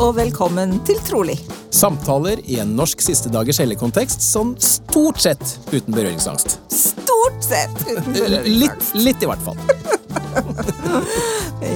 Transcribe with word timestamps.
og 0.00 0.14
velkommen 0.16 0.78
til 0.88 0.96
Trolig. 1.04 1.36
Samtaler 1.74 2.40
i 2.48 2.56
en 2.62 2.72
norsk 2.76 3.02
siste 3.04 3.30
dagers 3.32 3.60
helligkontekst 3.60 4.22
sånn 4.24 4.54
stort 4.62 5.20
sett 5.20 5.42
uten 5.74 5.92
berøringsangst. 5.94 6.56
Stort 6.72 7.44
sett 7.44 7.76
uten 7.88 8.16
Litt, 8.48 8.90
litt 8.96 9.22
i 9.22 9.28
hvert 9.28 9.44
fall. 9.44 9.60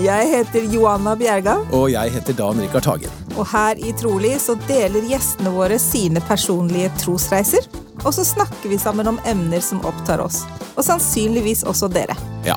Jeg 0.04 0.28
heter 0.30 0.66
Joanna 0.72 1.12
Bjerga, 1.18 1.58
Og 1.76 1.90
jeg 1.92 2.12
heter 2.14 2.36
Dan 2.38 2.60
Rikard 2.62 2.86
Hagen. 2.88 3.10
og 3.36 3.46
her 3.50 3.78
i 3.82 3.92
Trolig 3.98 4.36
så 4.40 4.54
deler 4.68 5.04
gjestene 5.10 5.50
våre 5.52 5.78
sine 5.82 6.22
personlige 6.24 6.90
trosreiser. 7.02 7.66
Og 8.04 8.14
så 8.14 8.24
snakker 8.26 8.70
vi 8.70 8.78
sammen 8.78 9.08
om 9.10 9.18
emner 9.28 9.60
som 9.64 9.82
opptar 9.86 10.22
oss. 10.24 10.44
Og 10.76 10.84
sannsynligvis 10.86 11.64
også 11.68 11.88
dere. 11.92 12.16
Ja, 12.46 12.56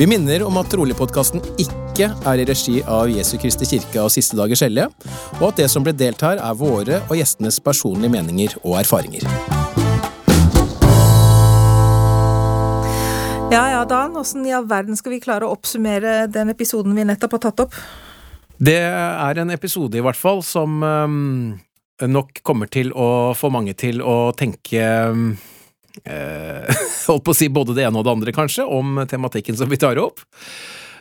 Vi 0.00 0.06
minner 0.08 0.40
om 0.48 0.56
at 0.56 0.70
Trolig-podkasten 0.72 1.42
ikke 1.60 2.06
er 2.08 2.40
i 2.40 2.44
regi 2.48 2.78
av 2.88 3.10
Jesu 3.12 3.34
Kristi 3.36 3.66
kirke 3.68 4.00
og 4.00 4.08
Siste 4.08 4.32
dagers 4.38 4.62
hellige, 4.64 4.86
og 5.36 5.50
at 5.50 5.58
det 5.60 5.66
som 5.68 5.84
ble 5.84 5.92
delt 5.92 6.24
her, 6.24 6.40
er 6.40 6.56
våre 6.56 7.02
og 7.02 7.18
gjestenes 7.18 7.58
personlige 7.60 8.08
meninger 8.14 8.54
og 8.62 8.78
erfaringer. 8.80 9.26
Ja 13.52 13.66
ja, 13.74 13.84
Dan, 13.84 14.16
åssen 14.16 14.48
i 14.48 14.56
all 14.56 14.64
verden 14.72 14.96
skal 14.96 15.18
vi 15.18 15.20
klare 15.20 15.44
å 15.44 15.52
oppsummere 15.52 16.30
den 16.32 16.54
episoden 16.54 16.96
vi 16.96 17.04
nettopp 17.04 17.36
har 17.36 17.44
tatt 17.50 17.64
opp? 17.66 17.76
Det 18.56 18.80
er 18.80 19.44
en 19.44 19.52
episode 19.52 20.00
i 20.00 20.06
hvert 20.08 20.16
fall 20.16 20.40
som 20.40 20.80
øhm, 20.80 21.58
nok 22.08 22.40
kommer 22.40 22.72
til 22.72 22.96
å 22.96 23.36
få 23.36 23.52
mange 23.52 23.76
til 23.76 24.00
å 24.00 24.32
tenke 24.32 24.80
øhm, 24.80 25.34
eh, 26.04 26.82
Holdt 27.08 27.24
på 27.26 27.34
å 27.34 27.36
si 27.36 27.48
både 27.52 27.76
det 27.76 27.86
ene 27.88 28.00
og 28.00 28.06
det 28.06 28.14
andre, 28.14 28.34
kanskje, 28.36 28.66
om 28.66 29.02
tematikken 29.10 29.58
som 29.58 29.70
vi 29.70 29.80
tar 29.80 30.00
opp. 30.02 30.22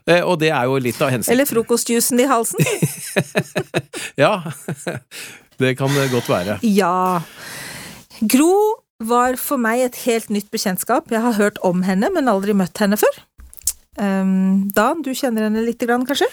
Eh, 0.09 0.23
og 0.23 0.39
det 0.41 0.51
er 0.55 0.67
jo 0.69 0.79
litt 0.81 0.99
av 1.01 1.11
hensikten. 1.13 1.35
Eller 1.35 1.49
frokostjuicen 1.49 2.21
i 2.23 2.27
halsen? 2.29 2.63
Ja, 4.23 4.41
det 5.61 5.75
kan 5.79 5.93
det 5.95 6.09
godt 6.13 6.29
være. 6.31 6.59
Ja. 6.65 7.21
Gro 8.19 8.53
var 8.99 9.37
for 9.39 9.61
meg 9.61 9.85
et 9.85 10.01
helt 10.03 10.31
nytt 10.33 10.49
bekjentskap. 10.51 11.11
Jeg 11.13 11.23
har 11.23 11.37
hørt 11.39 11.59
om 11.65 11.85
henne, 11.87 12.09
men 12.11 12.31
aldri 12.31 12.55
møtt 12.57 12.81
henne 12.83 12.99
før. 12.99 13.21
Um, 13.99 14.67
Dan, 14.75 15.03
du 15.03 15.11
kjenner 15.15 15.47
henne 15.47 15.63
lite 15.63 15.87
grann, 15.87 16.05
kanskje? 16.07 16.27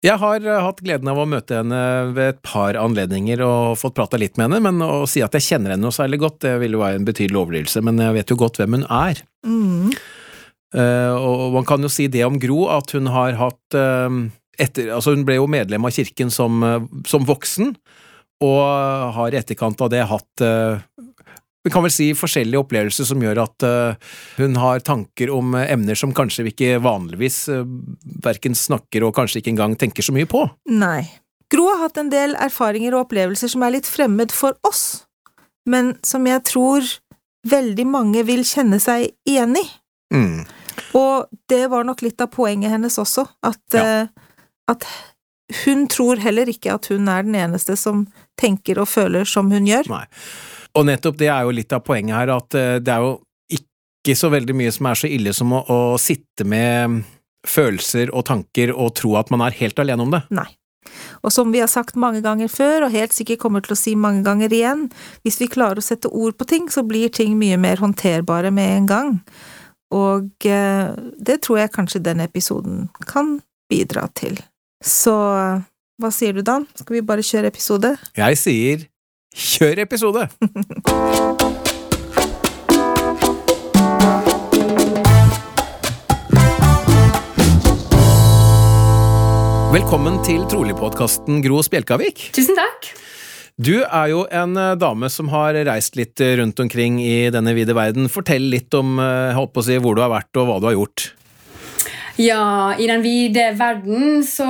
Jeg 0.00 0.16
har 0.16 0.40
eh, 0.40 0.62
hatt 0.64 0.80
gleden 0.80 1.10
av 1.12 1.18
å 1.20 1.28
møte 1.28 1.58
henne 1.58 1.80
ved 2.16 2.34
et 2.34 2.40
par 2.46 2.76
anledninger 2.80 3.42
og 3.44 3.76
fått 3.80 3.98
prata 3.98 4.20
litt 4.20 4.38
med 4.40 4.48
henne, 4.48 4.62
men 4.64 4.84
å 4.84 5.04
si 5.10 5.20
at 5.24 5.36
jeg 5.36 5.46
kjenner 5.50 5.74
henne 5.74 5.84
noe 5.84 5.96
særlig 5.96 6.22
godt, 6.22 6.40
det 6.46 6.56
ville 6.62 6.78
jo 6.78 6.84
være 6.84 7.02
en 7.02 7.08
betydelig 7.08 7.36
overdrivelse, 7.36 7.82
men 7.84 8.00
jeg 8.00 8.16
vet 8.16 8.32
jo 8.32 8.38
godt 8.40 8.60
hvem 8.62 8.78
hun 8.78 8.86
er. 8.88 9.20
Mm. 9.44 9.90
Eh, 10.80 11.12
og 11.12 11.58
man 11.58 11.68
kan 11.68 11.84
jo 11.84 11.92
si 11.92 12.08
det 12.12 12.24
om 12.24 12.40
Gro, 12.40 12.62
at 12.72 12.96
hun 12.96 13.10
har 13.12 13.36
hatt 13.40 13.76
eh, 13.76 14.20
etter, 14.60 14.90
altså 14.92 15.14
Hun 15.16 15.24
ble 15.28 15.38
jo 15.38 15.48
medlem 15.48 15.86
av 15.88 15.92
kirken 15.96 16.32
som, 16.32 16.60
som 17.08 17.28
voksen, 17.28 17.74
og 18.44 18.60
har 19.16 19.34
i 19.34 19.38
etterkant 19.40 19.80
av 19.84 19.88
det 19.92 20.00
hatt 20.08 20.42
vi 21.64 21.70
kan 21.72 21.84
vel 21.84 21.92
si 21.92 22.10
forskjellige 22.16 22.62
opplevelser 22.62 23.04
som 23.08 23.20
gjør 23.20 23.42
at 23.42 23.66
eh, 23.66 24.12
hun 24.38 24.56
har 24.60 24.80
tanker 24.86 25.32
om 25.34 25.54
eh, 25.58 25.68
emner 25.74 25.98
som 25.98 26.14
kanskje 26.16 26.46
vi 26.46 26.54
ikke 26.54 26.78
vanligvis 26.84 27.42
uh, 27.52 27.66
verken 28.24 28.56
snakker 28.56 29.04
og 29.04 29.14
kanskje 29.18 29.42
ikke 29.42 29.52
engang 29.52 29.76
tenker 29.80 30.06
så 30.06 30.14
mye 30.16 30.28
på. 30.30 30.46
Nei. 30.72 31.04
Gro 31.52 31.66
har 31.68 31.82
hatt 31.84 32.00
en 32.00 32.12
del 32.12 32.36
erfaringer 32.38 32.94
og 32.94 33.08
opplevelser 33.08 33.50
som 33.52 33.64
er 33.66 33.74
litt 33.74 33.88
fremmed 33.90 34.32
for 34.32 34.56
oss, 34.66 35.04
men 35.68 35.96
som 36.06 36.24
jeg 36.28 36.44
tror 36.48 36.86
veldig 37.50 37.86
mange 37.90 38.22
vil 38.28 38.44
kjenne 38.46 38.78
seg 38.80 39.10
igjen 39.28 39.56
i. 39.58 39.66
Mm. 40.14 40.44
Og 40.96 41.28
det 41.50 41.64
var 41.72 41.84
nok 41.84 42.04
litt 42.06 42.22
av 42.22 42.30
poenget 42.32 42.72
hennes 42.72 42.96
også, 43.02 43.26
at, 43.46 43.60
Ja. 43.74 43.84
eh, 43.84 44.06
at 44.70 44.86
hun 45.64 45.88
tror 45.90 46.22
heller 46.22 46.48
ikke 46.48 46.74
at 46.74 46.86
hun 46.86 47.08
er 47.08 47.26
den 47.26 47.34
eneste 47.34 47.76
som 47.76 48.06
tenker 48.40 48.78
og 48.78 48.88
føler 48.88 49.26
som 49.26 49.50
hun 49.50 49.66
gjør. 49.66 49.90
Nei. 49.90 50.06
Og 50.78 50.86
nettopp 50.86 51.18
det 51.20 51.30
er 51.32 51.46
jo 51.46 51.54
litt 51.54 51.72
av 51.74 51.82
poenget 51.86 52.16
her, 52.16 52.32
at 52.36 52.56
eh, 52.58 52.76
det 52.82 52.94
er 52.94 53.06
jo 53.06 53.16
ikke 54.00 54.16
så 54.16 54.30
veldig 54.32 54.56
mye 54.56 54.72
som 54.72 54.88
er 54.88 55.00
så 55.00 55.10
ille 55.10 55.32
som 55.36 55.52
å, 55.52 55.64
å 55.68 55.98
sitte 56.00 56.46
med 56.48 57.02
følelser 57.46 58.12
og 58.12 58.26
tanker 58.28 58.72
og 58.72 58.94
tro 59.00 59.14
at 59.20 59.30
man 59.32 59.44
er 59.44 59.56
helt 59.58 59.78
alene 59.82 60.06
om 60.06 60.14
det. 60.14 60.22
Nei. 60.32 60.48
Og 61.20 61.32
som 61.34 61.50
vi 61.52 61.60
har 61.60 61.68
sagt 61.68 61.98
mange 62.00 62.22
ganger 62.24 62.48
før, 62.48 62.86
og 62.86 62.94
helt 62.94 63.12
sikkert 63.12 63.42
kommer 63.42 63.64
til 63.64 63.74
å 63.74 63.78
si 63.78 63.92
mange 63.98 64.24
ganger 64.24 64.52
igjen, 64.56 64.86
hvis 65.26 65.36
vi 65.42 65.50
klarer 65.52 65.80
å 65.80 65.84
sette 65.84 66.08
ord 66.08 66.38
på 66.40 66.48
ting, 66.48 66.70
så 66.72 66.84
blir 66.86 67.12
ting 67.12 67.36
mye 67.40 67.58
mer 67.60 67.82
håndterbare 67.82 68.52
med 68.54 68.76
en 68.78 68.88
gang. 68.88 69.18
Og 69.92 70.48
eh, 70.48 70.92
det 71.18 71.40
tror 71.44 71.60
jeg 71.60 71.74
kanskje 71.74 72.04
den 72.06 72.22
episoden 72.24 72.86
kan 73.10 73.38
bidra 73.70 74.06
til. 74.16 74.38
Så 74.80 75.14
hva 76.00 76.10
sier 76.14 76.32
du, 76.32 76.40
Dan? 76.46 76.64
Skal 76.78 76.96
vi 76.96 77.04
bare 77.04 77.24
kjøre 77.26 77.50
episode? 77.52 77.92
Jeg 78.16 78.40
sier 78.40 78.86
kjør 79.34 79.78
episode! 79.84 80.26
Velkommen 89.70 90.18
til 90.26 90.42
Trolig-podkasten 90.50 91.38
Gro 91.44 91.60
Spjelkavik. 91.62 92.32
Tusen 92.34 92.58
takk. 92.58 92.90
Du 93.60 93.84
er 93.84 94.08
jo 94.10 94.24
en 94.32 94.56
eh, 94.58 94.74
dame 94.80 95.10
som 95.12 95.28
har 95.30 95.54
reist 95.68 95.94
litt 95.98 96.18
eh, 96.24 96.32
rundt 96.40 96.58
omkring 96.62 96.96
i 97.04 97.28
denne 97.30 97.52
vide 97.54 97.76
verden. 97.76 98.08
Fortell 98.10 98.48
litt 98.50 98.74
om 98.74 98.98
eh, 98.98 99.30
jeg 99.30 99.36
håper 99.36 99.62
å 99.62 99.66
si, 99.66 99.76
hvor 99.84 99.94
du 99.94 100.02
har 100.02 100.10
vært 100.10 100.40
og 100.40 100.48
hva 100.48 100.58
du 100.58 100.70
har 100.70 100.78
gjort. 100.78 101.10
Ja, 102.20 102.74
i 102.76 102.84
den 102.84 103.00
vide 103.00 103.46
verden 103.56 104.20
så 104.28 104.44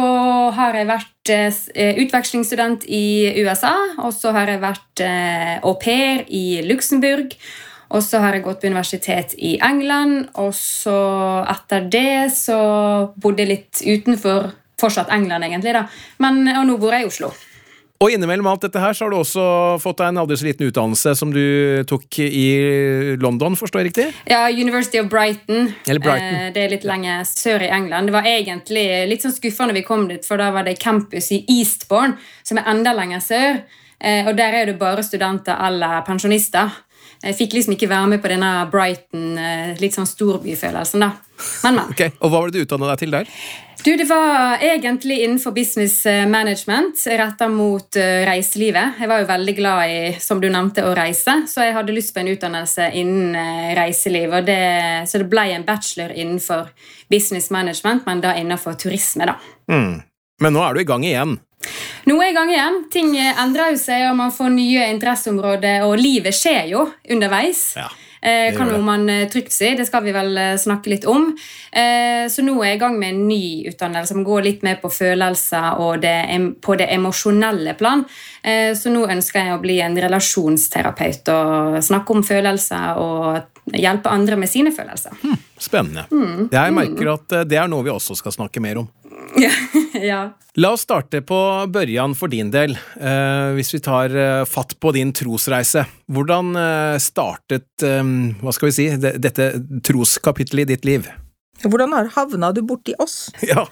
har 0.56 0.74
jeg 0.74 0.88
vært 0.88 1.30
eh, 1.30 1.98
utvekslingsstudent 2.02 2.86
i 2.90 3.30
USA. 3.44 3.74
Og 4.02 4.10
så 4.16 4.32
har 4.34 4.50
jeg 4.50 4.62
vært 4.64 5.02
eh, 5.06 5.58
au 5.62 5.76
pair 5.78 6.24
i 6.26 6.64
Luxembourg. 6.66 7.36
Og 7.94 8.02
så 8.02 8.22
har 8.22 8.34
jeg 8.34 8.42
gått 8.42 8.62
på 8.62 8.70
universitet 8.70 9.36
i 9.38 9.52
England. 9.62 10.32
Og 10.42 10.50
så 10.56 10.96
etter 11.52 11.86
det 11.92 12.32
så 12.34 12.58
bodde 13.14 13.44
jeg 13.44 13.52
litt 13.52 13.84
utenfor 13.86 14.50
fortsatt 14.80 15.12
England, 15.14 15.46
egentlig. 15.46 15.76
da. 15.76 15.86
Men, 16.24 16.42
og 16.56 16.66
nå 16.66 16.78
bor 16.80 16.96
jeg 16.96 17.06
i 17.06 17.10
Oslo. 17.12 17.30
Og 18.00 18.14
innimellom 18.14 18.46
alt 18.48 18.62
dette 18.64 18.80
her 18.80 18.94
så 18.96 19.04
har 19.04 19.12
du 19.12 19.18
også 19.18 19.42
fått 19.82 19.98
deg 20.00 20.08
en 20.08 20.20
aldri 20.22 20.38
så 20.40 20.46
liten 20.46 20.70
utdannelse 20.70 21.12
som 21.18 21.34
du 21.34 21.42
tok 21.84 22.16
i 22.24 22.46
London, 23.20 23.58
forstår 23.60 23.82
jeg 23.82 23.90
riktig? 23.90 24.06
Ja, 24.30 24.46
University 24.48 25.02
of 25.02 25.10
Brighton. 25.12 25.68
Eller 25.84 26.00
Brighton. 26.00 26.38
Eh, 26.38 26.46
det 26.54 26.62
er 26.62 26.72
litt 26.72 26.88
lenger 26.88 27.28
sør 27.28 27.66
i 27.66 27.68
England. 27.68 28.08
Det 28.08 28.16
var 28.16 28.30
egentlig 28.30 28.86
litt 29.10 29.26
sånn 29.26 29.36
skuffende 29.36 29.76
vi 29.76 29.84
kom 29.84 30.08
dit, 30.08 30.24
for 30.24 30.40
da 30.40 30.48
var 30.54 30.64
det 30.64 30.78
campus 30.80 31.28
i 31.36 31.42
Eastbourne, 31.58 32.16
som 32.40 32.62
er 32.62 32.72
enda 32.72 32.96
lenger 32.96 33.20
sør. 33.20 33.60
Eh, 34.00 34.24
og 34.24 34.32
der 34.40 34.62
er 34.62 34.72
det 34.72 34.80
bare 34.80 35.04
studenter 35.04 35.60
eller 35.68 36.00
pensjonister. 36.08 36.80
Jeg 37.20 37.36
fikk 37.36 37.52
liksom 37.58 37.76
ikke 37.76 37.92
være 37.92 38.14
med 38.14 38.24
på 38.24 38.32
denne 38.32 38.54
Brighton, 38.72 39.34
eh, 39.36 39.74
litt 39.76 39.92
sånn 39.92 40.08
storbyfølelsen, 40.08 41.04
da. 41.04 41.12
Men, 41.66 41.82
men. 41.82 41.90
Ok, 41.92 42.06
Og 42.16 42.30
hva 42.32 42.38
var 42.38 42.48
det 42.48 42.62
du 42.62 42.64
utdanna 42.64 42.94
deg 42.94 43.04
til 43.04 43.12
der? 43.12 43.28
Du, 43.84 43.96
Det 43.96 44.04
var 44.04 44.58
egentlig 44.60 45.22
innenfor 45.24 45.52
business 45.52 46.06
eh, 46.06 46.26
management 46.26 47.06
retta 47.06 47.48
mot 47.48 47.96
eh, 47.96 48.26
reiselivet. 48.28 48.98
Jeg 49.00 49.08
var 49.08 49.22
jo 49.22 49.28
veldig 49.30 49.54
glad 49.56 49.90
i 49.90 50.00
som 50.20 50.40
du 50.40 50.50
nevnte, 50.52 50.84
å 50.84 50.92
reise, 50.96 51.38
så 51.48 51.64
jeg 51.64 51.72
hadde 51.72 51.94
lyst 51.96 52.12
på 52.12 52.20
en 52.20 52.28
utdannelse 52.28 52.90
innen 53.00 53.38
eh, 53.40 53.70
reiseliv. 53.78 54.36
Det, 54.44 54.58
så 55.08 55.22
det 55.22 55.30
ble 55.32 55.46
en 55.54 55.64
bachelor 55.64 56.12
innenfor 56.12 56.68
business 57.08 57.48
management, 57.50 58.04
men 58.04 58.20
da 58.20 58.34
innenfor 58.36 58.76
turisme. 58.76 59.30
da. 59.32 59.38
Mm. 59.72 60.02
Men 60.44 60.56
nå 60.56 60.66
er 60.66 60.76
du 60.76 60.82
i 60.82 60.88
gang 60.92 61.06
igjen. 61.08 61.38
Nå 62.04 62.18
er 62.20 62.28
jeg 62.28 62.34
i 62.34 62.36
gang 62.36 62.52
igjen. 62.52 62.78
Ting 62.92 63.16
endrer 63.16 63.72
jo 63.72 63.80
seg, 63.80 64.10
og 64.10 64.20
man 64.20 64.36
får 64.36 64.52
nye 64.60 64.90
interesseområder, 64.92 65.88
og 65.88 65.96
livet 66.00 66.36
skjer 66.36 66.68
jo 66.74 66.84
underveis. 67.16 67.64
Ja. 67.80 67.88
Eh, 68.20 68.50
kan 68.56 68.68
gjør 68.68 68.76
jo 68.76 68.84
man 68.84 69.08
eh, 69.08 69.26
trygt 69.32 69.54
si. 69.54 69.72
Det 69.76 69.86
skal 69.88 70.04
vi 70.04 70.12
vel 70.12 70.36
eh, 70.36 70.56
snakke 70.60 70.92
litt 70.92 71.06
om. 71.08 71.30
Eh, 71.72 72.26
så 72.28 72.44
nå 72.44 72.58
er 72.60 72.74
jeg 72.74 72.80
i 72.80 72.82
gang 72.82 72.98
med 73.00 73.14
en 73.14 73.22
ny 73.28 73.44
utdannelse 73.70 74.12
som 74.12 74.24
går 74.26 74.44
litt 74.44 74.66
mer 74.66 74.80
på 74.82 74.90
følelser 74.92 75.80
og 75.80 76.02
det, 76.04 76.16
på 76.60 76.76
det 76.80 76.90
emosjonelle 76.92 77.74
plan. 77.80 78.04
Eh, 78.42 78.74
så 78.76 78.92
nå 78.92 79.06
ønsker 79.08 79.46
jeg 79.46 79.56
å 79.56 79.62
bli 79.62 79.80
en 79.84 79.96
relasjonsterapeut 80.04 81.32
og 81.32 81.80
snakke 81.84 82.16
om 82.16 82.26
følelser 82.26 83.00
og 83.00 83.76
hjelpe 83.76 84.12
andre 84.12 84.36
med 84.40 84.50
sine 84.52 84.72
følelser. 84.74 85.16
Spennende. 85.60 86.06
Jeg 86.52 86.76
merker 86.76 87.14
at 87.14 87.36
eh, 87.36 87.46
det 87.48 87.60
er 87.60 87.68
noe 87.72 87.84
vi 87.86 87.92
også 87.92 88.16
skal 88.18 88.36
snakke 88.36 88.62
mer 88.64 88.84
om. 88.84 88.88
ja. 90.10 90.20
La 90.54 90.72
oss 90.74 90.80
starte 90.80 91.22
på 91.22 91.38
børjan 91.70 92.14
for 92.18 92.32
din 92.32 92.50
del, 92.50 92.74
eh, 93.00 93.50
hvis 93.56 93.74
vi 93.74 93.80
tar 93.84 94.14
eh, 94.16 94.44
fatt 94.48 94.74
på 94.80 94.92
din 94.96 95.12
trosreise. 95.14 95.84
Hvordan 96.10 96.54
eh, 96.58 96.98
startet, 97.02 97.70
eh, 97.86 98.04
hva 98.42 98.54
skal 98.54 98.70
vi 98.70 98.76
si, 98.76 98.88
det, 99.00 99.16
dette 99.22 99.52
troskapittelet 99.86 100.66
i 100.66 100.74
ditt 100.74 100.88
liv? 100.88 101.10
Hvordan 101.60 101.92
har 101.92 102.08
havna 102.14 102.52
du 102.56 102.62
borti 102.64 102.94
oss? 102.98 103.28
Ja. 103.50 103.66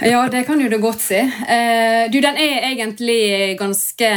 Ja, 0.00 0.22
det 0.32 0.46
kan 0.48 0.60
jo 0.60 0.70
du 0.72 0.78
godt 0.82 1.02
si. 1.04 1.18
Eh, 1.20 2.06
du, 2.10 2.20
Den 2.24 2.38
er 2.40 2.70
egentlig 2.72 3.56
ganske 3.60 4.12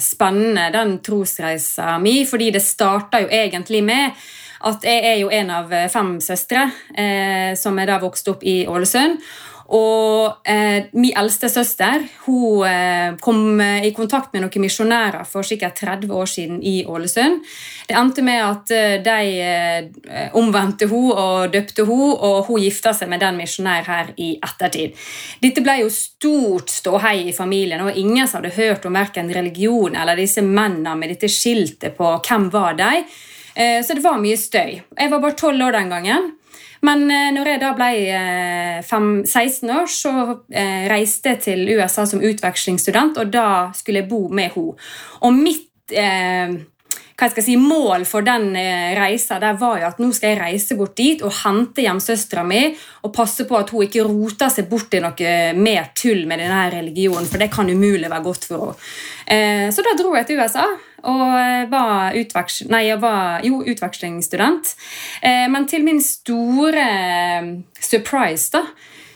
spennende, 0.00 0.70
den 0.74 0.98
trosreisa 1.04 1.98
mi, 2.02 2.22
fordi 2.26 2.50
det 2.54 2.64
starta 2.64 3.22
jo 3.24 3.30
egentlig 3.30 3.84
med 3.84 4.24
at 4.64 4.84
jeg 4.86 5.00
er 5.04 5.18
jo 5.20 5.28
en 5.28 5.50
av 5.52 5.72
fem 5.92 6.14
søstre 6.24 6.62
eh, 6.96 7.52
som 7.60 7.76
er 7.78 7.90
da 7.90 7.98
vokst 8.00 8.30
opp 8.32 8.40
i 8.48 8.62
Ålesund. 8.64 9.20
Og 9.72 10.48
eh, 10.48 10.90
min 10.92 11.14
eldste 11.16 11.48
søster 11.48 12.02
hun 12.26 12.66
eh, 12.68 13.14
kom 13.20 13.60
i 13.60 13.92
kontakt 13.96 14.34
med 14.34 14.44
noen 14.44 14.64
misjonærer 14.64 15.24
for 15.28 15.46
sikkert 15.46 15.78
30 15.80 16.12
år 16.12 16.28
siden 16.28 16.60
i 16.60 16.82
Ålesund. 16.84 17.40
Det 17.88 17.96
endte 17.96 18.24
med 18.24 18.40
at 18.44 18.70
eh, 18.74 18.96
de 19.04 19.16
eh, 19.44 20.28
omvendte 20.36 20.88
hun 20.90 21.10
og 21.12 21.52
døpte 21.52 21.84
hun, 21.88 22.14
og 22.14 22.48
hun 22.48 22.62
gifta 22.62 22.94
seg 22.96 23.10
med 23.12 23.20
den 23.24 23.40
misjonæren 23.40 23.88
her 23.88 24.12
i 24.20 24.34
ettertid. 24.36 24.94
Dette 25.42 25.64
ble 25.64 25.80
jo 25.82 25.90
stort 25.92 26.72
ståhei 26.72 27.28
i 27.28 27.36
familien, 27.36 27.84
og 27.84 27.96
ingen 27.96 28.28
som 28.28 28.42
hadde 28.42 28.56
hørt 28.56 28.86
om 28.88 28.96
verken 28.96 29.32
religion 29.34 29.96
eller 29.96 30.18
disse 30.18 30.44
mennene 30.44 30.96
med 30.98 31.12
dette 31.14 31.30
skiltet 31.32 31.96
på 31.98 32.16
hvem 32.24 32.48
var 32.52 32.78
de. 32.78 33.04
Eh, 33.54 33.80
så 33.84 33.96
det 33.96 34.04
var 34.04 34.22
mye 34.22 34.38
støy. 34.40 34.80
Jeg 34.80 35.12
var 35.12 35.22
bare 35.22 35.38
tolv 35.38 35.68
år 35.68 35.78
den 35.78 35.92
gangen. 35.92 36.32
Men 36.84 37.06
eh, 37.08 37.30
når 37.34 37.54
jeg 37.54 37.62
da 37.62 37.72
ble 37.76 37.90
16 38.84 39.32
eh, 39.32 39.72
år, 39.78 39.88
så 39.90 40.12
eh, 40.52 40.84
reiste 40.92 41.34
jeg 41.34 41.42
til 41.46 41.64
USA 41.78 42.04
som 42.08 42.22
utvekslingsstudent, 42.24 43.20
og 43.22 43.32
da 43.32 43.48
skulle 43.76 44.02
jeg 44.02 44.10
bo 44.10 44.26
med 44.28 44.54
henne. 44.54 44.76
Og 45.24 45.36
mitt 45.36 45.70
hva 45.94 47.28
skal 47.28 47.42
jeg 47.42 47.46
si, 47.46 47.54
mål 47.60 48.06
for 48.08 48.24
den 48.24 48.54
reisa 48.96 49.36
der 49.38 49.58
var 49.60 49.76
jo 49.78 49.88
at 49.90 49.98
nå 50.00 50.08
skal 50.16 50.32
jeg 50.32 50.38
reise 50.40 50.76
bort 50.78 50.94
dit 50.96 51.20
og 51.22 51.34
hente 51.42 51.84
hjemsøstera 51.84 52.42
mi 52.48 52.62
og 53.04 53.12
passe 53.14 53.44
på 53.46 53.58
at 53.58 53.68
hun 53.70 53.84
ikke 53.84 54.06
roter 54.08 54.48
seg 54.50 54.66
bort 54.70 54.96
i 54.96 55.02
noe 55.04 55.34
mer 55.60 55.92
tull 55.94 56.24
med 56.30 56.40
denne 56.40 56.62
religionen, 56.72 57.28
for 57.28 57.44
det 57.44 57.50
kan 57.52 57.68
umulig 57.68 58.08
være 58.08 58.24
godt 58.24 58.48
for 58.48 58.72
henne. 59.28 59.70
Så 59.76 59.84
da 59.84 59.92
dro 60.00 60.16
jeg 60.16 60.30
til 60.30 60.40
USA 60.40 60.64
og 61.10 61.70
var, 61.70 62.16
utveks 62.16 62.64
nei, 62.72 62.86
jeg 62.88 63.00
var 63.02 63.44
jo, 63.46 63.60
utvekslingsstudent. 63.74 64.74
Eh, 65.22 65.46
men 65.52 65.68
til 65.70 65.84
min 65.86 66.02
store 66.02 66.88
eh, 66.88 67.54
surprise 67.80 68.52
da, 68.54 68.64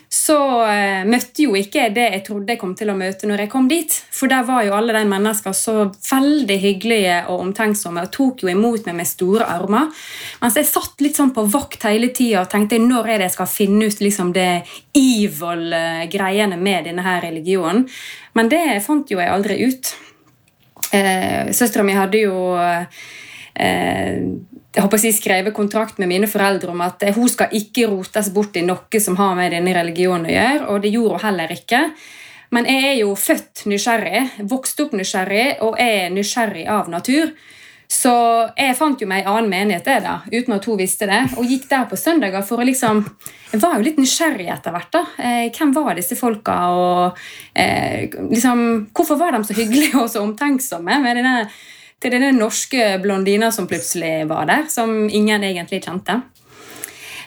så 0.09 0.35
eh, 0.65 1.03
møtte 1.05 1.43
jo 1.43 1.53
ikke 1.53 1.91
det 1.93 2.07
jeg 2.15 2.23
trodde 2.25 2.55
jeg 2.55 2.59
kom 2.61 2.71
til 2.77 2.89
å 2.89 2.95
møte 2.97 3.27
når 3.29 3.43
jeg 3.43 3.51
kom 3.51 3.67
dit. 3.69 3.93
For 3.93 4.31
der 4.31 4.41
var 4.47 4.63
jo 4.65 4.73
alle 4.73 4.95
de 4.95 5.03
menneskene 5.05 5.53
så 5.57 5.75
veldig 5.93 6.57
hyggelige 6.63 7.19
og 7.29 7.43
omtenksomme 7.43 8.07
og 8.07 8.11
tok 8.15 8.41
jo 8.41 8.49
imot 8.49 8.89
meg 8.89 8.97
med 8.97 9.09
store 9.09 9.45
armer. 9.53 9.93
Mens 10.41 10.57
jeg 10.57 10.69
satt 10.71 11.05
litt 11.05 11.19
sånn 11.19 11.33
på 11.35 11.45
vakt 11.53 11.85
hele 11.85 12.09
tida 12.09 12.41
og 12.41 12.49
tenkte 12.49 12.81
når 12.81 13.05
er 13.05 13.21
det 13.21 13.29
jeg 13.29 13.37
skal 13.37 13.53
finne 13.53 13.85
ut 13.85 14.01
liksom 14.01 14.33
det 14.33 14.49
evil-greiene 14.97 16.57
med 16.57 16.89
denne 16.89 17.05
her 17.05 17.21
religionen. 17.29 17.85
Men 18.33 18.49
det 18.49 18.63
fant 18.85 19.13
jo 19.13 19.21
jeg 19.21 19.29
aldri 19.29 19.61
ut. 19.69 19.93
Eh, 20.93 21.51
Søstera 21.53 21.85
mi 21.85 21.93
hadde 21.97 22.23
jo 22.23 22.37
eh, 22.57 22.85
jeg 24.69 24.85
håper 24.85 25.01
jeg 25.03 25.17
skrevet 25.17 25.55
kontrakt 25.55 25.99
med 25.99 26.09
mine 26.11 26.29
foreldre 26.29 26.71
om 26.71 26.81
at 26.85 27.03
hun 27.15 27.29
skal 27.29 27.53
ikke 27.57 27.89
rotes 27.89 28.29
bort 28.33 28.55
i 28.55 28.63
noe 28.65 29.01
som 29.01 29.17
har 29.19 29.35
med 29.37 29.51
denne 29.55 29.73
religionen 29.75 30.29
å 30.29 30.33
gjøre, 30.33 30.67
og 30.69 30.81
det 30.83 30.93
gjorde 30.93 31.17
hun 31.17 31.25
heller 31.25 31.53
ikke. 31.55 31.81
Men 32.55 32.65
jeg 32.69 32.85
er 32.87 32.97
jo 33.01 33.13
født 33.17 33.65
nysgjerrig, 33.69 34.21
vokst 34.49 34.79
opp 34.81 34.93
nysgjerrig 34.97 35.59
og 35.65 35.77
er 35.81 36.09
nysgjerrig 36.13 36.65
av 36.69 36.89
natur. 36.89 37.33
Så 37.89 38.11
jeg 38.53 38.75
fant 38.77 39.01
jo 39.01 39.07
meg 39.09 39.23
en 39.23 39.31
annen 39.33 39.49
menighet 39.49 39.87
det 39.89 39.95
da, 40.05 40.19
uten 40.29 40.53
at 40.53 40.65
hun 40.69 40.77
visste 40.77 41.07
det, 41.09 41.23
og 41.41 41.49
gikk 41.49 41.65
der 41.71 41.87
på 41.89 41.97
søndager 41.97 42.45
for 42.45 42.61
å 42.61 42.67
liksom 42.67 43.01
Jeg 43.49 43.63
var 43.63 43.79
jo 43.79 43.85
litt 43.87 43.97
nysgjerrig 43.97 44.45
etter 44.53 44.75
hvert. 44.75 44.91
da. 44.93 45.01
Eh, 45.17 45.49
hvem 45.49 45.73
var 45.73 45.97
disse 45.97 46.15
folka? 46.15 46.57
og 46.69 47.17
eh, 47.57 48.05
liksom, 48.29 48.91
Hvorfor 48.93 49.17
var 49.17 49.33
de 49.33 49.41
så 49.43 49.57
hyggelige 49.57 49.97
og 49.97 50.09
så 50.13 50.21
omtenksomme 50.21 50.99
med 51.01 51.17
denne, 51.17 51.49
til 51.99 52.13
denne 52.13 52.29
norske 52.37 52.99
blondina 53.01 53.49
som 53.51 53.67
plutselig 53.67 54.27
var 54.29 54.45
der, 54.45 54.69
som 54.69 55.09
ingen 55.09 55.43
egentlig 55.43 55.81
kjente? 55.81 56.21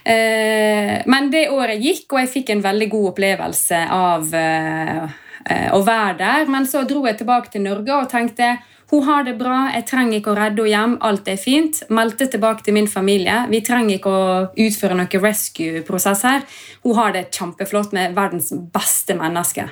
Eh, 0.05 0.99
men 1.07 1.31
det 1.31 1.49
året 1.51 1.83
gikk, 1.83 2.09
og 2.13 2.23
jeg 2.23 2.33
fikk 2.33 2.53
en 2.55 2.65
veldig 2.65 2.89
god 2.91 3.09
opplevelse 3.13 3.85
av 3.95 4.35
eh, 4.35 5.03
eh 5.43 5.71
å 5.75 5.81
være 5.83 6.19
der. 6.19 6.51
Men 6.51 6.67
så 6.67 6.85
dro 6.89 7.07
jeg 7.07 7.19
tilbake 7.23 7.51
til 7.53 7.65
Norge 7.67 7.97
og 7.97 8.11
tenkte 8.11 8.57
hun 8.93 9.07
har 9.07 9.23
det 9.25 9.39
bra, 9.41 9.71
jeg 9.73 9.87
trenger 9.89 10.19
ikke 10.19 10.35
å 10.35 10.37
redde 10.37 10.67
henne 10.67 10.69
hjem, 10.69 10.95
alt 11.01 11.29
er 11.33 11.39
fint. 11.41 11.79
Meldte 11.89 12.27
tilbake 12.29 12.61
til 12.67 12.75
min 12.77 12.89
familie. 12.91 13.39
Vi 13.49 13.63
trenger 13.65 13.97
ikke 13.97 14.11
å 14.13 14.27
utføre 14.53 14.99
noen 14.99 15.23
rescue-prosess 15.23 16.25
her. 16.29 16.45
Hun 16.85 16.99
har 16.99 17.15
det 17.17 17.31
kjempeflott 17.33 17.95
med 17.97 18.13
verdens 18.19 18.51
beste 18.75 19.17
menneske. 19.17 19.65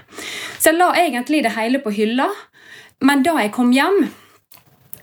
Så 0.56 0.73
jeg 0.73 0.79
la 0.79 0.94
egentlig 1.03 1.43
det 1.44 1.53
hele 1.53 1.82
på 1.85 1.93
hylla. 1.93 2.31
Men 3.05 3.21
da 3.27 3.37
jeg 3.43 3.53
kom 3.53 3.75
hjem, 3.77 4.06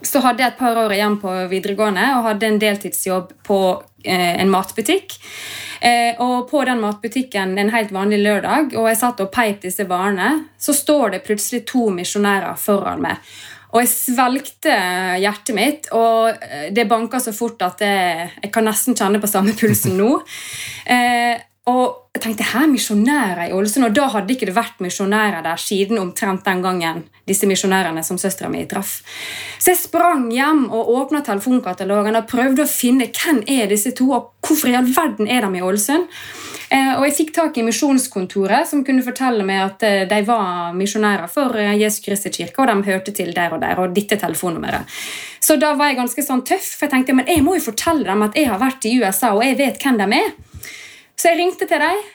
så 0.02 0.22
hadde 0.24 0.44
jeg 0.44 0.54
et 0.54 0.60
par 0.60 0.78
år 0.78 0.94
igjen 0.96 1.18
på 1.22 1.34
videregående 1.52 2.06
og 2.18 2.28
hadde 2.30 2.50
en 2.52 2.62
deltidsjobb 2.62 3.34
på 3.48 3.60
eh, 4.06 4.36
en 4.42 4.52
matbutikk. 4.54 5.18
Eh, 5.82 6.18
og 6.24 6.48
på 6.50 6.64
den 6.66 6.82
matbutikken 6.82 7.58
en 7.58 7.74
helt 7.74 7.94
vanlig 7.94 8.22
lørdag, 8.24 8.74
og 8.78 8.90
jeg 8.90 9.00
satt 9.02 9.22
og 9.22 9.32
peip 9.34 9.62
disse 9.66 9.86
varene, 9.90 10.32
så 10.58 10.74
står 10.74 11.16
det 11.16 11.26
plutselig 11.28 11.66
to 11.70 11.90
misjonærer 11.94 12.58
foran 12.62 13.04
meg. 13.04 13.22
Og 13.76 13.84
jeg 13.84 13.92
svelgte 13.92 14.74
hjertet 15.20 15.56
mitt, 15.56 15.90
og 15.94 16.40
det 16.74 16.88
banka 16.90 17.20
så 17.22 17.34
fort 17.36 17.62
at 17.66 17.84
jeg, 17.84 18.30
jeg 18.40 18.52
kan 18.54 18.66
nesten 18.66 18.96
kjenne 18.98 19.20
på 19.22 19.30
samme 19.30 19.54
pulsen 19.60 19.98
nå. 20.00 20.14
Eh, 20.88 21.36
og 21.68 22.08
jeg 22.16 22.24
tenkte 22.24 22.46
her 22.50 22.66
misjonærer 22.72 23.50
i 23.50 23.54
Ålesund, 23.54 23.86
og 23.86 23.94
da 23.94 24.08
hadde 24.14 24.34
ikke 24.34 24.48
det 24.50 24.56
vært 24.56 24.80
misjonærer 24.82 25.44
der 25.46 25.60
siden 25.62 26.00
omtrent 26.02 26.46
den 26.48 26.64
gangen 26.64 27.04
disse 27.28 27.46
misjonærene 27.50 28.02
som 28.08 28.18
søstera 28.18 28.50
mi 28.50 28.64
traff. 28.66 29.02
Så 29.60 29.74
jeg 29.74 29.82
sprang 29.82 30.30
hjem 30.34 30.64
og 30.72 30.90
åpna 30.96 31.22
telefonkatalogen 31.28 32.18
og 32.18 32.30
prøvde 32.32 32.64
å 32.64 32.72
finne 32.72 33.10
hvem 33.12 33.44
er 33.52 33.68
disse 33.70 33.92
to, 33.98 34.08
og 34.16 34.32
hvorfor 34.48 34.72
i 34.72 34.78
all 34.80 34.88
verden 34.96 35.28
er 35.28 35.44
de 35.44 35.60
i 35.60 35.66
Ålesund. 35.68 36.08
Eh, 36.72 36.94
og 36.98 37.06
jeg 37.06 37.16
fikk 37.20 37.36
tak 37.36 37.60
i 37.60 37.68
Misjonskontoret, 37.68 38.68
som 38.68 38.82
kunne 38.88 39.04
fortelle 39.06 39.46
meg 39.48 39.62
at 39.64 39.86
eh, 39.88 40.02
de 40.10 40.24
var 40.28 40.74
misjonærer 40.76 41.30
for 41.32 41.56
eh, 41.60 41.78
Jesu 41.80 42.02
Kristi 42.04 42.32
kirke, 42.34 42.64
og 42.64 42.72
de 42.72 42.90
hørte 42.90 43.14
til 43.16 43.32
der 43.36 43.56
og 43.56 43.62
der, 43.64 43.80
og 43.80 43.94
dette 43.96 44.18
telefonnummeret. 44.20 44.98
Så 45.44 45.56
da 45.62 45.76
var 45.80 45.92
jeg 45.92 46.02
ganske 46.02 46.26
sånn 46.26 46.44
tøff, 46.48 46.74
for 46.76 46.88
jeg 46.88 46.96
tenkte 46.96 47.16
men 47.16 47.30
jeg 47.30 47.46
må 47.46 47.56
jo 47.56 47.70
fortelle 47.70 48.08
dem 48.08 48.26
at 48.26 48.36
jeg 48.36 48.50
har 48.52 48.60
vært 48.60 48.88
i 48.88 48.98
USA, 49.00 49.36
og 49.36 49.46
jeg 49.46 49.60
vet 49.62 49.80
hvem 49.84 50.02
de 50.02 50.10
er. 50.24 50.36
Så 51.18 51.32
jeg 51.32 51.40
ringte 51.42 51.68
til 51.68 51.82
dem 51.82 52.06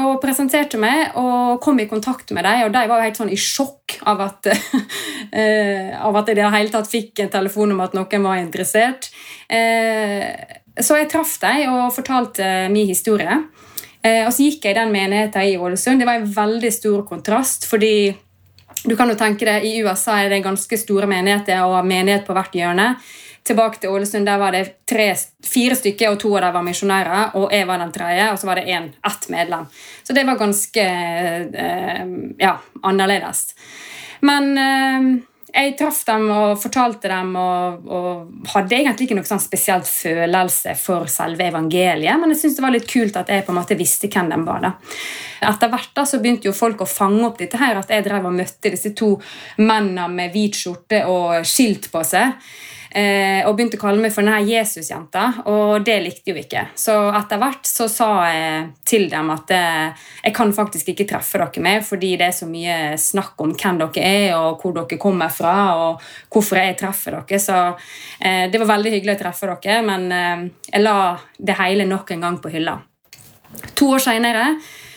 og 0.00 0.16
presenterte 0.18 0.78
meg 0.80 1.14
og 1.20 1.60
kom 1.62 1.78
i 1.78 1.86
kontakt 1.86 2.32
med 2.34 2.42
dem. 2.42 2.64
Og 2.66 2.72
de 2.74 2.80
var 2.88 2.98
jo 2.98 3.04
helt 3.04 3.20
sånn 3.20 3.30
i 3.30 3.38
sjokk 3.38 3.98
av 4.10 4.24
at, 4.24 4.48
av 6.08 6.18
at 6.18 6.32
jeg 6.32 6.34
i 6.34 6.40
det 6.40 6.48
hele 6.56 6.72
tatt 6.72 6.90
fikk 6.90 7.22
en 7.22 7.30
telefon 7.30 7.76
om 7.76 7.84
at 7.84 7.94
noen 7.94 8.26
var 8.26 8.40
interessert. 8.40 9.06
Så 9.46 10.98
jeg 10.98 11.10
traff 11.12 11.36
dem 11.44 11.76
og 11.76 11.94
fortalte 11.94 12.48
min 12.72 12.88
historie. 12.88 13.38
Eh, 14.06 14.22
og 14.26 14.32
så 14.34 14.46
gikk 14.46 14.66
jeg 14.66 14.76
i 14.76 14.78
den 14.78 14.92
menigheten 14.94 15.48
i 15.48 15.56
Ålesund. 15.58 16.00
Det 16.00 16.08
var 16.08 16.20
en 16.20 16.30
veldig 16.30 16.72
stor 16.74 17.02
kontrast, 17.08 17.66
fordi 17.68 18.14
du 18.86 18.94
kan 18.98 19.10
jo 19.10 19.16
tenke 19.18 19.46
deg, 19.48 19.64
I 19.64 19.82
USA 19.86 20.20
er 20.20 20.30
det 20.30 20.44
ganske 20.44 20.78
store 20.78 21.08
menigheter 21.10 21.64
og 21.64 21.86
menighet 21.88 22.26
på 22.26 22.36
hvert 22.36 22.54
hjørne. 22.54 22.90
Tilbake 23.46 23.78
til 23.82 23.94
Ålesund 23.94 24.26
der 24.26 24.40
var 24.42 24.54
det 24.56 24.64
tre, 24.88 25.12
fire 25.46 25.76
stykker, 25.78 26.10
og 26.10 26.18
to 26.22 26.32
av 26.34 26.48
dem 26.48 26.56
var 26.58 26.66
misjonærer. 26.66 27.36
Og 27.38 27.52
jeg 27.54 27.68
var 27.68 27.78
den 27.82 27.94
tredje, 27.94 28.26
og 28.32 28.40
så 28.42 28.50
var 28.50 28.58
det 28.58 28.66
en, 28.74 28.90
ett 29.06 29.28
medlem. 29.30 29.68
Så 30.02 30.16
det 30.16 30.26
var 30.26 30.40
ganske 30.40 30.86
eh, 30.86 32.02
ja, 32.42 32.56
annerledes. 32.82 33.46
Men 34.26 34.52
eh, 34.58 35.08
jeg 35.56 35.76
traff 35.78 36.02
dem 36.04 36.26
og 36.34 36.58
fortalte 36.60 37.08
dem 37.08 37.30
og, 37.40 37.86
og 37.88 38.50
hadde 38.52 38.76
egentlig 38.76 39.06
ikke 39.06 39.16
noe 39.16 39.28
sånn 39.28 39.40
spesielt 39.40 39.88
følelse 39.88 40.74
for 40.76 41.08
selve 41.08 41.46
evangeliet, 41.48 42.18
men 42.20 42.34
jeg 42.34 42.42
syntes 42.42 42.58
det 42.58 42.66
var 42.66 42.74
litt 42.74 42.90
kult 42.90 43.16
at 43.16 43.32
jeg 43.32 43.46
på 43.46 43.54
en 43.54 43.60
måte 43.62 43.78
visste 43.78 44.10
hvem 44.12 44.28
de 44.34 44.40
var. 44.44 44.66
da. 44.66 44.74
Etter 45.48 45.72
hvert 45.72 45.92
da, 45.96 46.04
så 46.08 46.20
begynte 46.20 46.50
jo 46.50 46.56
folk 46.56 46.82
å 46.84 46.90
fange 46.90 47.24
opp 47.28 47.40
dette 47.40 47.60
her, 47.60 47.78
at 47.80 47.92
jeg 47.92 48.04
drev 48.04 48.28
og 48.28 48.36
møtte 48.36 48.72
disse 48.74 48.92
to 48.96 49.14
mennene 49.62 50.08
med 50.12 50.34
hvit 50.34 50.58
skjorte 50.60 51.04
og 51.08 51.46
skilt 51.48 51.88
på 51.92 52.04
seg. 52.04 52.36
Eh, 52.90 53.42
og 53.46 53.56
begynte 53.56 53.78
å 53.78 53.82
kalle 53.82 54.00
meg 54.00 54.12
for 54.14 54.22
denne 54.22 54.46
Jesus-jenta, 54.46 55.24
og 55.50 55.82
det 55.86 55.96
likte 56.04 56.30
jo 56.32 56.38
ikke. 56.38 56.68
Så 56.78 56.94
etter 57.18 57.40
hvert 57.42 57.66
så 57.66 57.88
sa 57.90 58.10
jeg 58.30 58.62
til 58.86 59.08
dem 59.10 59.32
at 59.34 59.50
eh, 59.54 60.06
jeg 60.22 60.36
kan 60.36 60.54
faktisk 60.54 60.92
ikke 60.92 61.08
treffe 61.10 61.40
dere 61.42 61.64
mer 61.64 61.84
fordi 61.86 62.14
det 62.20 62.28
er 62.28 62.36
så 62.36 62.48
mye 62.50 62.78
snakk 63.00 63.42
om 63.42 63.54
hvem 63.58 63.82
dere 63.82 64.06
er, 64.06 64.26
og 64.38 64.62
hvor 64.62 64.76
dere 64.78 65.00
kommer 65.02 65.32
fra, 65.34 65.56
og 65.82 66.06
hvorfor 66.32 66.62
jeg 66.62 66.78
treffer 66.80 67.18
dere. 67.18 67.42
Så 67.42 67.58
eh, 68.20 68.46
det 68.52 68.62
var 68.62 68.72
veldig 68.76 68.94
hyggelig 68.96 69.16
å 69.18 69.22
treffe 69.26 69.50
dere, 69.50 69.82
men 69.86 70.08
jeg 70.70 70.82
la 70.82 70.98
det 71.38 71.58
hele 71.58 71.86
nok 71.88 72.10
en 72.14 72.26
gang 72.28 72.40
på 72.42 72.52
hylla. 72.54 72.78
To 73.78 73.92
år 73.96 74.02
seinere 74.02 74.48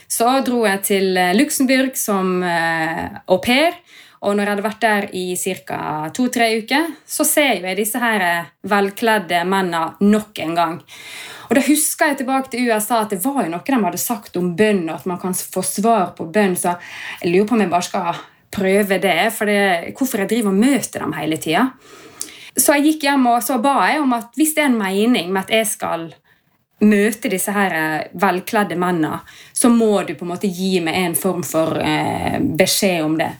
så 0.09 0.39
dro 0.45 0.63
jeg 0.65 0.81
til 0.87 1.17
Luxembourg 1.37 1.97
som 1.97 2.39
au 2.41 3.37
pair. 3.43 3.77
Og 4.19 4.35
når 4.35 4.43
jeg 4.43 4.51
hadde 4.51 4.65
vært 4.65 4.81
der 4.83 5.05
i 5.15 5.25
ca. 5.39 5.81
to-tre 6.15 6.49
uker, 6.59 6.89
så 7.07 7.23
ser 7.23 7.63
jeg 7.63 7.77
disse 7.79 7.99
her 8.01 8.49
velkledde 8.67 9.45
mennene 9.47 9.95
nok 10.03 10.41
en 10.43 10.55
gang. 10.57 10.79
Og 11.49 11.55
da 11.57 11.63
husker 11.65 12.11
jeg 12.11 12.19
tilbake 12.19 12.51
til 12.51 12.67
USA 12.67 12.99
at 13.05 13.13
det 13.15 13.23
var 13.23 13.45
jo 13.45 13.53
noe 13.53 13.63
de 13.65 13.79
hadde 13.85 14.01
sagt 14.01 14.35
om 14.37 14.51
bønn, 14.59 14.83
og 14.89 14.99
at 14.99 15.07
man 15.09 15.21
kan 15.21 15.33
få 15.33 15.63
svar 15.65 16.11
på 16.17 16.27
bønn, 16.29 16.57
så 16.59 16.75
jeg 17.23 17.31
lurer 17.31 17.47
på 17.47 17.55
om 17.55 17.63
jeg 17.63 17.71
bare 17.71 17.87
skal 17.87 18.19
prøve 18.53 18.99
det. 19.01 19.17
For 19.33 19.49
det, 19.49 19.95
hvorfor 19.97 20.25
jeg 20.25 20.33
driver 20.33 20.51
og 20.51 20.61
møter 20.61 21.05
dem 21.05 21.15
hele 21.17 21.39
tida. 21.41 21.69
Så 22.59 22.75
jeg 22.75 22.89
gikk 22.89 23.07
hjem 23.07 23.27
og 23.31 23.43
så 23.45 23.59
ba 23.63 23.77
jeg 23.87 24.01
om 24.03 24.13
at 24.17 24.35
hvis 24.35 24.51
det 24.57 24.65
er 24.65 24.71
en 24.73 24.81
mening 24.81 25.31
med 25.31 25.45
at 25.45 25.53
jeg 25.53 25.69
skal 25.69 26.09
møte 26.83 27.31
disse 27.31 27.51
her 27.51 27.73
velkledde 28.19 28.77
mennene, 28.79 29.19
så 29.53 29.71
må 29.71 30.03
du 30.07 30.13
på 30.15 30.25
en 30.25 30.31
måte 30.33 30.51
gi 30.51 30.79
meg 30.83 30.95
en 30.99 31.17
form 31.17 31.43
for 31.43 31.79
eh, 31.83 32.39
beskjed 32.39 33.03
om 33.03 33.17
det. 33.19 33.33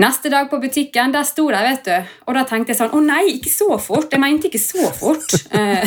Neste 0.00 0.30
dag 0.32 0.48
på 0.50 0.58
butikken, 0.62 1.12
der 1.12 1.26
sto 1.28 1.44
de, 1.52 1.60
vet 1.66 1.84
du. 1.84 2.14
Og 2.26 2.36
da 2.36 2.44
tenkte 2.48 2.72
jeg 2.72 2.78
sånn 2.80 2.94
Å 2.96 3.00
nei, 3.04 3.24
ikke 3.36 3.52
så 3.52 3.76
fort! 3.82 4.08
Jeg 4.12 4.22
mente 4.22 4.48
ikke 4.48 4.62
så 4.62 4.88
fort. 4.96 5.34
uh, 5.52 5.84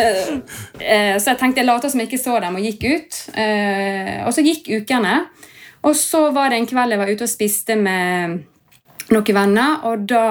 uh, 0.04 1.16
så 1.20 1.32
jeg 1.32 1.38
tenkte 1.40 1.60
jeg 1.60 1.68
lot 1.68 1.84
som 1.84 2.00
jeg 2.00 2.10
ikke 2.10 2.22
så 2.22 2.38
dem, 2.42 2.56
og 2.56 2.64
gikk 2.64 2.86
ut. 2.88 3.20
Og 4.24 4.32
så 4.34 4.44
gikk 4.46 4.70
ukene. 4.80 5.16
Og 5.88 5.96
så 5.96 6.26
var 6.36 6.50
det 6.50 6.60
en 6.60 6.68
kveld 6.68 6.96
jeg 6.96 7.00
var 7.00 7.12
ute 7.12 7.26
og 7.26 7.32
spiste 7.32 7.76
med 7.80 8.40
noen 9.10 9.36
venner, 9.36 9.84
og 9.88 10.06
da 10.08 10.26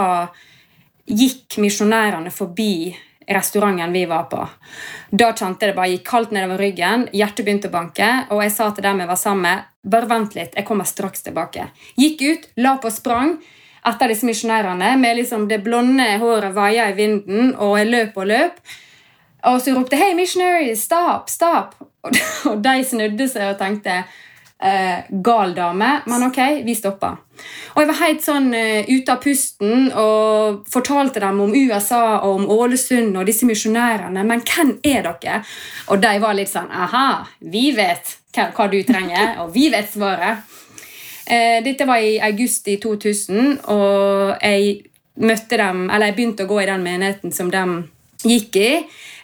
gikk 1.09 1.57
misjonærene 1.61 2.31
forbi 2.33 2.93
restauranten 3.29 3.93
vi 3.93 4.05
var 4.09 4.23
på. 4.31 4.41
Da 5.11 5.31
kjente 5.33 5.69
det 5.69 5.77
bare 5.77 5.93
gikk 5.93 6.07
kaldt 6.09 6.33
nedover 6.35 6.61
ryggen, 6.63 7.07
hjertet 7.13 7.45
begynte 7.45 7.69
å 7.69 7.73
banke, 7.73 8.09
og 8.33 8.43
jeg 8.43 8.55
sa 8.55 8.71
til 8.73 8.85
dem 8.85 9.03
jeg 9.03 9.11
var 9.11 9.21
sammen 9.21 9.45
med, 9.45 9.69
bare 9.89 10.09
vent 10.09 10.35
litt, 10.35 10.57
jeg 10.57 10.67
kommer 10.67 10.89
straks 10.89 11.23
tilbake. 11.25 11.69
Gikk 11.99 12.21
ut, 12.25 12.51
la 12.59 12.75
på 12.81 12.91
sprang 12.93 13.37
etter 13.87 14.11
disse 14.11 14.27
misjonærene 14.27 14.91
med 14.99 15.21
liksom 15.21 15.47
det 15.49 15.61
blonde 15.63 16.05
håret 16.21 16.55
vaia 16.55 16.89
i 16.89 16.97
vinden, 16.97 17.53
og 17.55 17.77
jeg 17.79 17.91
løp 17.93 18.17
og 18.19 18.29
løp. 18.31 18.59
Og 19.47 19.61
så 19.63 19.71
ropte 19.71 19.95
'Hei, 19.95 20.13
missionary! 20.15 20.75
Stop! 20.75 21.29
Stop!' 21.29 21.75
Og 22.45 22.61
de 22.65 22.83
snudde 22.83 23.27
seg 23.27 23.53
og 23.53 23.59
tenkte 23.59 24.03
eh, 24.63 25.03
gal 25.09 25.55
dame, 25.55 26.01
men 26.05 26.23
ok, 26.27 26.39
vi 26.65 26.75
stoppa. 26.75 27.15
Og 27.73 27.81
jeg 27.81 27.87
var 27.87 27.99
helt 28.01 28.23
sånn 28.25 28.49
uh, 28.51 28.89
ute 28.89 29.13
av 29.13 29.21
pusten 29.23 29.85
og 29.95 30.65
fortalte 30.67 31.21
dem 31.23 31.37
om 31.39 31.53
USA 31.55 32.17
og 32.17 32.41
om 32.41 32.49
Ålesund 32.51 33.15
og 33.15 33.29
disse 33.29 33.47
misjonærene. 33.47 34.25
Men 34.27 34.43
hvem 34.43 34.73
er 34.83 35.07
dere? 35.07 35.37
Og 35.87 36.01
de 36.03 36.11
var 36.19 36.35
litt 36.35 36.51
sånn 36.51 36.67
Aha, 36.67 37.23
vi 37.39 37.69
vet 37.77 38.17
hva, 38.35 38.49
hva 38.57 38.67
du 38.67 38.81
trenger, 38.83 39.37
og 39.45 39.53
vi 39.55 39.69
vet 39.71 39.87
svaret. 39.93 40.43
Uh, 41.29 41.61
dette 41.63 41.87
var 41.87 42.03
i 42.03 42.17
august 42.27 42.67
i 42.67 42.75
2000, 42.81 43.61
og 43.71 44.35
jeg 44.43 44.75
møtte 45.19 45.59
dem, 45.59 45.87
eller 45.87 46.09
jeg 46.09 46.17
begynte 46.19 46.47
å 46.47 46.51
gå 46.51 46.59
i 46.63 46.67
den 46.67 46.83
menigheten 46.83 47.35
som 47.35 47.51
de 47.53 47.63
gikk 48.27 48.59
i. 48.59 48.71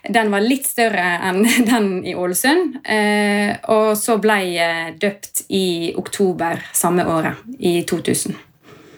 Den 0.10 0.32
var 0.32 0.44
litt 0.44 0.68
større 0.68 1.06
enn 1.30 1.44
den 1.72 1.90
i 2.06 2.16
Ålesund. 2.16 2.80
Eh, 2.84 3.56
og 3.74 3.94
så 4.00 4.18
ble 4.22 4.40
jeg 4.54 4.98
døpt 5.02 5.46
i 5.50 5.94
oktober 5.98 6.62
samme 6.74 7.08
året, 7.10 7.42
i 7.60 7.80
2000. 7.88 8.36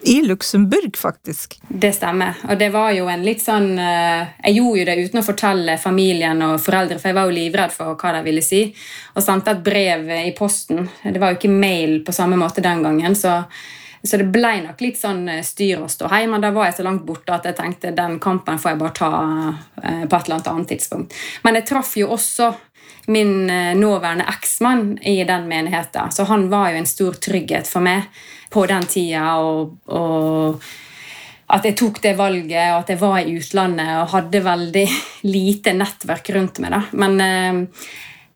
I 0.08 0.22
Luxembourg, 0.22 0.98
faktisk. 0.98 1.58
Det 1.68 1.90
stemmer. 1.96 2.38
Og 2.50 2.60
det 2.60 2.70
var 2.72 2.92
jo 2.96 3.10
en 3.12 3.24
litt 3.26 3.42
sånn 3.44 3.74
eh, 3.82 4.30
Jeg 4.46 4.60
gjorde 4.60 4.80
jo 4.80 4.86
det 4.88 4.96
uten 5.08 5.20
å 5.20 5.26
fortelle 5.26 5.78
familien 5.82 6.44
og 6.46 6.62
foreldre, 6.64 7.00
for 7.02 7.12
jeg 7.12 7.18
var 7.18 7.28
jo 7.28 7.36
livredd 7.36 7.74
for 7.76 7.98
hva 8.00 8.14
de 8.16 8.22
ville 8.28 8.44
si. 8.46 8.62
Og 9.16 9.26
sendte 9.26 9.56
et 9.56 9.66
brev 9.66 10.08
i 10.22 10.32
posten. 10.38 10.86
Det 11.04 11.18
var 11.20 11.34
jo 11.34 11.42
ikke 11.42 11.52
mail 11.52 12.00
på 12.08 12.16
samme 12.16 12.40
måte 12.40 12.64
den 12.64 12.86
gangen. 12.86 13.18
så 13.20 13.42
så 14.08 14.18
det 14.22 14.30
ble 14.34 14.54
nok 14.64 14.82
litt 14.82 14.98
sånn 15.00 15.28
styr 15.46 15.68
styr 15.68 15.84
og 15.84 15.92
ståhei, 15.92 16.28
men 16.28 16.42
da 16.42 16.52
var 16.52 16.70
jeg 16.70 16.80
så 16.80 16.88
langt 16.88 17.06
borte 17.06 17.36
at 17.36 17.46
jeg 17.46 17.58
tenkte 17.58 17.96
den 17.96 18.20
kampen 18.24 18.60
får 18.60 18.74
jeg 18.74 18.80
bare 18.82 18.96
ta 18.96 19.12
eh, 19.84 20.04
på 20.08 20.16
et 20.16 20.30
eller 20.30 20.50
annet 20.54 20.72
tidspunkt. 20.72 21.14
Men 21.44 21.60
jeg 21.60 21.68
traff 21.68 21.96
jo 21.98 22.10
også 22.16 22.52
min 23.14 23.50
eh, 23.50 23.76
nåværende 23.76 24.28
eksmann 24.30 24.98
i 25.02 25.24
den 25.28 25.48
menigheten, 25.48 26.12
så 26.12 26.28
han 26.30 26.50
var 26.50 26.72
jo 26.72 26.82
en 26.82 26.90
stor 26.90 27.14
trygghet 27.14 27.68
for 27.68 27.84
meg 27.84 28.08
på 28.50 28.66
den 28.68 28.86
tida. 28.88 29.38
og, 29.38 29.78
og 29.88 30.62
at 31.48 31.64
jeg 31.64 31.78
tok 31.80 32.02
det 32.04 32.18
valget, 32.20 32.74
og 32.74 32.82
at 32.82 32.90
jeg 32.92 33.00
var 33.00 33.22
i 33.22 33.38
utlandet 33.40 33.94
og 34.02 34.10
hadde 34.12 34.44
veldig 34.44 34.88
lite 35.36 35.74
nettverk 35.78 36.34
rundt 36.36 36.60
meg. 36.60 36.76
Da. 36.76 36.82
Men 36.92 37.22
eh, 37.24 37.88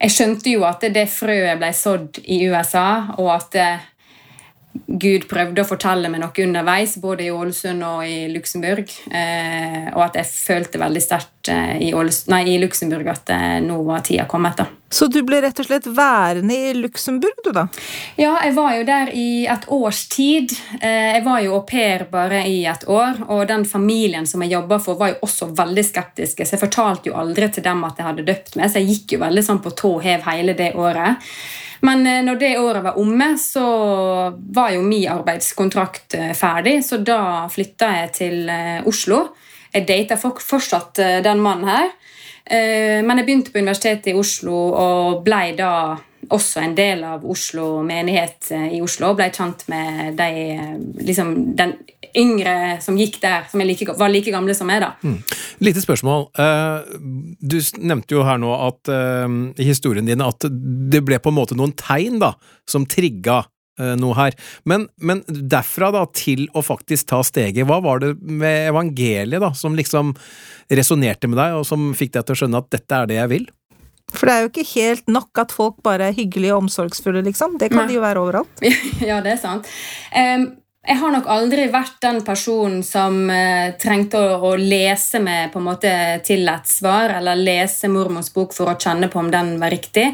jeg 0.01 0.15
skjønte 0.15 0.53
jo 0.55 0.63
at 0.65 0.83
det 0.89 1.09
frøet 1.11 1.59
ble 1.59 1.71
sådd 1.75 2.21
i 2.23 2.41
USA, 2.49 3.13
og 3.19 3.33
at 3.35 3.59
Gud 4.71 5.25
prøvde 5.27 5.63
å 5.63 5.67
fortelle 5.67 6.09
meg 6.11 6.21
noe 6.23 6.43
underveis, 6.45 6.97
både 7.01 7.25
i 7.25 7.31
Ålesund 7.31 7.83
og 7.83 8.03
i 8.07 8.27
Luxembourg. 8.31 8.91
Eh, 9.11 9.87
og 9.93 10.03
at 10.05 10.19
jeg 10.21 10.29
følte 10.31 10.79
veldig 10.81 11.01
sterkt 11.03 11.51
eh, 11.51 11.77
i, 11.87 11.91
i, 11.91 12.57
Luxembourg 12.61 13.09
at 13.11 13.31
eh, 13.35 13.57
nå 13.63 13.81
var 13.87 14.05
tida 14.07 14.27
kommet. 14.31 14.61
da. 14.61 14.67
Så 14.91 15.07
du 15.07 15.21
ble 15.23 15.39
rett 15.43 15.59
og 15.59 15.67
slett 15.67 15.87
værende 15.87 16.55
i 16.55 16.73
Luxembourg, 16.75 17.39
du 17.43 17.51
da? 17.55 17.65
Ja, 18.19 18.33
jeg 18.43 18.55
var 18.57 18.75
jo 18.75 18.83
der 18.87 19.13
i 19.15 19.45
et 19.51 19.67
års 19.71 20.01
tid. 20.11 20.51
Eh, 20.81 21.15
jeg 21.15 21.23
var 21.27 21.39
jo 21.43 21.55
au 21.59 21.63
pair 21.67 22.07
bare 22.11 22.43
i 22.47 22.61
et 22.67 22.83
år, 22.91 23.23
og 23.27 23.47
den 23.51 23.63
familien 23.67 24.27
som 24.27 24.43
jeg 24.43 24.55
jobba 24.57 24.81
for, 24.83 24.99
var 24.99 25.13
jo 25.13 25.21
også 25.27 25.53
veldig 25.55 25.87
skeptiske, 25.87 26.47
så 26.47 26.57
jeg 26.57 26.63
fortalte 26.63 27.11
jo 27.11 27.17
aldri 27.19 27.47
til 27.51 27.63
dem 27.67 27.83
at 27.87 27.99
jeg 27.99 28.07
hadde 28.07 28.27
døpt 28.27 28.59
meg, 28.59 28.71
så 28.71 28.83
jeg 28.83 28.91
gikk 28.95 29.17
jo 29.17 29.23
veldig 29.23 29.45
sånn 29.47 29.63
på 29.63 29.75
tå 29.79 29.97
hev 30.03 30.27
hele 30.27 30.55
det 30.59 30.73
året. 30.79 31.31
Men 31.81 32.05
eh, 32.07 32.21
når 32.25 32.39
det 32.41 32.51
året 32.59 32.83
var 32.85 32.99
omme, 33.01 33.33
så 33.41 33.65
var 34.53 34.73
jo 34.75 34.83
min 34.85 35.09
arbeidskontrakt 35.09 36.15
eh, 36.17 36.33
ferdig, 36.37 36.79
så 36.85 37.01
da 37.01 37.47
flytta 37.51 37.89
jeg 38.01 38.11
til 38.17 38.51
eh, 38.53 38.87
Oslo. 38.87 39.23
Jeg 39.71 39.87
data 39.87 40.17
fortsatt 40.19 40.99
den 41.23 41.39
mannen 41.39 41.69
her. 41.69 41.93
Men 42.51 43.21
jeg 43.21 43.23
begynte 43.23 43.53
på 43.53 43.61
Universitetet 43.61 44.09
i 44.11 44.15
Oslo 44.19 44.57
og 44.75 45.21
blei 45.23 45.53
da 45.55 45.93
også 46.27 46.59
en 46.59 46.73
del 46.75 47.05
av 47.07 47.23
Oslo 47.23 47.77
menighet 47.87 48.49
i 48.51 48.81
Oslo. 48.83 49.13
og 49.13 49.21
Ble 49.21 49.29
kjent 49.31 49.63
med 49.71 50.17
de, 50.19 50.57
liksom, 51.07 51.31
den 51.55 51.77
yngre 52.17 52.55
som 52.83 52.97
gikk 52.99 53.19
der, 53.23 53.45
som 53.51 53.63
like, 53.65 53.87
var 53.97 54.11
like 54.11 54.33
gamle 54.33 54.55
som 54.57 54.69
meg. 54.69 54.81
da. 54.83 54.93
Mm. 55.03 55.19
Lite 55.63 55.83
spørsmål. 55.83 56.27
Eh, 56.39 56.91
du 57.39 57.57
nevnte 57.79 58.17
jo 58.17 58.25
her 58.27 58.41
nå 58.41 58.51
at 58.55 58.91
eh, 58.91 59.37
i 59.61 59.67
historien 59.67 60.07
din 60.07 60.23
at 60.25 60.47
det 60.47 61.03
ble 61.05 61.21
på 61.21 61.31
en 61.31 61.39
måte 61.39 61.57
noen 61.57 61.75
tegn 61.77 62.19
da, 62.21 62.33
som 62.69 62.87
trigga 62.89 63.43
eh, 63.79 63.95
noe 63.99 64.17
her. 64.17 64.37
Men, 64.69 64.87
men, 64.97 65.23
derfra 65.27 65.91
da 65.95 66.05
til 66.15 66.47
å 66.57 66.65
faktisk 66.65 67.11
ta 67.13 67.21
steget, 67.27 67.67
hva 67.69 67.81
var 67.83 68.03
det 68.03 68.15
med 68.21 68.71
evangeliet 68.73 69.43
da, 69.43 69.53
som 69.57 69.77
liksom 69.77 70.15
resonnerte 70.71 71.31
med 71.31 71.41
deg, 71.41 71.61
og 71.61 71.67
som 71.67 71.91
fikk 71.97 72.15
deg 72.17 72.27
til 72.27 72.37
å 72.37 72.43
skjønne 72.43 72.63
at 72.63 72.71
dette 72.73 73.01
er 73.01 73.11
det 73.11 73.19
jeg 73.21 73.35
vil? 73.37 73.49
For 74.11 74.27
det 74.27 74.33
er 74.33 74.43
jo 74.43 74.49
ikke 74.51 74.67
helt 74.73 75.11
nok 75.11 75.39
at 75.39 75.53
folk 75.55 75.77
bare 75.85 76.09
er 76.09 76.15
hyggelige 76.15 76.55
og 76.55 76.65
omsorgsfulle, 76.65 77.23
liksom. 77.27 77.55
Det 77.61 77.71
kan 77.71 77.85
Nei. 77.85 77.91
de 77.93 77.99
jo 77.99 78.03
være 78.03 78.23
overalt. 78.23 78.65
ja, 79.09 79.21
det 79.23 79.37
er 79.37 79.39
sant. 79.39 79.69
Um, 80.11 80.49
jeg 80.81 80.97
har 80.97 81.11
nok 81.13 81.27
aldri 81.29 81.67
vært 81.69 81.99
den 82.01 82.23
personen 82.25 82.81
som 82.85 83.27
eh, 83.29 83.73
trengte 83.81 84.17
å, 84.17 84.37
å, 84.49 84.53
lese 84.57 85.21
meg 85.21 85.51
på 85.53 85.61
en 85.61 85.67
måte 85.67 85.91
til 86.25 86.49
et 86.49 86.69
svar, 86.69 87.13
eller 87.19 87.37
lese 87.37 87.89
mormors 87.91 88.31
bok 88.33 88.55
for 88.57 88.71
å 88.71 88.79
kjenne 88.81 89.11
på 89.11 89.21
om 89.21 89.29
den 89.33 89.59
var 89.61 89.73
riktig, 89.73 90.07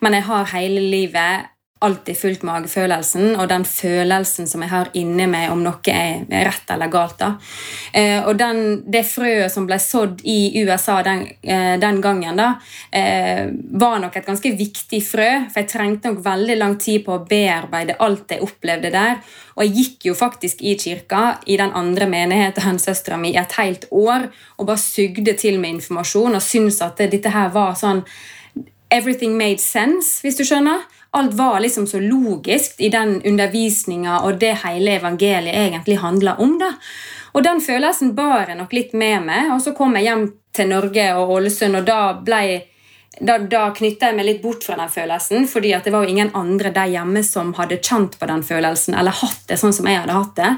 men 0.00 0.16
jeg 0.16 0.26
har 0.30 0.48
hele 0.54 0.80
livet 0.80 1.50
alltid 1.84 2.16
fulgt 2.18 2.44
magefølelsen 2.46 3.34
og 3.36 3.48
den 3.50 3.64
følelsen 3.68 4.48
som 4.50 4.64
jeg 4.64 4.72
har 4.72 4.90
inni 4.98 5.26
meg 5.30 5.52
om 5.52 5.62
noe 5.64 5.92
er 5.92 6.24
rett 6.46 6.72
eller 6.74 6.90
galt. 6.92 7.18
da. 7.20 7.34
Eh, 7.92 8.20
og 8.24 8.38
den, 8.40 8.60
det 8.90 9.04
frøet 9.08 9.52
som 9.52 9.68
ble 9.68 9.78
sådd 9.82 10.24
i 10.24 10.64
USA 10.64 11.00
den, 11.06 11.26
eh, 11.42 11.76
den 11.80 12.00
gangen, 12.04 12.40
da, 12.40 12.54
eh, 12.90 13.46
var 13.72 14.00
nok 14.02 14.16
et 14.16 14.26
ganske 14.26 14.54
viktig 14.56 15.02
frø. 15.04 15.30
For 15.52 15.62
jeg 15.62 15.70
trengte 15.72 16.12
nok 16.12 16.24
veldig 16.24 16.58
lang 16.58 16.78
tid 16.80 17.04
på 17.06 17.18
å 17.18 17.24
bearbeide 17.28 17.98
alt 18.00 18.30
jeg 18.32 18.44
opplevde 18.44 18.92
der. 18.94 19.20
Og 19.54 19.64
jeg 19.64 19.74
gikk 19.74 20.08
jo 20.10 20.14
faktisk 20.18 20.62
i 20.62 20.74
kirka 20.80 21.38
i 21.46 21.56
den 21.60 21.72
andre 21.72 22.08
menigheten 22.10 22.80
søstera 22.82 23.18
mi 23.20 23.34
i 23.34 23.40
et 23.40 23.52
helt 23.58 23.86
år 23.90 24.28
og 24.58 24.66
bare 24.66 24.82
sugde 24.82 25.36
til 25.38 25.60
med 25.60 25.76
informasjon 25.76 26.34
og 26.34 26.42
syntes 26.42 26.80
at 26.82 26.98
dette 26.98 27.30
her 27.30 27.52
var 27.54 27.76
sånn 27.78 28.04
Everything 28.94 29.34
made 29.34 29.58
sense, 29.58 30.20
hvis 30.22 30.36
du 30.38 30.44
skjønner. 30.46 30.84
Alt 31.14 31.34
var 31.38 31.60
liksom 31.62 31.86
så 31.86 32.00
logisk 32.02 32.80
i 32.82 32.90
den 32.90 33.20
undervisninga 33.22 34.20
og 34.26 34.40
det 34.42 34.56
hele 34.64 34.96
evangeliet 34.98 35.54
egentlig 35.68 36.00
handla 36.02 36.36
om. 36.42 36.58
da. 36.58 36.74
Og 37.34 37.42
den 37.42 37.60
følelsen 37.62 38.14
bar 38.14 38.48
jeg 38.48 38.58
nok 38.58 38.72
litt 38.74 38.94
med 38.94 39.26
meg. 39.26 39.50
Og 39.54 39.62
så 39.62 39.74
kom 39.74 39.96
jeg 39.98 40.08
hjem 40.08 40.28
til 40.54 40.70
Norge 40.70 41.08
og 41.18 41.34
Ålesund, 41.38 41.80
og 41.80 41.86
da 41.86 42.00
ble 42.22 42.44
da, 43.20 43.36
da 43.38 43.68
knytta 43.70 44.08
jeg 44.10 44.16
meg 44.18 44.26
litt 44.26 44.40
bort 44.42 44.64
fra 44.66 44.76
den 44.78 44.90
følelsen, 44.90 45.46
fordi 45.46 45.70
det 45.84 45.92
var 45.94 46.02
jo 46.02 46.10
ingen 46.10 46.32
andre 46.34 46.72
der 46.74 46.90
hjemme 46.90 47.22
som 47.26 47.52
hadde 47.54 47.78
kjent 47.78 48.16
på 48.18 48.26
den 48.26 48.42
følelsen, 48.42 48.96
eller 48.98 49.14
hatt 49.14 49.44
det 49.50 49.58
sånn 49.60 49.74
som 49.76 49.86
jeg 49.86 50.00
hadde 50.00 50.16
hatt 50.16 50.34
det. 50.40 50.50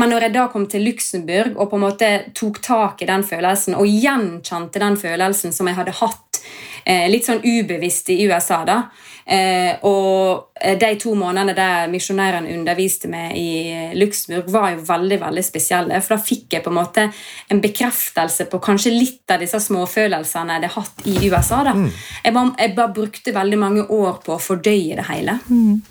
Men 0.00 0.10
når 0.10 0.26
jeg 0.26 0.34
da 0.34 0.48
kom 0.50 0.66
til 0.70 0.86
Luxembourg 0.88 1.54
og 1.54 1.70
på 1.70 1.78
en 1.78 1.84
måte 1.84 2.10
tok 2.34 2.58
tak 2.64 3.04
i 3.04 3.10
den 3.10 3.22
følelsen 3.26 3.78
og 3.78 3.86
gjenkjente 3.86 4.82
den 4.82 4.98
følelsen 4.98 5.54
som 5.54 5.70
jeg 5.70 5.78
hadde 5.78 5.94
hatt 6.00 6.40
eh, 6.82 7.06
litt 7.10 7.28
sånn 7.28 7.44
ubevisst 7.44 8.10
i 8.10 8.24
USA. 8.26 8.64
da. 8.66 8.80
Eh, 9.24 9.78
og 9.88 10.52
eh, 10.60 10.76
de 10.76 10.90
to 11.00 11.14
månedene 11.16 11.54
der 11.56 11.88
misjonærene 11.92 12.52
underviste 12.52 13.08
meg 13.08 13.32
i 13.40 13.94
Luxembourg, 13.96 14.50
var 14.52 14.74
jo 14.74 14.84
veldig 14.88 15.18
veldig 15.22 15.44
spesielle. 15.44 16.00
For 16.04 16.16
da 16.16 16.26
fikk 16.26 16.58
jeg 16.58 16.64
på 16.64 16.72
en 16.72 16.78
måte 16.78 17.06
en 17.52 17.62
bekreftelse 17.64 18.48
på 18.52 18.60
kanskje 18.64 18.92
litt 18.92 19.32
av 19.32 19.40
disse 19.40 19.60
småfølelsene 19.64 20.58
jeg 20.58 20.60
hadde 20.60 20.74
hatt 20.76 21.08
i 21.08 21.16
USA. 21.30 21.62
da. 21.70 21.74
Mm. 21.78 21.88
Jeg, 22.24 22.36
bare, 22.36 22.52
jeg, 22.60 22.76
bare, 22.76 22.94
brukte 22.94 23.34
veldig 23.34 23.58
mange 23.58 23.86
år 23.88 24.20
på 24.24 24.36
å 24.36 24.42
fordøye 24.42 24.98
det 25.00 25.08
hele. 25.08 25.38
Mm. 25.48 25.82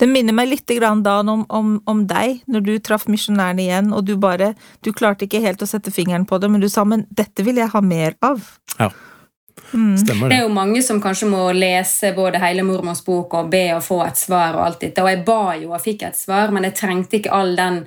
Det 0.00 0.08
minner 0.10 0.34
meg 0.34 0.48
litt 0.50 0.72
da 0.80 1.20
om, 1.20 1.44
om, 1.46 1.68
om 1.86 2.00
deg, 2.10 2.40
når 2.50 2.64
du 2.66 2.72
traff 2.82 3.06
misjonærene 3.06 3.62
igjen, 3.62 3.92
og 3.94 4.02
du 4.04 4.16
bare 4.18 4.54
Du 4.82 4.90
klarte 4.92 5.28
ikke 5.28 5.40
helt 5.44 5.62
å 5.62 5.68
sette 5.68 5.92
fingeren 5.94 6.26
på 6.26 6.38
det, 6.42 6.50
men 6.50 6.60
du 6.60 6.68
sa 6.68 6.84
'men 6.84 7.06
dette 7.10 7.44
vil 7.46 7.56
jeg 7.56 7.70
ha 7.70 7.80
mer 7.80 8.14
av'. 8.20 8.42
Ja. 8.78 8.90
Mm. 9.72 9.98
Stemmer 9.98 10.28
det. 10.28 10.34
Det 10.34 10.38
er 10.40 10.46
jo 10.46 10.54
mange 10.54 10.82
som 10.82 11.00
kanskje 11.02 11.28
må 11.30 11.42
lese 11.54 12.12
både 12.16 12.40
hele 12.42 12.64
mormors 12.66 13.02
bok 13.06 13.36
og 13.38 13.50
be 13.52 13.64
å 13.76 13.82
få 13.84 14.00
et 14.06 14.18
svar. 14.18 14.56
Og 14.58 14.64
alt 14.66 14.80
dette. 14.86 15.04
Og 15.04 15.10
jeg 15.12 15.22
ba 15.26 15.42
jo 15.60 15.74
og 15.74 15.84
fikk 15.84 16.06
et 16.08 16.18
svar, 16.18 16.54
men 16.54 16.66
jeg 16.68 16.78
trengte 16.80 17.20
ikke 17.20 17.34
all 17.34 17.54
den 17.58 17.84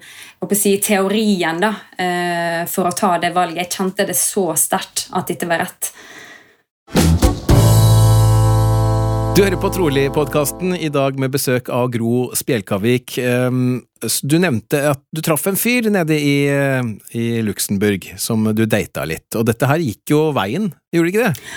si, 0.54 0.78
teorien 0.84 1.62
da, 1.64 1.74
eh, 1.98 2.64
for 2.70 2.90
å 2.90 2.96
ta 2.96 3.18
det 3.18 3.34
valget. 3.36 3.64
Jeg 3.64 3.76
kjente 3.78 4.08
det 4.08 4.18
så 4.20 4.52
sterkt 4.60 5.08
at 5.14 5.32
dette 5.32 5.48
var 5.50 5.64
rett. 5.66 5.94
Du 9.34 9.40
hører 9.42 9.58
på 9.58 9.70
Trolig-podkasten, 9.74 10.76
i 10.78 10.92
dag 10.94 11.16
med 11.18 11.32
besøk 11.34 11.72
av 11.74 11.88
Gro 11.90 12.28
Spjelkavik. 12.38 13.16
Ehm, 13.18 13.80
du 14.22 14.36
nevnte 14.38 14.78
at 14.92 15.00
du 15.10 15.24
traff 15.26 15.48
en 15.50 15.58
fyr 15.58 15.88
nede 15.90 16.14
i, 16.14 16.46
eh, 16.46 16.84
i 17.18 17.42
Luxembourg 17.42 18.12
som 18.22 18.44
du 18.54 18.68
data 18.70 19.02
litt, 19.10 19.34
og 19.34 19.48
dette 19.48 19.66
her 19.66 19.82
gikk 19.82 20.14
jo 20.14 20.20
veien, 20.38 20.68
gjorde 20.94 21.10
det 21.10 21.14
ikke 21.16 21.26
det? 21.26 21.48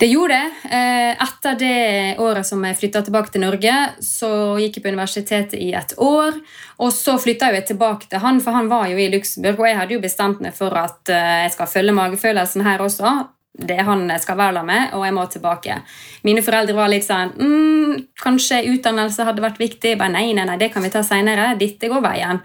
Det 0.00 0.08
gjorde 0.08 0.38
det. 0.38 0.72
Eh, 0.72 1.26
etter 1.26 1.58
det 1.60 2.16
året 2.24 2.46
som 2.46 2.64
jeg 2.64 2.78
flytta 2.78 3.02
tilbake 3.04 3.32
til 3.34 3.44
Norge, 3.44 3.74
så 4.00 4.30
gikk 4.56 4.78
jeg 4.78 4.82
på 4.86 4.88
universitetet 4.94 5.60
i 5.60 5.74
et 5.76 5.92
år. 5.98 6.40
Og 6.78 6.88
så 6.88 7.18
flytta 7.20 7.52
jeg 7.52 7.66
tilbake 7.74 8.08
til 8.08 8.24
han, 8.24 8.40
for 8.40 8.56
han 8.56 8.72
var 8.72 8.88
jo 8.88 8.96
i 8.96 9.10
Luxembourg, 9.12 9.60
og 9.60 9.68
jeg 9.68 9.76
hadde 9.76 9.92
jo 9.92 10.00
bestemt 10.00 10.40
meg 10.40 10.56
for 10.56 10.72
at 10.72 11.12
eh, 11.12 11.44
jeg 11.44 11.52
skal 11.52 11.68
følge 11.68 11.92
magefølelsen 11.92 12.64
her 12.64 12.80
også 12.80 13.28
det 13.58 13.76
er 13.76 13.86
han 13.88 14.06
skal 14.22 14.38
være 14.38 14.62
med, 14.64 14.92
og 14.94 15.02
jeg 15.04 15.14
må 15.14 15.24
tilbake. 15.26 15.80
Mine 16.22 16.42
foreldre 16.44 16.76
var 16.76 16.90
litt 16.92 17.04
sånn 17.06 17.32
mm, 17.34 17.96
Kanskje 18.20 18.60
utdannelse 18.70 19.24
hadde 19.26 19.42
vært 19.42 19.58
viktig. 19.58 19.96
Bare, 19.98 20.12
nei, 20.14 20.30
nei, 20.36 20.44
nei, 20.46 20.56
det 20.60 20.70
kan 20.72 20.84
vi 20.84 20.92
ta 20.92 21.02
seinere. 21.04 21.48
Dette 21.58 21.88
går 21.90 22.02
veien. 22.04 22.38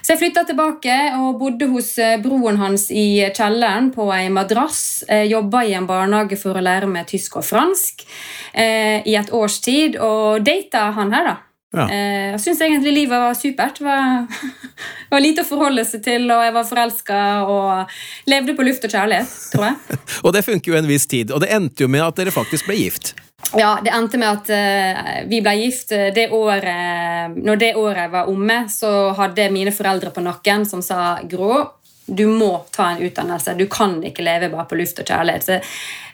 Så 0.00 0.14
jeg 0.14 0.22
flytta 0.22 0.46
tilbake 0.48 0.96
og 1.18 1.36
bodde 1.40 1.68
hos 1.68 1.90
eh, 2.00 2.16
broren 2.22 2.60
hans 2.62 2.88
i 2.94 3.26
kjelleren 3.36 3.90
på 3.94 4.08
ei 4.14 4.30
madrass. 4.32 5.04
Jobba 5.28 5.64
i 5.66 5.74
en 5.76 5.88
barnehage 5.88 6.38
for 6.40 6.56
å 6.56 6.64
lære 6.64 6.88
meg 6.90 7.10
tysk 7.10 7.36
og 7.42 7.46
fransk 7.46 8.06
eh, 8.54 9.02
i 9.04 9.18
et 9.18 9.34
års 9.34 9.60
tid, 9.60 10.00
og 10.00 10.46
data 10.46 10.88
han 10.96 11.12
her, 11.14 11.32
da. 11.34 11.36
Ja. 11.76 11.84
Eh, 11.92 12.30
jeg 12.32 12.40
syns 12.46 12.62
egentlig 12.64 12.94
livet 12.96 13.20
var 13.20 13.36
supert. 13.36 13.78
Det 13.78 13.84
var, 13.84 14.24
var, 15.12 15.22
lite 15.22 15.44
å 15.44 15.48
forholde 15.48 15.84
seg 15.84 16.02
til, 16.06 16.24
og 16.32 16.42
jeg 16.46 16.56
var 16.56 16.68
forelska 16.70 17.20
og 17.52 17.98
levde 18.32 18.56
på 18.56 18.66
luft 18.66 18.88
og 18.88 18.96
kjærlighet, 18.96 19.36
tror 19.52 19.68
jeg. 19.68 20.00
og 20.24 20.34
det 20.36 20.44
funker 20.46 20.72
jo 20.72 20.80
en 20.80 20.90
viss 20.90 21.08
tid, 21.10 21.34
og 21.34 21.44
det 21.44 21.52
endte 21.54 21.84
jo 21.84 21.92
med 21.92 22.06
at 22.06 22.18
dere 22.18 22.34
faktisk 22.34 22.70
ble 22.70 22.80
gift. 22.80 23.14
Ja, 23.54 23.76
det 23.84 23.92
endte 23.94 24.18
med 24.18 24.40
at 24.40 24.48
uh, 24.50 25.10
vi 25.30 25.38
ble 25.44 25.52
gift. 25.60 25.92
Det 25.92 26.24
året, 26.34 27.36
når 27.36 27.60
det 27.60 27.74
året 27.78 28.10
var 28.10 28.30
omme, 28.32 28.64
så 28.72 29.12
hadde 29.14 29.52
mine 29.54 29.74
foreldre 29.76 30.10
på 30.10 30.24
nakken 30.24 30.64
som 30.66 30.82
sa 30.82 31.20
Grå, 31.28 31.60
du 32.06 32.26
må 32.26 32.64
ta 32.74 32.88
en 32.90 33.02
utdannelse. 33.02 33.54
Du 33.58 33.66
kan 33.70 33.98
ikke 34.06 34.24
leve 34.26 34.50
bare 34.52 34.66
på 34.70 34.78
luft 34.78 34.98
og 35.02 35.08
kjærlighet. 35.08 35.46
Så 35.46 35.60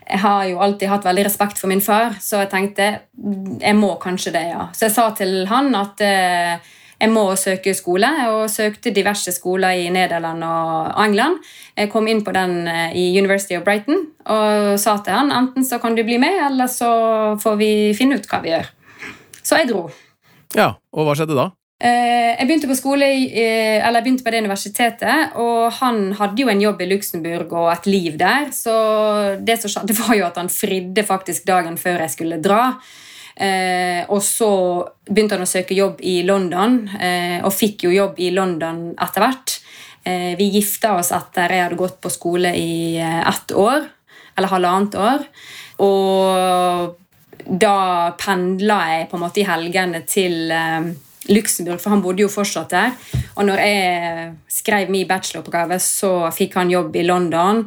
jeg 0.08 0.18
har 0.22 0.44
jo 0.50 0.60
alltid 0.62 0.90
hatt 0.90 1.06
veldig 1.06 1.24
respekt 1.28 1.60
for 1.60 1.70
min 1.70 1.82
far, 1.84 2.16
så 2.20 2.42
jeg 2.42 2.50
tenkte 2.52 2.86
jeg 3.62 3.74
må 3.78 3.94
kanskje 4.02 4.34
det, 4.34 4.46
ja. 4.50 4.68
Så 4.74 4.88
jeg 4.88 4.94
sa 4.96 5.08
til 5.16 5.44
han 5.50 5.70
at 5.78 6.02
eh, 6.04 6.72
jeg 7.02 7.10
må 7.10 7.24
søke 7.38 7.74
skole, 7.74 8.08
og 8.30 8.50
søkte 8.50 8.92
diverse 8.94 9.34
skoler 9.34 9.78
i 9.78 9.88
Nederland 9.90 10.44
og 10.46 10.92
England. 11.02 11.40
Jeg 11.78 11.90
kom 11.90 12.06
inn 12.10 12.22
på 12.26 12.34
den 12.34 12.68
eh, 12.70 12.94
i 12.98 13.08
University 13.18 13.56
of 13.58 13.64
Brighton 13.66 14.06
og 14.30 14.78
sa 14.78 14.98
til 15.02 15.16
han 15.16 15.32
enten 15.34 15.66
så 15.66 15.80
kan 15.82 15.96
du 15.98 16.04
bli 16.06 16.20
med, 16.22 16.38
eller 16.50 16.70
så 16.70 16.92
får 17.42 17.58
vi 17.58 17.72
finne 17.98 18.20
ut 18.20 18.28
hva 18.30 18.42
vi 18.44 18.54
gjør. 18.54 18.70
Så 19.42 19.58
jeg 19.58 19.72
dro. 19.72 19.88
Ja, 20.54 20.74
Og 20.92 21.06
hva 21.08 21.16
skjedde 21.16 21.38
da? 21.38 21.50
Eh, 21.82 22.36
jeg 22.38 22.46
begynte 22.46 22.68
på 22.70 22.76
skole, 22.78 23.08
eller 23.10 23.98
jeg 23.98 24.04
begynte 24.04 24.22
på 24.22 24.30
det 24.30 24.42
universitetet, 24.44 25.32
og 25.42 25.72
han 25.80 26.12
hadde 26.14 26.44
jo 26.44 26.50
en 26.52 26.62
jobb 26.62 26.84
i 26.84 26.86
Luxembourg 26.92 27.54
og 27.58 27.70
et 27.72 27.88
liv 27.90 28.18
der. 28.20 28.52
Så 28.54 28.74
det 29.42 29.58
som 29.58 29.72
skjedde, 29.72 29.96
var 30.04 30.14
jo 30.18 30.28
at 30.28 30.38
han 30.38 30.52
fridde 30.52 31.02
faktisk 31.06 31.48
dagen 31.48 31.78
før 31.80 32.04
jeg 32.04 32.14
skulle 32.14 32.38
dra. 32.44 32.76
Eh, 33.34 34.04
og 34.12 34.22
så 34.22 34.52
begynte 35.08 35.34
han 35.34 35.46
å 35.46 35.50
søke 35.50 35.74
jobb 35.74 36.04
i 36.06 36.20
London, 36.28 36.84
eh, 37.02 37.40
og 37.42 37.54
fikk 37.56 37.88
jo 37.88 37.96
jobb 37.96 38.22
i 38.22 38.30
London 38.34 38.92
etter 38.94 39.26
hvert. 39.26 39.58
vi 40.02 40.48
gifta 40.50 40.96
oss 40.98 41.12
etter 41.14 41.52
jeg 41.54 41.62
hadde 41.62 41.76
gått 41.78 42.00
på 42.02 42.10
skole 42.10 42.50
i 42.58 42.98
ett 42.98 43.52
år, 43.54 43.84
eller 44.34 44.50
halvannet 44.50 44.96
år. 44.98 45.22
Og 45.86 46.96
da 47.46 48.10
pendla 48.18 48.80
jeg 48.90 49.06
på 49.12 49.16
en 49.16 49.22
måte 49.22 49.44
i 49.44 49.46
helgene 49.46 50.02
til 50.02 50.50
Luxembourg, 51.30 51.80
for 51.80 51.94
han 51.94 52.02
bodde 52.02 52.24
jo 52.24 52.30
fortsatt 52.32 52.72
der. 52.72 52.94
Og 53.36 53.46
når 53.46 53.62
jeg 53.62 54.28
skrev 54.50 54.90
min 54.90 55.08
bacheloroppgave, 55.08 55.78
så 55.82 56.12
fikk 56.34 56.56
han 56.58 56.72
jobb 56.72 56.96
i 56.98 57.04
London. 57.06 57.64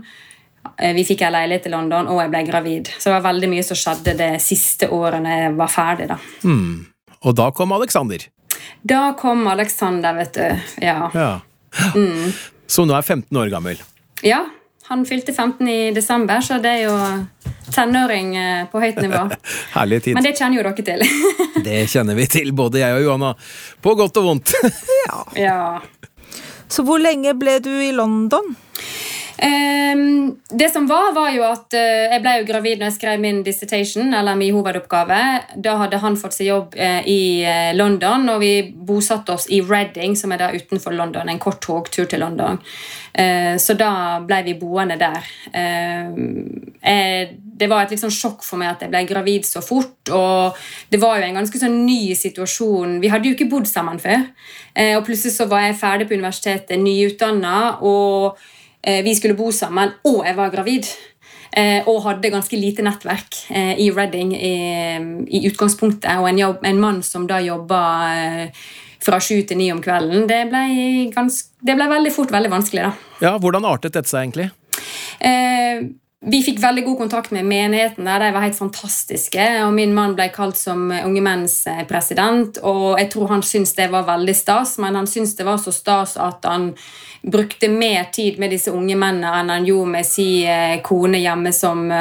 Eh, 0.77 0.93
vi 0.97 1.05
fikk 1.07 1.23
en 1.23 1.35
leilighet 1.37 1.69
i 1.69 1.73
London, 1.73 2.09
og 2.11 2.19
jeg 2.23 2.33
ble 2.33 2.43
gravid. 2.49 2.91
Så 2.97 3.09
det 3.09 3.15
var 3.17 3.27
veldig 3.29 3.51
mye 3.53 3.65
som 3.65 3.79
skjedde 3.79 4.17
det 4.19 4.31
siste 4.43 4.89
året 4.91 5.23
når 5.23 5.41
jeg 5.41 5.55
var 5.61 5.71
ferdig. 5.71 6.09
da. 6.11 6.19
Mm. 6.43 6.85
Og 7.25 7.37
da 7.37 7.49
kom 7.55 7.73
Alexander? 7.75 8.27
Da 8.83 9.13
kom 9.19 9.47
Alexander, 9.47 10.13
vet 10.19 10.33
du. 10.35 10.67
Ja. 10.85 11.09
ja. 11.13 11.31
Mm. 11.95 12.33
Så 12.67 12.85
nå 12.85 12.95
er 12.97 13.05
15 13.05 13.37
år 13.37 13.49
gammel? 13.53 13.81
Ja. 14.25 14.43
Han 14.87 15.05
fylte 15.05 15.33
15 15.33 15.67
i 15.67 15.91
desember, 15.91 16.41
så 16.45 16.59
det 16.61 16.69
er 16.69 16.83
jo 16.85 16.97
tenåring 17.73 18.35
eh, 18.37 18.65
på 18.69 18.79
høyt 18.79 18.99
nivå. 19.01 19.23
Herlig 19.75 20.03
tid. 20.03 20.13
Men 20.13 20.25
det 20.27 20.35
kjenner 20.37 20.59
jo 20.59 20.65
dere 20.67 20.85
til. 20.85 21.05
det 21.67 21.79
kjenner 21.89 22.19
vi 22.19 22.27
til, 22.29 22.51
både 22.53 22.83
jeg 22.83 22.99
og 22.99 23.05
Johanna. 23.07 23.31
På 23.81 23.95
godt 23.97 24.21
og 24.21 24.29
vondt. 24.29 24.53
ja. 25.07 25.17
ja. 25.39 25.57
Så 26.69 26.85
hvor 26.85 27.01
lenge 27.01 27.33
ble 27.37 27.57
du 27.65 27.71
i 27.73 27.91
London? 27.95 28.53
Um, 29.35 30.39
det 30.49 30.69
som 30.69 30.87
var, 30.87 31.13
var 31.13 31.29
jo 31.35 31.43
at 31.43 31.75
uh, 31.75 32.05
jeg 32.07 32.21
ble 32.23 32.33
jo 32.39 32.45
gravid 32.47 32.79
når 32.79 32.87
jeg 32.87 32.95
skrev 32.95 33.19
min 33.19 33.41
dissertation, 33.43 34.13
eller 34.15 34.37
min 34.39 34.55
hovedoppgave. 34.55 35.19
Da 35.59 35.75
hadde 35.81 35.99
han 35.99 36.15
fått 36.19 36.37
seg 36.37 36.51
jobb 36.53 36.77
uh, 36.79 37.01
i 37.03 37.43
uh, 37.43 37.73
London, 37.75 38.29
og 38.31 38.39
vi 38.43 38.53
bosatte 38.71 39.35
oss 39.35 39.49
i 39.51 39.59
Reading, 39.65 40.15
som 40.15 40.31
er 40.31 40.39
da 40.39 40.53
utenfor 40.55 40.95
London. 40.95 41.27
En 41.27 41.41
kort 41.41 41.59
togtur 41.65 42.07
til 42.07 42.23
London. 42.23 42.61
så 43.15 43.73
da 43.79 44.19
ble 44.27 44.41
vi 44.43 44.53
boende 44.59 44.97
der. 44.99 45.27
Det 46.83 47.67
var 47.71 47.85
et 47.85 47.93
liksom 47.93 48.11
sjokk 48.11 48.43
for 48.43 48.59
meg 48.59 48.73
at 48.73 48.83
jeg 48.83 48.91
ble 48.91 49.05
gravid 49.07 49.47
så 49.47 49.61
fort. 49.63 50.11
Og 50.11 50.57
det 50.91 50.99
var 50.99 51.21
jo 51.21 51.29
en 51.29 51.39
ganske 51.39 51.61
sånn 51.61 51.77
ny 51.85 52.11
situasjon. 52.19 52.97
Vi 52.99 53.11
hadde 53.13 53.29
jo 53.29 53.37
ikke 53.37 53.47
bodd 53.53 53.69
sammen 53.71 54.01
før. 54.03 54.27
og 54.97 55.05
plutselig 55.07 55.31
så 55.37 55.47
var 55.47 55.63
jeg 55.63 55.79
ferdig 55.79 56.09
på 56.09 56.19
universitetet, 56.19 56.75
nyutdanna. 56.75 57.55
og 57.79 58.35
Eh, 58.35 58.54
vi 58.85 59.15
skulle 59.17 59.33
bo 59.37 59.47
sammen, 59.55 59.95
og 60.05 60.19
jeg 60.27 60.37
var 60.37 60.51
gravid. 60.53 60.89
Eh, 61.55 61.85
og 61.87 62.03
hadde 62.03 62.33
ganske 62.33 62.57
lite 62.59 62.83
nettverk 62.83 63.37
eh, 63.49 63.77
i 63.79 63.87
Reading 63.89 64.33
i, 64.35 64.55
i 65.25 65.41
utgangspunktet. 65.47 66.09
Og 66.19 66.27
en, 66.29 66.41
jobb, 66.41 66.65
en, 66.67 66.81
mann 66.81 66.99
som 67.05 67.25
da 67.29 67.39
jobba 67.41 67.79
fra 69.05 69.19
sju 69.23 69.39
til 69.47 69.61
ni 69.61 69.69
om 69.71 69.81
kvelden. 69.83 70.25
Det 70.29 70.41
ble, 70.51 70.65
ganske, 71.15 71.53
det 71.63 71.77
ble, 71.77 71.87
veldig 71.91 72.13
fort 72.13 72.33
veldig 72.35 72.51
vanskelig. 72.51 72.89
da. 72.89 73.19
Ja, 73.23 73.35
Hvordan 73.39 73.67
artet 73.69 73.95
dette 73.95 74.11
seg 74.11 74.25
egentlig? 74.25 74.49
Eh, 75.23 75.85
vi 76.25 76.41
fikk 76.41 76.59
veldig 76.61 76.83
god 76.85 76.97
kontakt 76.97 77.31
med 77.31 77.45
menigheten. 77.45 78.05
der, 78.05 78.19
De 78.19 78.31
var 78.33 78.41
helt 78.41 78.57
fantastiske. 78.57 79.65
og 79.65 79.73
Min 79.73 79.93
mann 79.93 80.15
ble 80.15 80.29
kalt 80.33 80.57
som 80.57 80.91
Unge 80.91 81.21
menns 81.21 81.67
president. 81.87 82.57
og 82.57 82.99
Jeg 82.99 83.11
tror 83.11 83.27
han 83.27 83.43
syntes 83.43 83.75
det 83.75 83.91
var 83.91 84.03
veldig 84.03 84.35
stas, 84.35 84.77
men 84.77 84.95
han 84.95 85.07
syntes 85.07 85.35
det 85.35 85.45
var 85.45 85.57
så 85.57 85.71
stas 85.71 86.17
at 86.17 86.45
han 86.45 86.73
brukte 87.21 87.69
mer 87.69 88.03
tid 88.13 88.39
med 88.39 88.51
disse 88.51 88.71
unge 88.71 88.95
mennene 88.95 89.39
enn 89.39 89.49
han 89.49 89.65
gjorde 89.65 89.91
med 89.91 90.05
sin 90.05 90.45
eh, 90.45 90.81
kone 90.81 91.17
hjemme 91.17 91.53
som 91.53 91.91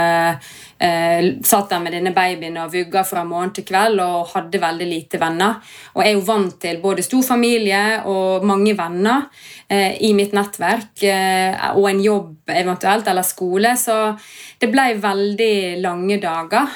uh, 0.83 1.29
satt 1.47 1.71
der 1.73 1.83
med 1.83 1.95
denne 1.97 2.15
babyen 2.17 2.59
og 2.63 2.73
vugga 2.75 3.05
fra 3.07 3.25
morgen 3.29 3.53
til 3.55 3.67
kveld 3.69 4.03
og 4.05 4.31
hadde 4.35 4.63
veldig 4.63 4.89
lite 4.89 5.21
venner. 5.23 5.61
Og 5.95 6.03
jeg 6.03 6.13
er 6.13 6.19
jo 6.19 6.27
vant 6.29 6.57
til 6.61 6.81
både 6.83 7.05
stor 7.07 7.23
familie 7.35 7.83
og 8.11 8.45
mange 8.47 8.75
venner 8.79 9.29
eh, 9.69 9.97
i 10.05 10.13
mitt 10.17 10.35
nettverk 10.35 11.05
og 11.75 11.87
en 11.89 12.01
jobb 12.03 12.51
eventuelt, 12.51 13.09
eller 13.09 13.27
skole, 13.27 13.75
så 13.79 13.99
det 14.65 14.71
ble 14.73 14.87
veldig 14.97 15.57
lange 15.85 16.17
dager. 16.23 16.73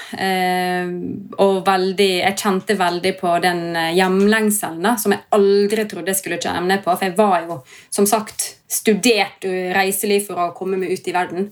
og 1.38 1.55
veldig, 1.66 2.11
jeg 2.20 2.37
kjente 2.37 2.77
veldig 2.79 3.14
på 3.20 3.35
den 3.42 3.62
hjemlengselen 3.96 4.88
som 5.01 5.14
jeg 5.14 5.24
aldri 5.37 5.87
trodde 5.88 6.12
jeg 6.12 6.20
skulle 6.20 6.40
kjenne 6.42 6.81
på, 6.85 6.92
for 6.92 7.09
jeg 7.09 7.16
var 7.16 7.46
jo 7.46 7.61
som 7.90 8.09
sagt 8.09 8.55
studert 8.68 9.46
reiseliv 9.72 10.27
for 10.29 10.42
å 10.42 10.51
komme 10.57 10.77
meg 10.77 10.92
ut 10.92 11.09
i 11.09 11.14
verden. 11.16 11.48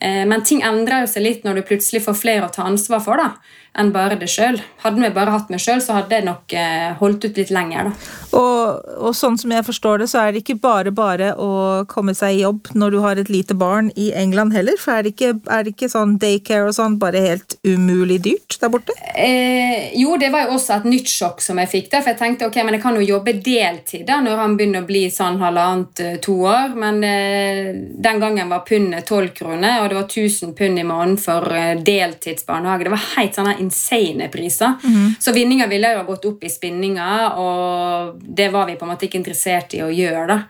Men 0.00 0.42
ting 0.42 0.64
endrer 0.66 1.06
seg 1.10 1.22
litt 1.22 1.46
når 1.46 1.60
du 1.60 1.68
plutselig 1.68 2.02
får 2.08 2.18
flere 2.18 2.48
å 2.48 2.54
ta 2.54 2.66
ansvar 2.66 3.04
for. 3.04 3.22
da 3.22 3.36
enn 3.78 3.92
bare 3.94 4.18
det 4.20 4.28
sjøl. 4.30 4.58
Hadde 4.82 5.02
vi 5.02 5.10
bare 5.14 5.34
hatt 5.34 5.50
meg 5.52 5.62
sjøl, 5.62 5.82
så 5.84 5.98
hadde 5.98 6.18
jeg 6.18 6.26
nok 6.26 6.54
eh, 6.56 6.92
holdt 7.00 7.28
ut 7.28 7.40
litt 7.40 7.52
lenger. 7.54 7.90
da. 7.90 8.14
Og, 8.36 8.88
og, 8.98 9.12
sånn 9.16 9.38
som 9.40 9.52
jeg 9.54 9.64
forstår 9.64 10.02
det, 10.02 10.08
så 10.12 10.22
er 10.24 10.34
det 10.34 10.42
ikke 10.42 10.58
bare 10.60 10.92
bare 10.94 11.32
å 11.40 11.84
komme 11.88 12.12
seg 12.16 12.36
i 12.36 12.42
jobb 12.42 12.72
når 12.76 12.96
du 12.96 12.98
har 13.04 13.20
et 13.20 13.30
lite 13.32 13.56
barn 13.56 13.88
i 13.96 14.10
England 14.16 14.56
heller? 14.56 14.76
For 14.80 14.96
er 14.96 15.06
det 15.06 15.14
ikke, 15.14 15.32
er 15.52 15.64
det 15.64 15.74
ikke 15.76 15.90
sånn 15.92 16.16
daycare 16.20 16.68
og 16.68 16.76
sånn 16.76 16.98
bare 17.00 17.22
helt 17.24 17.56
umulig 17.64 18.18
dyrt 18.26 18.58
der 18.60 18.72
borte? 18.72 18.96
Eh, 19.14 19.92
jo, 19.96 20.16
det 20.20 20.32
var 20.34 20.46
jo 20.46 20.56
også 20.58 20.76
et 20.80 20.88
nytt 20.90 21.10
sjokk 21.10 21.40
som 21.44 21.60
jeg 21.62 21.72
fikk. 21.72 21.90
Der, 21.92 22.04
For 22.04 22.12
jeg 22.12 22.20
tenkte 22.20 22.50
ok, 22.50 22.60
men 22.66 22.76
jeg 22.76 22.84
kan 22.84 22.98
jo 22.98 23.06
jobbe 23.06 23.36
deltid 23.40 24.06
da, 24.08 24.18
når 24.24 24.42
han 24.42 24.58
begynner 24.58 24.84
å 24.84 24.88
bli 24.88 25.06
sånn 25.12 25.40
halvannet-to 25.40 26.36
eh, 26.36 26.50
år. 26.52 26.76
Men 26.76 27.00
eh, 27.06 27.72
den 28.06 28.20
gangen 28.22 28.52
var 28.52 28.66
pundet 28.68 29.06
tolv 29.08 29.32
kroner, 29.36 29.82
og 29.82 29.90
det 29.90 29.98
var 30.00 30.08
1000 30.10 30.54
pund 30.58 30.82
i 30.82 30.86
måneden 30.86 31.16
for 31.20 31.56
eh, 31.56 31.74
deltidsbarnehage. 31.86 32.86
Det 32.86 32.94
var 32.94 33.06
helt 33.16 33.38
sånn 33.38 33.52
insane 33.66 34.30
priser. 34.32 34.78
Mm. 34.82 35.14
Så 35.20 35.34
vinninga 35.36 35.68
ville 35.70 35.92
jo 35.92 36.00
ha 36.00 36.08
gått 36.08 36.24
opp 36.30 36.46
i 36.46 36.52
spinninga, 36.52 37.10
og 37.42 38.22
det 38.22 38.48
var 38.54 38.70
vi 38.70 38.78
på 38.78 38.86
en 38.86 38.94
måte 38.94 39.08
ikke 39.08 39.20
interessert 39.20 39.76
i 39.76 39.84
å 39.84 39.92
gjøre. 39.92 40.26
da. 40.32 40.40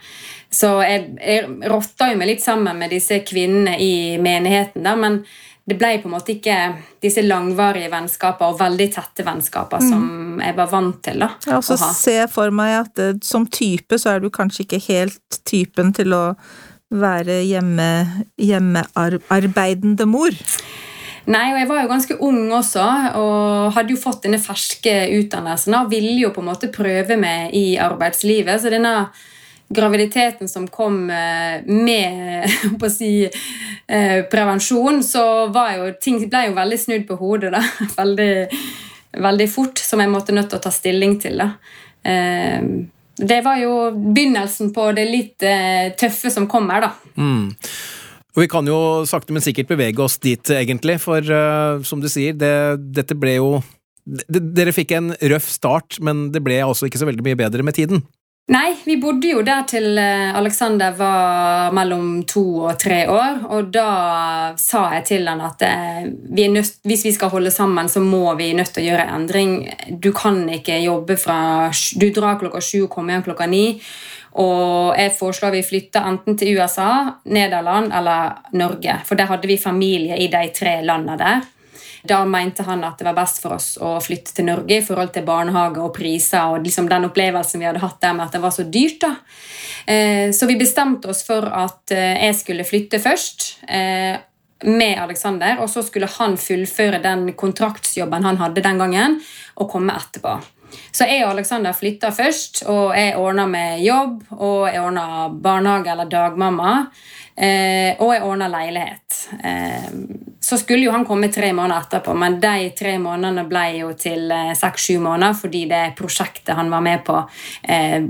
Så 0.52 0.76
jeg, 0.86 1.10
jeg 1.20 1.70
rotta 1.72 2.12
jo 2.12 2.20
meg 2.20 2.30
litt 2.34 2.44
sammen 2.44 2.78
med 2.78 2.92
disse 2.94 3.20
kvinnene 3.26 3.76
i 3.82 4.16
menigheten, 4.22 4.84
da, 4.86 4.94
men 4.98 5.22
det 5.66 5.74
ble 5.80 5.96
på 5.98 6.06
en 6.06 6.14
måte 6.14 6.36
ikke 6.36 6.56
disse 7.02 7.24
langvarige 7.26 7.90
vennskaper 7.90 8.52
og 8.52 8.60
veldig 8.60 8.86
tette 8.94 9.24
vennskaper 9.26 9.82
mm. 9.82 9.88
som 9.90 10.44
jeg 10.44 10.54
var 10.60 10.70
vant 10.70 11.00
til. 11.02 11.24
da, 11.24 11.32
ja, 11.42 11.58
og 11.58 11.66
så 11.66 11.78
ser 11.90 12.20
jeg 12.20 12.30
for 12.30 12.54
meg 12.54 12.76
at 12.84 12.94
det, 12.98 13.10
som 13.26 13.48
type 13.50 13.98
så 13.98 14.14
er 14.14 14.22
du 14.22 14.30
kanskje 14.30 14.62
ikke 14.62 14.82
helt 14.86 15.40
typen 15.48 15.90
til 15.96 16.14
å 16.14 16.24
være 16.94 17.40
hjemme, 17.42 17.88
hjemmearbeidende 18.38 20.06
mor. 20.06 20.38
Nei, 21.26 21.46
og 21.50 21.58
jeg 21.58 21.66
var 21.66 21.80
jo 21.82 21.90
ganske 21.90 22.16
ung 22.22 22.42
også, 22.54 22.82
og 23.18 23.72
hadde 23.74 23.94
jo 23.94 23.98
fått 23.98 24.26
denne 24.28 24.38
ferske 24.38 24.92
utdannelsen 25.16 25.74
og 25.74 25.88
ville 25.90 26.20
jo 26.20 26.30
på 26.34 26.42
en 26.42 26.52
måte 26.52 26.70
prøve 26.70 27.16
meg 27.18 27.54
i 27.56 27.64
arbeidslivet. 27.82 28.60
Så 28.62 28.70
denne 28.70 29.08
graviditeten 29.68 30.48
som 30.48 30.68
kom 30.70 31.10
eh, 31.10 31.66
med 31.66 32.46
på 32.78 32.86
å 32.86 32.92
si, 32.92 33.10
eh, 33.26 34.20
prevensjon, 34.30 35.02
så 35.02 35.24
jo 35.50 35.90
ting 36.02 36.20
ble 36.30 36.46
jo 36.48 36.58
veldig 36.60 36.78
snudd 36.78 37.08
på 37.08 37.18
hodet. 37.18 37.50
da, 37.56 37.62
Veldig, 38.00 38.32
veldig 39.16 39.48
fort, 39.50 39.82
som 39.82 40.02
jeg 40.02 40.12
måtte 40.12 40.36
nødt 40.36 40.52
til 40.52 40.60
å 40.60 40.66
ta 40.68 40.74
stilling 40.74 41.18
til. 41.22 41.42
da. 41.42 41.50
Eh, 42.06 42.62
det 43.16 43.40
var 43.42 43.58
jo 43.58 43.90
begynnelsen 43.90 44.74
på 44.76 44.90
det 44.92 45.06
litt 45.08 45.44
tøffe 45.96 46.28
som 46.30 46.44
kommer, 46.52 46.84
da. 46.84 46.90
Mm. 47.16 47.54
Og 48.36 48.44
vi 48.44 48.50
kan 48.52 48.68
jo 48.68 48.78
sakte, 49.08 49.32
men 49.32 49.44
sikkert 49.44 49.70
bevege 49.70 50.02
oss 50.04 50.18
dit, 50.20 50.52
egentlig, 50.52 50.98
for 51.00 51.24
uh, 51.24 51.80
som 51.88 52.02
du 52.02 52.10
sier, 52.12 52.36
det, 52.36 52.52
dette 52.96 53.16
ble 53.16 53.38
jo 53.40 53.56
Dere 54.06 54.70
fikk 54.70 54.92
en 54.94 55.08
røff 55.18 55.48
start, 55.50 55.96
men 55.98 56.28
det 56.30 56.38
ble 56.46 56.60
også 56.62 56.86
ikke 56.86 57.00
så 57.00 57.08
veldig 57.08 57.24
mye 57.26 57.38
bedre 57.40 57.64
med 57.66 57.74
tiden. 57.74 58.04
Nei, 58.46 58.76
vi 58.86 58.94
bodde 59.02 59.26
jo 59.26 59.40
der 59.42 59.64
til 59.66 59.96
eh, 59.98 60.28
Alexander 60.38 60.92
var 60.94 61.72
mellom 61.74 62.20
to 62.30 62.44
og 62.68 62.76
tre 62.78 63.00
år. 63.10 63.40
Og 63.56 63.72
da 63.74 63.86
sa 64.60 64.84
jeg 64.94 65.02
til 65.08 65.26
han 65.26 65.42
at 65.42 65.64
eh, 65.66 66.04
vi 66.30 66.46
nødt, 66.54 66.76
hvis 66.86 67.02
vi 67.08 67.14
skal 67.16 67.32
holde 67.32 67.50
sammen, 67.50 67.90
så 67.90 67.98
må 68.04 68.36
vi 68.38 68.52
nødt 68.54 68.70
til 68.76 68.84
å 68.84 68.86
gjøre 68.92 69.08
en 69.08 69.16
endring. 69.24 69.56
Du 69.90 70.12
kan 70.14 70.44
ikke 70.46 70.78
jobbe 70.78 71.18
fra 71.18 71.72
Du 71.98 72.06
drar 72.14 72.38
klokka 72.38 72.62
sju 72.62 72.84
og 72.84 72.92
kommer 72.94 73.16
hjem 73.16 73.26
klokka 73.26 73.50
ni. 73.50 73.64
Og 74.36 74.96
jeg 74.98 75.14
foreslår 75.16 75.54
vi 75.54 75.64
flytter 75.64 76.04
enten 76.04 76.36
til 76.36 76.58
USA, 76.58 77.16
Nederland 77.32 77.92
eller 77.94 78.52
Norge. 78.52 78.98
For 79.08 79.16
der 79.16 79.30
hadde 79.30 79.48
vi 79.48 79.56
familie 79.60 80.18
i 80.20 80.28
de 80.32 80.42
tre 80.56 80.80
landene 80.84 81.16
der. 81.20 81.46
Da 82.06 82.20
mente 82.28 82.62
han 82.62 82.84
at 82.86 83.00
det 83.00 83.08
var 83.08 83.16
best 83.16 83.40
for 83.42 83.56
oss 83.56 83.72
å 83.82 83.96
flytte 84.02 84.36
til 84.36 84.46
Norge 84.46 84.78
i 84.78 84.84
forhold 84.84 85.10
til 85.14 85.26
barnehage 85.26 85.82
og 85.82 85.94
priser 85.96 86.52
og 86.52 86.62
liksom 86.66 86.88
den 86.90 87.08
opplevelsen 87.08 87.62
vi 87.62 87.66
hadde 87.66 87.82
hatt 87.82 87.98
der 88.02 88.14
med 88.14 88.28
at 88.28 88.36
det 88.36 88.42
var 88.44 88.54
så 88.54 88.66
dyrt. 88.68 89.00
da. 89.02 89.14
Eh, 89.86 90.30
så 90.36 90.46
vi 90.46 90.58
bestemte 90.60 91.10
oss 91.10 91.24
for 91.26 91.46
at 91.46 91.94
eh, 91.94 92.26
jeg 92.28 92.38
skulle 92.38 92.66
flytte 92.68 93.00
først 93.02 93.46
eh, 93.66 94.18
med 94.66 94.98
Alexander, 94.98 95.58
og 95.60 95.70
så 95.70 95.82
skulle 95.84 96.08
han 96.18 96.38
fullføre 96.40 97.02
den 97.04 97.28
kontraktsjobben 97.38 98.24
han 98.24 98.40
hadde 98.40 98.64
den 98.64 98.80
gangen, 98.80 99.18
og 99.56 99.70
komme 99.72 99.96
etterpå. 99.96 100.38
Så 100.92 101.08
jeg 101.08 101.24
og 101.24 101.34
Alexander 101.34 101.76
flytta 101.76 102.10
først, 102.14 102.62
og 102.70 102.94
jeg 102.96 103.16
ordna 103.20 103.46
med 103.50 103.82
jobb, 103.84 104.22
og 104.38 104.68
jeg 104.70 104.82
ordna 104.82 105.28
barnehage 105.30 105.92
eller 105.92 106.10
dagmamma, 106.10 106.76
eh, 107.36 107.98
og 107.98 108.14
jeg 108.14 108.24
ordna 108.24 108.48
leilighet. 108.52 109.18
Eh, 109.44 109.90
så 110.40 110.58
skulle 110.60 110.86
jo 110.86 110.94
han 110.94 111.06
komme 111.08 111.28
tre 111.32 111.50
måneder 111.56 111.86
etterpå, 111.86 112.14
men 112.14 112.38
de 112.40 112.70
tre 112.78 112.96
månedene 113.02 113.46
ble 113.50 113.66
jo 113.80 113.92
til 113.98 114.30
eh, 114.32 114.54
seks-sju 114.56 115.00
måneder 115.02 115.36
fordi 115.36 115.66
det 115.70 115.84
prosjektet 115.98 116.54
han 116.56 116.70
var 116.72 116.84
med 116.86 117.04
på, 117.06 117.20
eh, 117.68 118.00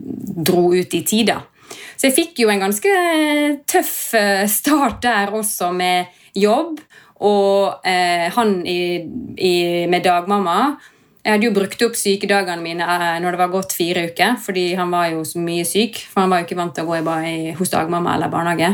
dro 0.51 0.69
ut 0.75 0.95
i 0.95 1.03
tida. 1.07 1.41
Så 1.97 2.11
jeg 2.11 2.15
fikk 2.15 2.45
jo 2.45 2.53
en 2.53 2.63
ganske 2.63 2.93
tøff 3.67 3.97
eh, 4.15 4.45
start 4.51 5.01
der 5.07 5.35
også, 5.35 5.73
med 5.73 6.13
jobb 6.37 6.79
og 7.25 7.87
eh, 7.87 8.29
han 8.33 8.59
i, 8.69 8.81
i, 9.39 9.55
med 9.89 10.05
dagmamma. 10.05 10.77
Jeg 11.27 11.41
hadde 11.41 11.49
jo 11.49 11.55
brukt 11.57 11.81
opp 11.83 11.97
sykedagene 11.99 12.63
mine 12.63 12.87
eh, 12.87 13.17
når 13.19 13.35
det 13.35 13.41
var 13.41 13.51
gått 13.51 13.73
fire 13.75 14.05
uker, 14.13 14.37
fordi 14.39 14.69
han 14.79 14.93
var 14.95 15.09
jo 15.11 15.25
så 15.27 15.41
mye 15.43 15.65
syk. 15.67 15.99
For 16.13 16.23
han 16.23 16.31
var 16.31 16.39
jo 16.39 16.47
ikke 16.47 16.59
vant 16.61 16.77
til 16.77 16.87
å 16.87 16.93
gå 16.93 17.17
i, 17.27 17.33
hos 17.59 17.73
dagmamma 17.73 18.13
eller 18.15 18.31
barnehage. 18.31 18.69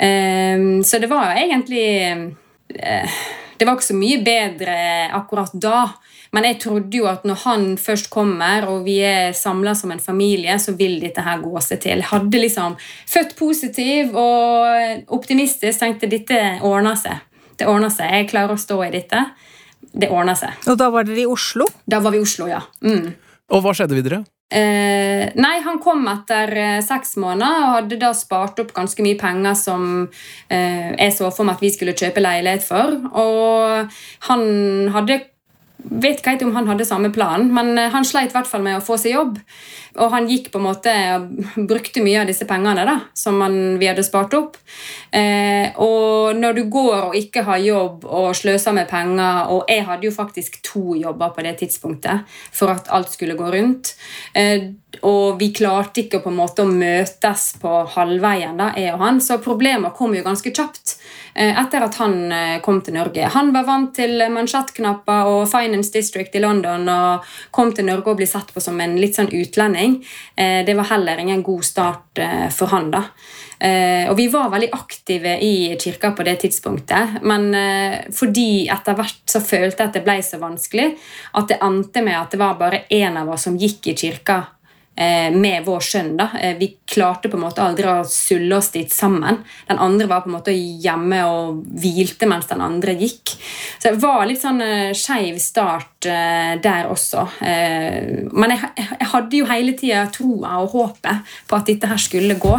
Um, 0.00 0.80
så 0.88 1.02
det 1.02 1.10
var 1.12 1.36
egentlig 1.36 1.84
uh, 2.16 3.20
Det 3.58 3.68
var 3.68 3.76
ikke 3.76 3.90
så 3.90 3.98
mye 3.98 4.22
bedre 4.24 4.78
akkurat 5.20 5.52
da. 5.52 5.84
Men 6.32 6.48
jeg 6.48 6.62
trodde 6.64 6.96
jo 6.96 7.10
at 7.10 7.28
når 7.28 7.42
han 7.44 7.68
først 7.76 8.08
kommer, 8.10 8.64
og 8.72 8.88
vi 8.88 8.96
er 9.04 9.36
samla 9.36 9.76
som 9.76 9.92
en 9.92 10.00
familie, 10.00 10.56
så 10.56 10.72
vil 10.72 10.96
dette 11.04 11.20
her 11.20 11.44
gå 11.44 11.60
seg 11.60 11.84
til. 11.84 12.00
Jeg 12.00 12.08
hadde 12.08 12.40
liksom 12.40 12.80
født 12.80 13.36
positiv 13.36 14.16
og 14.16 15.12
optimistisk, 15.12 15.76
tenkte 15.84 16.08
dette 16.08 16.40
ordner 16.64 16.96
seg. 16.96 17.20
Det 17.60 17.68
ordner 17.68 17.92
seg. 17.92 18.16
Jeg 18.16 18.32
klarer 18.32 18.56
å 18.56 18.64
stå 18.64 18.80
i 18.88 18.94
dette 18.96 19.26
det 19.92 20.10
ordna 20.12 20.34
seg. 20.38 20.56
Og 20.68 20.78
da 20.80 20.88
var 20.92 21.08
dere 21.08 21.24
i 21.24 21.28
Oslo? 21.28 21.66
Da 21.86 22.00
var 22.02 22.14
vi 22.14 22.22
i 22.22 22.24
Oslo, 22.26 22.48
ja. 22.50 22.62
Mm. 22.84 23.12
Og 23.52 23.64
hva 23.64 23.74
skjedde 23.76 23.98
videre? 23.98 24.22
Eh, 24.52 25.30
nei, 25.40 25.54
Han 25.64 25.78
kom 25.80 26.04
etter 26.12 26.50
eh, 26.60 26.78
seks 26.84 27.16
måneder 27.20 27.62
og 27.62 27.76
hadde 27.78 27.98
da 28.02 28.10
spart 28.16 28.60
opp 28.60 28.74
ganske 28.76 29.04
mye 29.04 29.16
penger 29.20 29.56
som 29.56 29.84
eh, 30.52 30.90
jeg 30.92 31.14
så 31.16 31.30
for 31.32 31.48
meg 31.48 31.56
at 31.56 31.64
vi 31.64 31.72
skulle 31.72 31.96
kjøpe 31.96 32.20
leilighet 32.20 32.66
for. 32.66 32.98
Og 33.16 33.94
han 34.28 34.42
hadde 34.92 35.22
vet 35.84 36.20
ikke 36.20 36.34
helt 36.34 36.44
om 36.46 36.56
han 36.56 36.68
hadde 36.70 36.86
samme 36.88 37.10
plan, 37.14 37.48
men 37.54 37.76
eh, 37.78 37.90
han 37.92 38.06
sleit 38.06 38.32
i 38.32 38.36
hvert 38.36 38.50
fall 38.50 38.64
med 38.64 38.78
å 38.78 38.84
få 38.84 38.98
seg 39.00 39.16
jobb. 39.16 39.38
Og 40.00 40.08
han 40.14 40.28
gikk 40.30 40.48
på 40.52 40.60
en 40.60 40.64
måte 40.64 40.92
og 41.18 41.66
brukte 41.68 42.00
mye 42.04 42.22
av 42.22 42.28
disse 42.30 42.46
pengene 42.48 42.86
da, 42.88 42.96
som 43.18 43.40
han, 43.44 43.76
vi 43.80 43.90
hadde 43.90 44.04
spart 44.06 44.36
opp. 44.38 44.56
Eh, 45.12 45.74
og 45.82 46.38
når 46.38 46.56
du 46.56 46.62
går 46.72 47.10
og 47.10 47.18
ikke 47.18 47.44
har 47.44 47.60
jobb 47.60 48.06
og 48.08 48.30
sløser 48.38 48.72
med 48.72 48.88
penger 48.88 49.50
Og 49.52 49.68
jeg 49.68 49.84
hadde 49.84 50.06
jo 50.06 50.12
faktisk 50.14 50.62
to 50.64 50.94
jobber 50.96 51.34
på 51.34 51.44
det 51.44 51.58
tidspunktet 51.60 52.24
for 52.54 52.72
at 52.72 52.88
alt 52.88 53.12
skulle 53.12 53.36
gå 53.36 53.50
rundt. 53.52 53.92
Eh, 54.32 54.70
og 55.04 55.38
vi 55.40 55.50
klarte 55.56 56.04
ikke 56.04 56.22
på 56.22 56.30
en 56.32 56.40
måte 56.40 56.64
å 56.64 56.68
møtes 56.68 57.46
på 57.60 57.82
halvveien, 57.94 58.56
da, 58.60 58.72
jeg 58.76 58.92
og 58.94 59.04
han, 59.04 59.20
så 59.24 59.40
problemer 59.42 59.94
kom 59.96 60.14
jo 60.16 60.24
ganske 60.24 60.52
kjapt. 60.52 60.96
Eh, 61.34 61.60
etter 61.60 61.80
at 61.80 61.96
han 61.96 62.32
eh, 62.32 62.60
kom 62.60 62.82
til 62.84 62.96
Norge. 62.98 63.28
Han 63.34 63.52
var 63.54 63.64
vant 63.64 63.94
til 63.96 64.20
mansjettknapper 64.32 65.30
og 65.30 65.46
Finance 65.48 65.92
District 65.94 66.34
i 66.36 66.42
London 66.44 66.84
og 66.92 67.30
kom 67.54 67.72
til 67.72 67.88
Norge 67.88 68.12
og 68.12 68.20
ble 68.20 68.28
sett 68.28 68.52
på 68.52 68.60
som 68.60 68.80
en 68.84 68.98
litt 69.00 69.16
sånn 69.16 69.32
utlending. 69.32 70.00
Eh, 70.36 70.60
det 70.66 70.76
var 70.76 70.90
heller 70.92 71.22
ingen 71.22 71.44
god 71.46 71.64
start 71.64 72.20
for 72.52 72.68
han. 72.68 72.90
da. 72.92 73.06
Og 74.10 74.16
vi 74.18 74.26
var 74.28 74.50
veldig 74.50 74.68
aktive 74.74 75.36
i 75.40 75.78
kirka 75.80 76.10
på 76.18 76.24
det 76.26 76.34
tidspunktet, 76.42 77.20
men 77.22 77.46
fordi 78.12 78.66
etter 78.74 78.96
hvert 78.98 79.22
så 79.30 79.38
følte 79.40 79.84
jeg 79.84 79.88
at 79.88 79.96
det 79.96 80.02
ble 80.04 80.16
så 80.26 80.40
vanskelig 80.42 80.88
at 81.38 81.48
det 81.48 81.60
endte 81.62 82.02
med 82.04 82.18
at 82.18 82.34
det 82.34 82.40
var 82.42 82.58
bare 82.58 82.82
én 82.92 83.16
av 83.16 83.30
oss 83.32 83.46
som 83.46 83.56
gikk 83.56 83.92
i 83.92 83.94
kirka 84.02 84.40
med 85.34 85.64
vår 85.66 85.80
sønn. 85.84 86.16
da. 86.16 86.30
Eh, 86.40 86.56
vi 86.58 86.68
klarte 86.86 87.30
på 87.30 87.38
en 87.38 87.44
måte 87.46 87.62
aldri 87.64 87.88
å 87.88 88.04
sulle 88.08 88.56
oss 88.56 88.70
dit 88.74 88.92
sammen. 88.92 89.40
Den 89.68 89.80
andre 89.82 90.08
var 90.10 90.22
på 90.24 90.30
en 90.30 90.36
måte 90.36 90.54
hjemme 90.54 91.22
og 91.28 91.62
hvilte 91.80 92.28
mens 92.30 92.48
den 92.50 92.62
andre 92.64 92.94
gikk. 92.98 93.34
Så 93.78 93.92
det 93.92 94.02
var 94.02 94.26
litt 94.28 94.42
sånn 94.42 94.60
uh, 94.62 94.92
skeiv 94.96 95.38
start 95.42 95.90
der 96.02 96.88
også. 96.90 97.22
Men 97.38 98.50
jeg, 98.50 98.86
hadde 99.12 99.38
jo 99.38 99.46
hele 99.46 99.74
tida 99.78 100.00
troa 100.10 100.56
og 100.64 100.72
håpet 100.74 101.28
på 101.46 101.54
at 101.54 101.68
dette 101.70 101.86
her 101.86 102.00
skulle 102.00 102.34
gå. 102.42 102.56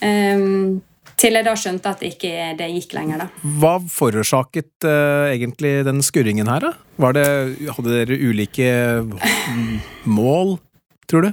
Mm. 0.00 0.80
til 1.20 1.36
jeg 1.36 1.44
da 1.44 1.52
skjønte 1.58 1.92
at 1.92 2.00
det 2.00 2.14
ikke 2.14 2.32
det 2.56 2.70
gikk 2.72 2.94
lenger. 2.96 3.26
da. 3.26 3.26
Hva 3.60 3.74
forårsaket 3.92 4.88
egentlig 4.88 5.74
den 5.84 6.00
skurringen 6.06 6.48
her? 6.48 6.70
da? 6.70 7.12
Det, 7.12 7.26
hadde 7.76 7.92
dere 7.98 8.20
ulike 8.30 8.72
mål, 10.18 10.56
tror 11.10 11.28
du? 11.28 11.32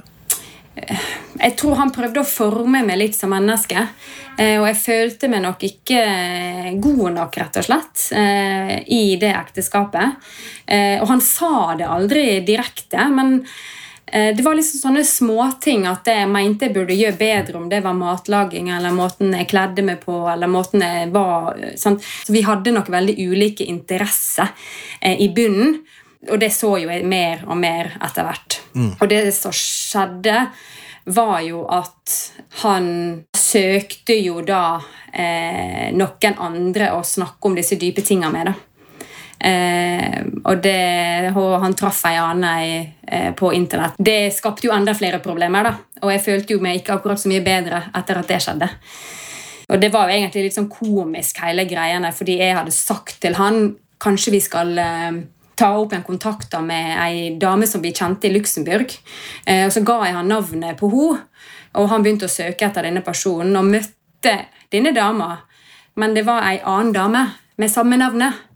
Jeg 1.38 1.56
tror 1.58 1.78
han 1.78 1.92
prøvde 1.94 2.22
å 2.22 2.28
forme 2.28 2.82
meg 2.86 2.98
litt 3.00 3.16
som 3.18 3.32
menneske. 3.34 3.86
Eh, 4.38 4.54
og 4.60 4.68
jeg 4.68 4.78
følte 4.78 5.30
meg 5.30 5.42
nok 5.42 5.64
ikke 5.66 6.02
god 6.78 7.08
nok, 7.16 7.40
rett 7.42 7.58
og 7.58 7.66
slett, 7.66 8.04
eh, 8.14 8.76
i 8.86 9.16
det 9.18 9.32
ekteskapet. 9.34 10.30
Eh, 10.66 11.00
og 11.00 11.08
han 11.10 11.20
sa 11.24 11.74
det 11.78 11.88
aldri 11.88 12.40
direkte, 12.46 13.08
men 13.10 13.42
det 14.08 14.40
var 14.40 14.54
liksom 14.56 14.80
sånne 14.80 15.02
småting 15.04 15.82
at 15.84 16.06
jeg 16.08 16.28
mente 16.32 16.64
jeg 16.64 16.72
burde 16.72 16.94
gjøre 16.96 17.18
bedre, 17.20 17.58
om 17.58 17.66
det 17.68 17.82
var 17.84 17.92
matlaging 17.92 18.70
eller 18.72 18.94
måten 18.96 19.34
jeg 19.36 19.50
kledde 19.50 19.84
meg 19.84 20.00
på. 20.00 20.22
eller 20.32 20.48
måten 20.48 20.80
jeg 20.80 21.10
var, 21.12 21.58
sant? 21.76 22.00
Så 22.24 22.32
Vi 22.32 22.40
hadde 22.40 22.72
nok 22.72 22.88
veldig 22.88 23.18
ulike 23.18 23.66
interesser 23.68 24.48
i 25.02 25.28
bunnen. 25.28 25.82
Og 26.26 26.40
det 26.40 26.50
så 26.50 26.72
jo 26.82 26.90
jeg 26.90 27.06
mer 27.06 27.44
og 27.46 27.56
mer 27.60 27.92
etter 28.02 28.26
hvert. 28.26 28.58
Mm. 28.74 28.90
Og 28.98 29.06
det 29.10 29.22
som 29.36 29.54
skjedde, 29.54 30.48
var 31.08 31.40
jo 31.40 31.62
at 31.72 32.14
han 32.62 32.88
søkte 33.36 34.16
jo 34.20 34.42
da 34.44 34.76
eh, 35.12 35.88
noen 35.96 36.40
andre 36.44 36.90
å 36.92 37.04
snakke 37.06 37.48
om 37.48 37.56
disse 37.56 37.78
dype 37.80 38.04
tinga 38.04 38.28
med. 38.32 38.50
da. 38.50 38.54
Eh, 39.38 40.18
og 40.44 40.60
det, 40.62 41.30
han 41.32 41.76
traff 41.78 42.02
ei 42.10 42.18
annen 42.20 42.90
eh, 43.06 43.30
på 43.38 43.52
internett. 43.56 43.96
Det 43.96 44.34
skapte 44.36 44.68
jo 44.68 44.74
enda 44.74 44.92
flere 44.98 45.22
problemer, 45.24 45.70
da. 45.70 46.02
Og 46.02 46.12
jeg 46.12 46.24
følte 46.26 46.56
jo 46.56 46.64
meg 46.64 46.82
ikke 46.82 46.98
akkurat 46.98 47.22
så 47.22 47.30
mye 47.32 47.46
bedre 47.46 47.86
etter 47.96 48.20
at 48.20 48.28
det 48.28 48.42
skjedde. 48.44 48.68
Og 49.68 49.80
det 49.80 49.92
var 49.92 50.08
jo 50.08 50.18
egentlig 50.18 50.46
litt 50.46 50.56
sånn 50.56 50.70
komisk, 50.72 51.40
hele 51.44 51.64
greiene, 51.68 52.12
fordi 52.16 52.38
jeg 52.40 52.56
hadde 52.56 52.74
sagt 52.74 53.20
til 53.24 53.36
han 53.40 53.76
kanskje 54.00 54.32
vi 54.32 54.40
skal 54.40 54.76
ta 55.58 55.72
opp 55.78 55.92
en 55.92 56.06
kontakt 56.06 56.54
med 56.62 56.94
ei 57.02 57.30
dame 57.40 57.66
som 57.66 57.82
vi 57.82 57.92
kjente 57.92 58.28
i 58.28 58.32
Luxembourg. 58.32 58.92
Eh, 59.46 59.66
og 59.66 59.72
Så 59.72 59.82
ga 59.82 60.04
jeg 60.04 60.14
han 60.14 60.28
navnet 60.28 60.78
på 60.78 60.90
henne, 60.92 61.24
og 61.74 61.88
han 61.90 62.02
begynte 62.02 62.28
å 62.28 62.32
søke 62.32 62.66
etter 62.66 62.86
denne 62.86 63.02
personen 63.02 63.56
og 63.56 63.66
møtte 63.66 64.34
denne 64.72 64.94
dama. 64.94 65.38
Men 65.96 66.14
det 66.14 66.24
var 66.26 66.46
ei 66.46 66.60
annen 66.62 66.94
dame 66.94 67.24
med 67.58 67.70
samme 67.70 67.98
navnet. 67.98 68.47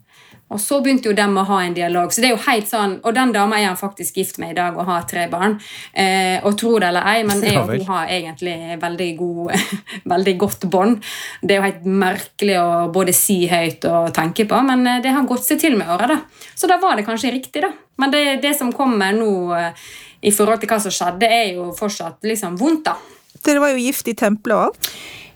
Og 0.53 0.59
så 0.61 0.77
begynte 0.83 1.09
jo 1.09 1.15
dem 1.17 1.37
å 1.39 1.45
ha 1.47 1.59
en 1.63 1.73
dialog. 1.73 2.11
Så 2.13 2.21
det 2.21 2.29
er 2.29 2.35
jo 2.35 2.43
helt 2.45 2.67
sånn, 2.69 2.99
Og 3.03 3.15
den 3.15 3.31
dama 3.33 3.57
er 3.57 3.71
han 3.71 3.79
faktisk 3.79 4.17
gift 4.19 4.37
med 4.37 4.51
i 4.51 4.57
dag 4.57 4.77
og 4.77 4.85
har 4.85 5.07
tre 5.09 5.25
barn. 5.31 5.55
Eh, 5.93 6.43
og 6.45 6.57
tro 6.59 6.75
det 6.79 6.91
eller 6.91 7.07
ei, 7.09 7.23
men 7.25 7.41
jeg 7.45 7.57
og 7.57 7.71
hun 7.71 7.85
har 7.87 8.11
egentlig 8.11 8.77
veldig, 8.81 9.09
god, 9.17 9.55
veldig 10.13 10.35
godt 10.43 10.67
bånd. 10.69 11.01
Det 11.41 11.55
er 11.55 11.61
jo 11.61 11.67
helt 11.69 11.87
merkelig 12.03 12.59
å 12.61 12.69
både 12.93 13.15
si 13.17 13.39
høyt 13.49 13.87
og 13.89 14.13
tenke 14.13 14.45
på, 14.49 14.61
men 14.67 14.85
eh, 14.87 15.01
det 15.01 15.15
har 15.15 15.25
gått 15.29 15.47
seg 15.47 15.63
til 15.63 15.79
med 15.79 15.89
åra. 15.89 16.19
Så 16.53 16.69
da 16.69 16.77
var 16.81 16.99
det 16.99 17.07
kanskje 17.07 17.33
riktig, 17.33 17.65
da. 17.65 17.71
Men 17.97 18.13
det, 18.13 18.23
det 18.45 18.53
som 18.59 18.71
kommer 18.75 19.15
nå 19.15 19.33
eh, 19.57 19.89
i 20.23 20.31
forhold 20.31 20.61
til 20.61 20.69
hva 20.69 20.79
som 20.83 20.93
skjedde, 20.93 21.27
er 21.27 21.57
jo 21.57 21.71
fortsatt 21.77 22.23
liksom 22.29 22.59
vondt, 22.61 22.91
da. 22.91 22.97
Dere 23.43 23.59
var 23.63 23.73
jo 23.73 23.83
gift 23.83 24.07
i 24.07 24.15
tempelet 24.15 24.69
òg? 24.69 24.93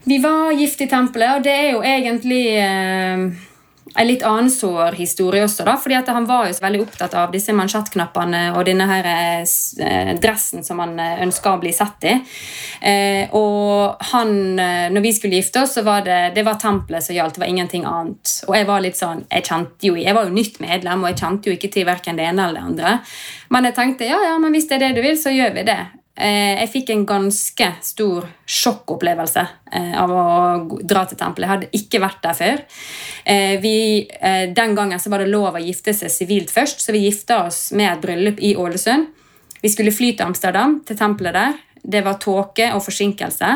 Vi 0.07 0.21
var 0.23 0.53
gift 0.55 0.79
i 0.85 0.87
tempelet, 0.87 1.35
og 1.35 1.43
det 1.43 1.51
er 1.51 1.69
jo 1.73 1.81
egentlig 1.83 2.43
eh, 2.61 3.46
en 3.97 4.07
litt 4.07 4.23
annen 4.25 4.49
sår 4.53 4.97
historie 4.99 5.43
også. 5.43 5.65
da, 5.65 5.75
fordi 5.81 5.97
Han 6.07 6.25
var 6.29 6.47
jo 6.47 6.53
så 6.53 6.65
veldig 6.65 6.81
opptatt 6.83 7.13
av 7.17 7.31
disse 7.33 7.53
mansjettknappene 7.53 8.53
og 8.53 8.65
denne 8.67 8.85
her 8.85 9.09
eh, 9.09 10.13
dressen 10.21 10.63
som 10.63 10.79
han 10.83 10.99
eh, 10.99 11.23
ønska 11.25 11.55
å 11.55 11.61
bli 11.61 11.73
sett 11.73 12.05
i. 12.05 12.15
Eh, 12.81 13.33
og 13.35 13.97
han, 14.13 14.55
når 14.93 15.01
vi 15.01 15.13
skulle 15.17 15.41
gifte 15.41 15.63
oss, 15.63 15.73
så 15.79 15.85
var 15.87 16.05
det, 16.05 16.19
det 16.35 16.45
var 16.45 16.59
tempelet 16.61 17.03
som 17.03 17.17
gjaldt. 17.17 17.37
Det 17.37 17.45
var 17.45 17.53
ingenting 17.53 17.87
annet. 17.89 18.37
Og 18.47 18.55
jeg 18.57 18.69
var 18.69 18.85
litt 18.85 18.99
sånn, 18.99 19.25
jeg 19.31 19.47
kjente 19.49 19.89
jo, 19.89 19.97
jeg 19.97 20.15
var 20.17 20.29
jo 20.29 20.37
nytt 20.37 20.61
medlem, 20.63 21.03
og 21.03 21.11
jeg 21.11 21.21
kjente 21.23 21.49
jo 21.49 21.57
ikke 21.57 21.73
til 21.73 21.89
verken 21.89 22.19
det 22.19 22.29
ene 22.29 22.47
eller 22.47 22.61
det 22.61 22.67
andre. 22.71 22.97
Men 23.53 23.69
jeg 23.69 23.79
tenkte 23.79 24.09
ja, 24.09 24.21
ja, 24.29 24.37
men 24.41 24.53
hvis 24.53 24.69
det 24.69 24.77
er 24.77 24.87
det 24.87 24.97
du 24.99 25.05
vil, 25.05 25.17
så 25.19 25.33
gjør 25.33 25.57
vi 25.57 25.65
det. 25.67 25.81
Eh, 26.17 26.55
jeg 26.63 26.69
fikk 26.71 26.89
en 26.89 27.03
ganske 27.05 27.65
stor 27.85 28.25
sjokkopplevelse 28.49 29.43
eh, 29.69 29.93
av 30.01 30.09
å 30.09 30.23
dra 30.81 31.03
til 31.05 31.19
tempelet. 31.19 31.45
Jeg 31.45 31.51
hadde 31.51 31.77
ikke 31.77 32.01
vært 32.01 32.23
der 32.23 32.37
før. 32.39 32.63
Eh, 33.21 33.53
vi, 33.61 33.75
den 34.57 34.73
gangen 34.77 35.03
var 35.13 35.21
det 35.21 35.29
lov 35.29 35.59
å 35.59 35.61
gifte 35.61 35.93
seg 35.93 36.11
sivilt 36.13 36.53
først, 36.53 36.81
så 36.81 36.95
vi 36.95 37.05
gifta 37.05 37.43
oss 37.45 37.67
med 37.77 37.91
et 37.91 38.01
bryllup 38.01 38.41
i 38.41 38.55
Ålesund. 38.57 39.13
Vi 39.61 39.73
skulle 39.73 39.93
fly 39.93 40.15
til 40.15 40.25
Amsterdam, 40.25 40.79
til 40.85 40.97
tempelet 40.97 41.37
der. 41.37 41.57
Det 41.83 42.01
var 42.05 42.17
tåke 42.21 42.71
og 42.73 42.81
forsinkelse. 42.85 43.49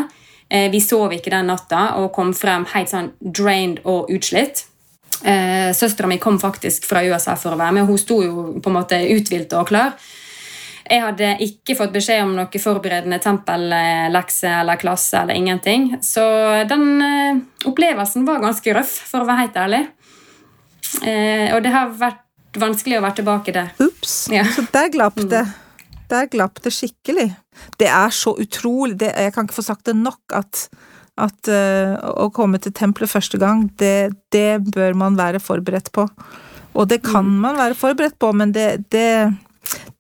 Vi 0.72 0.80
sov 0.84 1.14
ikke 1.16 1.32
den 1.32 1.48
natta 1.48 1.94
og 2.02 2.10
kom 2.16 2.34
frem 2.36 2.66
helt 2.74 2.90
sånn 2.92 3.12
drained 3.22 3.84
og 3.88 4.10
utslitt. 4.12 4.66
Søstera 5.78 6.10
mi 6.10 6.18
kom 6.20 6.40
faktisk 6.42 6.88
fra 6.90 7.04
USA 7.06 7.38
for 7.40 7.54
å 7.54 7.60
være 7.60 7.78
med. 7.78 7.88
Hun 7.88 8.02
sto 8.02 8.18
jo 8.26 8.48
på 8.58 8.72
en 8.72 8.78
måte 8.80 9.00
uthvilt 9.14 9.54
og 9.56 9.70
klar. 9.70 9.94
Jeg 10.88 11.04
hadde 11.04 11.30
ikke 11.46 11.76
fått 11.78 11.94
beskjed 11.94 12.24
om 12.26 12.34
noe 12.38 12.62
forberedende 12.62 13.20
tempellekse 13.22 14.50
eller 14.62 14.80
klasse 14.82 15.22
eller 15.22 15.38
ingenting. 15.38 15.92
Så 16.06 16.24
den 16.70 16.86
uh, 17.02 17.42
opplevelsen 17.70 18.26
var 18.28 18.44
ganske 18.44 18.76
røff, 18.76 18.94
for 19.12 19.24
å 19.24 19.30
være 19.30 19.46
helt 19.46 19.60
ærlig. 19.62 19.82
Uh, 21.02 21.48
og 21.56 21.62
det 21.66 21.74
har 21.76 21.94
vært 22.00 22.60
vanskelig 22.60 23.00
å 23.00 23.04
være 23.06 23.20
tilbake 23.22 23.56
der. 23.56 23.74
Ups. 23.84 24.16
Ja. 24.34 24.46
Så 24.50 24.66
der 24.74 24.92
glapp 24.94 25.20
mm. 25.20 25.30
det. 25.32 25.46
Der 26.12 26.28
glapp 26.32 26.60
det 26.64 26.74
skikkelig. 26.76 27.30
Det 27.80 27.88
er 27.88 28.12
så 28.16 28.34
utrolig 28.40 28.98
det, 29.00 29.12
Jeg 29.16 29.34
kan 29.36 29.46
ikke 29.48 29.60
få 29.60 29.66
sagt 29.66 29.86
det 29.88 29.96
nok 29.96 30.36
at, 30.36 30.66
at 31.22 31.52
uh, 31.52 31.96
å 32.26 32.32
komme 32.34 32.60
til 32.64 32.74
tempelet 32.76 33.12
første 33.12 33.40
gang, 33.42 33.70
det, 33.80 34.12
det, 34.34 34.64
bør 34.74 34.98
man 34.98 35.20
være 35.20 35.40
forberedt 35.44 35.92
på. 35.96 36.08
Og 36.72 36.88
det 36.88 37.02
kan 37.04 37.28
mm. 37.28 37.40
man 37.46 37.60
være 37.60 37.78
forberedt 37.78 38.20
på, 38.20 38.32
men 38.36 38.54
det, 38.56 38.90
det 38.92 39.08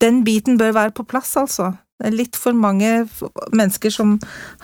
den 0.01 0.23
biten 0.27 0.59
bør 0.59 0.75
være 0.75 0.93
på 0.97 1.05
plass, 1.07 1.35
altså. 1.39 1.71
Det 2.01 2.09
er 2.09 2.17
litt 2.17 2.37
for 2.39 2.57
mange 2.57 3.03
mennesker 3.53 3.93
som 3.93 4.15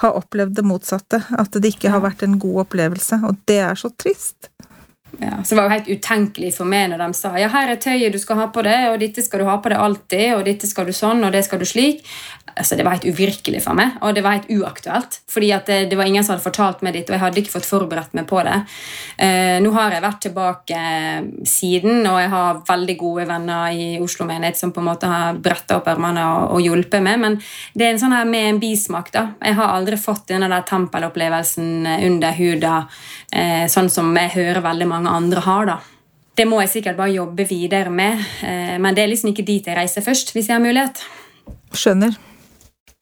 har 0.01 0.15
opplevd 0.17 0.55
det 0.57 0.65
motsatte. 0.65 1.19
At 1.37 1.53
det 1.53 1.75
ikke 1.75 1.91
har 1.93 2.01
vært 2.01 2.23
en 2.25 2.39
god 2.41 2.63
opplevelse. 2.65 3.19
Og 3.29 3.37
det 3.49 3.59
er 3.61 3.77
så 3.77 3.91
trist. 3.93 4.49
Ja, 5.19 5.43
så 5.43 5.55
Det 5.55 5.61
var 5.61 5.63
jo 5.63 5.75
helt 5.75 5.87
utenkelig 5.87 6.49
for 6.57 6.69
meg 6.69 6.91
når 6.91 7.01
de 7.01 7.17
sa 7.17 7.31
ja, 7.39 7.47
her 7.49 7.71
er 7.71 7.79
tøyet 7.81 8.13
du 8.13 8.19
skal 8.21 8.37
ha 8.41 8.49
på 8.53 8.61
det, 8.65 8.77
og 8.91 8.99
dette 9.01 9.23
skal 9.25 9.41
du 9.41 9.47
ha 9.49 9.55
på 9.63 9.71
det 9.71 9.79
alltid, 9.81 10.27
og 10.35 10.43
dette 10.45 10.69
skal 10.69 10.85
du 10.85 10.93
sånn, 10.93 11.23
og 11.25 11.31
det 11.33 11.45
skal 11.47 11.63
du 11.63 11.65
slik 11.65 12.03
altså 12.57 12.75
Det 12.75 12.85
var 12.85 12.97
helt 12.97 13.05
uvirkelig 13.05 13.61
for 13.63 13.77
meg, 13.77 13.97
og 14.01 14.15
det 14.15 14.23
var 14.25 14.37
helt 14.37 14.49
uaktuelt. 14.49 15.19
fordi 15.29 15.51
at 15.53 15.67
det, 15.67 15.89
det 15.89 15.97
var 15.97 16.05
ingen 16.09 16.23
som 16.23 16.33
hadde 16.33 16.43
fortalt 16.43 16.81
meg 16.81 16.95
ditt, 16.95 17.09
og 17.09 17.15
jeg 17.15 17.21
hadde 17.21 17.41
ikke 17.41 17.53
fått 17.53 17.69
forberedt 17.69 18.15
meg 18.17 18.25
på 18.29 18.41
det. 18.45 18.55
Eh, 19.21 19.57
nå 19.61 19.71
har 19.75 19.93
jeg 19.93 20.03
vært 20.03 20.21
tilbake 20.25 20.79
siden, 21.45 22.01
og 22.07 22.19
jeg 22.21 22.31
har 22.33 22.61
veldig 22.67 22.95
gode 22.97 23.27
venner 23.29 23.75
i 23.75 23.87
Oslo 24.01 24.25
menighet 24.25 24.57
som 24.57 24.73
på 24.73 24.81
en 24.81 24.89
måte 24.89 25.11
har 25.11 25.37
bretta 25.43 25.77
opp 25.77 25.89
ermene 25.91 26.23
og, 26.25 26.55
og, 26.55 26.63
hjulpet 26.65 27.03
meg, 27.03 27.19
men 27.21 27.37
det 27.77 27.85
er 27.85 27.93
en 27.93 28.01
sånn 28.01 28.15
her 28.17 28.25
med 28.25 28.49
en 28.49 28.61
bismak. 28.63 29.11
da. 29.13 29.27
Jeg 29.43 29.59
har 29.59 29.75
aldri 29.75 29.99
fått 30.01 30.27
denne 30.31 30.49
der 30.51 30.65
tempelopplevelsen 30.67 31.85
under 32.09 32.37
huda, 32.37 32.75
eh, 33.37 33.67
sånn 33.71 33.91
som 33.93 34.09
jeg 34.17 34.33
hører 34.35 34.63
veldig 34.65 34.89
mange 34.89 35.13
andre 35.13 35.45
har. 35.45 35.69
da. 35.69 35.77
Det 36.37 36.45
må 36.45 36.61
jeg 36.61 36.73
sikkert 36.75 36.97
bare 36.99 37.15
jobbe 37.15 37.47
videre 37.49 37.93
med, 37.93 38.21
eh, 38.45 38.77
men 38.77 38.97
det 38.97 39.05
er 39.05 39.13
liksom 39.13 39.33
ikke 39.33 39.45
dit 39.45 39.65
jeg 39.65 39.77
reiser 39.77 40.05
først, 40.05 40.33
hvis 40.35 40.49
jeg 40.49 40.57
har 40.57 40.65
mulighet. 40.65 41.05
Skjønner. 41.73 42.17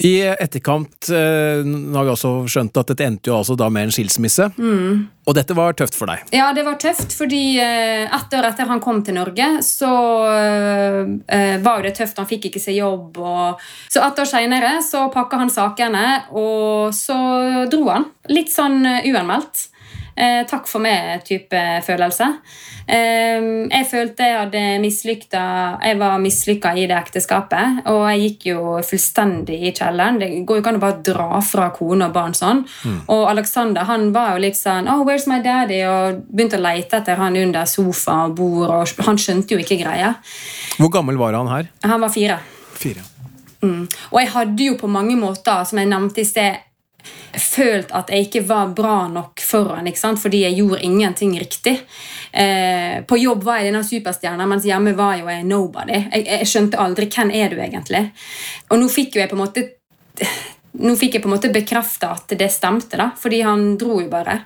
I 0.04 0.26
etterkant 0.28 1.08
eh, 1.08 1.62
har 1.96 2.04
vi 2.04 2.12
også 2.12 2.30
skjønt 2.52 2.76
at 2.82 2.90
dette 2.92 3.06
endte 3.06 3.30
jo 3.32 3.38
altså 3.38 3.56
da 3.56 3.70
med 3.72 3.88
en 3.88 3.94
skilsmisse. 3.96 4.50
Mm. 4.60 5.06
Og 5.24 5.38
dette 5.38 5.56
var 5.56 5.78
tøft 5.80 5.96
for 5.96 6.12
deg? 6.12 6.26
Ja, 6.36 6.50
det 6.56 6.66
var 6.68 6.76
tøft, 6.82 7.16
fordi 7.16 7.56
eh, 7.64 8.04
ett 8.04 8.36
år 8.36 8.50
etter 8.50 8.68
han 8.68 8.84
kom 8.84 9.00
til 9.08 9.16
Norge, 9.16 9.48
så 9.64 9.92
eh, 10.36 11.56
var 11.64 11.80
jo 11.80 11.88
det 11.88 11.94
tøft. 11.96 12.20
Han 12.20 12.28
fikk 12.28 12.50
ikke 12.50 12.64
seg 12.66 12.82
jobb. 12.82 13.22
Og... 13.24 13.64
Så 13.88 14.04
ett 14.04 14.20
år 14.20 14.28
seinere 14.28 14.74
så 14.84 15.06
pakka 15.14 15.40
han 15.46 15.54
sakene, 15.54 16.06
og 16.36 16.92
så 16.96 17.16
dro 17.72 17.88
han. 17.88 18.10
Litt 18.36 18.52
sånn 18.52 18.84
uanmeldt. 18.84 19.70
Eh, 20.16 20.46
takk 20.48 20.68
for 20.70 20.80
meg-type 20.80 21.62
følelse. 21.84 22.28
Eh, 22.88 23.48
jeg 23.68 23.88
følte 23.90 24.28
jeg 24.30 24.38
hadde 24.38 24.60
mislykta 24.80 25.42
Jeg 25.82 25.98
var 26.00 26.20
mislykka 26.22 26.72
i 26.78 26.86
det 26.88 26.96
ekteskapet, 26.96 27.82
og 27.92 28.04
jeg 28.14 28.22
gikk 28.22 28.46
jo 28.54 28.60
fullstendig 28.86 29.58
i 29.68 29.74
kjelleren. 29.76 30.20
Det 30.22 30.30
går 30.48 30.60
jo 30.60 30.64
ikke 30.64 30.72
an 30.72 30.80
å 30.80 30.84
bare 30.86 31.02
dra 31.04 31.42
fra 31.44 31.70
kone 31.76 32.08
og 32.08 32.16
barn 32.16 32.38
sånn. 32.38 32.64
Mm. 32.86 33.02
Og 33.12 33.26
Alexander 33.34 33.90
han 33.90 34.12
var 34.16 34.36
jo 34.36 34.46
litt 34.46 34.60
sånn 34.60 34.88
oh, 34.88 35.04
'Where's 35.04 35.28
my 35.28 35.42
daddy?' 35.44 35.84
og 35.90 36.22
begynte 36.32 36.62
å 36.62 36.64
lete 36.64 37.02
etter 37.02 37.20
han 37.20 37.36
under 37.36 37.66
sofa 37.66 38.22
og 38.30 38.38
bord, 38.40 38.70
og 38.70 39.06
han 39.10 39.20
skjønte 39.20 39.58
jo 39.58 39.60
ikke 39.60 39.82
greia. 39.84 40.16
Hvor 40.78 40.94
gammel 40.94 41.20
var 41.20 41.34
han 41.34 41.52
her? 41.52 41.68
Han 41.84 42.02
var 42.02 42.10
fire. 42.14 42.40
Fire. 42.76 43.04
Mm. 43.66 43.84
Og 44.12 44.20
jeg 44.22 44.32
hadde 44.32 44.70
jo 44.70 44.78
på 44.80 44.88
mange 44.88 45.18
måter, 45.20 45.64
som 45.68 45.82
jeg 45.82 45.92
nevnte 45.92 46.22
i 46.22 46.28
sted, 46.28 46.64
følt 47.42 47.92
at 47.96 48.10
jeg 48.12 48.28
ikke 48.28 48.44
var 48.48 48.72
bra 48.76 49.06
nok 49.12 49.42
for 49.44 49.76
sant? 49.96 50.22
fordi 50.22 50.44
jeg 50.44 50.58
gjorde 50.60 50.84
ingenting 50.84 51.38
riktig. 51.40 51.80
Eh, 52.32 53.02
på 53.08 53.18
jobb 53.18 53.44
var 53.44 53.60
jeg 53.60 53.72
denne 53.72 53.84
superstjerna, 53.84 54.48
mens 54.48 54.66
hjemme 54.66 54.96
var 54.96 55.18
jo 55.20 55.30
jeg 55.30 55.46
nobody. 55.46 56.02
Jeg, 56.12 56.26
jeg, 56.28 56.48
skjønte 56.48 56.82
aldri 56.82 57.10
hvem 57.10 57.32
er 57.32 57.50
du 57.50 57.62
egentlig. 57.62 58.04
Og 58.70 58.80
nå 58.80 58.90
fikk 58.92 59.16
jo 59.16 59.24
jeg 59.24 59.32
på 59.32 59.38
en 59.38 59.46
måte 59.46 59.68
nå 60.76 60.96
fikk 61.00 61.16
jeg 61.16 61.24
på 61.24 61.30
en 61.30 61.36
måte 61.38 61.52
bekrefta 61.54 62.10
at 62.18 62.34
det 62.36 62.50
stemte, 62.52 62.98
da, 63.00 63.12
fordi 63.20 63.42
han 63.48 63.76
dro 63.80 64.02
jo 64.02 64.10
bare. 64.12 64.42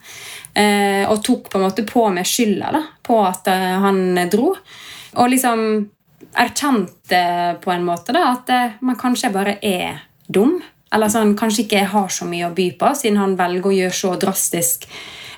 Eh, 0.54 1.06
og 1.10 1.24
tok 1.26 1.50
på 1.50 1.58
en 1.58 1.66
måte 1.66 1.86
på 1.88 2.04
meg 2.14 2.28
skylda 2.28 2.74
da, 2.76 2.84
på 3.06 3.18
at 3.26 3.50
eh, 3.50 3.78
han 3.86 4.20
dro. 4.30 4.52
Og 5.18 5.32
liksom 5.32 5.64
erkjente 6.38 7.22
på 7.64 7.72
en 7.74 7.86
måte 7.86 8.14
da, 8.14 8.28
at 8.34 8.52
eh, 8.54 8.78
man 8.86 9.00
kanskje 9.00 9.34
bare 9.34 9.58
er 9.66 10.04
dum. 10.28 10.60
Eller 10.94 11.12
sånn, 11.14 11.36
kanskje 11.38 11.66
ikke 11.66 11.82
jeg 11.84 11.94
har 11.94 12.12
så 12.14 12.26
mye 12.26 12.50
å 12.50 12.54
by 12.56 12.72
på, 12.80 12.94
siden 12.98 13.22
han 13.22 13.38
velger 13.40 13.70
å 13.70 13.78
gjøre 13.78 13.98
så 14.00 14.14
drastisk 14.20 14.88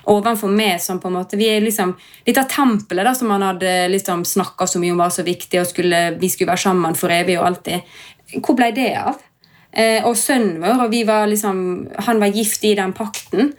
overfor 0.04 0.50
meg 0.50 0.80
som 0.82 1.00
på 1.00 1.08
en 1.08 1.14
måte, 1.14 1.36
Vi 1.36 1.48
er 1.48 1.60
liksom 1.60 1.94
litt 2.26 2.38
av 2.38 2.48
tempelet 2.50 3.04
da, 3.06 3.14
som 3.14 3.30
han 3.30 3.42
hadde 3.42 3.88
liksom 3.88 4.24
snakka 4.24 4.66
så 4.66 4.80
mye 4.82 4.92
om 4.92 4.98
var 4.98 5.10
så 5.10 5.22
viktig, 5.22 5.60
og 5.60 5.66
skulle, 5.66 6.00
vi 6.18 6.28
skulle 6.28 6.50
være 6.50 6.64
sammen 6.64 6.94
for 6.98 7.12
evig 7.12 7.38
og 7.38 7.46
alltid. 7.46 7.80
Hvor 8.40 8.56
ble 8.58 8.72
det 8.74 8.90
av? 8.98 9.20
Eh, 9.72 10.04
og 10.04 10.16
sønnen 10.16 10.60
vår, 10.60 10.84
og 10.84 10.90
vi 10.92 11.04
var 11.08 11.26
liksom, 11.26 11.88
han 12.06 12.20
var 12.20 12.34
gift 12.34 12.64
i 12.64 12.74
den 12.74 12.92
pakten. 12.92 13.52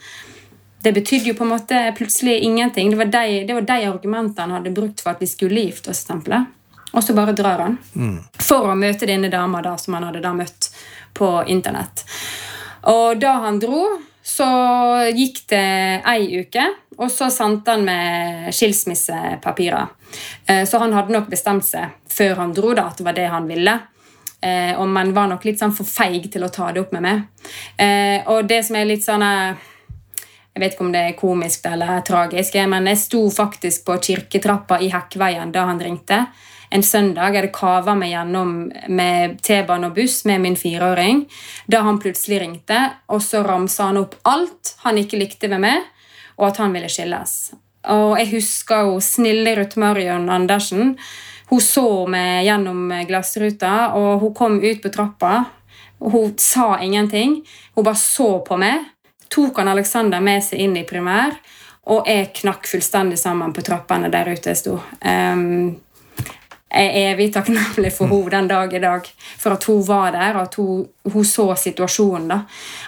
Det 0.83 0.91
betydde 0.93 1.31
jo 1.31 1.37
på 1.37 1.45
en 1.45 1.53
måte 1.55 1.79
plutselig 1.97 2.41
ingenting. 2.43 2.91
Det 2.91 2.99
var 2.99 3.05
de, 3.13 3.45
det 3.47 3.55
var 3.55 3.69
de 3.69 3.79
argumentene 3.87 4.43
han 4.43 4.57
hadde 4.59 4.75
brukt 4.75 5.01
for 5.01 5.13
at 5.13 5.23
vi 5.23 5.29
skulle 5.31 5.63
gifte 5.63 5.93
oss. 5.93 6.03
tempelet. 6.03 6.51
Og 6.93 7.03
så 7.03 7.13
bare 7.17 7.33
drar 7.33 7.63
han. 7.63 7.77
Mm. 7.95 8.19
For 8.37 8.67
å 8.69 8.75
møte 8.77 9.07
denne 9.09 9.31
dama 9.33 9.63
da, 9.65 9.77
som 9.81 9.95
han 9.97 10.03
hadde 10.05 10.21
da 10.21 10.33
møtt 10.37 10.69
på 11.13 11.43
internett. 11.47 12.05
Og 12.91 13.19
da 13.19 13.37
han 13.45 13.59
dro, 13.63 13.85
så 14.23 14.47
gikk 15.11 15.43
det 15.51 15.67
ei 16.07 16.43
uke, 16.43 16.63
og 16.97 17.11
så 17.11 17.29
sendte 17.31 17.75
han 17.75 17.83
med 17.87 18.53
skilsmissepapirer. 18.55 19.87
Eh, 20.45 20.63
så 20.67 20.79
han 20.79 20.93
hadde 20.95 21.15
nok 21.15 21.27
bestemt 21.31 21.65
seg 21.67 21.91
før 22.09 22.39
han 22.43 22.53
dro 22.55 22.73
da, 22.77 22.87
at 22.87 23.01
det 23.01 23.07
var 23.07 23.17
det 23.17 23.27
han 23.31 23.49
ville. 23.49 23.75
Eh, 24.43 24.73
og 24.79 24.87
man 24.91 25.13
var 25.15 25.29
nok 25.31 25.45
litt 25.47 25.59
sånn 25.59 25.75
for 25.75 25.87
feig 25.87 26.29
til 26.31 26.43
å 26.43 26.51
ta 26.51 26.71
det 26.71 26.83
opp 26.83 26.95
med 26.95 27.03
meg. 27.03 27.21
Eh, 27.79 28.23
og 28.31 28.47
det 28.47 28.61
som 28.67 28.79
er 28.79 28.89
litt 28.89 29.05
sånn 29.05 29.23
Jeg 30.53 30.61
vet 30.61 30.75
ikke 30.75 30.83
om 30.85 30.91
det 30.93 30.99
er 31.01 31.15
komisk 31.17 31.63
eller 31.65 32.03
tragisk, 32.05 32.55
men 32.69 32.85
jeg 32.85 32.99
sto 33.01 33.21
faktisk 33.33 33.87
på 33.87 33.95
kirketrappa 33.97 34.77
i 34.85 34.91
Hekkveien 34.93 35.49
da 35.51 35.63
han 35.65 35.81
ringte 35.81 36.27
en 36.73 36.83
søndag. 36.83 37.33
Jeg 37.33 37.43
hadde 37.43 37.53
kava 37.53 37.93
meg 37.97 38.13
gjennom 38.13 38.53
med 38.89 39.37
T-bane 39.45 39.89
og 39.89 39.97
buss 39.97 40.23
med 40.25 40.41
min 40.41 40.57
fireåring 40.57 41.25
da 41.69 41.83
han 41.85 41.99
plutselig 42.01 42.41
ringte, 42.41 42.79
og 43.13 43.21
så 43.21 43.43
ramsa 43.45 43.91
han 43.91 44.01
opp 44.01 44.17
alt 44.29 44.73
han 44.85 44.97
ikke 44.97 45.19
likte 45.21 45.51
ved 45.51 45.61
meg, 45.63 45.83
og 46.39 46.49
at 46.49 46.63
han 46.63 46.73
ville 46.73 46.89
skilles. 46.89 47.53
Og 47.93 48.17
jeg 48.17 48.31
husker 48.31 48.87
jo 48.87 48.97
snille 49.03 49.53
Ruth 49.59 49.77
Marion 49.79 50.29
Andersen. 50.31 50.95
Hun 51.51 51.61
så 51.61 51.87
meg 52.09 52.47
gjennom 52.47 52.89
glassruta, 53.05 53.93
og 53.99 54.23
hun 54.23 54.33
kom 54.33 54.57
ut 54.63 54.81
på 54.81 54.91
trappa. 54.93 55.43
Hun 55.99 56.33
sa 56.41 56.79
ingenting. 56.81 57.41
Hun 57.75 57.85
bare 57.85 58.01
så 58.01 58.39
på 58.47 58.57
meg. 58.57 58.89
Tok 59.29 59.61
han 59.61 59.69
Alexander 59.69 60.23
med 60.23 60.41
seg 60.45 60.63
inn 60.65 60.77
i 60.79 60.87
primær, 60.87 61.35
og 61.91 62.07
jeg 62.07 62.31
knakk 62.39 62.65
fullstendig 62.69 63.17
sammen 63.19 63.53
på 63.53 63.61
trappene 63.65 64.09
der 64.13 64.31
ute 64.31 64.53
jeg 64.53 64.61
sto. 64.61 64.77
Um, 65.03 65.82
jeg 66.73 66.89
er 66.89 67.11
evig 67.13 67.27
takknemlig 67.33 67.91
for 67.93 68.09
henne 68.09 68.31
den 68.33 68.47
dag 68.49 68.73
i 68.73 68.81
dag. 68.81 69.09
For 69.39 69.53
at 69.53 69.65
hun 69.69 69.83
var 69.85 70.11
der, 70.15 70.37
og 70.39 70.47
at 70.47 70.55
hun, 70.57 70.87
hun 71.13 71.27
så 71.27 71.45
situasjonen. 71.59 72.27
da. 72.31 72.39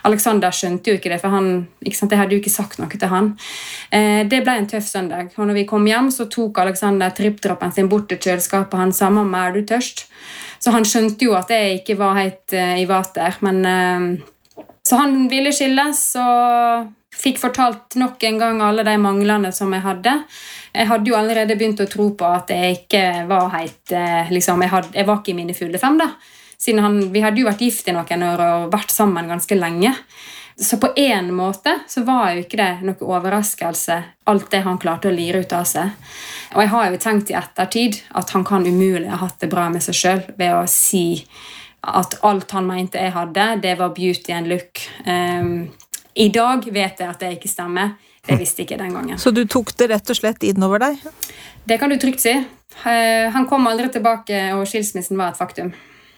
Alexander 0.10 0.54
skjønte 0.56 0.90
jo 0.90 0.98
ikke 0.98 1.12
det, 1.14 1.20
for 1.22 1.36
han, 1.36 1.68
sant, 1.92 2.12
jeg 2.12 2.22
hadde 2.22 2.34
jo 2.34 2.42
ikke 2.42 2.54
sagt 2.54 2.82
noe 2.82 2.90
til 2.90 3.12
han. 3.12 3.32
Eh, 3.94 4.24
det 4.26 4.42
ble 4.42 4.58
en 4.58 4.68
tøff 4.72 4.90
søndag. 4.90 5.30
og 5.38 5.46
når 5.46 5.62
vi 5.62 5.68
kom 5.70 5.86
hjem, 5.86 6.10
så 6.12 6.26
tok 6.26 6.58
Alexander 6.66 7.14
trippdrappen 7.14 7.76
sin 7.76 7.90
bort 7.92 8.10
til 8.10 8.18
kjøleskapet. 8.18 8.80
Han 8.80 8.94
sa 8.94 9.10
'mamma, 9.10 9.48
er 9.48 9.54
du 9.54 9.62
tørst?' 9.62 10.08
Så 10.60 10.72
han 10.72 10.86
skjønte 10.86 11.26
jo 11.26 11.36
at 11.36 11.50
jeg 11.50 11.82
ikke 11.82 11.98
var 11.98 12.16
helt 12.16 12.54
uh, 12.54 12.80
i 12.80 12.86
vater. 12.86 13.36
Men, 13.42 13.66
uh, 13.66 14.66
så 14.88 14.98
han 14.98 15.28
ville 15.30 15.52
skilles, 15.54 16.16
og 16.16 16.88
fikk 17.16 17.40
fortalt 17.40 17.96
nok 18.00 18.24
en 18.24 18.40
gang 18.40 18.62
alle 18.62 18.84
de 18.84 18.98
manglene 18.98 19.52
som 19.56 19.74
jeg 19.76 19.86
hadde. 19.86 20.16
Jeg 20.76 20.90
hadde 20.90 21.12
jo 21.12 21.18
allerede 21.18 21.56
begynt 21.56 21.82
å 21.84 21.90
tro 21.90 22.10
på 22.18 22.28
at 22.28 22.52
jeg 22.52 22.82
ikke 22.82 23.04
var 23.30 23.52
helt 23.56 23.94
eh, 23.96 24.32
liksom, 24.34 24.64
jeg, 24.66 24.74
hadde, 24.74 24.92
jeg, 24.98 25.08
var 25.08 25.22
ikke 25.22 25.32
i 25.32 25.38
mine 25.38 25.56
fulle 25.58 25.80
fem. 25.82 26.00
da. 26.02 26.12
Siden 26.60 26.84
han, 26.84 27.00
Vi 27.14 27.24
hadde 27.24 27.42
jo 27.42 27.48
vært 27.48 27.64
gift 27.64 27.88
i 27.88 27.96
noen 27.96 28.26
år 28.28 28.44
og 28.46 28.74
vært 28.74 28.92
sammen 28.92 29.32
ganske 29.32 29.58
lenge. 29.60 29.94
Så 30.58 30.78
på 30.80 30.88
én 30.96 31.32
måte 31.36 31.80
så 31.88 32.06
var 32.08 32.32
jo 32.32 32.46
ikke 32.46 32.60
det 32.62 32.88
noe 32.88 33.10
overraskelse, 33.18 33.98
alt 34.32 34.48
det 34.54 34.62
han 34.64 34.80
klarte 34.80 35.10
å 35.12 35.16
lire 35.16 35.42
ut 35.44 35.56
av 35.56 35.66
seg. 35.68 35.92
Og 36.56 36.64
jeg 36.64 36.72
har 36.72 36.88
jo 36.88 37.02
tenkt 37.04 37.32
i 37.32 37.36
ettertid 37.36 38.00
at 38.16 38.32
han 38.32 38.46
kan 38.48 38.64
umulig 38.64 39.10
ha 39.12 39.20
hatt 39.20 39.42
det 39.44 39.52
bra 39.52 39.68
med 39.74 39.84
seg 39.84 40.00
sjøl 40.00 40.24
ved 40.40 40.56
å 40.56 40.64
si 40.72 41.26
at 41.86 42.16
alt 42.26 42.56
han 42.56 42.70
mente 42.70 43.02
jeg 43.02 43.14
hadde, 43.14 43.50
det 43.62 43.76
var 43.78 43.92
beauty 43.94 44.32
and 44.34 44.50
look. 44.50 44.80
Um, 45.06 45.68
I 46.16 46.30
dag 46.34 46.64
vet 46.72 47.04
jeg 47.04 47.12
at 47.12 47.20
det 47.22 47.36
ikke 47.36 47.52
stemmer. 47.52 47.98
Det 48.26 48.38
visste 48.40 48.64
jeg 48.64 48.70
ikke 48.70 48.82
den 48.82 48.94
gangen. 48.96 49.20
Så 49.22 49.32
du 49.36 49.44
tok 49.50 49.74
det 49.78 49.90
rett 49.94 50.10
og 50.10 50.18
slett 50.18 50.46
innover 50.48 50.82
deg? 50.82 51.02
Det 51.66 51.80
kan 51.82 51.92
du 51.92 51.98
trygt 52.02 52.24
si. 52.24 52.34
Eh, 52.84 53.28
han 53.32 53.48
kom 53.50 53.68
aldri 53.70 53.90
tilbake, 53.94 54.48
og 54.58 54.66
skilsmissen 54.70 55.18
var 55.20 55.34
et 55.34 55.40
faktum. 55.40 55.74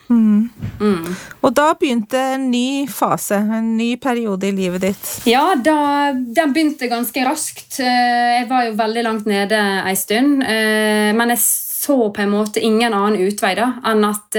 Mm. 0.08 0.48
Mm. 0.80 1.16
Og 1.44 1.52
da 1.56 1.74
begynte 1.76 2.20
en 2.38 2.46
ny 2.52 2.88
fase, 2.88 3.42
en 3.42 3.74
ny 3.76 3.90
periode 4.00 4.48
i 4.48 4.54
livet 4.56 4.86
ditt? 4.86 5.10
Ja, 5.28 5.52
da, 5.60 6.14
den 6.16 6.54
begynte 6.56 6.90
ganske 6.92 7.26
raskt. 7.28 7.80
Eh, 7.84 8.38
jeg 8.40 8.48
var 8.52 8.68
jo 8.68 8.78
veldig 8.80 9.04
langt 9.08 9.28
nede 9.30 9.60
ei 9.84 9.96
stund. 10.00 10.42
Eh, 10.48 11.12
men 11.18 11.36
jeg 11.36 11.44
så 11.44 12.00
på 12.12 12.24
en 12.24 12.34
måte 12.34 12.64
ingen 12.64 12.96
annen 12.96 13.28
utvei 13.28 13.54
da, 13.60 13.74
enn 13.88 14.02
at 14.08 14.38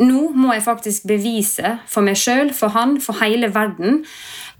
nå 0.00 0.20
må 0.34 0.54
jeg 0.54 0.64
faktisk 0.64 1.04
bevise 1.06 1.74
for 1.90 2.06
meg 2.06 2.16
sjøl, 2.18 2.54
for 2.56 2.72
han, 2.74 2.96
for 3.02 3.20
hele 3.20 3.50
verden, 3.54 4.00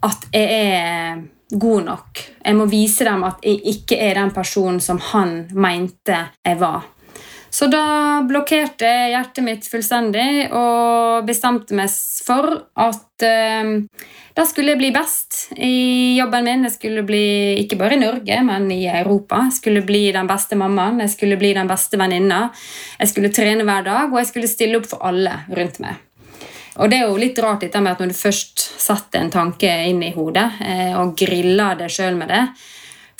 at 0.05 0.27
jeg 0.35 0.59
er 0.59 1.23
god 1.61 1.87
nok. 1.89 2.25
Jeg 2.45 2.59
må 2.59 2.67
vise 2.71 3.07
dem 3.07 3.25
at 3.27 3.45
jeg 3.45 3.63
ikke 3.75 3.99
er 4.01 4.19
den 4.21 4.35
personen 4.35 4.81
som 4.83 5.01
han 5.13 5.45
mente 5.55 6.19
jeg 6.45 6.61
var. 6.61 6.91
Så 7.55 7.69
da 7.71 8.25
blokkerte 8.27 8.89
jeg 8.89 9.13
hjertet 9.13 9.47
mitt 9.47 9.67
fullstendig 9.71 10.49
og 10.51 11.23
bestemte 11.29 11.77
meg 11.79 11.93
for 12.27 12.49
at 12.83 13.27
uh, 13.29 13.77
da 14.35 14.43
skulle 14.49 14.73
jeg 14.73 14.81
bli 14.81 14.91
best 14.95 15.53
i 15.63 16.17
jobben 16.19 16.49
min. 16.49 16.67
Jeg 16.67 16.75
skulle 16.75 17.05
bli, 17.07 17.27
ikke 17.63 17.79
bare 17.79 17.95
i 17.95 18.01
Norge, 18.01 18.41
men 18.43 18.67
i 18.75 18.81
Europa. 18.91 19.45
Jeg 19.47 19.61
skulle 19.61 19.85
bli 19.87 20.09
den 20.17 20.27
beste 20.27 20.59
mammaen, 20.59 20.99
jeg 21.05 21.15
skulle 21.15 21.39
bli 21.39 21.53
den 21.55 21.71
beste 21.71 22.01
venninna. 22.01 22.49
Jeg 22.99 23.13
skulle 23.13 23.31
trene 23.35 23.67
hver 23.69 23.87
dag, 23.87 24.11
og 24.11 24.19
jeg 24.19 24.33
skulle 24.33 24.51
stille 24.51 24.81
opp 24.81 24.91
for 24.91 25.07
alle 25.07 25.45
rundt 25.55 25.79
meg. 25.85 26.03
Og 26.75 26.91
det 26.91 26.99
er 26.99 27.09
jo 27.09 27.19
litt 27.21 27.39
rart 27.43 27.63
dette 27.63 27.81
med 27.83 27.95
at 27.95 28.01
når 28.03 28.11
du 28.11 28.19
først 28.19 28.63
setter 28.83 29.23
en 29.23 29.33
tanke 29.33 29.71
inn 29.89 30.03
i 30.03 30.13
hodet 30.15 30.49
eh, 30.65 30.95
og 30.99 31.15
griller 31.19 31.79
deg 31.79 31.93
sjøl 31.93 32.19
med 32.19 32.33
det 32.35 32.45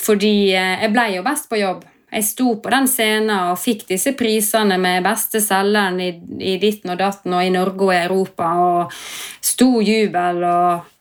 Fordi 0.03 0.33
eh, 0.51 0.81
jeg 0.83 0.91
ble 0.91 1.05
jo 1.15 1.23
best 1.25 1.47
på 1.49 1.59
jobb. 1.61 1.85
Jeg 2.15 2.27
sto 2.27 2.49
på 2.63 2.71
den 2.71 2.87
scenen 2.87 3.31
og 3.49 3.59
fikk 3.59 3.87
disse 3.89 4.13
prisene 4.15 4.77
med 4.79 5.03
beste 5.03 5.41
selgeren 5.43 6.01
i, 6.03 6.09
i 6.39 6.57
ditten 6.61 6.93
og 6.93 6.99
datten 6.99 7.33
og 7.35 7.43
i 7.43 7.53
Norge 7.53 7.87
og 7.87 7.95
i 7.95 8.03
Europa, 8.03 8.51
og 8.65 8.99
stor 9.43 9.79
jubel. 9.83 10.43
og 10.43 10.91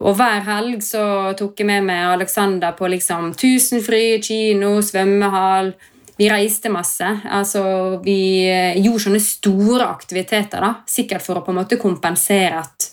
og 0.00 0.14
hver 0.16 0.40
helg 0.46 0.80
så 0.80 1.02
tok 1.36 1.58
jeg 1.60 1.68
med 1.68 1.84
meg 1.90 2.06
Alexander 2.14 2.72
på 2.72 2.88
liksom 2.88 3.34
Tusenfryd, 3.36 4.22
kino, 4.24 4.78
svømmehall, 4.80 5.74
vi 6.20 6.28
reiste 6.28 6.68
masse. 6.68 7.06
altså 7.24 7.62
Vi 8.04 8.44
eh, 8.44 8.76
gjorde 8.84 9.06
sånne 9.06 9.22
store 9.24 9.88
aktiviteter, 9.88 10.60
da, 10.60 10.74
sikkert 10.84 11.24
for 11.24 11.40
å 11.40 11.44
på 11.46 11.54
en 11.54 11.60
måte 11.62 11.80
kompensere 11.80 12.60
at 12.60 12.90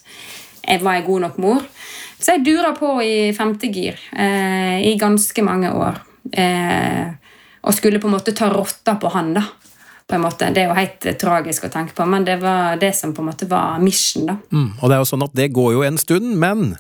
jeg 0.68 0.84
var 0.84 1.00
en 1.00 1.08
god 1.08 1.26
nok 1.26 1.42
mor. 1.44 1.66
Så 2.18 2.38
jeg 2.38 2.46
dura 2.48 2.72
på 2.76 2.94
i 3.04 3.34
femte 3.36 3.68
gir 3.68 4.00
eh, 4.16 4.80
i 4.88 4.96
ganske 5.00 5.44
mange 5.44 5.74
år. 5.76 6.00
Eh, 6.32 7.36
og 7.68 7.76
skulle 7.76 8.00
på 8.00 8.08
en 8.08 8.16
måte 8.16 8.36
ta 8.36 8.48
rotta 8.54 8.96
på 8.96 9.12
han. 9.12 9.36
da. 9.36 9.44
På 10.08 10.16
en 10.16 10.24
måte. 10.24 10.48
Det 10.56 10.64
er 10.64 10.72
jo 10.72 10.80
helt 10.80 11.08
tragisk 11.20 11.68
å 11.68 11.72
tenke 11.74 11.98
på, 11.98 12.08
men 12.08 12.24
det 12.24 12.40
var 12.40 12.80
det 12.80 12.94
som 12.96 13.12
på 13.12 13.26
en 13.26 13.28
måte 13.34 13.50
var 13.52 13.84
mission. 13.84 14.30
da. 14.32 14.38
Mm, 14.56 14.70
og 14.80 14.88
det 14.88 14.96
er 14.96 15.04
jo 15.04 15.12
sånn 15.12 15.28
at 15.28 15.36
det 15.36 15.52
går 15.56 15.74
jo 15.76 15.84
en 15.84 16.00
stund, 16.00 16.32
men 16.40 16.78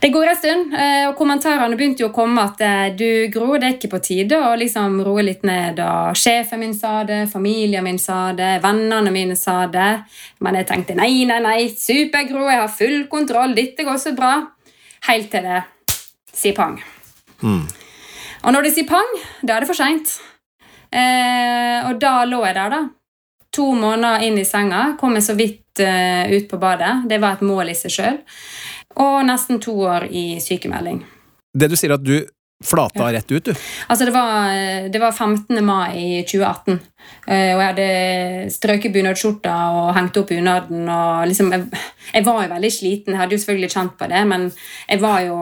det 0.00 0.08
går 0.08 0.26
en 0.26 0.36
stund, 0.36 0.74
eh, 0.74 1.04
og 1.08 1.16
kommentarene 1.16 1.76
begynte 1.78 2.04
jo 2.04 2.10
å 2.10 2.14
komme 2.14 2.42
at 2.44 2.60
eh, 2.60 2.88
du, 2.96 3.28
Gro, 3.32 3.54
det 3.56 3.68
er 3.68 3.76
ikke 3.76 3.90
på 3.94 4.00
tide 4.04 4.38
å 4.44 4.52
liksom 4.58 4.98
roe 5.06 5.24
litt 5.24 5.46
ned. 5.46 5.80
Og 5.80 6.18
sjefen 6.18 6.60
min 6.60 6.74
sa 6.76 6.98
det, 7.08 7.22
familien 7.32 7.84
min 7.84 7.98
sa 8.00 8.34
det, 8.36 8.58
vennene 8.64 9.12
mine 9.14 9.38
sa 9.40 9.62
det. 9.72 9.88
Men 10.44 10.60
jeg 10.60 10.68
tenkte 10.68 10.98
nei, 10.98 11.24
nei, 11.28 11.40
nei, 11.44 11.70
super-Gro, 11.72 12.44
jeg 12.50 12.60
har 12.60 12.76
full 12.76 12.98
kontroll, 13.12 13.56
dette 13.56 13.88
går 13.88 14.02
så 14.02 14.12
bra. 14.16 14.34
Helt 15.08 15.32
til 15.32 15.48
det 15.48 15.62
sier 16.36 16.56
pang. 16.56 16.76
Mm. 17.40 17.64
Og 18.44 18.52
når 18.52 18.68
det 18.68 18.74
sier 18.76 18.88
pang, 18.88 19.16
da 19.40 19.56
er 19.56 19.64
det 19.64 19.70
for 19.70 19.78
seint. 19.78 20.18
Eh, 20.92 21.80
og 21.88 21.96
da 22.02 22.18
lå 22.28 22.42
jeg 22.44 22.58
der, 22.58 22.76
da. 22.76 22.82
To 23.56 23.70
måneder 23.72 24.26
inn 24.26 24.36
i 24.36 24.44
senga, 24.44 24.90
kom 25.00 25.16
jeg 25.16 25.24
så 25.24 25.32
vidt 25.38 25.80
uh, 25.80 26.28
ut 26.28 26.44
på 26.50 26.58
badet. 26.60 27.06
Det 27.08 27.16
var 27.22 27.38
et 27.38 27.44
mål 27.46 27.70
i 27.72 27.76
seg 27.78 27.94
sjøl 27.94 28.18
og 29.02 29.18
nesten 29.28 29.60
to 29.62 29.74
år 29.86 30.08
i 30.10 30.40
sykemelding. 30.42 31.02
Det 31.56 31.68
du 31.72 31.76
sier 31.78 31.94
at 31.96 32.04
du 32.04 32.18
flata 32.64 33.12
rett 33.12 33.30
ut, 33.30 33.44
du? 33.44 33.54
Altså, 33.86 34.04
det 34.04 34.12
var, 34.14 34.88
det 34.88 35.00
var 35.00 35.12
15. 35.12 35.64
mai 35.64 36.24
2018, 36.28 36.78
eh, 37.26 37.52
og 37.52 37.60
jeg 37.60 37.66
hadde 37.66 37.88
strøket 38.54 38.94
bunadsskjorta 38.94 39.56
og 39.76 39.92
hengt 39.96 40.16
opp 40.16 40.32
bunaden. 40.32 40.88
og 40.88 41.26
liksom, 41.28 41.52
jeg, 41.52 41.66
jeg, 42.14 42.24
var 42.24 42.42
jo 42.42 42.54
veldig 42.54 42.72
sliten, 42.72 43.12
jeg 43.12 43.20
hadde 43.20 43.36
jo 43.36 43.44
selvfølgelig 43.44 43.72
kjent 43.76 43.96
på 43.98 44.08
det, 44.12 44.24
men 44.32 44.50
jeg 44.88 45.02
var 45.04 45.20
jo 45.26 45.38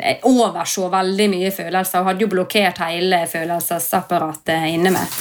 jeg 0.00 0.22
overså 0.24 0.86
veldig 0.88 1.26
mye 1.34 1.50
følelser 1.52 2.00
og 2.00 2.06
hadde 2.08 2.24
jo 2.24 2.30
blokkert 2.32 2.78
hele 2.80 3.18
følelsesapparatet 3.28 4.70
inne 4.70 4.94
med. 4.94 5.18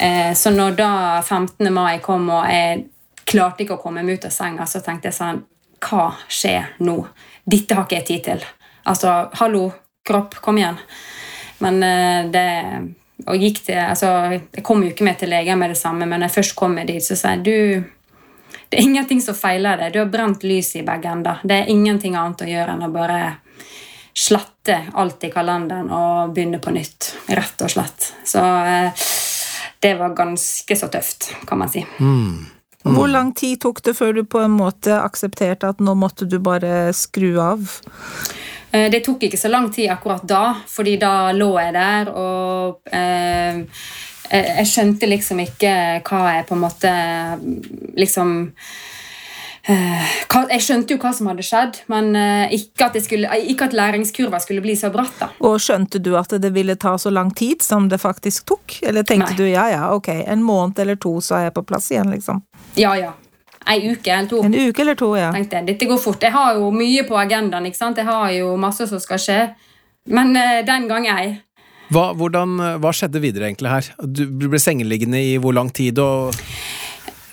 Eh, 0.00 0.32
så 0.38 0.54
når 0.54 0.78
da 0.78 0.92
15. 1.20 1.68
mai 1.74 1.98
kom 2.02 2.30
og 2.32 2.46
jeg 2.48 2.86
klarte 3.28 3.64
ikke 3.64 3.76
å 3.76 3.82
komme 3.82 4.04
meg 4.06 4.20
ut 4.20 4.30
av 4.30 4.32
senga, 4.32 4.66
så 4.68 4.80
tenkte 4.84 5.10
jeg 5.10 5.18
sånn 5.18 5.42
hva 5.84 6.10
skjer 6.28 6.74
nå? 6.84 6.98
Dette 7.44 7.76
har 7.76 7.86
ikke 7.86 8.00
jeg 8.00 8.08
tid 8.08 8.26
til. 8.30 8.44
Altså, 8.88 9.14
hallo, 9.40 9.68
kropp, 10.06 10.38
kom 10.44 10.60
igjen. 10.60 10.78
Men 11.64 11.82
eh, 11.82 12.30
det 12.32 12.48
og 13.30 13.38
gikk 13.38 13.60
til, 13.68 13.78
altså, 13.78 14.08
Jeg 14.34 14.64
kom 14.66 14.82
jo 14.82 14.90
ikke 14.90 15.04
med 15.06 15.18
til 15.20 15.30
legen 15.30 15.58
med 15.58 15.70
det 15.70 15.78
samme, 15.78 16.06
men 16.06 16.20
når 16.20 16.28
jeg 16.28 16.36
først 16.38 16.56
kom 16.58 16.74
med 16.74 16.90
dit, 16.90 17.04
så 17.04 17.16
sa 17.16 17.36
jeg 17.36 17.44
du, 17.46 17.84
det 18.68 18.78
er 18.80 18.82
ingenting 18.82 19.20
som 19.22 19.36
feiler 19.38 19.78
deg. 19.78 19.92
Du 19.94 20.00
har 20.00 20.10
brent 20.10 20.42
lys 20.42 20.74
i 20.76 20.82
begge 20.82 21.10
ender. 21.10 21.40
Det 21.44 21.60
er 21.60 21.70
ingenting 21.70 22.16
annet 22.18 22.42
å 22.42 22.48
gjøre 22.48 22.74
enn 22.74 22.86
å 22.88 22.92
bare 22.94 23.20
slette 24.14 24.80
alt 24.98 25.26
i 25.26 25.30
kalenderen 25.30 25.90
og 25.94 26.34
begynne 26.34 26.60
på 26.62 26.74
nytt. 26.74 27.12
Rett 27.30 27.62
og 27.62 27.70
slett. 27.70 28.08
Så 28.26 28.42
eh, 28.42 29.06
det 29.84 29.94
var 30.00 30.16
ganske 30.16 30.76
så 30.78 30.88
tøft, 30.90 31.30
kan 31.46 31.60
man 31.60 31.70
si. 31.70 31.84
Mm. 32.00 32.53
Mm. 32.84 32.94
Hvor 32.94 33.08
lang 33.08 33.32
tid 33.36 33.60
tok 33.64 33.80
det 33.84 33.94
før 33.96 34.12
du 34.12 34.24
på 34.28 34.42
en 34.44 34.56
måte 34.58 34.96
aksepterte 35.00 35.70
at 35.72 35.80
nå 35.80 35.94
måtte 35.96 36.28
du 36.28 36.36
bare 36.44 36.92
skru 36.92 37.38
av? 37.40 37.78
Eh, 38.74 38.90
det 38.92 39.04
tok 39.06 39.24
ikke 39.24 39.40
så 39.40 39.48
lang 39.48 39.70
tid 39.72 39.88
akkurat 39.94 40.24
da, 40.28 40.44
fordi 40.68 40.98
da 41.00 41.32
lå 41.32 41.52
jeg 41.60 41.76
der 41.76 42.10
og 42.12 42.92
eh, 42.92 43.62
Jeg 44.34 44.66
skjønte 44.66 45.06
liksom 45.06 45.40
ikke 45.42 45.72
hva 46.08 46.20
jeg 46.32 46.46
på 46.48 46.56
en 46.56 46.62
måte 46.62 46.92
liksom 48.00 48.30
jeg 49.64 50.60
skjønte 50.60 50.92
jo 50.92 51.00
hva 51.00 51.12
som 51.16 51.28
hadde 51.30 51.44
skjedd, 51.46 51.80
men 51.92 52.10
eh, 52.18 52.52
ikke 52.58 52.90
at, 52.90 52.98
skulle, 53.04 53.38
ikke 53.48 53.70
at, 53.70 53.76
læringskurva 53.76 54.40
skulle 54.44 54.64
bli 54.64 54.76
så 54.76 54.90
bratt. 54.92 55.14
da. 55.20 55.30
Og 55.46 55.56
Skjønte 55.62 56.02
du 56.04 56.12
at 56.20 56.36
det 56.40 56.52
ville 56.52 56.76
ta 56.76 56.96
så 57.00 57.12
lang 57.14 57.32
tid 57.34 57.64
som 57.64 57.88
det 57.88 58.02
faktisk 58.02 58.44
tok? 58.52 58.78
Eller 58.84 59.06
tenkte 59.08 59.32
Nei. 59.32 59.40
du 59.40 59.48
ja 59.48 59.68
ja, 59.72 59.84
ok, 59.96 60.10
en 60.26 60.44
måned 60.44 60.78
eller 60.84 61.00
to 61.00 61.16
så 61.24 61.40
er 61.40 61.48
jeg 61.48 61.56
på 61.56 61.64
plass 61.68 61.90
igjen, 61.94 62.12
liksom? 62.12 62.44
Ja 62.76 62.96
ja 63.00 63.14
ei 63.70 63.92
uke 63.92 64.12
eller 64.12 64.28
to. 64.28 64.42
En 64.44 64.54
uke 64.54 64.82
eller 64.82 64.98
to, 64.98 65.10
ja. 65.16 65.30
Tenkte 65.32 65.60
jeg, 65.60 65.68
Dette 65.72 65.88
går 65.88 66.00
fort. 66.00 66.22
Jeg 66.22 66.34
har 66.34 66.58
jo 66.58 66.70
mye 66.74 67.04
på 67.08 67.16
agendaen. 67.16 67.66
ikke 67.68 67.80
sant? 67.80 68.00
Jeg 68.00 68.08
har 68.08 68.30
jo 68.36 68.54
masse 68.60 68.86
som 68.90 69.00
skal 69.00 69.20
skje. 69.20 69.40
Men 70.12 70.34
uh, 70.36 70.60
den 70.66 70.88
gang 70.90 71.08
ei. 71.08 71.38
Hva, 71.92 72.10
hvordan, 72.16 72.56
eh, 72.64 72.76
hva 72.80 72.90
skjedde 72.96 73.20
videre 73.20 73.46
egentlig 73.50 73.70
her? 73.70 73.88
Du 74.04 74.48
ble 74.48 74.58
sengeliggende 74.60 75.20
i 75.20 75.36
hvor 75.40 75.54
lang 75.56 75.68
tid? 75.72 76.00
og... 76.00 76.34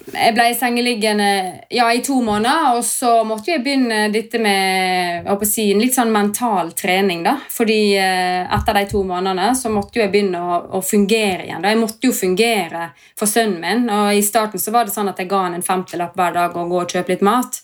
Jeg 0.09 0.33
ble 0.33 0.47
sengeliggende 0.57 1.27
ja, 1.69 1.85
i 1.93 2.01
to 2.03 2.17
måneder, 2.25 2.73
og 2.77 2.85
så 2.85 3.21
måtte 3.27 3.53
jeg 3.53 3.61
begynne 3.63 4.07
dette 4.13 4.39
med 4.41 5.29
si, 5.45 5.67
litt 5.77 5.93
sånn 5.95 6.11
mental 6.13 6.71
trening. 6.77 7.21
da. 7.25 7.35
Fordi 7.51 7.79
eh, 7.99 8.41
etter 8.57 8.79
de 8.79 8.85
to 8.89 9.03
månedene 9.07 9.51
så 9.57 9.69
måtte 9.73 10.01
jeg 10.01 10.11
begynne 10.13 10.41
å, 10.41 10.57
å, 10.79 10.81
fungere 10.81 11.45
igjen. 11.45 11.61
da. 11.61 11.73
Jeg 11.73 11.81
måtte 11.83 12.09
jo 12.09 12.15
fungere 12.17 12.89
for 13.19 13.29
sønnen 13.29 13.61
min, 13.61 13.85
og 13.93 14.17
i 14.17 14.25
starten 14.25 14.61
så 14.61 14.73
var 14.73 14.89
det 14.89 14.95
sånn 14.95 15.11
at 15.11 15.21
jeg 15.21 15.29
ga 15.29 15.45
han 15.45 15.59
en 15.59 15.65
femtilapp 15.65 16.17
hver 16.17 16.35
dag 16.39 16.57
og 16.57 16.73
gå 16.73 16.81
og 16.81 16.97
kjøpe 16.97 17.13
litt 17.13 17.25
mat. 17.25 17.61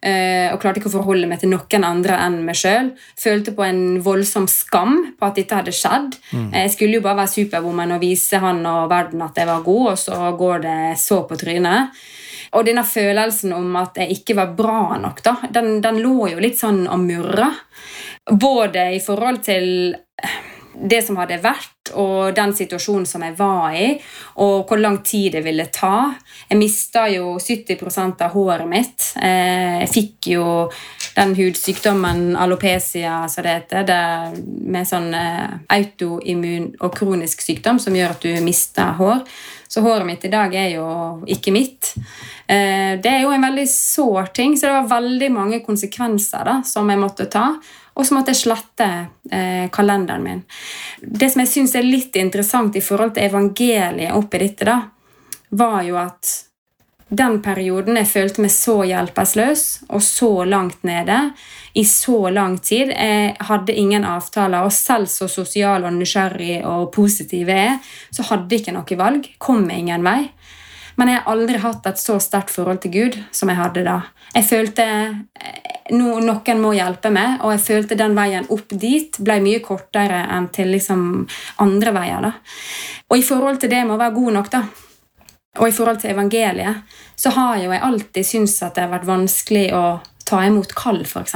Eh, 0.00 0.48
og 0.48 0.62
klarte 0.62 0.80
ikke 0.80 0.88
å 0.88 0.94
forholde 0.94 1.28
meg 1.28 1.42
til 1.42 1.50
noen 1.52 1.84
andre 1.84 2.16
enn 2.24 2.38
meg 2.46 2.56
sjøl. 2.56 2.94
Følte 3.20 3.52
på 3.56 3.66
en 3.66 3.98
voldsom 4.04 4.46
skam 4.48 4.94
på 5.18 5.28
at 5.28 5.36
dette 5.36 5.58
hadde 5.58 5.74
skjedd. 5.76 6.16
Mm. 6.32 6.46
Eh, 6.48 6.62
jeg 6.64 6.74
skulle 6.76 6.96
jo 6.96 7.04
bare 7.04 7.20
være 7.20 7.34
superwoman 7.34 7.96
og 7.98 8.04
vise 8.04 8.40
han 8.40 8.62
og 8.64 8.88
verden 8.92 9.26
at 9.26 9.36
jeg 9.36 9.50
var 9.50 9.66
god, 9.66 9.90
og 9.92 10.00
så 10.00 10.32
går 10.40 10.64
det 10.64 10.78
så 11.02 11.20
på 11.28 11.36
trynet. 11.40 12.00
Og 12.56 12.64
denne 12.66 12.82
følelsen 12.82 13.52
om 13.54 13.76
at 13.78 14.00
jeg 14.00 14.16
ikke 14.16 14.38
var 14.40 14.54
bra 14.58 14.96
nok, 14.98 15.20
da, 15.22 15.36
den, 15.54 15.76
den 15.84 16.00
lå 16.02 16.32
jo 16.32 16.40
litt 16.42 16.58
sånn 16.58 16.86
og 16.90 17.04
murra. 17.04 17.50
Både 18.30 18.88
i 18.96 19.02
forhold 19.04 19.44
til 19.44 19.92
det 20.74 21.02
som 21.06 21.18
hadde 21.20 21.40
vært, 21.42 21.90
og 21.98 22.34
den 22.36 22.52
situasjonen 22.54 23.06
som 23.08 23.24
jeg 23.26 23.34
var 23.38 23.74
i, 23.74 23.88
og 24.42 24.68
hvor 24.68 24.78
lang 24.78 25.00
tid 25.06 25.34
det 25.34 25.42
ville 25.44 25.66
ta. 25.74 26.12
Jeg 26.48 26.60
mista 26.60 27.06
jo 27.10 27.34
70% 27.40 28.24
av 28.26 28.34
håret 28.36 28.68
mitt. 28.70 29.12
Eh, 29.20 29.80
jeg 29.82 29.92
fikk 29.94 30.30
jo 30.36 30.46
den 31.16 31.34
hudsykdommen 31.34 32.36
alopecia, 32.38 33.24
som 33.28 33.46
det 33.46 33.56
heter, 33.56 33.86
det 33.88 34.02
med 34.70 34.88
sånn 34.88 35.10
eh, 35.16 35.56
autoimmun 35.76 36.74
og 36.80 36.94
kronisk 36.96 37.42
sykdom 37.44 37.80
som 37.82 37.96
gjør 37.96 38.14
at 38.14 38.28
du 38.28 38.44
mister 38.44 38.94
hår. 39.00 39.24
Så 39.70 39.82
håret 39.84 40.06
mitt 40.06 40.24
i 40.26 40.32
dag 40.32 40.54
er 40.58 40.72
jo 40.74 40.86
ikke 41.30 41.52
mitt. 41.54 41.92
Eh, 42.50 42.96
det 43.02 43.10
er 43.10 43.20
jo 43.22 43.34
en 43.34 43.46
veldig 43.46 43.66
sår 43.70 44.32
ting, 44.34 44.56
så 44.58 44.66
det 44.66 44.78
var 44.80 44.88
veldig 44.96 45.28
mange 45.30 45.60
konsekvenser 45.62 46.46
da, 46.46 46.56
som 46.66 46.90
jeg 46.90 46.98
måtte 46.98 47.28
ta. 47.30 47.52
Og 48.00 48.06
så 48.06 48.16
måtte 48.16 48.32
jeg 48.32 48.40
slette 48.40 48.86
eh, 49.30 49.66
kalenderen 49.72 50.22
min. 50.24 50.44
Det 51.00 51.28
som 51.28 51.42
jeg 51.44 51.52
syns 51.52 51.74
er 51.76 51.84
litt 51.84 52.16
interessant 52.16 52.76
i 52.76 52.84
forhold 52.84 53.12
til 53.16 53.28
evangeliet 53.28 54.16
oppi 54.16 54.40
dette, 54.40 54.64
da, 54.64 54.78
var 55.50 55.82
jo 55.84 55.98
at 56.00 56.30
den 57.10 57.40
perioden 57.42 57.98
jeg 57.98 58.06
følte 58.06 58.44
meg 58.44 58.52
så 58.54 58.76
hjelpeløs 58.86 59.64
og 59.90 60.02
så 60.06 60.30
langt 60.46 60.84
nede 60.86 61.18
i 61.74 61.82
så 61.84 62.30
lang 62.30 62.56
tid 62.62 62.92
Jeg 62.94 63.34
hadde 63.48 63.74
ingen 63.74 64.06
avtaler, 64.06 64.62
og 64.62 64.72
selv 64.72 65.10
så 65.10 65.28
sosial 65.28 65.84
og 65.84 65.92
nysgjerrig 65.98 66.62
og 66.64 66.88
positiv 66.94 67.50
jeg 67.50 67.74
er, 67.74 67.78
så 68.14 68.26
hadde 68.30 68.54
jeg 68.54 68.62
ikke 68.62 68.76
noe 68.78 68.98
valg. 68.98 69.28
Kom 69.38 69.68
ingen 69.70 70.06
vei. 70.06 70.30
Men 71.00 71.08
jeg 71.08 71.22
har 71.22 71.32
aldri 71.32 71.60
hatt 71.62 71.86
et 71.88 72.00
så 72.00 72.18
sterkt 72.20 72.52
forhold 72.52 72.82
til 72.84 72.92
Gud 72.92 73.14
som 73.32 73.48
jeg 73.48 73.56
hadde 73.56 73.86
da. 73.86 73.96
Jeg 74.34 74.44
følte 74.44 74.84
eh, 74.84 75.70
no, 75.96 76.18
noen 76.20 76.60
må 76.60 76.74
hjelpe 76.76 77.08
meg, 77.14 77.40
og 77.40 77.54
jeg 77.54 77.64
følte 77.64 77.98
den 77.98 78.12
veien 78.18 78.46
opp 78.52 78.74
dit 78.76 79.16
ble 79.24 79.38
mye 79.40 79.62
kortere 79.64 80.20
enn 80.36 80.50
til 80.52 80.68
liksom 80.74 81.24
andre 81.64 81.96
veier. 81.96 82.28
da. 82.28 82.34
Og 83.08 83.16
i 83.16 83.26
forhold 83.26 83.62
til 83.62 83.72
det 83.72 83.80
med 83.86 83.96
å 83.96 84.00
være 84.02 84.16
god 84.18 84.36
nok, 84.36 84.52
da, 84.52 84.62
og 85.58 85.66
i 85.66 85.74
forhold 85.74 85.98
til 86.02 86.12
evangeliet, 86.12 86.84
så 87.16 87.32
har 87.34 87.58
jo 87.58 87.72
jeg 87.72 87.82
alltid 87.82 88.26
syntes 88.26 88.60
at 88.62 88.76
det 88.76 88.84
har 88.84 88.92
vært 88.92 89.08
vanskelig 89.08 89.66
å 89.74 89.84
ta 90.28 90.44
imot 90.46 90.76
kall, 90.78 91.00
f.eks. 91.02 91.34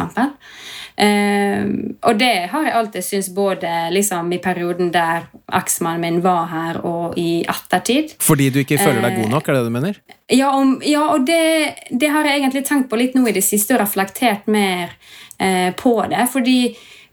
Uh, 0.95 1.95
og 2.07 2.18
det 2.20 2.32
har 2.53 2.66
jeg 2.68 2.74
alltid 2.78 3.05
syntes 3.05 3.30
både 3.34 3.70
liksom, 3.90 4.30
i 4.32 4.38
perioden 4.38 4.92
der 4.95 5.26
eksmannen 5.59 6.05
min 6.05 6.20
var 6.22 6.47
her, 6.53 6.80
og 6.86 7.18
i 7.18 7.42
ettertid. 7.42 8.14
Fordi 8.22 8.51
du 8.55 8.61
ikke 8.62 8.78
føler 8.78 9.03
deg 9.03 9.18
god 9.22 9.34
nok? 9.36 9.49
er 9.49 9.57
det 9.57 9.62
det 9.62 9.70
du 9.72 9.76
mener? 9.78 10.01
Ja, 10.30 10.53
om, 10.55 10.76
ja 10.86 11.09
og 11.16 11.26
det, 11.26 11.42
det, 11.90 12.12
har 12.14 12.26
jeg 12.28 12.40
egentlig 12.40 12.64
tenkt 12.68 12.90
på 12.90 13.01
litt 13.01 13.18
nå 13.18 13.26
i 13.28 13.36
det 13.36 13.45
siste 13.45 13.74
og 13.76 13.82
reflektert 13.82 14.47
mer 14.47 14.95
uh, 15.42 15.70
på 15.78 15.97
det. 16.12 16.28
Fordi 16.32 16.59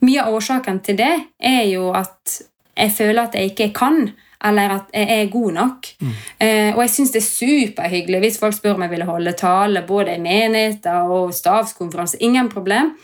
mye 0.06 0.26
av 0.26 0.38
årsaken 0.38 0.82
til 0.86 1.02
det 1.02 1.14
er 1.38 1.64
jo 1.72 1.92
at 1.98 2.42
jeg 2.78 2.94
føler 2.96 3.26
at 3.26 3.36
jeg 3.38 3.52
ikke 3.52 3.74
kan 3.78 4.12
eller 4.42 4.76
at 4.80 4.94
jeg 4.94 5.22
er 5.22 5.32
god 5.32 5.52
nok. 5.54 5.88
Mm. 6.02 6.14
Eh, 6.42 6.70
og 6.76 6.82
jeg 6.82 6.94
syns 6.96 7.14
det 7.14 7.22
er 7.22 7.28
superhyggelig 7.28 8.22
hvis 8.24 8.40
folk 8.42 8.58
spør 8.58 8.78
om 8.78 8.86
jeg 8.86 8.94
vil 8.96 9.06
holde 9.06 9.34
tale 9.38 9.84
både 9.88 10.16
i 10.16 10.24
menigheter 10.24 11.10
og 11.14 11.34
stavskonferanse. 11.36 12.18
Ingen 12.26 12.50
problem. 12.50 12.96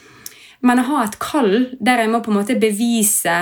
Men 0.65 0.81
å 0.81 0.87
ha 0.91 1.05
et 1.05 1.17
kall 1.21 1.53
der 1.79 2.03
jeg 2.03 2.11
må 2.11 2.21
på 2.23 2.33
en 2.33 2.39
måte 2.39 2.59
bevise 2.59 3.39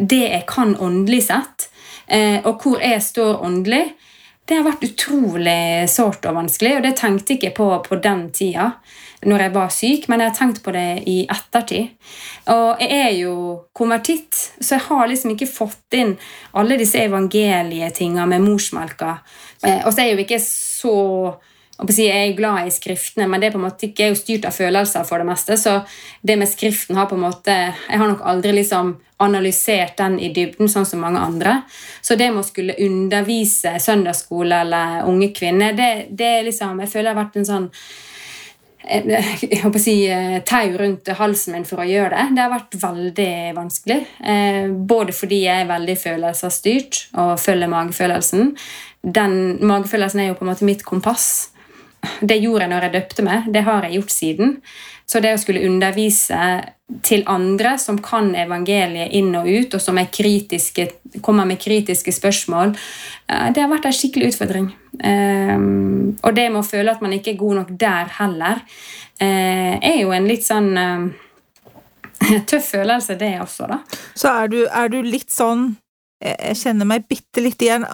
det 0.00 0.22
jeg 0.24 0.46
kan 0.48 0.74
åndelig 0.80 1.26
sett, 1.28 1.68
eh, 2.06 2.40
og 2.44 2.62
hvor 2.62 2.80
jeg 2.80 3.02
står 3.04 3.42
åndelig, 3.44 3.84
det 4.48 4.56
har 4.58 4.66
vært 4.66 4.82
utrolig 4.82 5.86
sårt 5.92 6.26
og 6.26 6.34
vanskelig, 6.40 6.78
og 6.78 6.82
det 6.82 6.96
tenkte 6.98 7.36
jeg 7.36 7.38
ikke 7.38 7.56
på 7.60 7.68
på 7.86 8.00
den 8.02 8.30
tida 8.34 8.72
når 9.28 9.44
jeg 9.44 9.52
var 9.52 9.72
syk, 9.74 10.06
men 10.08 10.22
jeg 10.22 10.30
har 10.30 10.36
tenkt 10.38 10.62
på 10.64 10.72
det 10.72 11.02
i 11.10 11.16
ettertid. 11.28 11.90
Og 12.54 12.80
jeg 12.80 13.00
er 13.04 13.10
jo 13.18 13.34
konvertitt, 13.76 14.38
så 14.58 14.78
jeg 14.78 14.86
har 14.86 15.10
liksom 15.10 15.34
ikke 15.34 15.50
fått 15.50 15.96
inn 15.98 16.14
alle 16.56 16.78
disse 16.80 17.02
evangelietinga 17.04 18.24
med 18.30 18.46
morsmelka. 18.46 19.18
Eh, 19.62 19.82
og 19.84 19.92
så 19.92 20.00
er 20.00 20.08
jeg 20.08 20.16
jo 20.16 20.24
ikke 20.24 20.40
så 20.40 20.96
jeg 21.88 22.30
er 22.30 22.36
glad 22.36 22.66
i 22.66 22.72
skriftene, 22.74 23.28
men 23.28 23.40
det 23.40 23.48
er 23.48 23.54
på 23.54 23.60
en 23.60 23.66
måte 23.68 23.88
ikke 23.88 24.04
er 24.06 24.12
jo 24.12 24.18
styrt 24.18 24.48
av 24.48 24.56
følelser 24.56 25.06
for 25.08 25.22
det 25.22 25.28
meste. 25.28 25.56
Så 25.60 25.78
det 26.22 26.36
med 26.40 26.50
skriften 26.50 26.98
har 26.98 27.08
på 27.10 27.16
en 27.16 27.24
måte 27.24 27.54
Jeg 27.54 27.98
har 27.98 28.08
nok 28.08 28.24
aldri 28.24 28.52
liksom 28.52 28.98
analysert 29.20 29.96
den 29.98 30.18
i 30.20 30.30
dybden, 30.32 30.68
sånn 30.68 30.86
som 30.88 31.02
mange 31.04 31.20
andre. 31.20 31.62
Så 32.02 32.16
det 32.16 32.30
med 32.30 32.40
å 32.40 32.46
skulle 32.46 32.78
undervise 32.80 33.74
søndagsskole 33.80 34.62
eller 34.64 35.08
unge 35.08 35.32
kvinner, 35.36 35.76
det, 35.76 35.90
det 36.10 36.30
er 36.38 36.46
liksom 36.48 36.80
Jeg 36.80 36.92
føler 36.92 37.10
det 37.10 37.16
har 37.16 37.24
vært 37.24 37.40
en 37.40 37.50
sånn 37.50 37.68
jeg 38.80 39.60
håper 39.60 39.76
å 39.76 39.82
si, 39.82 39.94
eh, 40.08 40.40
tau 40.46 40.72
rundt 40.80 41.06
halsen 41.18 41.52
min 41.54 41.66
for 41.68 41.82
å 41.82 41.86
gjøre 41.86 42.10
det. 42.16 42.24
Det 42.34 42.42
har 42.42 42.50
vært 42.50 42.76
veldig 42.80 43.34
vanskelig. 43.54 43.98
Eh, 44.24 44.68
både 44.68 45.12
fordi 45.12 45.42
jeg 45.44 45.64
er 45.64 45.68
veldig 45.68 45.96
følelsesstyrt 46.00 47.00
og 47.20 47.38
følger 47.38 47.68
magefølelsen. 47.68 48.54
Den 49.00 49.58
Magefølelsen 49.64 50.20
er 50.20 50.28
jo 50.28 50.34
på 50.34 50.44
en 50.44 50.52
måte 50.52 50.64
mitt 50.64 50.82
kompass. 50.84 51.49
Det 52.20 52.38
gjorde 52.40 52.64
jeg 52.64 52.72
når 52.72 52.86
jeg 52.86 52.94
døpte 52.96 53.24
meg. 53.26 53.48
Det 53.52 53.62
har 53.66 53.86
jeg 53.86 53.98
gjort 53.98 54.14
siden. 54.14 54.54
Så 55.10 55.20
det 55.20 55.32
å 55.34 55.40
skulle 55.42 55.64
undervise 55.66 56.38
til 57.06 57.24
andre 57.30 57.74
som 57.82 57.98
kan 58.02 58.30
evangeliet 58.38 59.12
inn 59.18 59.32
og 59.38 59.48
ut, 59.48 59.74
og 59.74 59.82
som 59.82 59.98
kommer 61.20 61.48
med 61.48 61.60
kritiske 61.62 62.12
spørsmål, 62.14 62.76
eh, 63.28 63.48
det 63.54 63.62
har 63.62 63.70
vært 63.70 63.88
en 63.90 63.96
skikkelig 63.96 64.32
utfordring. 64.32 64.70
Ehm, 65.02 66.16
og 66.22 66.34
det 66.34 66.50
med 66.50 66.60
å 66.60 66.66
føle 66.66 66.90
at 66.90 67.02
man 67.02 67.12
ikke 67.12 67.34
er 67.34 67.42
god 67.42 67.54
nok 67.60 67.74
der 67.78 68.14
heller, 68.18 68.62
eh, 69.20 69.78
er 69.82 70.00
jo 70.02 70.12
en 70.12 70.28
litt 70.28 70.46
sånn 70.46 70.70
eh, 70.78 72.40
tøff 72.50 72.70
følelse, 72.76 73.18
det 73.18 73.40
også, 73.40 73.66
da. 73.66 73.80
Så 74.14 74.28
er 74.28 74.48
du, 74.48 74.66
er 74.66 74.88
du 74.88 75.00
litt 75.02 75.30
sånn 75.30 75.76
Jeg 76.20 76.58
kjenner 76.60 76.84
meg 76.84 77.06
bitte 77.08 77.40
litt 77.40 77.62
igjen. 77.64 77.86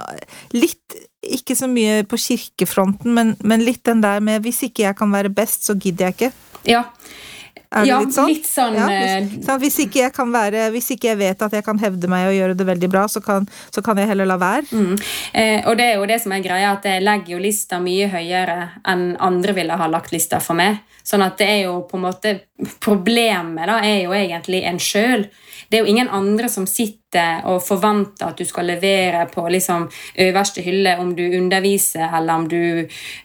Litt 0.51 0.97
ikke 1.39 1.57
så 1.59 1.69
mye 1.71 2.03
på 2.09 2.19
kirkefronten, 2.21 3.13
men, 3.17 3.37
men, 3.43 3.65
litt 3.67 3.85
den 3.85 4.03
der 4.05 4.21
med 4.21 4.43
'hvis 4.43 4.67
ikke 4.71 4.87
jeg 4.87 4.97
kan 4.97 5.13
være 5.13 5.33
best, 5.33 5.65
så 5.67 5.75
gidder 5.75 6.07
jeg 6.07 6.15
ikke'. 6.17 6.33
Ja. 6.65 6.85
Det 7.67 7.89
ja, 7.89 7.99
litt 8.01 8.15
sånn? 8.15 8.31
litt 8.31 8.47
sånn 8.47 8.77
Ja, 8.79 8.87
eh, 8.89 9.25
hvis, 9.27 9.45
sant? 9.45 9.61
hvis, 9.61 9.79
ikke 9.85 10.27
være, 10.33 10.71
hvis 10.71 10.91
ikke 10.95 11.09
jeg 11.11 11.19
vet 11.19 11.43
at 11.43 11.53
jeg 11.53 11.65
kan 11.67 11.79
hevde 11.79 12.09
meg 12.09 12.29
og 12.29 12.37
gjøre 12.37 12.57
det 12.57 12.67
veldig 12.67 12.91
bra, 12.93 13.05
så 13.11 13.21
kan, 13.21 13.49
så 13.75 13.83
kan 13.83 13.99
jeg 13.99 14.07
heller 14.07 14.29
la 14.29 14.37
være. 14.41 14.65
Mm. 14.71 14.95
Eh, 15.35 15.61
og 15.67 15.77
det 15.77 15.85
er 15.91 15.95
jo 15.99 16.07
det 16.07 16.21
som 16.23 16.33
er 16.33 16.45
greia, 16.45 16.73
at 16.73 16.87
jeg 16.87 17.03
legger 17.03 17.35
jo 17.35 17.43
lista 17.43 17.81
mye 17.83 18.09
høyere 18.13 18.71
enn 18.87 19.17
andre 19.21 19.53
ville 19.53 19.77
ha 19.77 19.91
lagt 19.91 20.15
lista 20.15 20.41
for 20.41 20.57
meg. 20.59 20.79
Sånn 21.07 21.23
at 21.23 21.39
det 21.39 21.47
er 21.47 21.61
jo 21.69 21.81
på 21.87 21.99
en 21.99 22.07
måte 22.09 22.39
Problemet 22.81 23.69
da 23.69 23.83
er 23.85 23.99
jo 24.07 24.15
egentlig 24.17 24.63
en 24.65 24.79
sjøl. 24.81 25.27
Det 25.69 25.77
er 25.77 25.83
jo 25.85 25.91
ingen 25.91 26.09
andre 26.09 26.49
som 26.49 26.65
sitter 26.65 27.45
og 27.51 27.59
forventer 27.67 28.31
at 28.31 28.39
du 28.39 28.47
skal 28.49 28.65
levere 28.71 29.27
på 29.29 29.45
liksom 29.53 29.85
øverste 30.25 30.65
hylle 30.65 30.95
om 31.03 31.11
du 31.17 31.25
underviser, 31.37 32.07
eller 32.07 32.41
om 32.41 32.47
du 32.49 32.63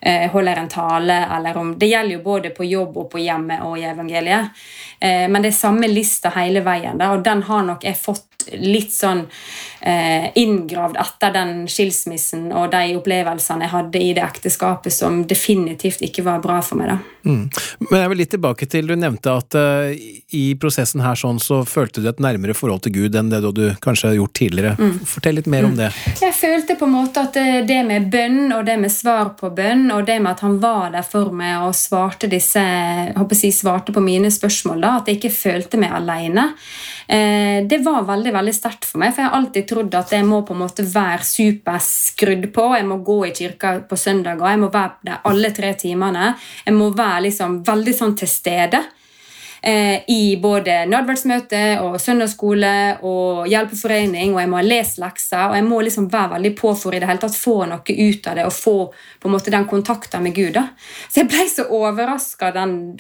eh, 0.02 0.26
holder 0.34 0.60
en 0.60 0.68
tale, 0.72 1.20
eller 1.38 1.58
om 1.58 1.72
Det 1.80 1.88
gjelder 1.94 2.18
jo 2.18 2.24
både 2.26 2.52
på 2.56 2.68
jobb 2.68 2.98
og 2.98 3.10
på 3.14 3.22
hjemmet 3.24 3.64
og 3.64 3.78
i 3.80 3.86
evangeliet. 3.88 4.52
Eh, 5.00 5.30
men 5.30 5.42
det 5.42 5.54
er 5.54 5.60
samme 5.62 5.88
lista 5.88 6.34
hele 6.36 6.66
veien, 6.66 7.00
da, 7.00 7.14
og 7.16 7.24
den 7.24 7.46
har 7.48 7.64
nok 7.68 7.88
jeg 7.88 8.00
fått 8.04 8.28
litt 8.58 8.92
sånn 8.94 9.26
inngravd 9.82 11.00
etter 11.02 11.34
den 11.34 11.64
skilsmissen 11.72 12.52
og 12.54 12.70
de 12.74 12.96
opplevelsene 13.00 13.66
jeg 13.66 13.74
hadde 13.74 14.02
i 14.02 14.12
det 14.14 14.22
ekteskapet 14.22 14.94
som 14.94 15.24
definitivt 15.28 16.04
ikke 16.06 16.26
var 16.28 16.44
bra 16.44 16.60
for 16.66 16.78
meg. 16.78 17.00
Mm. 17.26 17.50
Men 17.90 18.00
jeg 18.00 18.12
vil 18.12 18.20
litt 18.22 18.32
tilbake 18.34 18.68
til 18.70 18.88
du 18.90 18.96
nevnte 18.98 19.34
at 19.34 19.58
uh, 19.58 19.92
i 19.92 20.44
prosessen 20.60 21.04
her 21.06 21.18
sånn 21.18 21.40
så 21.42 21.62
følte 21.68 22.02
du 22.02 22.10
et 22.10 22.22
nærmere 22.24 22.56
forhold 22.58 22.84
til 22.86 22.96
Gud 22.96 23.18
enn 23.18 23.30
det 23.32 23.42
du 23.42 23.64
kanskje 23.84 24.12
har 24.12 24.18
gjort 24.18 24.36
tidligere. 24.38 24.76
Mm. 24.80 24.96
Fortell 25.08 25.38
litt 25.38 25.50
mer 25.52 25.68
om 25.68 25.76
det. 25.78 25.92
Jeg 26.22 26.34
følte 26.38 26.78
på 26.80 26.88
en 26.90 26.96
måte 26.96 27.26
at 27.28 27.38
det, 27.38 27.66
det 27.70 27.82
med 27.88 28.10
bønn 28.14 28.54
og 28.56 28.66
det 28.68 28.78
med 28.82 28.94
svar 28.94 29.34
på 29.40 29.52
bønn, 29.56 29.88
og 29.94 30.06
det 30.08 30.18
med 30.22 30.34
at 30.34 30.46
han 30.46 30.58
var 30.64 30.94
der 30.96 31.06
for 31.08 31.34
meg 31.36 31.68
og 31.68 31.76
svarte 31.78 32.30
disse, 32.32 32.62
håper 33.18 33.38
si, 33.38 33.52
svarte 33.56 33.94
på 33.96 34.04
mine 34.04 34.32
spørsmål, 34.34 34.82
da, 34.82 34.96
at 35.00 35.12
jeg 35.12 35.22
ikke 35.22 35.36
følte 35.36 35.82
meg 35.82 35.94
alene, 35.98 36.52
eh, 37.08 37.62
det 37.68 37.82
var 37.86 38.08
veldig 38.10 38.34
veldig 38.38 38.56
sterkt 38.56 38.88
for 38.90 39.02
meg. 39.04 39.14
For 39.14 39.24
jeg 39.24 39.30
har 39.30 39.40
alltid 39.40 39.68
trodd 39.72 39.96
at 39.98 40.14
jeg 40.14 40.28
må 40.28 40.42
på 40.46 40.56
en 40.56 40.64
måte 40.66 40.86
være 40.88 41.26
superskrudd 41.28 42.50
på. 42.54 42.70
Jeg 42.78 42.88
må 42.88 43.02
gå 43.06 43.20
i 43.30 43.36
kirka 43.36 43.78
på 43.88 44.00
søndager, 44.00 44.48
jeg 44.52 44.62
må 44.62 44.72
være 44.74 45.08
der 45.08 45.22
alle 45.32 45.54
tre 45.56 45.74
timene. 45.80 46.34
Jeg 46.66 46.76
må 46.78 46.92
være 46.96 47.28
liksom 47.30 47.62
veldig 47.68 47.96
sånn 47.98 48.18
til 48.20 48.30
stede 48.30 48.84
eh, 49.62 50.04
i 50.12 50.38
både 50.42 50.84
nadverdsmøte 50.90 51.62
og 51.86 51.98
søndagsskole 52.02 52.74
og 53.08 53.48
hjelpeforening, 53.52 54.34
og 54.36 54.42
jeg 54.42 54.52
må 54.52 54.60
ha 54.60 54.66
lest 54.66 55.02
lekser, 55.02 55.48
og 55.50 55.58
jeg 55.58 55.68
må 55.68 55.82
liksom 55.86 56.10
være 56.12 56.36
veldig 56.36 56.54
på 56.58 56.74
for 56.78 56.96
i 56.96 57.02
det 57.02 57.10
hele 57.10 57.24
tatt 57.24 57.38
få 57.38 57.58
noe 57.70 57.98
ut 57.98 58.30
av 58.32 58.40
det 58.40 58.48
og 58.48 58.56
få 58.56 58.78
på 58.92 59.30
en 59.30 59.36
måte 59.36 59.54
den 59.54 59.70
kontakten 59.70 60.26
med 60.26 60.36
Gud. 60.36 60.54
da. 60.58 60.68
Så 61.08 61.24
jeg 61.24 61.32
ble 61.32 61.48
så 61.50 61.68
overraska 61.70 62.54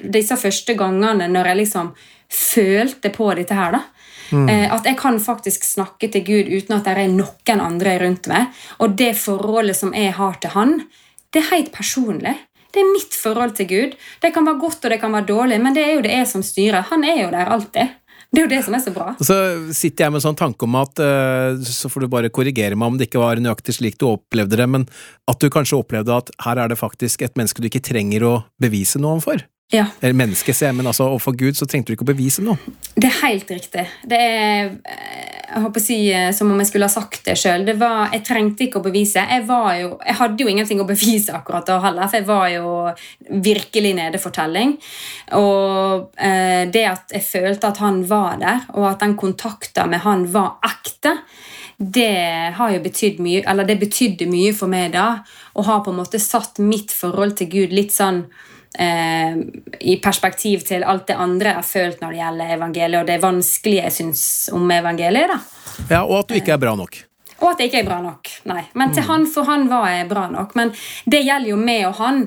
disse 0.03 0.37
første 0.37 0.77
gangene 0.77 1.29
når 1.31 1.51
jeg 1.51 1.63
liksom 1.63 1.95
følte 2.31 3.11
på 3.11 3.33
dette 3.35 3.57
her. 3.57 3.71
da. 3.77 3.83
Eh, 4.31 4.67
At 4.71 4.85
jeg 4.87 4.97
kan 4.99 5.19
faktisk 5.19 5.65
snakke 5.67 6.11
til 6.11 6.23
Gud 6.25 6.51
uten 6.51 6.77
at 6.77 6.87
det 6.87 6.97
er 6.97 7.11
noen 7.11 7.63
andre 7.63 7.97
rundt 7.99 8.27
meg. 8.31 8.47
Og 8.79 8.95
det 8.97 9.15
forholdet 9.19 9.75
som 9.77 9.93
jeg 9.93 10.13
har 10.13 10.39
til 10.41 10.55
Han, 10.55 10.81
det 11.31 11.43
er 11.43 11.55
helt 11.55 11.71
personlig. 11.71 12.35
Det 12.71 12.79
er 12.79 12.91
mitt 12.93 13.15
forhold 13.15 13.55
til 13.57 13.67
Gud. 13.67 13.95
Det 14.23 14.31
kan 14.33 14.45
være 14.47 14.61
godt 14.61 14.85
og 14.85 14.93
det 14.93 14.99
kan 15.01 15.11
være 15.11 15.27
dårlig, 15.27 15.59
men 15.61 15.75
det 15.75 15.83
er 15.83 15.97
jo 15.97 16.05
det 16.05 16.13
jeg 16.15 16.27
som 16.27 16.43
styrer. 16.43 16.87
Han 16.91 17.03
er 17.03 17.25
jo 17.25 17.31
der 17.33 17.51
alltid. 17.51 17.97
Det 18.31 18.39
er 18.39 18.45
jo 18.45 18.51
det 18.53 18.61
som 18.63 18.75
er 18.77 18.79
så 18.79 18.91
bra. 18.95 19.09
Så 19.19 19.35
sitter 19.75 20.05
jeg 20.05 20.13
med 20.13 20.21
en 20.21 20.23
sånn 20.29 20.39
tanke 20.39 20.63
om 20.63 20.77
at 20.79 21.01
eh, 21.03 21.57
Så 21.67 21.91
får 21.91 22.05
du 22.05 22.11
bare 22.13 22.31
korrigere 22.31 22.77
meg 22.79 22.93
om 22.93 22.99
det 22.99 23.09
ikke 23.09 23.19
var 23.19 23.41
nøyaktig 23.43 23.75
slik 23.75 23.97
du 23.99 24.07
opplevde 24.07 24.55
det, 24.55 24.67
men 24.71 24.87
at 25.27 25.41
du 25.43 25.49
kanskje 25.51 25.81
opplevde 25.81 26.15
at 26.15 26.31
her 26.45 26.61
er 26.63 26.71
det 26.71 26.79
faktisk 26.79 27.25
et 27.27 27.35
menneske 27.35 27.59
du 27.59 27.67
ikke 27.67 27.83
trenger 27.83 28.23
å 28.23 28.35
bevise 28.61 29.03
noe 29.03 29.17
overfor. 29.17 29.43
Ja, 29.71 29.85
Eller 30.01 30.17
menneske, 30.19 30.51
sier 30.51 30.67
jeg, 30.67 30.75
men 30.75 30.89
altså 30.89 31.05
overfor 31.07 31.35
Gud 31.39 31.55
så 31.55 31.65
trengte 31.69 31.91
du 31.91 31.95
ikke 31.95 32.03
å 32.03 32.11
bevise 32.11 32.43
noe. 32.43 32.59
Det 32.91 33.07
er 33.07 33.19
helt 33.21 33.51
riktig. 33.53 33.85
Det 34.03 34.17
er 34.19 34.73
eh, 34.83 35.41
jeg 35.51 35.63
håper 35.65 35.81
å 35.81 35.83
si, 35.83 35.97
eh, 36.15 36.29
som 36.35 36.51
om 36.51 36.59
jeg 36.61 36.69
skulle 36.69 36.87
ha 36.87 36.93
sagt 36.93 37.25
det 37.27 37.35
sjøl. 37.39 37.65
Jeg 37.67 38.23
trengte 38.27 38.65
ikke 38.65 38.79
å 38.79 38.85
bevise. 38.85 39.23
Jeg, 39.27 39.45
var 39.47 39.73
jo, 39.79 39.93
jeg 40.03 40.17
hadde 40.19 40.43
jo 40.43 40.51
ingenting 40.51 40.83
å 40.83 40.87
bevise 40.87 41.35
akkurat 41.35 41.67
da 41.67 41.79
heller, 41.83 42.07
for 42.07 42.19
jeg 42.19 42.27
var 42.29 42.45
jo 42.53 43.39
virkelig 43.47 43.93
nede 43.97 44.21
for 44.21 44.35
telling. 44.35 44.77
Og 45.39 46.19
eh, 46.19 46.67
det 46.71 46.85
at 46.87 47.15
jeg 47.15 47.27
følte 47.27 47.71
at 47.71 47.81
han 47.83 48.03
var 48.07 48.39
der, 48.43 48.67
og 48.75 48.91
at 48.93 49.03
den 49.03 49.17
kontakta 49.19 49.87
med 49.91 50.05
han 50.05 50.27
var 50.31 50.59
ekte, 50.67 51.17
det 51.81 52.53
har 52.55 52.75
jo 52.75 52.83
betydd 52.83 53.19
mye, 53.23 53.41
eller 53.49 53.65
det 53.67 53.79
betydde 53.81 54.27
mye 54.29 54.53
for 54.55 54.71
meg 54.71 54.93
da. 54.95 55.23
Og 55.55 55.67
har 55.67 55.83
på 55.83 55.91
en 55.91 55.99
måte 55.99 56.21
satt 56.21 56.61
mitt 56.63 56.93
forhold 56.95 57.39
til 57.39 57.51
Gud 57.51 57.75
litt 57.75 57.95
sånn 57.95 58.25
eh, 58.79 59.37
i 59.79 59.97
perspektiv 60.03 60.65
til 60.67 60.83
alt 60.83 61.07
det 61.07 61.17
andre 61.19 61.53
jeg 61.53 61.59
har 61.59 61.67
følt 61.67 62.01
når 62.01 62.11
det 62.11 62.21
gjelder 62.21 62.57
evangeliet, 62.57 62.99
og 63.01 63.07
det 63.07 63.21
vanskelige 63.23 63.87
jeg 63.87 63.97
syns 63.99 64.25
om 64.53 64.71
evangeliet. 64.71 65.31
da. 65.31 65.39
Ja, 65.89 66.03
Og 66.03 66.19
at 66.19 66.27
du 66.29 66.35
ikke 66.35 66.53
er 66.53 66.61
bra 66.61 66.75
nok. 66.75 66.99
Og 67.41 67.49
at 67.49 67.59
jeg 67.59 67.71
ikke 67.71 67.81
er 67.81 67.89
bra 67.89 68.01
nok. 68.03 68.29
Nei. 68.51 68.61
Men 68.77 68.93
til 68.93 69.07
han, 69.07 69.25
for 69.25 69.49
han 69.49 69.65
var 69.69 69.89
jeg 69.89 70.09
bra 70.11 70.27
nok. 70.29 70.53
Men 70.55 70.73
det 71.09 71.23
gjelder 71.25 71.49
jo 71.49 71.57
meg 71.57 71.87
og 71.89 71.97
han. 71.97 72.21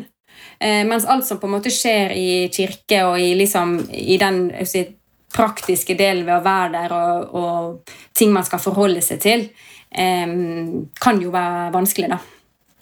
Eh, 0.59 0.83
mens 0.87 1.07
alt 1.07 1.27
som 1.27 1.39
på 1.39 1.47
en 1.47 1.55
måte 1.55 1.71
skjer 1.71 2.15
i 2.19 2.29
kirke 2.55 3.05
og 3.07 3.21
i, 3.23 3.31
liksom, 3.39 3.77
i 3.95 4.19
den 4.19 4.49
si, 4.67 4.85
praktiske 5.35 5.97
delen 5.99 6.27
ved 6.27 6.37
å 6.39 6.45
være 6.45 6.73
der 6.75 6.95
og, 6.95 7.35
og 7.35 7.95
ting 8.15 8.33
man 8.35 8.47
skal 8.47 8.63
forholde 8.63 9.03
seg 9.03 9.23
til, 9.23 9.49
eh, 9.91 10.35
kan 11.01 11.23
jo 11.23 11.35
være 11.35 11.71
vanskelig, 11.75 12.11
da. 12.15 12.21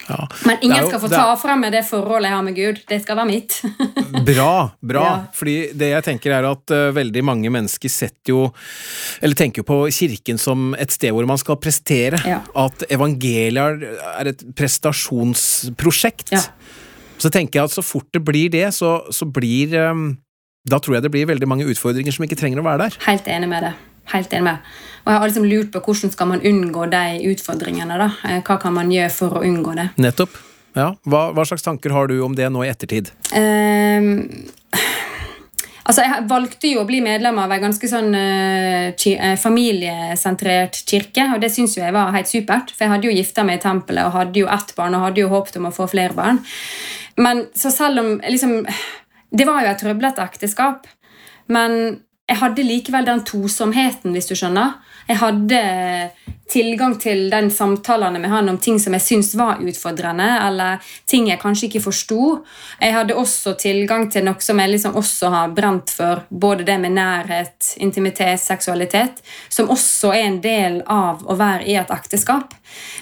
Ja. 0.09 0.27
Men 0.45 0.57
ingen 0.61 0.81
jo- 0.81 0.89
skal 0.89 0.99
få 0.99 1.07
det 1.09 1.15
er- 1.17 1.23
ta 1.29 1.35
fra 1.39 1.55
meg 1.55 1.71
det 1.71 1.83
forholdet 1.87 2.27
jeg 2.29 2.35
har 2.35 2.43
med 2.43 2.55
Gud. 2.57 2.81
Det 2.89 3.01
skal 3.03 3.15
være 3.21 3.29
mitt. 3.29 3.55
Bra, 4.27 4.71
bra. 4.83 5.03
Ja. 5.03 5.13
Fordi 5.33 5.55
det 5.79 5.89
jeg 5.93 6.03
tenker 6.05 6.31
er 6.37 6.45
at 6.51 6.73
uh, 6.75 6.91
veldig 6.95 7.23
mange 7.25 7.49
mennesker 7.51 7.89
setter 7.89 8.29
jo 8.33 8.41
Eller 9.23 9.35
tenker 9.39 9.63
jo 9.63 9.67
på 9.67 9.77
kirken 9.95 10.37
som 10.39 10.73
et 10.77 10.91
sted 10.93 11.11
hvor 11.15 11.25
man 11.27 11.39
skal 11.41 11.57
prestere. 11.57 12.19
Ja. 12.27 12.41
At 12.55 12.83
evangeliet 12.93 13.83
er 14.19 14.29
et 14.33 14.43
prestasjonsprosjekt. 14.55 16.31
Ja. 16.35 16.43
Så 17.17 17.31
tenker 17.31 17.59
jeg 17.61 17.69
at 17.71 17.75
så 17.75 17.83
fort 17.85 18.07
det 18.13 18.23
blir 18.25 18.49
det, 18.53 18.67
så, 18.75 18.97
så 19.13 19.25
blir 19.29 19.73
um, 19.89 20.17
Da 20.67 20.79
tror 20.79 20.95
jeg 20.97 21.03
det 21.07 21.11
blir 21.11 21.27
veldig 21.27 21.47
mange 21.47 21.65
utfordringer 21.67 22.11
som 22.15 22.23
ikke 22.27 22.37
trenger 22.39 22.61
å 22.61 22.67
være 22.67 22.85
der. 22.89 22.99
Helt 23.07 23.27
enig 23.27 23.49
med 23.51 23.63
det. 23.67 23.73
Helt 24.11 24.33
enig 24.33 24.43
med. 24.43 24.57
Og 25.03 25.11
jeg 25.11 25.19
har 25.19 25.27
liksom 25.29 25.45
lurt 25.47 25.71
på 25.71 25.81
hvordan 25.83 26.11
skal 26.11 26.27
man 26.27 26.41
unngå 26.43 26.87
de 26.91 27.03
utfordringene. 27.31 27.97
da? 27.99 28.09
Eh, 28.29 28.41
Hva 28.43 28.57
kan 28.61 28.73
man 28.75 28.91
gjøre 28.91 29.11
for 29.11 29.39
å 29.39 29.43
unngå 29.43 29.75
det? 29.79 29.89
Nettopp. 29.97 30.35
Ja. 30.75 30.93
Hva, 31.05 31.27
hva 31.35 31.45
slags 31.45 31.63
tanker 31.65 31.93
har 31.93 32.07
du 32.09 32.17
om 32.25 32.35
det 32.35 32.47
nå 32.49 32.63
i 32.65 32.69
ettertid? 32.71 33.11
Ehm, 33.37 34.23
altså, 35.85 36.01
Jeg 36.01 36.25
valgte 36.29 36.71
jo 36.71 36.81
å 36.81 36.87
bli 36.89 37.01
medlem 37.05 37.37
av 37.39 37.51
en 37.51 37.67
ganske 37.67 37.89
sånn 37.89 38.15
eh, 38.17 38.93
eh, 39.13 39.35
familiesentrert 39.37 40.79
kirke, 40.89 41.27
og 41.35 41.43
det 41.43 41.51
syns 41.53 41.77
jo 41.77 41.83
jeg 41.83 41.93
var 41.93 42.13
helt 42.15 42.31
supert. 42.31 42.73
For 42.73 42.85
jeg 42.85 42.93
hadde 42.95 43.09
jo 43.11 43.17
gifta 43.17 43.45
meg 43.45 43.59
i 43.59 43.63
tempelet 43.67 44.07
og 44.07 44.17
hadde 44.17 44.39
jo 44.41 44.49
ett 44.49 44.73
barn 44.79 44.97
og 44.97 45.05
hadde 45.07 45.21
jo 45.21 45.29
håpet 45.33 45.59
om 45.61 45.69
å 45.69 45.75
få 45.75 45.87
flere 45.91 46.17
barn. 46.17 46.41
Men 47.17 47.45
så 47.55 47.69
selv 47.69 48.01
om 48.01 48.15
liksom, 48.25 48.63
Det 49.33 49.45
var 49.49 49.63
jo 49.63 49.69
et 49.71 49.79
trøblete 49.81 50.21
ekteskap, 50.21 50.87
men 51.49 51.99
jeg 52.23 52.39
hadde 52.39 52.63
likevel 52.63 53.05
den 53.05 53.21
tosomheten, 53.27 54.13
hvis 54.15 54.29
du 54.29 54.35
skjønner. 54.37 54.77
Jeg 55.09 55.19
hadde 55.19 55.57
tilgang 56.47 56.93
til 57.01 57.25
den 57.31 57.49
samtalene 57.51 58.21
med 58.21 58.31
han 58.31 58.47
om 58.47 58.59
ting 58.63 58.77
som 58.79 58.95
jeg 58.95 59.03
syntes 59.03 59.33
var 59.35 59.59
utfordrende, 59.59 60.27
eller 60.45 60.93
ting 61.09 61.27
jeg 61.27 61.41
kanskje 61.41 61.67
ikke 61.67 61.81
forsto. 61.83 62.19
Jeg 62.79 62.95
hadde 62.95 63.17
også 63.19 63.57
tilgang 63.59 64.07
til 64.13 64.23
noe 64.27 64.39
som 64.43 64.61
jeg 64.61 64.71
liksom 64.71 64.95
også 64.99 65.31
har 65.33 65.55
brent 65.57 65.91
for, 65.91 66.23
både 66.29 66.63
det 66.67 66.77
med 66.85 66.95
nærhet, 66.95 67.73
intimitet, 67.83 68.39
seksualitet, 68.39 69.19
som 69.51 69.71
også 69.73 70.13
er 70.15 70.27
en 70.29 70.39
del 70.43 70.79
av 70.87 71.25
å 71.27 71.35
være 71.39 71.67
i 71.67 71.75
et 71.81 71.91
ekteskap. 71.91 72.55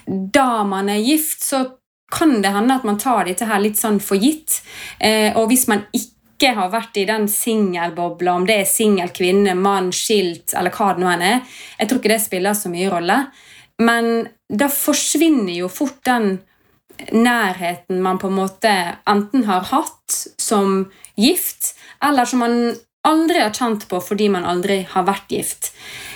Da 0.08 0.64
man 0.66 0.90
er 0.90 1.04
gift, 1.06 1.46
så 1.46 1.68
kan 2.12 2.42
det 2.42 2.56
hende 2.56 2.76
at 2.76 2.88
man 2.90 2.98
tar 3.00 3.30
dette 3.30 3.46
her 3.48 3.62
litt 3.62 3.78
sånn 3.80 4.02
for 4.04 4.20
gitt. 4.20 4.64
Eh, 5.00 5.30
og 5.38 5.48
hvis 5.54 5.70
man 5.70 5.86
ikke 5.94 6.21
ikke 6.42 6.58
har 6.58 6.72
vært 6.74 6.98
i 6.98 7.06
den 7.06 7.28
singelbobla, 7.30 8.34
om 8.34 8.46
det 8.50 8.62
er 8.64 8.70
singel 8.70 9.12
kvinne, 9.14 9.54
mann, 9.54 9.92
skilt 9.94 10.56
eller 10.58 10.74
hva 10.74 10.96
det 10.96 11.04
nå 11.04 11.10
enn 11.12 11.26
er. 11.26 11.58
Jeg 11.78 11.90
tror 11.90 12.02
ikke 12.02 12.14
det 12.16 12.22
spiller 12.24 12.58
så 12.58 12.72
mye 12.74 12.90
rolle. 12.90 13.18
Men 13.82 14.08
da 14.50 14.68
forsvinner 14.74 15.54
jo 15.54 15.70
fort 15.72 16.02
den 16.06 16.40
nærheten 17.14 18.02
man 18.02 18.20
på 18.22 18.30
en 18.30 18.38
måte 18.38 18.72
enten 19.10 19.46
har 19.48 19.70
hatt 19.70 20.18
som 20.42 20.90
gift, 21.18 21.76
eller 22.02 22.26
som 22.26 22.42
man 22.42 22.58
aldri 23.08 23.42
har 23.42 23.54
kjent 23.54 23.88
på 23.90 24.02
fordi 24.02 24.28
man 24.34 24.46
aldri 24.46 24.82
har 24.90 25.06
vært 25.06 25.34
gift. 25.34 25.72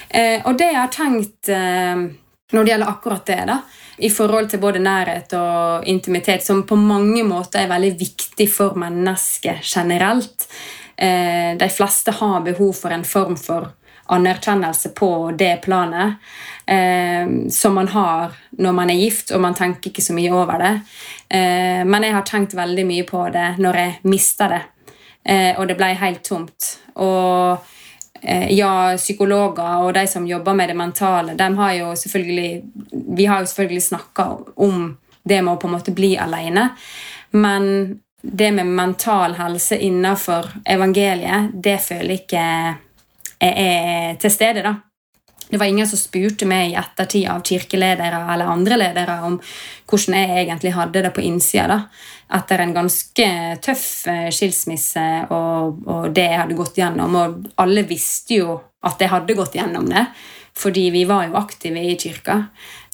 Eh, 0.09 0.41
og 0.45 0.57
det 0.57 0.71
jeg 0.71 0.81
har 0.81 0.93
tenkt 0.93 1.49
eh, 1.53 2.05
når 2.53 2.65
det 2.65 2.73
gjelder 2.73 2.91
akkurat 2.91 3.25
det, 3.29 3.41
da, 3.49 3.61
i 3.97 4.09
forhold 4.09 4.49
til 4.51 4.59
både 4.59 4.81
nærhet 4.83 5.33
og 5.37 5.85
intimitet, 5.87 6.43
som 6.43 6.63
på 6.67 6.75
mange 6.75 7.23
måter 7.23 7.63
er 7.63 7.71
veldig 7.71 7.93
viktig 7.99 8.47
for 8.51 8.75
mennesket 8.79 9.63
generelt. 9.63 10.47
Eh, 10.97 11.57
de 11.59 11.69
fleste 11.69 12.11
har 12.11 12.43
behov 12.43 12.73
for 12.73 12.95
en 12.95 13.03
form 13.03 13.37
for 13.39 13.71
anerkjennelse 14.15 14.91
på 14.95 15.31
det 15.33 15.55
planet 15.63 16.13
eh, 16.69 17.25
som 17.49 17.73
man 17.73 17.87
har 17.89 18.35
når 18.51 18.75
man 18.77 18.89
er 18.89 18.99
gift, 19.01 19.31
og 19.31 19.41
man 19.41 19.57
tenker 19.57 19.89
ikke 19.89 20.03
så 20.05 20.15
mye 20.15 20.33
over 20.33 20.61
det. 20.61 20.73
Eh, 21.29 21.83
men 21.87 22.03
jeg 22.03 22.15
har 22.15 22.27
tenkt 22.27 22.55
veldig 22.55 22.85
mye 22.87 23.07
på 23.07 23.27
det 23.33 23.55
når 23.59 23.81
jeg 23.81 23.99
mista 24.03 24.49
det. 24.51 24.63
og 25.57 25.67
det 25.67 25.73
ble 25.73 25.87
helt 25.97 26.21
tomt. 26.21 26.67
Og 27.01 27.57
ja, 28.49 28.95
psykologer 28.97 29.83
og 29.83 29.93
de 29.93 30.07
som 30.07 30.27
jobber 30.27 30.53
med 30.57 30.69
det 30.69 30.77
mentale, 30.77 31.35
de 31.37 31.49
har 31.57 31.73
jo 31.73 31.91
selvfølgelig 31.95 32.63
Vi 33.17 33.25
har 33.25 33.39
jo 33.39 33.45
selvfølgelig 33.45 33.83
snakka 33.83 34.25
om 34.55 34.97
det 35.23 35.41
med 35.41 35.53
å 35.53 35.59
på 35.61 35.67
en 35.67 35.73
måte 35.73 35.93
bli 35.95 36.15
alene, 36.17 36.69
men 37.31 37.99
det 38.21 38.51
med 38.51 38.65
mental 38.65 39.35
helse 39.37 39.77
innenfor 39.77 40.49
evangeliet, 40.65 41.51
det 41.53 41.77
føler 41.81 42.09
jeg 42.09 42.23
ikke 42.23 42.45
er 43.41 44.15
til 44.21 44.31
stede, 44.33 44.63
da. 44.65 44.75
Det 45.49 45.57
var 45.57 45.65
ingen 45.65 45.87
som 45.87 45.99
spurte 45.99 46.47
meg 46.49 46.71
i 46.71 46.77
ettertid 46.79 47.27
av 47.29 47.43
kirkeledere 47.45 48.21
eller 48.33 48.49
andre 48.49 48.77
ledere 48.81 49.17
om 49.27 49.37
hvordan 49.85 50.17
jeg 50.17 50.45
egentlig 50.45 50.73
hadde 50.73 51.03
det 51.05 51.11
på 51.13 51.25
innsida. 51.25 51.67
da. 51.67 51.81
Etter 52.39 52.63
en 52.63 52.73
ganske 52.73 53.27
tøff 53.61 54.07
eh, 54.09 54.29
skilsmisse 54.33 55.03
og, 55.29 55.83
og, 55.85 56.07
det 56.15 56.25
jeg 56.25 56.39
hadde 56.41 56.57
gått 56.57 56.79
gjennom. 56.81 57.19
Og 57.19 57.51
alle 57.61 57.85
visste 57.85 58.39
jo 58.41 58.55
at 58.85 59.01
jeg 59.01 59.11
hadde 59.11 59.37
gått 59.37 59.57
gjennom 59.57 59.85
det, 59.89 60.07
fordi 60.57 60.87
vi 60.93 61.03
var 61.05 61.27
jo 61.27 61.37
aktive 61.37 61.83
i 61.83 61.93
kirka. 61.99 62.39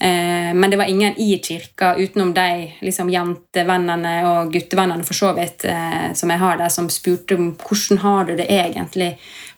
Eh, 0.01 0.51
men 0.51 0.67
det 0.67 0.81
var 0.81 0.91
ingen 0.91 1.15
i 1.15 1.39
kirka 1.39 1.95
utenom 1.95 2.33
de 2.35 2.73
liksom, 2.83 3.09
jentevennene 3.13 4.15
og 4.27 4.51
guttevennene 4.51 5.07
for 5.07 5.15
så 5.15 5.31
vidt 5.39 5.63
eh, 5.71 6.11
som 6.17 6.31
jeg 6.33 6.43
har 6.43 6.59
der, 6.59 6.73
som 6.73 6.91
spurte 6.91 7.39
om 7.39 7.53
hvordan 7.55 8.03
har 8.03 8.27
du 8.27 8.35
det 8.35 8.51
egentlig 8.51 9.13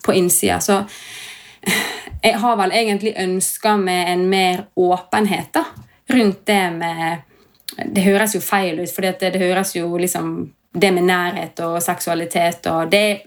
på 0.06 0.14
innsida. 0.14 0.60
Så 0.62 0.84
jeg 2.24 2.40
har 2.40 2.56
vel 2.56 2.72
egentlig 2.72 3.14
ønska 3.20 3.76
med 3.76 4.12
en 4.12 4.26
mer 4.30 4.64
åpenhet 4.80 5.52
da, 5.52 5.64
rundt 6.08 6.46
det 6.46 6.64
med 6.72 7.22
Det 7.74 8.02
høres 8.04 8.34
jo 8.36 8.40
feil 8.40 8.78
ut, 8.80 8.90
for 8.92 9.02
det, 9.02 9.16
det, 9.20 9.40
høres 9.40 9.74
jo 9.76 9.96
liksom 9.98 10.52
Det 10.72 10.90
med 10.92 11.04
nærhet 11.08 11.60
og 11.60 11.82
seksualitet 11.82 12.66
og 12.66 12.90
det, 12.90 13.20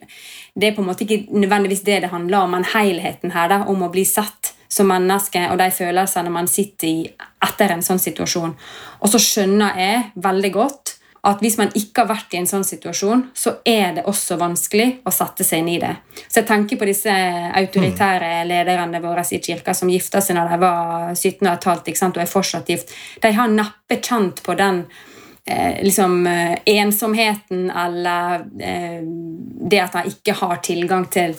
det, 0.53 0.67
er 0.67 0.75
på 0.75 0.81
en 0.81 0.87
måte 0.87 1.05
ikke 1.05 1.27
nødvendigvis 1.31 1.83
det 1.83 2.01
det 2.01 2.09
handler 2.11 2.37
om, 2.37 2.51
men 2.51 2.65
helheten 2.73 3.31
her, 3.31 3.47
da, 3.49 3.61
om 3.67 3.83
å 3.83 3.91
bli 3.91 4.05
sett 4.05 4.53
som 4.69 4.89
menneske 4.91 5.45
og 5.51 5.57
de 5.61 5.69
følelsene 5.71 6.29
man 6.29 6.47
sitter 6.47 6.87
i 6.87 7.07
etter 7.47 7.71
en 7.71 7.83
sånn 7.85 8.01
situasjon. 8.03 8.55
Og 8.99 9.11
så 9.13 9.21
skjønner 9.21 9.79
jeg 9.79 10.03
veldig 10.15 10.51
godt 10.51 10.96
at 11.27 11.41
hvis 11.43 11.57
man 11.59 11.71
ikke 11.75 12.03
har 12.03 12.09
vært 12.11 12.33
i 12.33 12.39
en 12.39 12.47
sånn 12.47 12.65
situasjon, 12.67 13.25
så 13.35 13.57
er 13.67 13.97
det 13.97 14.05
også 14.07 14.37
vanskelig 14.39 14.87
å 15.07 15.11
sette 15.13 15.43
seg 15.47 15.63
inn 15.63 15.73
i 15.75 15.79
det. 15.81 15.93
Så 16.27 16.41
jeg 16.41 16.47
tenker 16.47 16.79
på 16.79 16.87
disse 16.87 17.11
autoritære 17.11 18.45
lederne 18.47 19.01
våre 19.03 19.25
i 19.27 19.41
kirka 19.43 19.75
som 19.75 19.91
gifta 19.91 20.21
seg 20.23 20.37
når 20.37 20.53
de 20.53 20.61
var 20.63 21.11
17 21.15 21.43
15 21.43 22.15
og 22.15 22.23
er 22.23 22.31
fortsatt 22.31 22.71
gift. 22.71 22.93
De 23.21 23.33
har 23.35 23.51
neppe 23.51 23.99
kjent 23.99 24.39
på 24.45 24.55
den 24.57 24.85
eh, 25.45 25.83
liksom, 25.83 26.21
eh, 26.27 26.57
ensomheten 26.77 27.71
eller 27.71 28.47
eh, 28.59 29.01
det 29.67 29.83
at 29.83 29.97
de 29.99 30.13
ikke 30.13 30.37
har 30.39 30.61
tilgang 30.63 31.09
til 31.11 31.35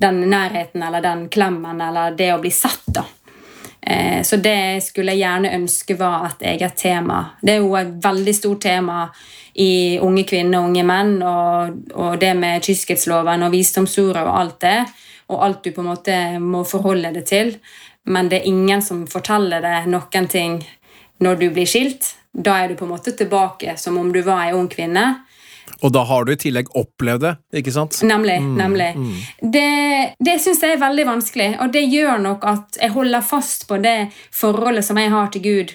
den 0.00 0.24
nærheten 0.30 0.82
eller 0.82 1.04
den 1.04 1.28
klemmen 1.28 1.80
eller 1.80 2.16
det 2.18 2.32
å 2.34 2.42
bli 2.42 2.50
sett. 2.54 2.86
da. 2.86 3.06
Eh, 3.88 4.22
så 4.22 4.36
det 4.36 4.84
skulle 4.84 5.14
jeg 5.16 5.24
gjerne 5.24 5.54
ønske 5.56 5.96
var 5.96 6.26
et 6.28 6.42
eget 6.50 6.76
tema. 6.76 7.22
Det 7.40 7.54
er 7.54 7.62
jo 7.62 7.76
et 7.78 7.94
veldig 8.04 8.34
stort 8.36 8.60
tema 8.66 9.06
i 9.58 9.98
unge 10.04 10.26
kvinner 10.28 10.60
og 10.60 10.68
unge 10.68 10.84
menn, 10.86 11.14
og, 11.24 11.78
og 11.96 12.18
det 12.20 12.34
med 12.36 12.64
kyskhetsloven 12.66 13.46
og 13.46 13.54
visdomsordet 13.54 14.26
og 14.26 14.34
alt 14.42 14.58
det, 14.66 14.78
og 15.32 15.44
alt 15.46 15.64
du 15.64 15.72
på 15.72 15.80
en 15.82 15.88
måte 15.94 16.18
må 16.42 16.64
forholde 16.68 17.14
deg 17.16 17.24
til. 17.28 17.54
Men 18.12 18.28
det 18.28 18.42
er 18.42 18.50
ingen 18.50 18.84
som 18.84 19.06
forteller 19.08 19.64
deg 19.64 19.88
noen 19.88 20.28
ting 20.28 20.60
når 21.24 21.40
du 21.40 21.48
blir 21.56 21.68
skilt. 21.68 22.12
Da 22.32 22.60
er 22.60 22.68
du 22.68 22.76
på 22.76 22.84
en 22.84 22.92
måte 22.92 23.16
tilbake 23.16 23.78
som 23.80 23.96
om 24.00 24.12
du 24.12 24.20
var 24.26 24.44
ei 24.44 24.54
ung 24.56 24.68
kvinne. 24.68 25.06
Og 25.82 25.92
da 25.94 26.04
har 26.08 26.24
du 26.24 26.32
i 26.32 26.38
tillegg 26.40 26.70
opplevd 26.78 27.24
det, 27.24 27.34
ikke 27.60 27.74
sant? 27.74 28.00
Nemlig. 28.06 28.38
Mm, 28.42 28.54
nemlig. 28.58 28.88
Mm. 28.96 29.50
Det, 29.56 29.66
det 30.28 30.38
syns 30.42 30.62
jeg 30.64 30.76
er 30.76 30.82
veldig 30.82 31.06
vanskelig, 31.08 31.50
og 31.62 31.74
det 31.74 31.84
gjør 31.86 32.22
nok 32.24 32.48
at 32.48 32.80
jeg 32.82 32.94
holder 32.96 33.26
fast 33.26 33.68
på 33.70 33.80
det 33.82 33.98
forholdet 34.34 34.86
som 34.86 35.00
jeg 35.00 35.12
har 35.14 35.30
til 35.34 35.46
Gud. 35.46 35.74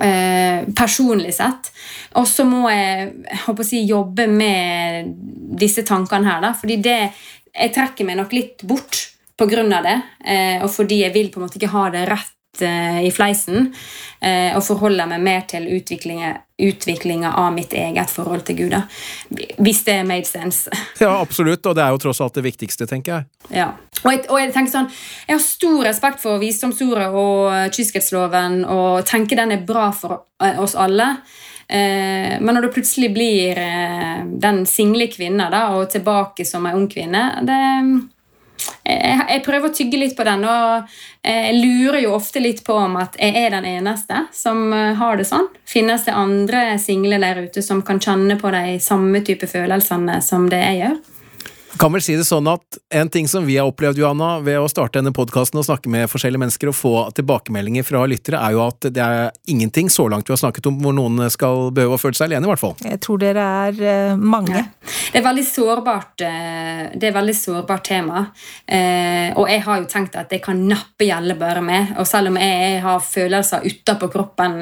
Eh, 0.00 0.64
personlig 0.72 1.34
sett. 1.36 1.68
Og 2.16 2.24
så 2.28 2.46
må 2.48 2.64
jeg, 2.72 3.10
jeg 3.28 3.68
si, 3.68 3.82
jobbe 3.88 4.26
med 4.30 5.12
disse 5.60 5.84
tankene 5.84 6.30
her, 6.30 6.44
da, 6.44 6.54
fordi 6.56 6.78
det, 6.84 7.00
jeg 7.52 7.74
trekker 7.74 8.08
meg 8.08 8.20
nok 8.20 8.36
litt 8.36 8.64
bort 8.68 9.08
av 9.42 9.48
det, 9.50 9.96
eh, 10.24 10.62
og 10.62 10.70
fordi 10.70 11.00
jeg 11.00 11.12
vil 11.16 11.28
på 11.32 11.40
en 11.40 11.48
måte 11.48 11.58
ikke 11.58 11.72
ha 11.72 11.88
det 11.90 12.04
rett 12.06 12.36
Eh, 12.60 13.06
i 13.06 13.10
fleisen 13.10 13.70
eh, 14.20 14.52
og 14.52 14.60
forholder 14.66 15.06
meg 15.08 15.22
mer 15.24 15.44
til 15.48 15.70
utviklinga 15.72 17.30
av 17.40 17.54
mitt 17.54 17.72
eget 17.72 18.12
forhold 18.12 18.42
til 18.44 18.58
Gud. 18.58 18.74
Hvis 19.56 19.80
det 19.86 19.94
made 20.04 20.28
sense. 20.28 20.68
Ja, 21.00 21.14
absolutt, 21.22 21.64
og 21.64 21.78
det 21.78 21.86
er 21.86 21.94
jo 21.94 22.02
tross 22.02 22.20
alt 22.20 22.36
det 22.36 22.44
viktigste, 22.44 22.84
tenker 22.90 23.14
jeg. 23.14 23.56
Ja. 23.56 23.70
Og 24.02 24.10
jeg, 24.12 24.26
og 24.28 24.36
jeg 24.36 24.52
tenker 24.52 24.74
sånn, 24.74 24.90
jeg 25.30 25.38
har 25.38 25.42
stor 25.46 25.80
respekt 25.88 26.20
for 26.20 26.42
visdomsordet 26.42 27.08
og 27.08 27.72
kyskhetsloven 27.72 28.66
og 28.68 29.08
tenker 29.08 29.40
den 29.40 29.56
er 29.56 29.64
bra 29.64 29.88
for 29.96 30.26
eh, 30.44 30.60
oss 30.60 30.76
alle. 30.76 31.08
Men 31.72 32.50
når 32.52 32.66
du 32.66 32.72
plutselig 32.74 33.08
blir 33.14 33.56
den 34.42 34.58
single 34.68 35.06
kvinna 35.08 35.46
og 35.72 35.86
tilbake 35.94 36.44
som 36.44 36.66
ei 36.68 36.74
ung 36.76 36.84
kvinne 36.90 37.22
det 37.48 37.60
jeg, 38.84 39.18
jeg, 39.28 39.42
prøver 39.46 39.70
å 39.70 39.74
tygge 39.74 40.00
litt 40.00 40.16
på 40.18 40.26
den, 40.26 40.44
og 40.48 40.92
jeg 41.22 41.56
lurer 41.58 42.00
jo 42.04 42.14
ofte 42.16 42.42
litt 42.42 42.62
på 42.66 42.76
om 42.78 42.98
at 43.00 43.16
jeg 43.20 43.36
er 43.44 43.54
den 43.54 43.68
eneste 43.76 44.26
som 44.34 44.64
eh, 44.74 44.92
har 44.98 45.18
det 45.18 45.28
sånn. 45.28 45.48
Finnes 45.68 46.06
det 46.08 46.16
andre 46.18 46.64
single 46.82 47.20
der 47.22 47.44
ute 47.46 47.62
som 47.64 47.82
kan 47.86 48.00
kjenne 48.02 48.38
på 48.40 48.52
de 48.54 48.78
samme 48.82 49.22
type 49.26 49.48
følelsene 49.50 50.20
som 50.24 50.48
det 50.50 50.62
jeg 50.62 50.80
gjør? 50.82 51.00
Kan 51.78 51.92
vel 51.92 52.02
si 52.04 52.14
det 52.18 52.26
sånn 52.28 52.48
at 52.50 52.78
en 52.92 53.10
ting 53.12 53.28
som 53.28 53.46
vi 53.46 53.56
har 53.58 53.68
opplevd, 53.70 54.00
Johanna, 54.02 54.34
ved 54.44 54.60
å 54.60 54.68
starte 54.70 55.00
denne 55.00 55.14
podkasten 55.14 55.60
og 55.60 55.66
snakke 55.66 55.90
med 55.92 56.10
forskjellige 56.10 56.42
mennesker 56.42 56.70
og 56.70 56.76
få 56.76 56.94
tilbakemeldinger 57.16 57.86
fra 57.86 58.04
lyttere, 58.10 58.40
er 58.40 58.56
jo 58.56 58.62
at 58.66 58.88
det 58.92 59.02
er 59.02 59.30
ingenting 59.50 59.90
så 59.92 60.08
langt 60.12 60.28
vi 60.28 60.34
har 60.34 60.42
snakket 60.42 60.68
om 60.70 60.80
hvor 60.82 60.96
noen 60.96 61.24
skal 61.32 61.70
behøve 61.74 61.96
å 61.96 62.02
føle 62.02 62.18
seg 62.18 62.30
alene, 62.30 62.48
i 62.48 62.52
hvert 62.52 62.62
fall. 62.62 62.76
Jeg 62.84 63.00
tror 63.04 63.22
dere 63.22 63.46
er 63.68 63.82
uh, 64.12 64.20
mange. 64.20 64.56
Ja. 64.58 64.92
Det 65.12 65.20
er 65.20 65.26
veldig 65.26 65.44
sårbart 65.44 66.24
uh, 66.24 66.84
Det 66.96 67.08
er 67.08 67.16
veldig 67.16 67.36
sårbart 67.36 67.84
tema. 67.88 68.24
Uh, 68.66 69.28
og 69.40 69.46
jeg 69.50 69.64
har 69.66 69.82
jo 69.82 69.90
tenkt 69.90 70.18
at 70.20 70.32
det 70.32 70.42
kan 70.44 70.60
nappe 70.68 71.08
gjelde 71.08 71.38
bare 71.40 71.64
meg. 71.64 71.94
Og 72.00 72.08
selv 72.08 72.32
om 72.32 72.40
jeg 72.40 72.80
har 72.84 73.04
følelser 73.04 73.68
utapå 73.68 74.10
kroppen 74.12 74.60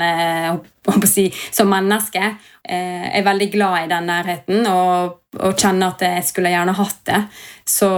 si, 1.09 1.29
som 1.51 1.71
menneske. 1.71 2.33
Jeg 2.71 3.13
er 3.19 3.27
veldig 3.27 3.51
glad 3.53 3.85
i 3.85 3.91
den 3.91 4.11
nærheten 4.11 4.67
og, 4.69 5.21
og 5.41 5.55
kjenner 5.59 5.95
at 5.95 6.05
jeg 6.05 6.27
skulle 6.29 6.53
gjerne 6.53 6.77
hatt 6.77 7.01
det. 7.09 7.23
Så 7.67 7.89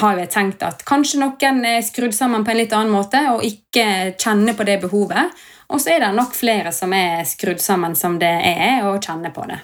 har 0.00 0.20
jeg 0.20 0.30
tenkt 0.32 0.62
at 0.64 0.84
kanskje 0.86 1.20
noen 1.20 1.64
er 1.68 1.82
skrudd 1.84 2.14
sammen 2.16 2.44
på 2.44 2.52
en 2.52 2.60
litt 2.60 2.72
annen 2.76 2.94
måte 2.94 3.20
og 3.32 3.44
ikke 3.44 4.14
kjenner 4.20 4.56
på 4.56 4.66
det 4.68 4.78
behovet. 4.84 5.44
Og 5.72 5.80
så 5.80 5.94
er 5.94 6.04
det 6.04 6.14
nok 6.16 6.34
flere 6.36 6.72
som 6.76 6.92
er 6.96 7.24
skrudd 7.28 7.60
sammen 7.62 7.96
som 7.96 8.18
det 8.20 8.30
er, 8.30 8.84
og 8.86 9.02
kjenner 9.02 9.32
på 9.34 9.46
det. 9.48 9.60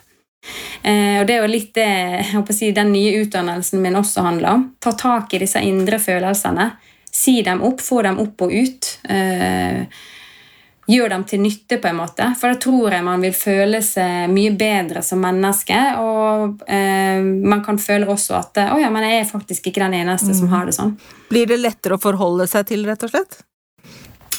Eh, 0.83 1.21
og 1.21 1.27
Det 1.29 1.35
er 1.35 1.43
jo 1.43 1.51
litt 1.51 1.75
det 1.77 2.55
si, 2.57 2.71
den 2.73 2.93
nye 2.93 3.21
utdannelsen 3.21 3.83
min 3.83 3.99
også 4.01 4.25
handler 4.25 4.57
om. 4.57 4.65
Ta 4.81 4.93
tak 4.93 5.35
i 5.35 5.43
disse 5.43 5.61
indre 5.61 6.01
følelsene. 6.01 6.71
Si 7.13 7.41
dem 7.43 7.63
opp, 7.67 7.83
få 7.85 8.03
dem 8.07 8.21
opp 8.23 8.47
og 8.47 8.55
ut. 8.55 8.95
Eh, 10.91 10.95
gjør 10.95 11.09
dem 11.09 11.25
til 11.25 11.41
nytte, 11.41 11.79
på 11.79 11.89
en 11.89 11.97
måte. 11.97 12.35
For 12.41 12.53
da 12.53 12.59
tror 12.61 12.93
jeg 12.93 13.05
man 13.05 13.21
vil 13.21 13.35
føle 13.35 13.83
seg 13.83 14.31
mye 14.31 14.53
bedre 14.59 15.03
som 15.03 15.21
menneske. 15.21 15.79
Og 16.01 16.65
eh, 16.67 17.21
man 17.23 17.65
kan 17.65 17.79
føle 17.79 18.09
også 18.11 18.39
at 18.39 18.65
å 18.71 18.81
ja, 18.81 18.91
men 18.91 19.07
jeg 19.07 19.21
er 19.21 19.31
faktisk 19.31 19.71
ikke 19.71 19.85
den 19.85 20.01
eneste 20.03 20.33
mm. 20.33 20.39
som 20.41 20.51
har 20.55 20.67
det 20.67 20.77
sånn. 20.77 20.97
Blir 21.31 21.47
det 21.47 21.61
lettere 21.61 21.97
å 21.97 22.03
forholde 22.03 22.49
seg 22.51 22.67
til, 22.71 22.85
rett 22.89 23.07
og 23.07 23.13
slett? 23.13 23.45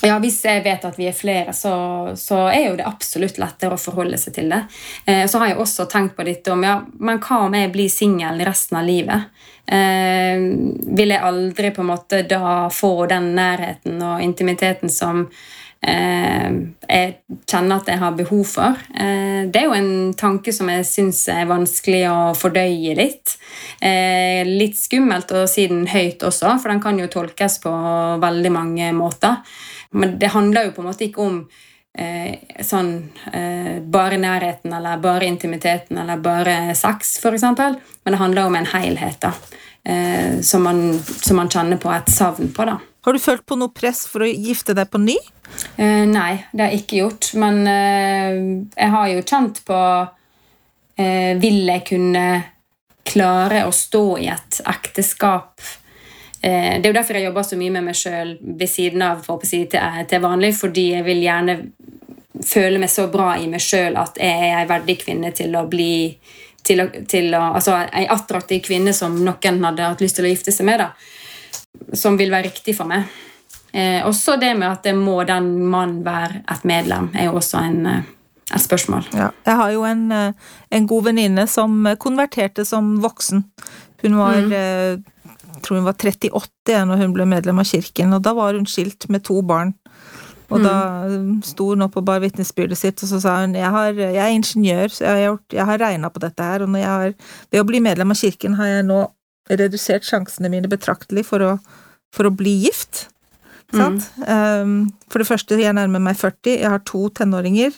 Ja, 0.01 0.15
Hvis 0.17 0.39
jeg 0.41 0.63
vet 0.65 0.81
at 0.87 0.95
vi 0.97 1.05
er 1.05 1.13
flere, 1.13 1.53
så, 1.53 1.71
så, 2.17 2.47
er 2.49 2.71
jo 2.71 2.77
det 2.79 2.87
absolutt 2.89 3.37
lettere 3.37 3.77
å 3.77 3.81
forholde 3.81 4.17
seg 4.17 4.33
til 4.33 4.49
det. 4.49 4.63
Eh, 5.05 5.27
så 5.29 5.37
har 5.37 5.51
jeg 5.51 5.61
også 5.61 5.85
tenkt 5.91 6.17
på 6.17 6.25
dette 6.25 6.49
om 6.53 6.65
ja, 6.65 6.79
men 6.97 7.21
hva 7.21 7.43
om 7.45 7.53
jeg 7.53 7.69
blir 7.73 7.91
singel 7.93 8.41
resten 8.47 8.81
av 8.81 8.89
livet? 8.89 9.29
Eh, 9.69 10.41
vil 10.97 11.13
jeg 11.13 11.21
aldri 11.21 11.69
på 11.71 11.85
en 11.85 11.91
måte 11.93 12.23
da 12.25 12.65
få 12.73 13.05
den 13.11 13.35
nærheten 13.37 14.01
og 14.01 14.25
intimiteten 14.25 14.89
som 14.89 15.27
Eh, 15.29 15.60
jeg 15.81 17.13
kjenner 17.49 17.79
at 17.79 17.89
jeg 17.89 17.99
har 18.01 18.17
behov 18.17 18.43
for. 18.45 18.77
Eh, 18.93 19.47
det 19.49 19.61
er 19.61 19.65
jo 19.65 19.77
en 19.77 20.13
tanke 20.17 20.53
som 20.53 20.69
jeg 20.69 20.85
syns 20.85 21.23
er 21.31 21.49
vanskelig 21.49 22.03
å 22.11 22.19
fordøye 22.37 22.93
litt. 22.97 23.35
Eh, 23.81 24.45
litt 24.45 24.77
skummelt 24.77 25.31
å 25.33 25.47
si 25.49 25.65
den 25.71 25.87
høyt 25.89 26.21
også, 26.27 26.53
for 26.61 26.69
den 26.71 26.83
kan 26.83 26.99
jo 27.01 27.09
tolkes 27.11 27.57
på 27.63 27.73
veldig 28.21 28.53
mange 28.53 28.91
måter. 28.93 29.41
Men 29.97 30.17
det 30.21 30.33
handler 30.35 30.69
jo 30.69 30.75
på 30.77 30.85
en 30.85 30.91
måte 30.91 31.07
ikke 31.09 31.27
om 31.27 31.43
sånn 32.63 32.91
bare 33.91 34.15
nærheten 34.15 34.71
eller 34.71 35.01
bare 35.03 35.27
intimiteten 35.27 35.97
eller 35.99 36.21
bare 36.23 36.53
sex, 36.71 37.17
f.eks. 37.19 37.43
Men 37.43 38.15
det 38.15 38.21
handler 38.21 38.47
om 38.47 38.55
en 38.55 38.69
helhet 38.71 39.19
da, 39.19 39.33
som 40.39 40.63
man, 40.63 40.79
som 41.03 41.41
man 41.41 41.51
kjenner 41.51 41.81
på 41.83 41.91
et 41.91 42.07
savn 42.15 42.53
på. 42.55 42.69
da. 42.69 42.77
Har 43.01 43.13
du 43.13 43.19
følt 43.21 43.45
på 43.49 43.57
noe 43.57 43.73
press 43.73 44.05
for 44.09 44.25
å 44.25 44.29
gifte 44.29 44.75
deg 44.77 44.89
på 44.91 45.01
ny? 45.01 45.17
Uh, 45.75 46.07
nei, 46.07 46.43
det 46.53 46.63
har 46.63 46.71
jeg 46.71 46.83
ikke 46.83 47.01
gjort. 47.01 47.31
Men 47.41 47.61
uh, 47.65 48.33
jeg 48.77 48.93
har 48.95 49.11
jo 49.11 49.23
kjent 49.25 49.61
på 49.67 49.79
uh, 49.81 51.31
Vil 51.41 51.61
jeg 51.65 51.85
kunne 51.89 52.25
klare 53.11 53.65
å 53.65 53.71
stå 53.75 54.05
i 54.21 54.27
et 54.31 54.59
ekteskap 54.69 55.61
eh, 56.41 56.77
Det 56.77 56.85
er 56.85 56.89
jo 56.91 56.97
derfor 56.97 57.17
jeg 57.17 57.27
jobber 57.27 57.47
så 57.47 57.57
mye 57.59 57.73
med 57.73 57.87
meg 57.89 57.97
sjøl 57.97 58.35
ved 58.41 58.69
siden 58.69 59.03
av 59.05 59.23
for 59.25 59.41
å 59.41 59.47
si, 59.47 59.63
til, 59.71 60.03
til 60.09 60.23
vanlig, 60.23 60.53
fordi 60.57 60.91
jeg 60.95 61.07
vil 61.07 61.23
gjerne 61.25 61.57
føle 62.47 62.79
meg 62.81 62.89
så 62.89 63.07
bra 63.11 63.33
i 63.37 63.49
meg 63.51 63.63
sjøl 63.63 63.97
at 63.99 64.17
jeg 64.21 64.45
er 64.47 64.61
ei 64.61 64.69
verdig 64.69 64.97
kvinne 65.03 65.33
til 65.35 65.57
å 65.57 65.65
bli 65.69 65.93
til 66.65 66.83
å, 66.83 66.87
til 67.09 67.33
å, 67.33 67.41
altså 67.57 67.73
Ei 67.89 68.05
attraktiv 68.09 68.61
kvinne 68.67 68.93
som 68.93 69.17
noen 69.25 69.63
hadde 69.65 69.87
hatt 69.87 70.01
lyst 70.03 70.19
til 70.19 70.27
å 70.27 70.31
gifte 70.31 70.53
seg 70.53 70.67
med. 70.69 70.83
da, 70.83 70.91
Som 71.93 72.17
vil 72.19 72.31
være 72.31 72.49
riktig 72.49 72.75
for 72.77 72.89
meg. 72.89 73.09
Eh, 73.71 74.01
også 74.03 74.35
det 74.39 74.51
med 74.59 74.67
at 74.67 74.83
det 74.83 74.95
må 74.97 75.21
den 75.27 75.53
mannen 75.71 76.01
være 76.03 76.41
et 76.51 76.65
medlem, 76.67 77.07
er 77.15 77.29
jo 77.29 77.37
også 77.39 77.61
en, 77.63 77.85
eh, 77.87 78.09
et 78.51 78.61
spørsmål. 78.61 79.07
Ja, 79.15 79.29
jeg 79.45 79.55
har 79.55 79.71
jo 79.71 79.83
en, 79.87 80.11
eh, 80.11 80.33
en 80.71 80.87
god 80.87 81.03
venninne 81.03 81.47
som 81.47 81.87
konverterte 81.97 82.65
som 82.65 82.97
voksen. 83.01 83.45
Hun 84.01 84.17
var 84.17 84.41
mm. 84.41 84.51
jeg 84.51 85.63
tror 85.63 85.77
hun 85.77 85.85
var 85.85 85.93
38 85.93 86.51
da 86.65 86.97
hun 86.97 87.13
ble 87.13 87.25
medlem 87.25 87.59
av 87.59 87.65
kirken, 87.65 88.13
og 88.13 88.23
da 88.23 88.33
var 88.33 88.53
hun 88.53 88.65
skilt 88.65 89.09
med 89.09 89.23
to 89.23 89.41
barn. 89.41 89.73
Og 90.51 90.59
mm. 90.59 90.63
da 90.65 91.41
sto 91.47 91.69
hun 91.69 91.85
opp 91.85 91.95
og 91.95 92.05
bar 92.05 92.19
vitnesbyrdet 92.19 92.77
sitt, 92.77 93.03
og 93.03 93.07
så 93.07 93.21
sa 93.23 93.37
hun 93.41 93.55
jeg, 93.55 93.69
har, 93.71 93.93
jeg 93.93 94.19
er 94.19 94.35
ingeniør, 94.35 94.91
så 94.91 95.05
jeg 95.05 95.11
har, 95.11 95.21
gjort, 95.29 95.53
jeg 95.53 95.65
har 95.69 95.77
regna 95.79 96.09
på 96.09 96.19
dette 96.19 96.43
her, 96.43 96.65
og 96.65 96.75
har, 96.75 97.13
ved 97.51 97.61
å 97.61 97.67
bli 97.67 97.79
medlem 97.79 98.11
av 98.11 98.19
kirken 98.19 98.57
har 98.59 98.67
jeg 98.67 98.87
nå 98.89 99.05
redusert 99.59 100.07
sjansene 100.07 100.51
mine 100.51 100.69
betraktelig 100.71 101.25
for 101.29 101.43
å, 101.45 101.55
for 102.15 102.29
å 102.29 102.35
bli 102.35 102.53
gift. 102.67 103.07
Mm. 103.73 103.99
Um, 104.27 104.79
for 105.11 105.23
det 105.23 105.29
første, 105.29 105.59
jeg 105.59 105.75
nærmer 105.75 106.03
meg 106.03 106.17
40, 106.19 106.57
jeg 106.59 106.71
har 106.71 106.81
to 106.87 107.07
tenåringer. 107.15 107.75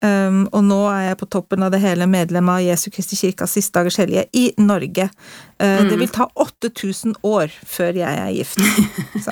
Um, 0.00 0.46
og 0.56 0.62
nå 0.64 0.78
er 0.88 1.10
jeg 1.10 1.18
på 1.20 1.26
toppen 1.28 1.60
av 1.60 1.74
det 1.74 1.82
hele 1.82 2.06
medlem 2.08 2.48
av 2.48 2.62
Jesu 2.64 2.86
Kristi 2.88 3.18
Kirkas 3.20 3.52
siste 3.52 3.76
dagers 3.76 3.98
hellige 4.00 4.24
i 4.32 4.46
Norge. 4.56 5.10
Uh, 5.60 5.82
mm. 5.82 5.90
Det 5.90 5.98
vil 6.00 6.12
ta 6.14 6.26
8000 6.40 7.18
år 7.28 7.52
før 7.68 7.98
jeg 8.00 8.22
er 8.22 8.30
gift. 8.32 8.62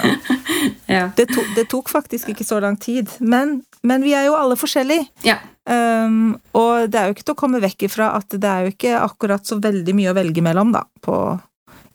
ja. 0.96 1.06
det, 1.16 1.30
to, 1.32 1.46
det, 1.56 1.70
tok 1.72 1.88
faktisk 1.88 2.34
ikke 2.34 2.44
så 2.44 2.60
lang 2.60 2.76
tid. 2.76 3.08
Men, 3.18 3.62
men 3.80 4.04
vi 4.04 4.12
er 4.18 4.28
jo 4.28 4.36
alle 4.36 4.58
forskjellige. 4.60 5.08
Ja. 5.24 5.40
Um, 5.68 6.36
og 6.56 6.92
det 6.92 7.00
er 7.00 7.08
jo 7.08 7.16
ikke 7.16 7.26
til 7.30 7.36
å 7.36 7.40
komme 7.46 7.64
vekk 7.64 7.88
ifra 7.88 8.12
at 8.20 8.36
det 8.36 8.52
er 8.52 8.66
jo 8.66 8.76
ikke 8.76 9.00
akkurat 9.00 9.48
så 9.48 9.56
veldig 9.60 9.96
mye 9.96 10.12
å 10.12 10.16
velge 10.20 10.44
mellom, 10.44 10.76
da, 10.76 10.84
på, 11.04 11.16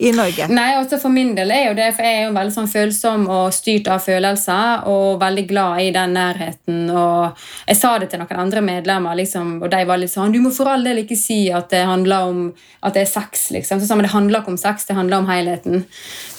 i 0.04 0.12
Norge? 0.12 0.48
Nei, 0.52 0.74
også 0.80 1.00
For 1.02 1.14
min 1.14 1.32
del 1.38 1.52
er 1.56 1.68
jo 1.70 1.76
det, 1.78 1.90
for 1.96 2.06
jeg 2.08 2.20
er 2.20 2.26
jo 2.28 2.34
veldig 2.36 2.54
sånn 2.56 2.70
følsom 2.72 3.24
og 3.32 3.54
styrt 3.56 3.88
av 3.92 4.04
følelser. 4.04 4.84
Og 4.92 5.22
veldig 5.22 5.46
glad 5.50 5.84
i 5.86 5.92
den 5.96 6.16
nærheten. 6.18 6.82
og 6.92 7.40
Jeg 7.70 7.80
sa 7.80 7.94
det 8.02 8.10
til 8.12 8.20
noen 8.22 8.44
andre 8.44 8.64
medlemmer, 8.66 9.16
liksom, 9.20 9.56
og 9.64 9.72
de 9.72 9.84
var 9.88 10.02
litt 10.02 10.14
sånn 10.14 10.34
Du 10.34 10.42
må 10.44 10.52
for 10.56 10.72
all 10.72 10.84
del 10.84 11.04
ikke 11.04 11.20
si 11.20 11.40
at 11.52 11.72
det 11.72 11.86
handler 11.88 12.30
om 12.34 12.44
at 12.84 12.98
det 12.98 13.06
er 13.06 13.14
sex. 13.14 13.50
liksom. 13.56 13.80
Så 13.80 13.88
sa 13.88 13.96
Det 13.96 14.12
handler 14.12 14.42
ikke 14.42 14.56
om 14.56 14.58
sex, 14.58 14.86
det 14.86 15.00
handler 15.00 15.18
om 15.18 15.30
helheten. 15.32 15.86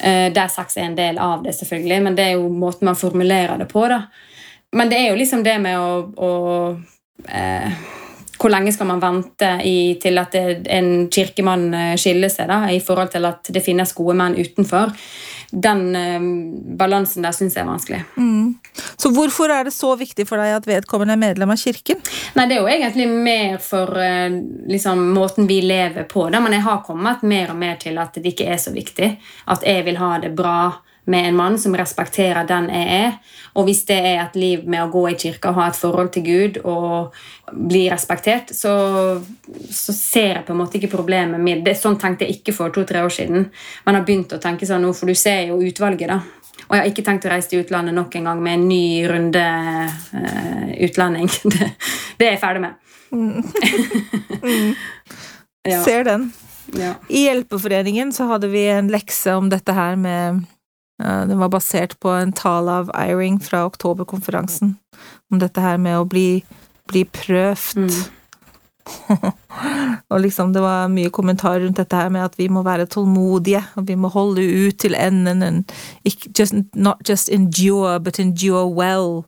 Eh, 0.01 0.33
der 0.33 0.49
sex 0.49 0.77
er 0.77 0.91
en 0.91 1.01
del 1.01 1.19
av 1.19 1.43
det, 1.43 1.55
selvfølgelig, 1.57 2.03
men 2.03 2.15
det 2.15 2.25
er 2.25 2.33
jo 2.37 2.49
måten 2.49 2.85
man 2.85 2.97
formulerer 2.97 3.59
det 3.59 3.69
på. 3.73 3.89
da. 3.89 4.03
Men 4.73 4.89
det 4.91 4.99
er 4.99 5.11
jo 5.11 5.17
liksom 5.17 5.43
det 5.45 5.59
med 5.63 5.79
å, 5.79 6.11
å 6.19 6.33
eh, 7.29 7.73
hvor 8.45 8.53
lenge 8.53 8.75
skal 8.77 8.91
man 8.91 9.01
vente 9.01 9.49
i, 9.65 9.95
til 10.01 10.21
at 10.21 10.35
en 10.37 11.07
kirkemann 11.13 11.71
eh, 11.73 11.93
skiller 12.01 12.29
seg, 12.29 12.51
da, 12.51 12.67
i 12.69 12.83
forhold 12.85 13.15
til 13.15 13.25
at 13.25 13.49
det 13.49 13.63
finnes 13.65 13.95
gode 13.97 14.17
menn 14.21 14.37
utenfor? 14.37 14.93
Den 15.65 15.85
eh, 15.97 16.27
balansen 16.77 17.25
der 17.25 17.33
syns 17.33 17.57
jeg 17.57 17.65
er 17.65 17.71
vanskelig. 17.71 18.03
Mm. 18.21 18.53
Så 19.01 19.09
hvorfor 19.17 19.49
er 19.55 19.65
det 19.65 19.73
så 19.73 19.95
viktig 19.97 20.27
for 20.29 20.43
deg 20.43 20.59
at 20.59 20.69
vedkommende 20.69 21.17
er 21.17 21.23
medlem 21.23 21.55
av 21.55 21.61
kirken? 21.63 22.03
Nei, 22.37 22.49
Det 22.51 22.59
er 22.59 22.61
jo 22.61 22.73
egentlig 22.75 23.09
mer 23.09 23.57
for 23.65 23.97
eh, 24.03 24.37
liksom, 24.69 25.07
måten 25.17 25.49
vi 25.49 25.63
lever 25.65 26.05
på. 26.11 26.29
Da. 26.29 26.43
Men 26.45 26.59
jeg 26.59 26.67
har 26.69 26.85
kommet 26.85 27.25
mer 27.25 27.55
og 27.55 27.63
mer 27.65 27.81
til 27.81 27.97
at 28.03 28.19
det 28.21 28.35
ikke 28.35 28.51
er 28.53 28.61
så 28.61 28.75
viktig. 28.77 29.15
At 29.57 29.65
jeg 29.65 29.89
vil 29.89 30.03
ha 30.03 30.19
det 30.21 30.35
bra 30.37 30.59
med 31.05 31.29
en 31.29 31.37
mann 31.37 31.59
som 31.61 31.75
respekterer 31.77 32.47
den 32.49 32.69
jeg 32.73 32.99
er. 32.99 33.17
Og 33.55 33.69
hvis 33.69 33.85
det 33.89 33.99
er 34.01 34.23
et 34.23 34.37
liv 34.39 34.63
med 34.69 34.83
å 34.83 34.91
gå 34.93 35.05
i 35.11 35.17
kirka 35.21 35.51
og 35.51 35.59
ha 35.61 35.69
et 35.71 35.79
forhold 35.79 36.11
til 36.15 36.25
Gud 36.27 36.61
og 36.65 37.15
bli 37.53 37.85
respektert, 37.93 38.55
så, 38.57 38.73
så 39.71 39.95
ser 39.95 40.31
jeg 40.39 40.47
på 40.47 40.55
en 40.55 40.63
måte 40.63 40.81
ikke 40.81 40.95
problemet 40.97 41.43
mitt. 41.43 41.65
det. 41.67 41.77
Sånn 41.79 41.99
tenkte 42.01 42.27
jeg 42.27 42.41
ikke 42.41 42.57
for 42.57 42.75
to-tre 42.75 43.05
år 43.05 43.13
siden. 43.13 43.51
Men 43.85 43.99
har 43.99 44.07
begynt 44.07 44.33
å 44.33 44.41
tenke 44.43 44.67
sånn 44.69 44.83
nå, 44.87 44.95
for 44.97 45.11
du 45.11 45.19
ser 45.19 45.51
jo 45.53 45.61
utvalget, 45.63 46.09
da. 46.11 46.23
Og 46.65 46.73
jeg 46.77 46.81
har 46.81 46.89
ikke 46.89 47.05
tenkt 47.05 47.27
å 47.27 47.33
reise 47.33 47.51
til 47.51 47.61
utlandet 47.61 47.95
nok 47.97 48.15
en 48.17 48.31
gang 48.31 48.41
med 48.43 48.57
en 48.57 48.65
ny 48.71 48.87
runde 49.11 49.45
uh, 49.45 50.71
utlending. 50.87 51.29
Det, 51.55 51.69
det, 52.17 52.27
er 52.27 52.33
jeg 52.37 52.41
ferdig 52.41 52.63
med. 52.63 52.81
Mm. 53.11 54.75
ja. 55.73 55.81
Ser 55.85 56.07
den. 56.07 56.29
Ja. 56.79 56.95
I 57.09 57.27
Hjelpeforeningen 57.27 58.13
så 58.15 58.29
hadde 58.31 58.49
vi 58.53 58.65
en 58.71 58.89
lekse 58.93 59.35
om 59.37 59.51
dette 59.53 59.75
her 59.77 59.99
med 60.01 60.45
den 61.03 61.39
var 61.39 61.51
basert 61.51 61.97
på 62.01 62.13
en 62.15 62.33
tale 62.33 62.71
av 62.83 62.91
Eiring 62.95 63.41
fra 63.43 63.65
oktoberkonferansen, 63.67 64.77
om 65.33 65.41
dette 65.43 65.63
her 65.63 65.81
med 65.83 65.99
å 65.99 66.05
bli, 66.07 66.45
bli 66.91 67.03
prøvd. 67.05 67.89
Mm. 67.89 68.21
og 70.13 70.21
liksom 70.21 70.53
det 70.53 70.61
var 70.61 70.93
mye 70.93 71.11
kommentar 71.15 71.59
rundt 71.61 71.81
dette 71.81 71.99
her 71.99 72.13
med 72.13 72.27
at 72.27 72.39
vi 72.39 72.51
må 72.53 72.63
være 72.67 72.87
tålmodige, 72.93 73.65
og 73.75 73.89
vi 73.89 73.97
må 73.99 74.11
holde 74.13 74.45
ut 74.45 74.79
til 74.85 74.95
enden, 74.95 75.43
and 75.43 75.75
just, 76.39 76.55
not 76.75 77.03
just 77.09 77.29
endure, 77.29 77.99
but 77.99 78.21
endure 78.21 78.69
well. 78.69 79.25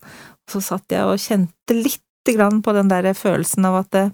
Så 0.50 0.60
satt 0.62 0.92
jeg 0.92 1.02
og 1.02 1.18
kjente 1.18 1.74
lite 1.74 2.36
grann 2.36 2.62
på 2.62 2.72
den 2.76 2.90
der 2.90 3.12
følelsen 3.12 3.64
av 3.64 3.82
at 3.82 3.92
det, 3.96 4.06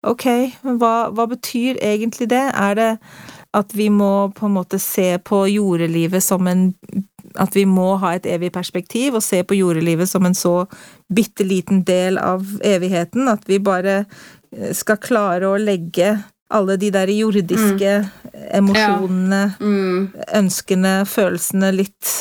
Ok, 0.00 0.24
hva, 0.64 1.10
hva 1.12 1.26
betyr 1.28 1.76
egentlig 1.84 2.30
det? 2.32 2.46
Er 2.56 2.76
det 2.78 2.88
at 3.56 3.74
vi 3.74 3.88
må 3.90 4.30
på 4.36 4.46
en 4.46 4.54
måte 4.54 4.78
se 4.82 5.18
på 5.18 5.44
jordelivet 5.50 6.22
som 6.24 6.46
en 6.46 6.72
At 7.38 7.54
vi 7.54 7.62
må 7.66 7.94
ha 8.02 8.14
et 8.16 8.26
evig 8.26 8.48
perspektiv 8.52 9.14
og 9.14 9.22
se 9.22 9.42
på 9.46 9.54
jordelivet 9.54 10.08
som 10.08 10.24
en 10.26 10.34
så 10.34 10.66
bitte 11.14 11.44
liten 11.46 11.84
del 11.86 12.18
av 12.18 12.42
evigheten 12.66 13.28
at 13.30 13.44
vi 13.46 13.60
bare 13.62 14.00
eh, 14.00 14.72
skal 14.74 14.98
klare 14.98 15.46
å 15.46 15.60
legge 15.60 16.16
alle 16.50 16.76
de 16.76 16.90
der 16.90 17.10
jordiske 17.14 17.92
mm. 18.02 18.48
emosjonene, 18.58 19.42
ja. 19.52 19.66
mm. 19.66 20.08
ønskene, 20.40 20.94
følelsene 21.06 21.70
litt, 21.76 22.14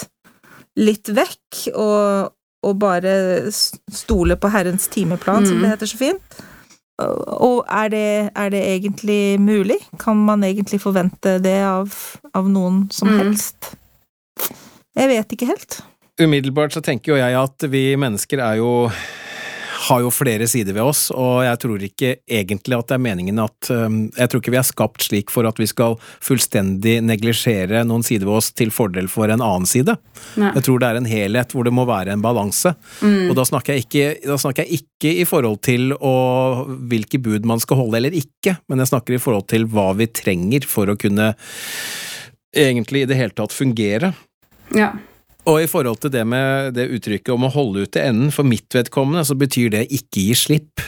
litt 0.77 1.09
vekk, 1.09 1.63
og, 1.73 2.29
og, 2.61 2.75
bare 2.77 3.15
stole 3.49 4.37
på 4.37 4.51
Herrens 4.53 4.85
timeplan, 4.93 5.41
mm. 5.41 5.49
som 5.49 5.63
det 5.63 5.73
heter 5.73 5.89
så 5.89 6.01
fint. 6.03 6.39
Og 6.99 7.63
er 7.65 7.91
det, 7.93 8.07
er 8.35 8.49
det, 8.51 8.63
egentlig 8.75 9.39
mulig? 9.41 9.77
Kan 10.01 10.19
man 10.27 10.43
egentlig 10.43 10.81
forvente 10.83 11.37
det 11.43 11.59
av, 11.63 11.93
av 12.35 12.49
noen 12.51 12.87
som 12.93 13.11
mm. 13.11 13.19
helst? 13.21 13.71
Jeg 14.97 15.11
vet 15.11 15.35
ikke 15.35 15.49
helt. 15.53 15.79
Umiddelbart 16.19 16.75
så 16.75 16.83
tenker 16.83 17.13
jo 17.13 17.21
jeg 17.21 17.37
at 17.39 17.67
vi 17.71 17.83
mennesker 17.99 18.41
er 18.43 18.59
jo 18.59 18.71
har 19.87 20.01
jo 20.03 20.11
flere 20.11 20.47
sider 20.49 20.75
ved 20.75 20.83
oss, 20.83 21.05
og 21.15 21.43
jeg 21.45 21.59
tror 21.63 21.83
ikke 21.85 22.11
egentlig 22.27 22.77
at 22.77 22.89
det 22.89 22.95
er 22.97 23.03
meningen 23.03 23.39
at 23.41 23.69
um, 23.71 23.99
Jeg 24.17 24.29
tror 24.29 24.41
ikke 24.41 24.53
vi 24.53 24.59
er 24.59 24.67
skapt 24.67 25.05
slik 25.05 25.31
for 25.33 25.47
at 25.47 25.59
vi 25.61 25.67
skal 25.69 25.95
fullstendig 26.25 26.97
neglisjere 27.05 27.85
noen 27.87 28.03
sider 28.05 28.27
ved 28.27 28.41
oss 28.41 28.51
til 28.51 28.73
fordel 28.75 29.09
for 29.11 29.31
en 29.31 29.43
annen 29.43 29.67
side. 29.69 29.95
Nei. 30.39 30.51
Jeg 30.57 30.65
tror 30.67 30.81
det 30.81 30.89
er 30.89 30.99
en 30.99 31.09
helhet 31.09 31.55
hvor 31.55 31.67
det 31.67 31.73
må 31.75 31.85
være 31.89 32.15
en 32.15 32.23
balanse. 32.25 32.73
Mm. 32.99 33.29
Og 33.29 33.37
da 33.39 33.47
snakker, 33.47 33.77
jeg 33.77 33.87
ikke, 33.87 34.07
da 34.27 34.39
snakker 34.41 34.67
jeg 34.67 34.81
ikke 34.83 35.15
i 35.23 35.27
forhold 35.29 35.61
til 35.65 35.93
å, 35.95 36.15
hvilke 36.91 37.21
bud 37.23 37.47
man 37.47 37.63
skal 37.63 37.79
holde 37.83 38.01
eller 38.01 38.17
ikke, 38.19 38.57
men 38.67 38.83
jeg 38.83 38.91
snakker 38.91 39.15
i 39.15 39.21
forhold 39.21 39.47
til 39.51 39.67
hva 39.71 39.91
vi 39.99 40.09
trenger 40.11 40.67
for 40.67 40.91
å 40.91 40.97
kunne 40.99 41.31
egentlig 42.55 43.05
i 43.05 43.09
det 43.09 43.19
hele 43.19 43.35
tatt 43.37 43.55
fungere. 43.55 44.11
Ja. 44.75 44.93
Og 45.49 45.63
i 45.63 45.67
forhold 45.69 46.01
til 46.03 46.13
det 46.13 46.23
med 46.29 46.75
det 46.77 46.89
uttrykket 46.93 47.33
om 47.33 47.47
å 47.47 47.51
holde 47.53 47.85
ut 47.85 47.93
til 47.95 48.05
enden, 48.05 48.33
for 48.33 48.45
mitt 48.47 48.69
vedkommende 48.75 49.25
så 49.25 49.37
betyr 49.39 49.73
det 49.73 49.85
ikke 49.89 50.25
gi 50.27 50.35
slipp. 50.37 50.83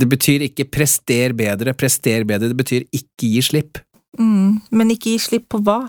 Det 0.00 0.08
betyr 0.08 0.46
ikke 0.48 0.70
prester 0.72 1.34
bedre, 1.36 1.74
prester 1.76 2.24
bedre, 2.28 2.48
det 2.50 2.58
betyr 2.58 2.86
ikke 2.88 3.28
gi 3.28 3.42
slipp. 3.44 3.82
Mm, 4.18 4.62
men 4.72 4.94
ikke 4.94 5.12
gi 5.12 5.18
slipp 5.26 5.50
på 5.52 5.60
hva? 5.66 5.82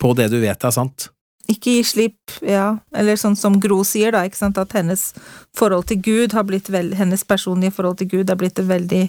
På 0.00 0.14
det 0.16 0.30
du 0.32 0.38
vet 0.42 0.64
er 0.64 0.74
sant. 0.74 1.10
Ikke 1.50 1.74
gi 1.74 1.84
slipp, 1.84 2.36
ja, 2.46 2.78
eller 2.96 3.18
sånn 3.20 3.36
som 3.36 3.58
Gro 3.60 3.82
sier, 3.84 4.14
da, 4.14 4.22
ikke 4.24 4.38
sant, 4.38 4.60
at 4.62 4.72
hennes 4.78 5.10
forhold 5.58 5.88
til 5.90 6.00
Gud 6.04 6.36
har 6.36 6.46
blitt 6.48 6.70
vel, 6.72 6.94
hennes 6.96 7.26
personlige 7.28 7.74
forhold 7.76 7.98
til 8.00 8.12
Gud 8.14 8.32
har 8.32 8.38
blitt 8.40 8.62
en 8.62 8.70
veldig 8.70 9.04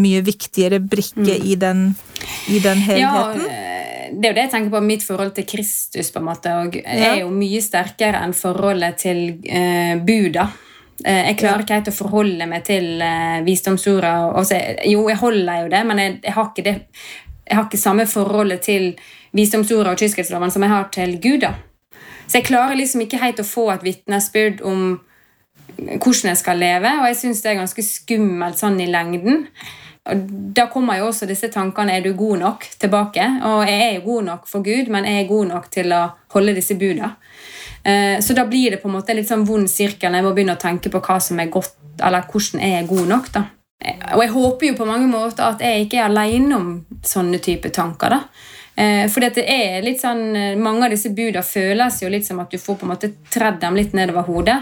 mye 0.00 0.20
viktigere 0.26 0.80
brikke 0.82 1.38
mm. 1.38 1.46
i, 1.46 1.56
den, 1.58 1.84
i 2.50 2.60
den 2.62 2.82
helheten. 2.84 3.46
Ja, 3.46 3.69
det 4.12 4.26
er 4.26 4.32
jo 4.32 4.36
det 4.36 4.46
jeg 4.46 4.52
tenker 4.54 4.74
på 4.74 4.82
mitt 4.84 5.04
forhold 5.06 5.32
til 5.36 5.46
Kristus, 5.48 6.10
på 6.12 6.20
en 6.20 6.26
måte, 6.26 6.56
og 6.56 6.76
er 6.80 7.22
jo 7.22 7.30
mye 7.34 7.62
sterkere 7.64 8.22
enn 8.24 8.34
forholdet 8.36 9.00
til 9.04 9.22
eh, 9.46 9.94
Buda. 10.02 10.48
Eh, 11.04 11.30
jeg 11.30 11.38
klarer 11.40 11.64
ikke 11.64 11.78
helt 11.78 11.90
å 11.92 11.96
forholde 11.96 12.48
meg 12.50 12.64
til 12.66 13.00
eh, 13.04 13.40
visdomsorda. 13.46 14.14
Jo, 14.88 15.06
jeg 15.08 15.20
holder 15.22 15.64
jo 15.64 15.72
det, 15.72 15.82
men 15.88 16.02
jeg, 16.02 16.16
jeg, 16.26 16.36
har 16.36 16.50
ikke 16.50 16.66
det 16.66 16.76
jeg 17.50 17.58
har 17.58 17.66
ikke 17.66 17.82
samme 17.82 18.06
forholdet 18.06 18.62
til 18.62 18.92
visdomsorda 19.34 19.94
og 19.94 19.98
kyskhetsloven 19.98 20.52
som 20.54 20.62
jeg 20.62 20.70
har 20.70 20.90
til 20.94 21.16
Gud. 21.22 21.40
da. 21.42 21.54
Så 22.26 22.38
jeg 22.38 22.46
klarer 22.46 22.78
liksom 22.78 23.02
ikke 23.02 23.18
helt 23.18 23.42
å 23.42 23.46
få 23.46 23.70
et 23.72 23.82
vitnesbyrd 23.82 24.62
om 24.62 25.00
hvordan 25.80 26.30
jeg 26.30 26.38
skal 26.38 26.60
leve, 26.60 26.92
og 27.00 27.08
jeg 27.08 27.18
syns 27.18 27.42
det 27.42 27.52
er 27.52 27.58
ganske 27.62 27.82
skummelt 27.82 28.60
sånn 28.60 28.78
i 28.82 28.86
lengden. 28.90 29.46
Da 30.56 30.66
kommer 30.72 30.98
jo 30.98 31.10
også 31.10 31.28
disse 31.28 31.50
tankene 31.52 31.98
er 31.98 32.04
du 32.04 32.14
god 32.16 32.40
nok 32.40 32.66
tilbake. 32.80 33.26
Og 33.46 33.64
jeg 33.68 33.80
er 33.84 33.94
jo 33.98 34.04
god 34.06 34.28
nok 34.30 34.48
for 34.48 34.64
Gud, 34.64 34.88
men 34.92 35.06
jeg 35.06 35.24
er 35.24 35.28
god 35.28 35.50
nok 35.52 35.70
til 35.72 35.92
å 35.92 36.02
holde 36.34 36.56
disse 36.56 36.76
budene. 36.80 37.12
Eh, 37.84 38.18
så 38.20 38.36
da 38.36 38.46
blir 38.48 38.74
det 38.74 38.82
på 38.82 38.88
en 38.88 38.96
måte 38.98 39.16
litt 39.16 39.28
sånn 39.28 39.46
vond 39.48 39.68
sirkel 39.70 40.12
når 40.12 40.20
jeg 40.20 40.26
må 40.26 40.34
begynne 40.36 40.56
å 40.56 40.60
tenke 40.60 40.92
på 40.92 41.00
hva 41.04 41.16
som 41.22 41.40
er 41.40 41.52
godt, 41.52 41.76
eller 42.00 42.26
hvordan 42.28 42.64
jeg 42.64 42.78
er 42.78 42.88
god 42.88 43.12
nok. 43.12 43.30
da. 43.36 43.44
Eh, 43.84 44.00
og 44.14 44.24
jeg 44.24 44.34
håper 44.36 44.70
jo 44.70 44.78
på 44.80 44.88
mange 44.88 45.08
måter 45.10 45.46
at 45.46 45.64
jeg 45.64 45.86
ikke 45.86 46.00
er 46.00 46.08
alene 46.08 46.56
om 46.56 46.72
sånne 47.04 47.40
type 47.44 47.72
tanker. 47.72 48.16
da. 48.16 48.24
For 48.80 49.10
fordi 49.12 49.26
at 49.26 49.36
det 49.36 49.44
er 49.52 49.82
litt 49.84 49.98
sånn, 50.00 50.56
Mange 50.56 50.86
av 50.86 50.92
disse 50.94 51.10
buda 51.12 51.42
føles 51.44 51.98
jo 52.00 52.08
litt 52.08 52.24
som 52.24 52.38
at 52.40 52.50
du 52.50 52.56
får 52.56 52.78
på 52.80 52.86
en 52.86 52.92
måte 52.94 53.10
tredd 53.28 53.58
dem 53.60 53.76
litt 53.76 53.92
nedover 53.92 54.24
hodet. 54.24 54.56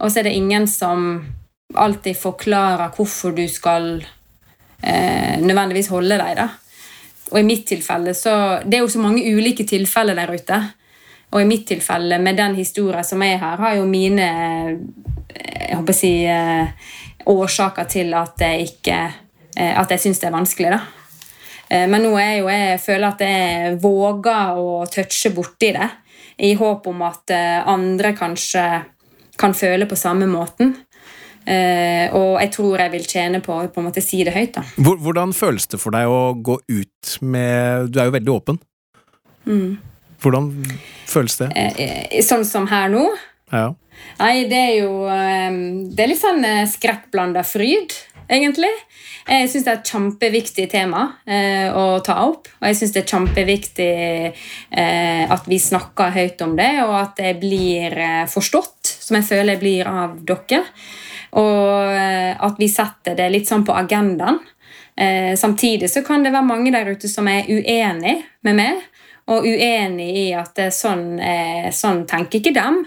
Og 0.00 0.10
så 0.10 0.18
er 0.18 0.26
det 0.26 0.32
ingen 0.34 0.66
som 0.66 1.22
alltid 1.74 2.16
forklarer 2.18 2.90
hvorfor 2.96 3.36
du 3.36 3.44
skal 3.48 4.00
eh, 4.02 4.19
nødvendigvis 4.82 5.90
holde 5.92 6.16
deg. 6.16 6.36
da. 6.38 6.48
Og 7.30 7.40
i 7.40 7.46
mitt 7.46 7.66
tilfelle 7.68 8.14
så 8.16 8.60
Det 8.64 8.78
er 8.78 8.84
jo 8.84 8.88
så 8.88 9.02
mange 9.02 9.22
ulike 9.22 9.66
tilfeller 9.68 10.16
der 10.18 10.32
ute. 10.34 10.60
Og 11.30 11.42
i 11.42 11.46
mitt 11.46 11.66
tilfelle, 11.68 12.18
med 12.18 12.36
den 12.36 12.56
historien 12.58 13.04
som 13.06 13.22
jeg 13.22 13.38
har, 13.38 13.58
har 13.62 13.76
jo 13.78 13.86
mine 13.86 14.26
eh, 14.26 15.68
jeg 15.70 15.76
håper 15.78 15.94
å 15.94 15.96
si, 15.96 16.14
eh, 16.26 16.88
årsaker 17.30 17.86
til 17.90 18.14
at 18.18 18.42
jeg 18.42 18.64
ikke 18.72 18.96
eh, 19.54 19.76
jeg 19.78 20.02
syns 20.02 20.18
det 20.18 20.26
er 20.26 20.34
vanskelig, 20.34 20.72
da. 20.74 20.80
Men 21.70 22.02
nå 22.02 22.16
er 22.18 22.32
jo 22.40 22.48
jeg 22.50 22.78
føler 22.82 23.12
at 23.12 23.20
jeg 23.22 23.76
våger 23.78 24.56
å 24.58 24.80
touche 24.90 25.30
borti 25.30 25.68
det, 25.76 25.86
i 26.42 26.48
håp 26.58 26.88
om 26.90 27.04
at 27.06 27.30
andre 27.70 28.10
kanskje 28.18 28.64
kan 29.38 29.54
føle 29.54 29.86
på 29.86 29.94
samme 29.94 30.26
måten. 30.26 30.72
Uh, 31.50 32.06
og 32.14 32.32
jeg 32.44 32.52
tror 32.54 32.82
jeg 32.84 32.92
vil 32.92 33.06
tjene 33.10 33.40
på 33.42 33.56
å 33.56 33.68
på 33.72 33.82
en 33.82 33.88
måte 33.88 34.02
si 34.04 34.22
det 34.26 34.34
høyt. 34.36 34.54
da. 34.54 34.64
Hvordan 34.78 35.34
føles 35.34 35.66
det 35.70 35.80
for 35.82 35.96
deg 35.96 36.06
å 36.06 36.32
gå 36.38 36.60
ut 36.70 37.14
med 37.26 37.90
Du 37.90 38.00
er 38.00 38.10
jo 38.10 38.16
veldig 38.18 38.34
åpen. 38.36 38.60
Mm. 39.48 39.80
Hvordan 40.22 40.50
føles 41.10 41.40
det? 41.40 41.50
Uh, 41.50 42.20
sånn 42.26 42.46
som 42.46 42.68
her 42.70 42.92
nå? 42.92 43.08
Ja. 43.50 43.72
Nei, 44.20 44.46
det 44.48 44.56
er 44.56 44.76
jo 44.78 44.92
um, 45.10 45.58
Det 45.90 46.04
er 46.04 46.12
litt 46.12 46.22
sånn 46.22 46.46
skrekkblanda 46.70 47.42
fryd, 47.44 47.96
egentlig. 48.30 48.70
Jeg 49.30 49.50
syns 49.50 49.66
det 49.66 49.70
er 49.70 49.78
et 49.78 49.90
kjempeviktig 49.92 50.64
tema 50.72 51.02
eh, 51.28 51.68
å 51.70 52.00
ta 52.04 52.16
opp. 52.24 52.48
Og 52.58 52.66
jeg 52.66 52.78
syns 52.78 52.94
det 52.94 53.02
er 53.02 53.12
kjempeviktig 53.12 53.92
eh, 54.00 55.22
at 55.30 55.46
vi 55.50 55.60
snakker 55.62 56.14
høyt 56.16 56.42
om 56.46 56.56
det, 56.58 56.72
og 56.86 56.96
at 56.98 57.20
det 57.20 57.36
blir 57.42 57.94
eh, 57.94 58.24
forstått, 58.30 58.90
som 59.04 59.20
jeg 59.20 59.28
føler 59.28 59.54
jeg 59.54 59.62
blir 59.62 59.90
av 59.90 60.18
dere. 60.26 60.64
Og 61.38 61.92
eh, 61.94 62.34
at 62.34 62.58
vi 62.58 62.68
setter 62.70 63.14
det 63.18 63.28
litt 63.30 63.48
sånn 63.48 63.64
på 63.66 63.76
agendaen. 63.76 64.40
Eh, 64.96 65.36
samtidig 65.38 65.90
så 65.90 66.02
kan 66.06 66.24
det 66.24 66.34
være 66.34 66.48
mange 66.48 66.72
der 66.74 66.90
ute 66.90 67.08
som 67.08 67.28
er 67.30 67.48
uenig 67.48 68.18
med 68.46 68.58
meg, 68.58 68.82
og 69.30 69.46
uenig 69.46 70.10
i 70.24 70.28
at 70.36 70.58
sånn, 70.74 71.20
eh, 71.22 71.70
sånn 71.74 72.04
tenker 72.10 72.40
ikke 72.40 72.56
dem. 72.56 72.84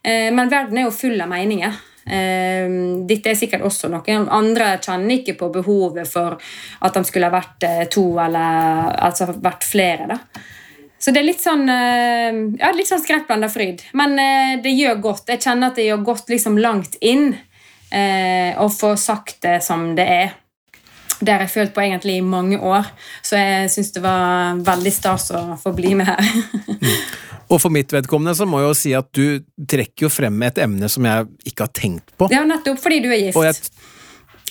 Men 0.00 0.48
verden 0.48 0.78
er 0.80 0.86
jo 0.86 0.94
full 0.96 1.20
av 1.20 1.28
meninger. 1.28 1.74
Dette 2.08 3.28
er 3.28 3.36
sikkert 3.36 3.66
også 3.68 3.90
noe. 3.92 4.14
Andre 4.32 4.70
kjenner 4.80 5.18
ikke 5.18 5.34
på 5.36 5.50
behovet 5.52 6.08
for 6.08 6.38
at 6.80 6.96
de 6.96 7.02
skulle 7.04 7.28
ha 7.28 7.34
vært 7.34 7.66
to, 7.92 8.06
eller 8.24 8.94
altså 8.96 9.26
vært 9.34 9.66
flere. 9.68 10.06
da. 10.08 10.16
Så 10.96 11.12
det 11.12 11.20
er 11.20 11.28
litt 11.28 11.44
sånn 11.44 11.68
ja, 11.68 12.72
sånn 12.72 13.04
skrekkblanda 13.04 13.52
fryd. 13.52 13.84
Men 13.92 14.16
det 14.64 14.72
gjør 14.72 15.04
godt. 15.04 15.28
Jeg 15.34 15.44
kjenner 15.44 15.68
at 15.68 15.76
det 15.76 15.90
gjør 15.90 16.08
godt 16.08 16.32
liksom 16.32 16.56
langt 16.64 16.96
inn 17.04 17.34
eh, 17.92 18.58
og 18.60 18.72
få 18.74 18.94
sagt 19.00 19.42
det 19.46 19.60
som 19.66 19.90
det 19.98 20.06
er. 20.06 20.36
Det 21.20 21.34
har 21.34 21.44
jeg 21.44 21.52
følt 21.52 21.74
på 21.76 21.82
egentlig 21.84 22.16
i 22.16 22.24
mange 22.24 22.56
år, 22.56 22.86
så 23.20 23.36
jeg 23.36 23.72
syns 23.74 23.90
det 23.92 24.00
var 24.04 24.56
veldig 24.64 24.92
stas 24.94 25.28
å 25.36 25.42
få 25.60 25.74
bli 25.76 25.92
med 25.98 26.08
her. 26.08 26.30
Og 27.50 27.58
for 27.58 27.74
mitt 27.74 27.90
vedkommende 27.90 28.32
så 28.38 28.46
må 28.46 28.60
jeg 28.62 28.68
jo 28.68 28.74
si 28.78 28.92
at 28.94 29.08
du 29.16 29.42
trekker 29.68 30.06
jo 30.06 30.10
frem 30.12 30.36
et 30.46 30.60
emne 30.62 30.86
som 30.88 31.06
jeg 31.08 31.26
ikke 31.50 31.66
har 31.66 31.72
tenkt 31.74 32.12
på. 32.14 32.28
Ja, 32.30 32.44
nettopp 32.46 32.78
fordi 32.80 33.00
du 33.02 33.08
er 33.10 33.18
gift. 33.24 33.36
Og 33.36 33.48
jeg 33.48 33.58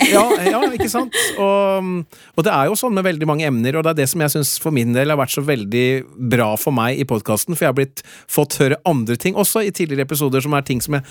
ja, 0.08 0.24
ja, 0.46 0.62
ikke 0.74 0.90
sant? 0.92 1.16
Og, 1.40 1.90
og, 2.36 2.42
det 2.46 2.54
er 2.54 2.70
jo 2.70 2.78
sånn 2.80 2.96
med 2.96 3.06
veldig 3.08 3.28
mange 3.30 3.48
emner, 3.48 3.78
og 3.78 3.86
det 3.86 3.94
er 3.94 4.00
det 4.02 4.08
som 4.12 4.24
jeg 4.24 4.34
syns 4.34 4.54
for 4.62 4.76
min 4.76 4.94
del 4.96 5.12
har 5.12 5.20
vært 5.20 5.36
så 5.36 5.44
veldig 5.46 5.86
bra 6.32 6.52
for 6.60 6.76
meg 6.76 7.00
i 7.02 7.08
podkasten, 7.10 7.58
for 7.58 7.66
jeg 7.66 7.74
har 7.74 7.78
blitt 7.78 8.04
fått 8.32 8.58
høre 8.62 8.80
andre 8.90 9.18
ting 9.20 9.38
også 9.40 9.64
i 9.66 9.74
tidligere 9.76 10.08
episoder 10.08 10.44
som 10.44 10.56
er 10.58 10.66
ting 10.68 10.82
som 10.84 10.98
jeg 10.98 11.06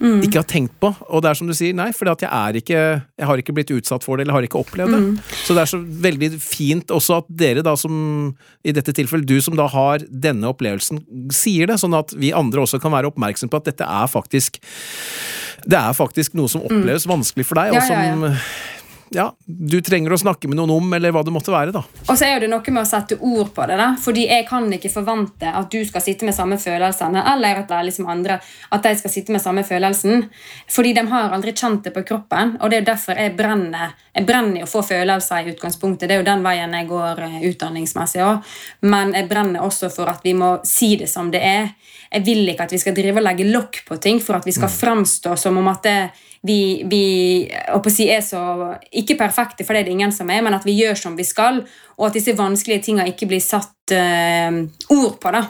mm. 0.00 0.24
ikke 0.26 0.42
har 0.42 0.48
tenkt 0.50 0.76
på. 0.82 0.92
Og 1.08 1.24
det 1.24 1.30
er 1.30 1.40
som 1.40 1.50
du 1.50 1.54
sier, 1.56 1.76
nei, 1.76 1.90
for 1.96 2.10
jeg, 2.10 2.28
er 2.28 2.60
ikke, 2.60 2.82
jeg 3.20 3.30
har 3.30 3.42
ikke 3.42 3.56
blitt 3.56 3.72
utsatt 3.74 4.06
for 4.06 4.18
det, 4.18 4.26
eller 4.26 4.38
har 4.38 4.48
ikke 4.48 4.60
opplevd 4.62 4.96
det. 4.96 5.02
Mm. 5.04 5.38
Så 5.44 5.56
det 5.56 5.64
er 5.64 5.72
så 5.74 5.80
veldig 6.08 6.32
fint 6.42 6.94
også 6.94 7.20
at 7.22 7.30
dere 7.44 7.64
da 7.64 7.76
som, 7.80 7.96
i 8.64 8.74
dette 8.76 8.94
tilfellet 8.96 9.28
du 9.28 9.38
som 9.44 9.56
da 9.58 9.68
har 9.72 10.04
denne 10.08 10.50
opplevelsen, 10.52 11.02
sier 11.34 11.70
det, 11.70 11.80
sånn 11.82 11.96
at 11.96 12.14
vi 12.18 12.34
andre 12.36 12.64
også 12.64 12.82
kan 12.82 12.94
være 12.94 13.12
oppmerksom 13.12 13.52
på 13.52 13.62
at 13.62 13.72
dette 13.72 13.88
er 13.88 14.10
faktisk 14.10 14.60
det 15.64 15.78
er 15.78 15.94
faktisk 15.96 16.34
noe 16.36 16.50
som 16.50 16.62
mm. 16.62 16.66
oppleves 16.68 17.06
mm. 17.06 17.12
vanskelig 17.12 17.46
for 17.48 17.60
deg, 17.60 17.74
og 17.74 17.86
som 17.86 17.96
ja, 17.96 18.04
ja, 18.10 18.16
ja, 18.28 18.33
du 19.46 19.76
trenger 19.84 20.14
å 20.14 20.18
snakke 20.18 20.48
med 20.50 20.58
noen 20.58 20.72
om, 20.74 20.94
eller 20.96 21.12
hva 21.14 21.22
det 21.24 21.32
måtte 21.34 21.52
være. 21.54 21.72
da. 21.74 21.84
Og 22.08 22.16
så 22.18 22.26
er 22.26 22.42
det 22.42 22.50
noe 22.50 22.74
med 22.74 22.82
å 22.82 22.88
sette 22.88 23.18
ord 23.20 23.52
på 23.54 23.66
det. 23.70 23.76
da, 23.78 23.94
fordi 24.00 24.26
jeg 24.26 24.46
kan 24.48 24.66
ikke 24.72 24.90
forvente 24.90 25.50
at 25.50 25.70
du 25.70 25.84
skal 25.86 26.02
sitte 26.02 26.26
med 26.26 26.34
samme 26.34 26.58
følelsene, 26.58 27.22
eller 27.34 27.62
at 27.62 27.68
det 27.68 27.78
er 27.78 27.88
liksom 27.88 28.08
andre, 28.10 28.40
at 28.70 28.82
de 28.82 28.94
skal 28.98 29.12
sitte 29.12 29.32
med 29.32 29.42
samme 29.42 29.64
følelsen. 29.64 30.28
Fordi 30.70 30.94
de 30.96 31.06
har 31.12 31.36
aldri 31.36 31.54
kjent 31.54 31.84
det 31.84 31.94
på 31.94 32.02
kroppen, 32.08 32.56
og 32.60 32.70
det 32.70 32.80
er 32.80 32.90
derfor 32.90 33.20
jeg 33.20 33.36
brenner 33.38 33.94
jeg 34.14 34.28
brenner 34.28 34.60
i 34.60 34.62
å 34.62 34.70
få 34.70 34.78
følelser 34.86 35.42
i 35.42 35.50
utgangspunktet. 35.50 36.06
Det 36.06 36.14
er 36.14 36.20
jo 36.20 36.28
den 36.28 36.44
veien 36.44 36.74
jeg 36.76 36.86
går 36.86 37.18
uh, 37.18 37.38
utdanningsmessig 37.48 38.20
òg. 38.22 38.52
Men 38.86 39.10
jeg 39.16 39.26
brenner 39.26 39.64
også 39.64 39.90
for 39.90 40.10
at 40.12 40.22
vi 40.22 40.36
må 40.38 40.60
si 40.62 40.92
det 41.00 41.08
som 41.10 41.32
det 41.34 41.40
er. 41.42 41.72
Jeg 42.12 42.22
vil 42.22 42.46
ikke 42.52 42.68
at 42.68 42.74
vi 42.76 42.78
skal 42.78 42.94
drive 42.94 43.18
og 43.18 43.26
legge 43.26 43.48
lokk 43.48 43.80
på 43.88 43.98
ting 43.98 44.22
for 44.22 44.38
at 44.38 44.46
vi 44.46 44.54
skal 44.54 44.70
mm. 44.70 44.76
framstå 44.76 45.34
som 45.40 45.58
om 45.58 45.70
at 45.72 45.82
det, 45.82 45.98
vi, 46.44 46.58
vi 46.90 47.04
si, 47.92 48.08
er 48.12 48.20
så 48.20 48.74
Ikke 48.92 49.16
perfekte, 49.16 49.64
for 49.64 49.72
det 49.72 49.84
er 49.84 49.88
det 49.88 49.94
ingen 49.96 50.12
som 50.12 50.28
er, 50.30 50.42
men 50.44 50.56
at 50.56 50.66
vi 50.66 50.76
gjør 50.76 50.98
som 51.06 51.16
vi 51.16 51.24
skal, 51.24 51.62
og 51.96 52.08
at 52.08 52.18
disse 52.18 52.36
vanskelige 52.36 52.90
tingene 52.90 53.08
ikke 53.12 53.30
blir 53.30 53.40
satt 53.40 53.94
uh, 53.96 54.60
ord 54.92 55.16
på. 55.22 55.32
da 55.32 55.46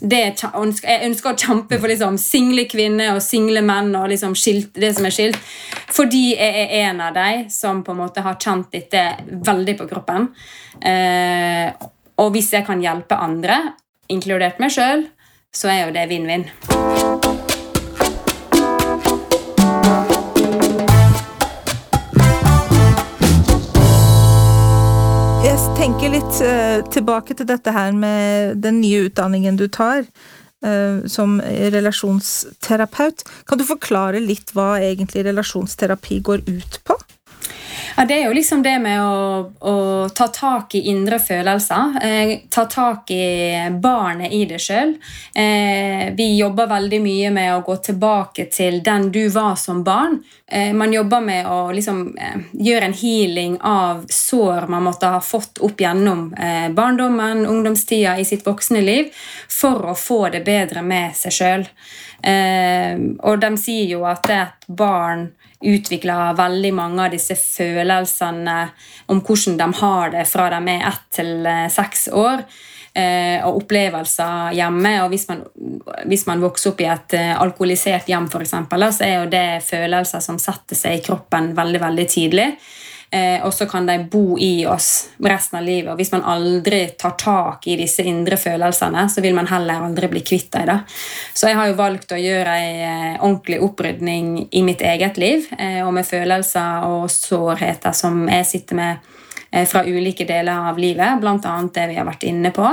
det, 0.00 0.20
jeg 0.42 1.00
ønsker 1.06 1.30
å 1.30 1.38
kjempe 1.38 1.78
for 1.78 1.90
liksom, 1.90 2.16
single 2.20 2.64
kvinner 2.70 3.14
og 3.14 3.22
single 3.22 3.62
menn 3.66 3.92
og 3.98 4.08
liksom 4.10 4.34
skilt, 4.38 4.72
det 4.74 4.94
som 4.96 5.06
er 5.06 5.14
skilt. 5.14 5.38
Fordi 5.92 6.32
jeg 6.32 6.64
er 6.64 6.74
en 6.88 7.02
av 7.04 7.14
de 7.16 7.44
som 7.52 7.84
på 7.84 7.94
en 7.94 8.02
måte 8.02 8.24
har 8.24 8.40
kjent 8.40 8.72
dette 8.74 9.04
veldig 9.46 9.76
på 9.78 9.88
kroppen. 9.92 10.30
Eh, 10.80 11.68
og 12.22 12.34
hvis 12.34 12.52
jeg 12.56 12.66
kan 12.66 12.82
hjelpe 12.82 13.20
andre, 13.20 13.60
inkludert 14.12 14.60
meg 14.62 14.74
sjøl, 14.74 15.06
så 15.52 15.72
er 15.72 15.84
jo 15.86 15.96
det 15.96 16.08
vinn-vinn. 16.10 16.48
Tenker 25.82 26.12
litt 26.12 26.36
uh, 26.46 26.78
tilbake 26.94 27.34
til 27.34 27.46
dette 27.48 27.72
her 27.74 27.90
med 27.96 28.60
den 28.62 28.76
nye 28.78 29.08
utdanningen 29.08 29.56
du 29.58 29.64
tar 29.66 30.04
uh, 30.04 31.02
som 31.10 31.40
relasjonsterapeut. 31.42 33.24
Kan 33.50 33.58
du 33.58 33.64
forklare 33.66 34.20
litt 34.22 34.52
hva 34.54 34.76
egentlig 34.78 35.24
relasjonsterapi 35.26 36.20
går 36.28 36.44
ut 36.46 36.78
på? 36.86 36.98
Ja, 37.96 38.04
Det 38.04 38.14
er 38.14 38.26
jo 38.26 38.32
liksom 38.32 38.62
det 38.62 38.78
med 38.80 39.00
å, 39.04 39.52
å 39.68 39.74
ta 40.16 40.26
tak 40.32 40.74
i 40.74 40.80
indre 40.90 41.18
følelser. 41.20 41.98
Eh, 42.02 42.30
ta 42.50 42.64
tak 42.70 43.10
i 43.10 43.68
barnet 43.82 44.32
i 44.32 44.44
det 44.48 44.60
sjøl. 44.62 44.94
Eh, 45.34 46.08
vi 46.16 46.28
jobber 46.38 46.70
veldig 46.70 47.00
mye 47.04 47.32
med 47.34 47.50
å 47.54 47.60
gå 47.66 47.76
tilbake 47.84 48.46
til 48.52 48.80
den 48.84 49.10
du 49.12 49.26
var 49.34 49.58
som 49.60 49.82
barn. 49.84 50.20
Eh, 50.46 50.72
man 50.72 50.92
jobber 50.92 51.20
med 51.20 51.46
å 51.46 51.72
liksom, 51.72 52.16
eh, 52.16 52.40
gjøre 52.52 52.88
en 52.88 52.96
healing 52.96 53.58
av 53.60 54.06
sår 54.08 54.68
man 54.68 54.88
måtte 54.88 55.12
ha 55.12 55.20
fått 55.20 55.60
opp 55.60 55.80
gjennom 55.80 56.32
eh, 56.34 56.70
barndommen, 56.72 57.46
ungdomstida, 57.46 58.16
i 58.18 58.24
sitt 58.24 58.46
voksne 58.46 58.80
liv, 58.80 59.12
for 59.48 59.92
å 59.92 59.94
få 59.94 60.30
det 60.32 60.44
bedre 60.44 60.82
med 60.82 61.16
seg 61.16 61.32
sjøl. 61.32 61.68
Eh, 62.24 62.96
og 63.20 63.40
de 63.40 63.56
sier 63.60 63.96
jo 63.96 64.04
at 64.08 64.24
det 64.26 64.40
er 64.40 64.48
et 64.48 64.68
barn 64.68 65.30
utvikler 65.62 66.36
veldig 66.38 66.72
mange 66.74 67.06
av 67.06 67.14
disse 67.14 67.36
følelsene 67.38 68.58
om 69.12 69.22
hvordan 69.22 69.58
de 69.60 69.70
har 69.80 70.12
det 70.14 70.26
fra 70.30 70.50
de 70.52 70.60
er 70.74 70.86
ett 70.90 71.08
til 71.14 71.46
eh, 71.46 71.66
seks 71.72 72.08
år. 72.12 72.44
Eh, 72.92 73.38
og 73.46 73.62
opplevelser 73.62 74.52
hjemme. 74.52 74.90
og 75.04 75.14
Hvis 75.14 75.24
man, 75.30 75.40
hvis 76.10 76.26
man 76.28 76.42
vokser 76.44 76.74
opp 76.74 76.82
i 76.84 76.90
et 76.92 77.14
eh, 77.16 77.32
alkoholisert 77.40 78.10
hjem, 78.10 78.28
for 78.28 78.44
eksempel, 78.44 78.84
så 78.92 79.06
er 79.06 79.14
jo 79.16 79.30
det 79.32 79.62
følelser 79.64 80.20
som 80.20 80.40
setter 80.40 80.76
seg 80.76 80.98
i 80.98 81.04
kroppen 81.06 81.54
veldig 81.56 81.80
veldig 81.86 82.06
tidlig. 82.12 82.50
Eh, 83.12 83.44
og 83.44 83.52
så 83.52 83.66
kan 83.68 83.84
de 83.84 83.98
bo 84.08 84.38
i 84.40 84.64
oss 84.64 85.10
resten 85.20 85.58
av 85.58 85.66
livet. 85.66 85.90
Og 85.92 85.98
hvis 86.00 86.14
man 86.14 86.24
aldri 86.24 86.86
tar 86.96 87.12
tak 87.20 87.66
i 87.68 87.76
disse 87.76 88.04
indre 88.08 88.38
følelsene, 88.40 89.04
så 89.12 89.20
vil 89.20 89.36
man 89.36 89.50
heller 89.50 89.84
aldri 89.84 90.08
bli 90.08 90.22
kvitt 90.24 90.54
dem. 90.56 90.80
Så 91.36 91.50
jeg 91.50 91.58
har 91.58 91.68
jo 91.68 91.76
valgt 91.76 92.14
å 92.16 92.20
gjøre 92.20 92.54
ei 92.56 92.70
eh, 92.86 93.18
ordentlig 93.18 93.58
opprydning 93.60 94.30
i 94.48 94.62
mitt 94.64 94.80
eget 94.80 95.20
liv, 95.20 95.44
eh, 95.58 95.82
og 95.84 95.92
med 95.92 96.08
følelser 96.08 96.86
og 96.88 97.10
sårheter 97.12 97.92
som 97.96 98.24
jeg 98.32 98.48
sitter 98.48 98.78
med 98.80 99.12
eh, 99.50 99.66
fra 99.68 99.84
ulike 99.84 100.24
deler 100.24 100.70
av 100.72 100.80
livet, 100.80 101.20
bl.a. 101.20 101.56
det 101.68 101.84
vi 101.90 101.98
har 102.00 102.08
vært 102.08 102.24
inne 102.30 102.52
på. 102.56 102.70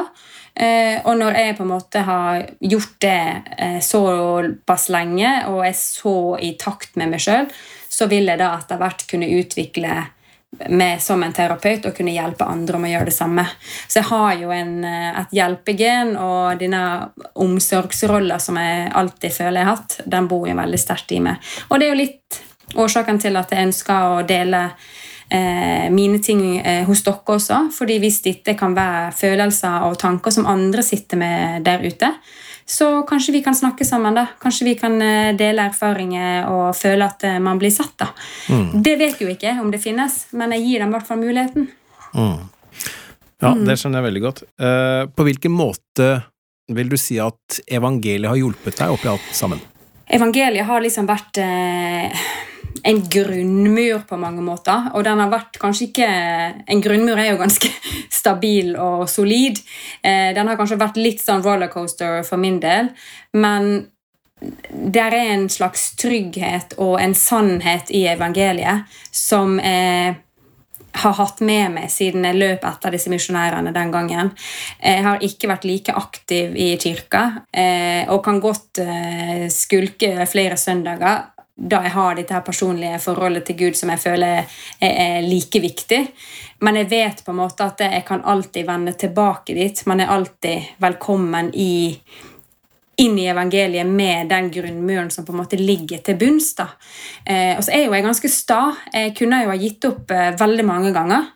Eh, 0.55 1.01
og 1.03 1.17
når 1.19 1.35
jeg 1.35 1.57
på 1.57 1.65
en 1.65 1.71
måte 1.71 2.05
har 2.07 2.45
gjort 2.59 2.95
det 3.03 3.19
eh, 3.57 3.81
såpass 3.83 4.87
lenge 4.91 5.33
og 5.51 5.65
er 5.67 5.75
så 5.75 6.15
i 6.39 6.53
takt 6.59 6.95
med 6.99 7.11
meg 7.11 7.23
sjøl, 7.23 7.51
så 7.89 8.07
vil 8.07 8.31
jeg 8.31 8.39
da 8.39 8.53
etter 8.55 8.79
hvert 8.79 9.05
kunne 9.09 9.29
utvikle 9.39 9.97
med 10.69 11.01
som 11.01 11.23
en 11.23 11.33
terapeut 11.33 11.85
og 11.85 11.95
kunne 11.95 12.13
hjelpe 12.13 12.47
andre 12.47 12.79
om 12.79 12.85
å 12.87 12.89
gjøre 12.89 13.09
det 13.11 13.15
samme. 13.15 13.45
Så 13.87 14.01
jeg 14.01 14.09
har 14.09 14.33
jo 14.41 14.51
en, 14.51 14.83
eh, 14.83 15.19
et 15.21 15.35
hjelpegen, 15.37 16.15
og 16.17 16.59
denne 16.59 17.11
omsorgsrolla 17.35 18.39
som 18.39 18.55
jeg 18.55 18.91
alltid 18.93 19.33
føler 19.33 19.61
jeg 19.61 19.65
har 19.65 19.75
hatt, 19.75 19.99
den 20.05 20.27
bor 20.27 20.47
jo 20.47 20.55
veldig 20.55 20.79
sterkt 20.79 21.11
i 21.11 21.19
meg. 21.19 21.37
Og 21.69 21.79
det 21.79 21.87
er 21.87 21.95
jo 21.95 22.01
litt 22.01 22.41
årsaken 22.75 23.21
til 23.21 23.37
at 23.37 23.51
jeg 23.51 23.67
ønsker 23.67 24.09
å 24.09 24.27
dele 24.27 24.71
eh, 25.29 25.89
mine 25.89 26.19
ting 26.19 26.59
eh, 26.59 26.83
hos 26.85 27.03
dere 27.03 27.35
også. 27.37 27.71
fordi 27.71 27.99
hvis 27.99 28.21
dette 28.21 28.57
kan 28.57 28.75
være 28.75 29.13
følelser 29.13 29.85
og 29.85 29.97
tanker 29.97 30.31
som 30.31 30.45
andre 30.49 30.83
sitter 30.83 31.17
med 31.17 31.63
der 31.63 31.79
ute, 31.85 32.13
så 32.69 33.01
kanskje 33.03 33.33
vi 33.33 33.41
kan 33.43 33.55
snakke 33.55 33.85
sammen. 33.85 34.13
da. 34.13 34.27
Kanskje 34.41 34.65
vi 34.65 34.75
kan 34.75 35.01
eh, 35.01 35.35
dele 35.35 35.65
erfaringer 35.71 36.45
og 36.51 36.75
føle 36.77 37.07
at 37.07 37.23
eh, 37.25 37.39
man 37.41 37.57
blir 37.57 37.73
sett. 37.73 37.95
da. 37.97 38.11
Mm. 38.49 38.83
Det 38.85 38.95
vet 38.99 39.21
jo 39.21 39.29
ikke 39.31 39.55
om 39.61 39.71
det 39.73 39.81
finnes, 39.81 40.19
men 40.37 40.53
jeg 40.53 40.67
gir 40.67 40.83
dem 40.83 40.93
i 40.93 40.97
hvert 40.97 41.07
fall 41.07 41.17
muligheten. 41.17 41.65
Mm. 42.13 42.43
Ja, 43.41 43.55
mm. 43.55 43.63
det 43.65 43.77
skjønner 43.79 44.01
jeg 44.01 44.07
veldig 44.09 44.21
godt. 44.21 44.43
Uh, 44.61 45.07
på 45.15 45.25
hvilken 45.25 45.55
måte 45.55 46.11
vil 46.69 46.91
du 46.91 46.97
si 47.01 47.17
at 47.23 47.61
evangeliet 47.65 48.29
har 48.29 48.37
hjulpet 48.37 48.77
deg 48.77 48.93
oppi 48.93 49.09
alt 49.09 49.33
sammen? 49.33 49.61
Evangeliet 50.05 50.67
har 50.69 50.83
liksom 50.83 51.09
vært 51.09 51.41
uh, 51.41 52.27
en 52.83 53.01
grunnmur 53.09 54.03
på 54.07 54.17
mange 54.17 54.43
måter. 54.45 54.89
Og 54.93 55.03
den 55.07 55.19
har 55.19 55.31
vært 55.31 55.59
kanskje 55.61 55.89
ikke 55.89 56.09
En 56.69 56.81
grunnmur 56.81 57.19
er 57.19 57.31
jo 57.31 57.39
ganske 57.41 57.69
stabil 58.21 58.75
og 58.77 59.07
solid. 59.09 59.61
Eh, 60.03 60.31
den 60.35 60.47
har 60.47 60.59
kanskje 60.59 60.79
vært 60.79 60.99
litt 60.99 61.23
sånn 61.23 61.43
rollercoaster 61.45 62.23
for 62.27 62.41
min 62.41 62.59
del, 62.63 62.91
men 63.33 63.87
det 64.39 65.01
er 65.03 65.15
en 65.17 65.49
slags 65.51 65.97
trygghet 65.99 66.77
og 66.79 66.95
en 67.01 67.13
sannhet 67.17 67.89
i 67.91 68.05
evangeliet 68.07 68.87
som 69.11 69.57
jeg 69.59 70.15
har 70.99 71.15
hatt 71.19 71.41
med 71.45 71.73
meg 71.75 71.91
siden 71.91 72.25
jeg 72.25 72.37
løp 72.39 72.63
etter 72.65 72.95
disse 72.95 73.11
misjonærene 73.11 73.73
den 73.75 73.91
gangen. 73.93 74.31
Jeg 74.81 75.03
har 75.05 75.25
ikke 75.25 75.51
vært 75.51 75.67
like 75.67 75.95
aktiv 75.95 76.55
i 76.57 76.69
kirka 76.81 77.25
eh, 77.51 78.09
og 78.09 78.23
kan 78.25 78.39
godt 78.41 78.81
eh, 78.83 79.45
skulke 79.53 80.25
flere 80.29 80.57
søndager 80.57 81.27
da 81.59 81.81
jeg 81.83 81.91
har 81.91 82.15
dette 82.15 82.33
her 82.33 82.43
personlige 82.45 82.99
forholdet 83.03 83.45
til 83.49 83.57
Gud 83.59 83.77
som 83.77 83.91
jeg 83.91 84.01
føler 84.01 84.57
er, 84.79 85.21
like 85.25 85.59
viktig. 85.59 85.99
Men 86.63 86.79
jeg 86.79 86.89
vet 86.91 87.23
på 87.25 87.33
en 87.33 87.41
måte 87.41 87.67
at 87.67 87.83
jeg 87.83 88.03
kan 88.07 88.23
alltid 88.23 88.67
vende 88.67 88.95
tilbake 88.99 89.55
dit. 89.57 89.81
Man 89.89 89.99
er 89.99 90.11
alltid 90.13 90.75
velkommen 90.79 91.51
i, 91.53 91.99
inn 93.03 93.17
i 93.19 93.27
evangeliet 93.31 93.87
med 93.87 94.31
den 94.31 94.51
grunnmuren 94.53 95.11
som 95.11 95.27
på 95.27 95.35
en 95.35 95.41
måte 95.41 95.59
ligger 95.59 96.03
til 96.03 96.19
bunns. 96.19 96.53
da. 96.55 96.69
Eh, 97.25 97.57
og 97.57 97.65
så 97.65 97.75
er 97.75 97.85
jo 97.85 97.97
jeg 97.97 98.07
ganske 98.07 98.31
sta. 98.31 98.61
Jeg 98.93 99.17
kunne 99.19 99.43
jo 99.43 99.51
ha 99.51 99.59
gitt 99.59 99.89
opp 99.91 100.15
eh, 100.15 100.31
veldig 100.39 100.67
mange 100.67 100.93
ganger, 100.95 101.27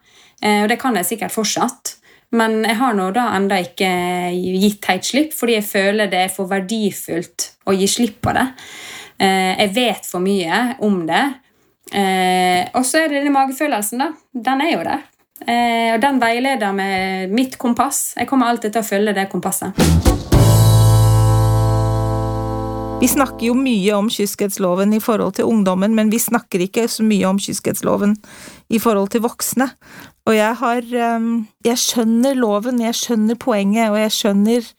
eh, 0.41 0.63
og 0.63 0.71
det 0.71 0.79
kan 0.81 0.95
jeg 0.99 1.11
sikkert 1.11 1.35
fortsatt. 1.35 1.97
Men 2.33 2.63
jeg 2.65 2.79
har 2.79 2.95
nå 2.97 3.11
da 3.13 3.27
enda 3.37 3.59
ikke 3.61 3.89
gitt 4.33 4.87
helt 4.89 5.05
slipp, 5.05 5.35
fordi 5.37 5.59
jeg 5.59 5.67
føler 5.69 6.09
det 6.09 6.23
er 6.25 6.33
for 6.33 6.49
verdifullt 6.49 7.51
å 7.69 7.75
gi 7.77 7.87
slipp 7.89 8.23
på 8.25 8.33
det. 8.33 8.47
Eh, 9.23 9.55
jeg 9.61 9.71
vet 9.75 10.07
for 10.07 10.23
mye 10.23 10.75
om 10.83 11.03
det. 11.07 11.23
Eh, 11.93 12.67
og 12.75 12.83
så 12.87 13.03
er 13.03 13.09
det 13.09 13.21
denne 13.21 13.33
magefølelsen, 13.35 14.01
da. 14.01 14.11
Den 14.33 14.63
er 14.65 14.71
jo 14.73 14.83
der. 14.83 15.05
Eh, 15.43 15.91
og 15.93 16.01
den 16.03 16.19
veileder 16.19 16.75
med 16.75 17.31
mitt 17.31 17.57
kompass. 17.61 18.13
Jeg 18.17 18.27
kommer 18.27 18.51
alltid 18.51 18.73
til 18.73 18.83
å 18.83 18.87
følge 18.87 19.15
det 19.15 19.29
kompasset. 19.31 19.79
Vi 23.03 23.09
snakker 23.11 23.49
jo 23.49 23.55
mye 23.57 23.95
om 23.97 24.07
kyskhetsloven 24.11 24.93
i 24.95 25.01
forhold 25.03 25.35
til 25.35 25.49
ungdommen, 25.51 25.95
men 25.95 26.11
vi 26.11 26.21
snakker 26.23 26.63
ikke 26.63 26.85
så 26.87 27.03
mye 27.03 27.27
om 27.27 27.39
kyskhetsloven 27.41 28.15
i 28.71 28.79
forhold 28.79 29.11
til 29.11 29.25
voksne. 29.25 29.73
Og 30.23 30.37
jeg 30.37 30.55
har 30.55 30.83
Jeg 31.65 31.77
skjønner 31.77 32.35
loven, 32.35 32.79
jeg 32.79 32.95
skjønner 32.95 33.35
poenget, 33.35 33.91
og 33.91 33.97
jeg 33.99 34.11
skjønner 34.11 34.71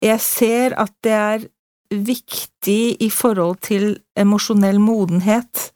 Jeg 0.00 0.20
ser 0.20 0.72
at 0.80 0.92
det 1.04 1.12
er 1.12 1.44
viktig 1.90 2.96
i 3.02 3.10
forhold 3.12 3.60
til 3.66 3.98
emosjonell 4.18 4.80
modenhet. 4.82 5.70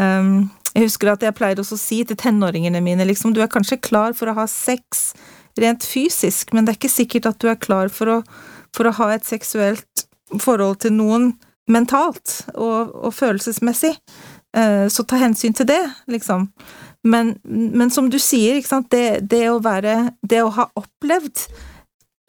Um, 0.00 0.50
jeg 0.74 0.88
husker 0.88 1.12
at 1.12 1.22
jeg 1.22 1.36
pleide 1.38 1.62
også 1.62 1.78
å 1.78 1.82
si 1.82 2.00
til 2.06 2.18
tenåringene 2.18 2.82
mine 2.82 3.06
liksom, 3.06 3.34
du 3.34 3.42
er 3.44 3.50
kanskje 3.50 3.82
klar 3.82 4.14
for 4.18 4.30
å 4.30 4.36
ha 4.40 4.46
sex 4.50 5.12
rent 5.60 5.86
fysisk, 5.86 6.50
men 6.52 6.66
det 6.66 6.74
er 6.74 6.80
ikke 6.80 6.90
sikkert 6.90 7.28
at 7.30 7.38
du 7.42 7.48
er 7.50 7.60
klar 7.60 7.92
for 7.94 8.10
å, 8.10 8.20
for 8.74 8.90
å 8.90 8.94
ha 8.98 9.12
et 9.14 9.26
seksuelt 9.26 10.06
forhold 10.42 10.82
til 10.82 10.96
noen 10.96 11.32
mentalt 11.70 12.40
og, 12.54 12.90
og 12.94 13.14
følelsesmessig. 13.14 13.94
Uh, 14.54 14.86
så 14.90 15.02
ta 15.06 15.18
hensyn 15.18 15.54
til 15.56 15.66
det, 15.66 15.82
liksom. 16.10 16.48
Men, 17.04 17.34
men 17.44 17.90
som 17.92 18.08
du 18.10 18.18
sier, 18.22 18.62
det, 18.90 19.06
det, 19.28 19.42
å 19.52 19.58
være 19.60 20.14
Det 20.24 20.40
å 20.40 20.52
ha 20.56 20.70
opplevd 20.78 21.42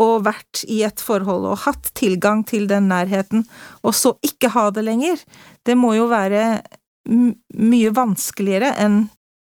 og 0.02 0.26
vært 0.28 0.64
i 0.68 0.82
et 0.88 1.02
forhold 1.02 1.48
og 1.52 1.62
hatt 1.64 1.92
tilgang 1.96 2.44
til 2.48 2.68
den 2.72 2.90
nærheten, 2.92 3.46
og 3.84 3.96
så 3.96 4.16
ikke 4.26 4.52
ha 4.56 4.70
det 4.76 4.86
lenger, 4.88 5.22
det 5.66 5.78
må 5.80 5.94
jo 5.96 6.10
være 6.12 6.62
mye 7.06 7.94
vanskeligere 7.96 8.74
enn 8.82 9.06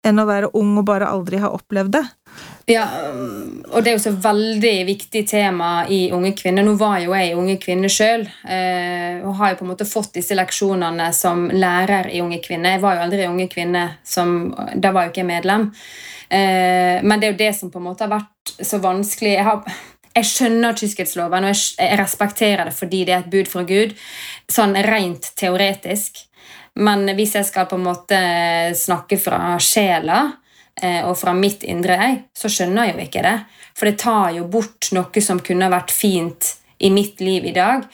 enn 0.08 0.22
å 0.22 0.28
være 0.28 0.52
ung 0.58 0.76
og 0.80 0.86
bare 0.88 1.10
aldri 1.10 1.40
ha 1.42 1.50
opplevd 1.52 1.96
det. 1.98 2.04
Ja, 2.70 2.84
og 3.72 3.84
det 3.84 3.92
er 3.92 3.96
jo 3.96 4.04
så 4.04 4.14
veldig 4.24 4.74
viktig 4.88 5.24
tema 5.28 5.72
i 5.92 6.10
Unge 6.16 6.34
kvinner. 6.38 6.66
Nå 6.68 6.76
var 6.80 7.00
jo 7.02 7.16
jeg 7.16 7.36
unge 7.40 7.56
kvinne 7.64 7.90
sjøl, 7.92 8.26
eh, 8.48 9.24
og 9.24 9.38
har 9.40 9.54
jo 9.54 9.60
på 9.62 9.66
en 9.66 9.72
måte 9.72 9.88
fått 9.90 10.18
disse 10.20 10.38
leksjonene 10.38 11.10
som 11.16 11.48
lærer 11.54 12.12
i 12.14 12.22
Unge 12.24 12.42
kvinner. 12.44 12.76
Jeg 12.76 12.84
var 12.84 12.98
jo 12.98 13.06
aldri 13.08 13.28
Unge 13.30 13.48
kvinne, 13.52 13.86
som, 14.06 14.38
da 14.76 14.94
var 14.96 15.08
jo 15.08 15.16
ikke 15.16 15.24
jeg 15.24 15.32
medlem. 15.32 15.70
Eh, 16.28 17.04
men 17.04 17.20
det 17.20 17.30
er 17.30 17.34
jo 17.34 17.44
det 17.46 17.54
som 17.56 17.72
på 17.72 17.80
en 17.82 17.88
måte 17.88 18.06
har 18.06 18.18
vært 18.18 18.56
så 18.68 18.82
vanskelig. 18.84 19.38
Jeg 19.38 19.48
har 19.48 19.80
jeg 20.18 20.30
skjønner 20.32 20.78
kyskhetsloven, 20.78 21.46
og 21.46 21.54
jeg 21.54 22.00
respekterer 22.00 22.70
det 22.70 22.76
fordi 22.78 23.04
det 23.06 23.14
er 23.14 23.26
et 23.26 23.32
bud 23.32 23.52
fra 23.52 23.64
Gud, 23.68 23.94
sånn 24.50 24.74
rent 24.88 25.32
teoretisk. 25.38 26.24
Men 26.82 27.08
hvis 27.18 27.36
jeg 27.38 27.48
skal 27.48 27.70
på 27.70 27.78
en 27.78 27.88
måte 27.88 28.18
snakke 28.78 29.18
fra 29.22 29.58
sjela 29.62 30.20
eh, 30.82 31.02
og 31.08 31.16
fra 31.18 31.34
mitt 31.38 31.66
indre 31.66 31.98
jeg, 32.02 32.20
så 32.38 32.52
skjønner 32.54 32.90
jeg 32.90 32.96
jo 32.96 33.06
ikke 33.08 33.24
det. 33.26 33.38
For 33.78 33.90
det 33.90 34.02
tar 34.02 34.34
jo 34.38 34.50
bort 34.50 34.92
noe 34.94 35.24
som 35.24 35.42
kunne 35.46 35.72
vært 35.74 35.94
fint 35.94 36.54
i 36.78 36.92
mitt 36.94 37.22
liv 37.22 37.48
i 37.50 37.56
dag. 37.56 37.88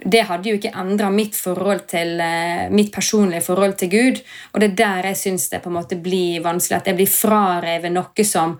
Det 0.00 0.22
hadde 0.28 0.48
jo 0.48 0.56
ikke 0.56 0.72
endra 0.80 1.10
mitt 1.12 1.36
eh, 1.46 2.68
mitt 2.70 2.92
personlige 2.94 3.44
forhold 3.44 3.76
til 3.78 3.90
Gud. 3.90 4.22
Og 4.54 4.60
det 4.60 4.70
er 4.70 4.78
der 4.78 5.10
jeg 5.10 5.16
syns 5.16 5.50
det 5.50 5.62
på 5.62 5.68
en 5.68 5.76
måte 5.76 5.98
blir 5.98 6.40
vanskelig. 6.42 6.78
At 6.80 6.86
jeg 6.86 6.96
blir 6.96 7.10
frarevet 7.10 7.92
noe 7.92 8.24
som 8.24 8.56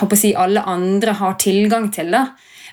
håper 0.00 0.16
å 0.16 0.20
si, 0.20 0.34
alle 0.34 0.62
andre 0.66 1.16
har 1.20 1.38
tilgang 1.40 1.90
til. 1.94 2.10
det. 2.14 2.26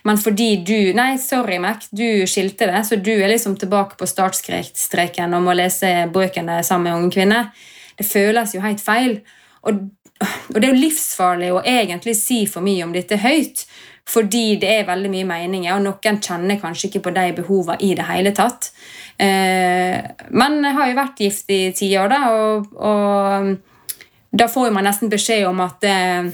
Men 0.03 0.19
fordi 0.19 0.49
du 0.67 0.93
Nei, 0.95 1.17
sorry, 1.17 1.59
Mac, 1.63 1.87
du 1.91 2.25
skilte 2.27 2.67
det, 2.67 2.83
så 2.87 2.99
du 2.99 3.11
er 3.13 3.31
liksom 3.31 3.55
tilbake 3.59 3.95
på 3.99 4.07
startstreken 4.09 5.35
og 5.37 5.45
må 5.45 5.55
lese 5.55 6.09
bøkene 6.13 6.59
sammen 6.63 6.89
med 6.89 6.99
unge 6.99 7.15
kvinner. 7.15 7.51
Det 7.97 8.07
føles 8.07 8.55
jo 8.55 8.63
helt 8.63 8.83
feil. 8.83 9.17
Og, 9.63 9.85
og, 10.19 10.57
det 10.57 10.67
er 10.67 10.73
jo 10.73 10.81
livsfarlig 10.81 11.53
å 11.53 11.63
egentlig 11.63 12.17
si 12.19 12.43
for 12.51 12.65
mye 12.65 12.83
om 12.83 12.93
dette 12.95 13.21
høyt, 13.21 13.65
fordi 14.09 14.57
det 14.59 14.71
er 14.81 14.87
veldig 14.89 15.11
mye 15.13 15.27
meninger, 15.29 15.77
og 15.77 15.85
noen 15.85 16.19
kjenner 16.19 16.59
kanskje 16.59 16.89
ikke 16.89 17.05
på 17.05 17.13
de 17.15 17.29
behovene 17.37 17.79
i 17.87 17.93
det 17.95 18.07
hele 18.09 18.33
tatt. 18.35 18.73
Eh, 19.15 19.95
men 20.35 20.57
jeg 20.59 20.75
har 20.75 20.89
jo 20.89 20.97
vært 20.97 21.21
gift 21.23 21.53
i 21.53 21.61
ti 21.77 21.93
år, 21.95 22.11
da, 22.11 22.33
og, 22.33 22.73
og 22.75 24.33
da 24.35 24.49
får 24.51 24.73
man 24.75 24.89
nesten 24.89 25.11
beskjed 25.13 25.45
om 25.47 25.63
at 25.63 25.87
eh, 25.87 26.33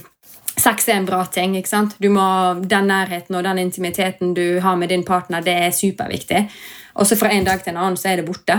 Sex 0.60 0.90
er 0.90 1.00
en 1.00 1.06
bra 1.08 1.22
ting. 1.26 1.56
ikke 1.58 1.70
sant? 1.70 1.96
Du 1.98 2.10
Må, 2.10 2.54
den 2.60 2.88
nærheten 2.88 3.36
og 3.36 3.44
den 3.44 3.60
intimiteten 3.60 4.34
du 4.34 4.60
har 4.60 4.76
med 4.76 4.90
din 4.90 5.06
partner, 5.06 5.42
det 5.42 5.56
er 5.56 5.72
superviktig. 5.72 6.50
Og 6.96 7.08
så 7.08 7.16
fra 7.16 7.32
en 7.32 7.46
dag 7.46 7.64
til 7.64 7.74
en 7.74 7.82
annen 7.84 7.98
så 7.98 8.12
er 8.12 8.20
det 8.20 8.28
borte. 8.28 8.58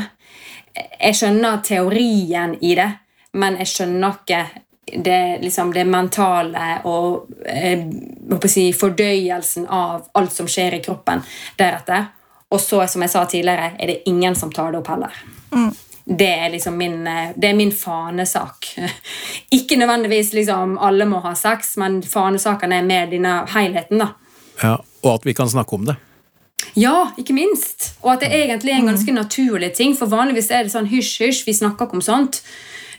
Jeg 0.75 1.17
skjønner 1.19 1.61
teorien 1.67 2.57
i 2.61 2.75
det, 2.79 2.89
men 3.33 3.59
jeg 3.61 3.69
skjønner 3.69 4.17
ikke 4.23 4.45
det, 5.05 5.43
liksom 5.43 5.75
det 5.75 5.85
mentale 5.87 6.81
og 6.89 7.29
eh, 7.47 7.85
si, 8.47 8.71
fordøyelsen 8.73 9.67
av 9.67 10.09
alt 10.19 10.33
som 10.33 10.49
skjer 10.49 10.79
i 10.79 10.83
kroppen 10.83 11.23
deretter. 11.59 12.09
Og 12.51 12.59
så, 12.61 12.87
som 12.91 13.05
jeg 13.05 13.13
sa 13.13 13.27
tidligere, 13.31 13.75
er 13.79 13.93
det 13.93 14.03
ingen 14.11 14.35
som 14.35 14.51
tar 14.53 14.73
det 14.73 14.81
opp 14.81 14.91
heller. 14.91 15.23
Mm 15.53 15.71
det 16.19 16.29
er 16.29 16.51
liksom 16.51 16.77
min, 16.77 17.07
eh, 17.07 17.31
det 17.37 17.49
er 17.49 17.55
min 17.55 17.73
fanesak. 17.73 18.67
Ikke 19.51 19.77
nødvendigvis 19.77 20.33
liksom 20.33 20.79
alle 20.79 21.07
må 21.07 21.21
ha 21.23 21.35
sex, 21.39 21.77
men 21.77 22.03
fanesakene 22.03 22.81
er 22.81 22.87
med 22.87 23.15
denne 23.15 23.35
helheten. 23.55 23.99
da. 23.99 24.09
Ja, 24.63 24.79
Og 25.03 25.15
at 25.15 25.27
vi 25.27 25.35
kan 25.35 25.49
snakke 25.49 25.75
om 25.75 25.87
det. 25.87 25.97
Ja, 26.75 27.11
ikke 27.19 27.33
minst. 27.33 27.95
Og 28.03 28.13
at 28.13 28.21
det 28.21 28.35
egentlig 28.37 28.73
er 28.73 28.83
en 28.83 28.91
ganske 28.91 29.13
naturlig 29.13 29.73
ting. 29.75 29.95
For 29.97 30.07
vanligvis 30.07 30.51
er 30.51 30.67
det 30.67 30.75
sånn 30.75 30.91
hysj, 30.91 31.23
hysj, 31.25 31.47
vi 31.47 31.55
snakker 31.57 31.87
ikke 31.87 31.97
om 31.97 32.05
sånt. 32.05 32.43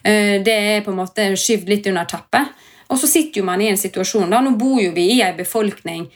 Eh, 0.03 0.41
det 0.41 0.55
er 0.55 0.82
på 0.82 0.91
en 0.91 0.97
måte 0.97 1.28
skyvd 1.38 1.70
litt 1.70 1.88
under 1.91 2.09
teppet. 2.09 2.49
Og 2.89 2.97
så 2.97 3.07
sitter 3.07 3.41
jo 3.41 3.45
man 3.45 3.62
i 3.62 3.70
en 3.70 3.78
situasjon 3.78 4.32
da, 4.32 4.41
Nå 4.41 4.55
bor 4.59 4.82
jo 4.82 4.91
vi 4.95 5.12
i 5.14 5.22
en 5.22 5.38
befolkning 5.38 6.09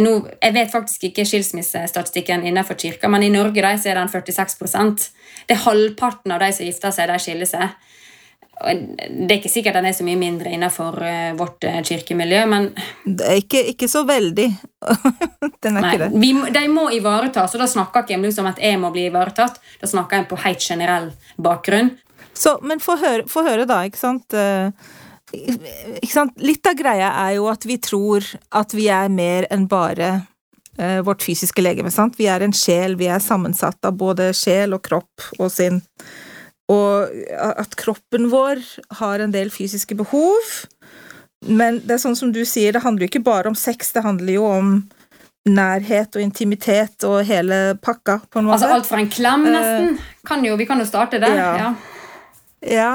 nå, 0.00 0.12
Jeg 0.40 0.54
vet 0.54 0.72
faktisk 0.72 1.04
ikke 1.10 1.26
skilsmissestatistikken 1.28 2.46
innenfor 2.48 2.78
kirka, 2.80 3.10
men 3.12 3.22
i 3.26 3.32
Norge 3.32 3.62
da, 3.62 3.74
så 3.76 3.92
er 3.92 4.00
den 4.00 4.08
46% 4.08 5.08
Det 5.48 5.56
er 5.56 5.64
halvparten 5.66 6.32
av 6.32 6.40
de 6.40 6.52
som 6.56 6.66
gifter 6.66 6.94
seg, 6.94 7.10
de 7.10 7.18
skiller 7.20 7.50
seg. 7.50 7.74
Det 8.62 9.26
er 9.26 9.38
ikke 9.40 9.50
sikkert 9.50 9.74
den 9.74 9.88
er 9.88 9.94
så 9.96 10.04
mye 10.06 10.18
mindre 10.20 10.52
innenfor 10.54 10.98
uh, 11.02 11.32
vårt 11.34 11.64
uh, 11.66 11.80
kirkemiljø, 11.82 12.44
men 12.46 12.68
Det 13.04 13.26
er 13.26 13.40
ikke, 13.42 13.62
ikke 13.72 13.88
så 13.90 14.04
veldig. 14.06 14.46
den 15.64 15.76
er 15.76 15.80
nei, 15.80 15.90
ikke 15.90 16.02
det. 16.04 16.10
Vi, 16.22 16.32
de 16.54 16.64
må 16.70 16.86
ivaretas, 16.94 17.56
og 17.56 17.64
da 17.64 17.68
snakker 17.70 18.04
ikke 18.04 18.14
jeg 18.14 18.22
om 18.22 18.26
liksom 18.28 18.48
at 18.52 18.62
jeg 18.62 18.78
må 18.78 18.92
bli 18.94 19.08
ivaretatt. 19.10 19.58
Da 19.82 19.90
snakker 19.90 20.20
jeg 20.20 20.28
på 20.30 20.40
helt 20.44 20.62
generell 20.62 21.10
bakgrunn. 21.42 21.96
Så, 22.32 22.56
men 22.64 22.80
få 22.80 22.96
høre, 23.00 23.26
høre, 23.28 23.66
da, 23.68 23.82
ikke 23.88 24.00
sant. 24.00 24.36
Uh? 24.36 24.70
Litt 25.32 26.68
av 26.68 26.76
greia 26.76 27.08
er 27.24 27.36
jo 27.38 27.48
at 27.52 27.64
vi 27.68 27.78
tror 27.80 28.26
at 28.52 28.74
vi 28.76 28.88
er 28.92 29.08
mer 29.12 29.48
enn 29.52 29.68
bare 29.70 30.20
vårt 31.04 31.20
fysiske 31.20 31.60
legeme. 31.60 31.90
sant? 31.92 32.14
Vi 32.16 32.24
er 32.32 32.40
en 32.40 32.54
sjel, 32.56 32.94
vi 32.96 33.10
er 33.12 33.20
sammensatt 33.20 33.84
av 33.84 33.92
både 34.00 34.30
sjel 34.32 34.72
og 34.72 34.80
kropp 34.86 35.26
og 35.36 35.50
sinn. 35.52 35.82
Og 36.72 37.12
at 37.36 37.76
kroppen 37.76 38.30
vår 38.32 38.62
har 39.02 39.20
en 39.20 39.34
del 39.34 39.52
fysiske 39.52 39.94
behov. 39.98 40.54
Men 41.44 41.80
det 41.82 41.96
er 41.96 42.02
sånn 42.02 42.18
som 42.18 42.32
du 42.34 42.42
sier, 42.46 42.72
det 42.74 42.84
handler 42.84 43.06
jo 43.06 43.12
ikke 43.12 43.24
bare 43.26 43.50
om 43.50 43.58
sex, 43.58 43.92
det 43.96 44.04
handler 44.04 44.36
jo 44.36 44.46
om 44.46 44.74
nærhet 45.48 46.14
og 46.14 46.22
intimitet 46.22 47.02
og 47.06 47.24
hele 47.26 47.74
pakka, 47.82 48.20
på 48.30 48.38
en 48.38 48.46
måte. 48.46 48.60
Altså 48.60 48.76
alt 48.76 48.86
fra 48.86 49.00
en 49.02 49.10
klem, 49.10 49.48
nesten. 49.50 49.96
Kan 50.28 50.44
jo, 50.46 50.54
vi 50.60 50.68
kan 50.68 50.78
jo 50.78 50.86
starte 50.86 51.18
der. 51.22 51.34
Ja. 51.34 51.50
ja. 51.58 51.72
ja. 52.76 52.92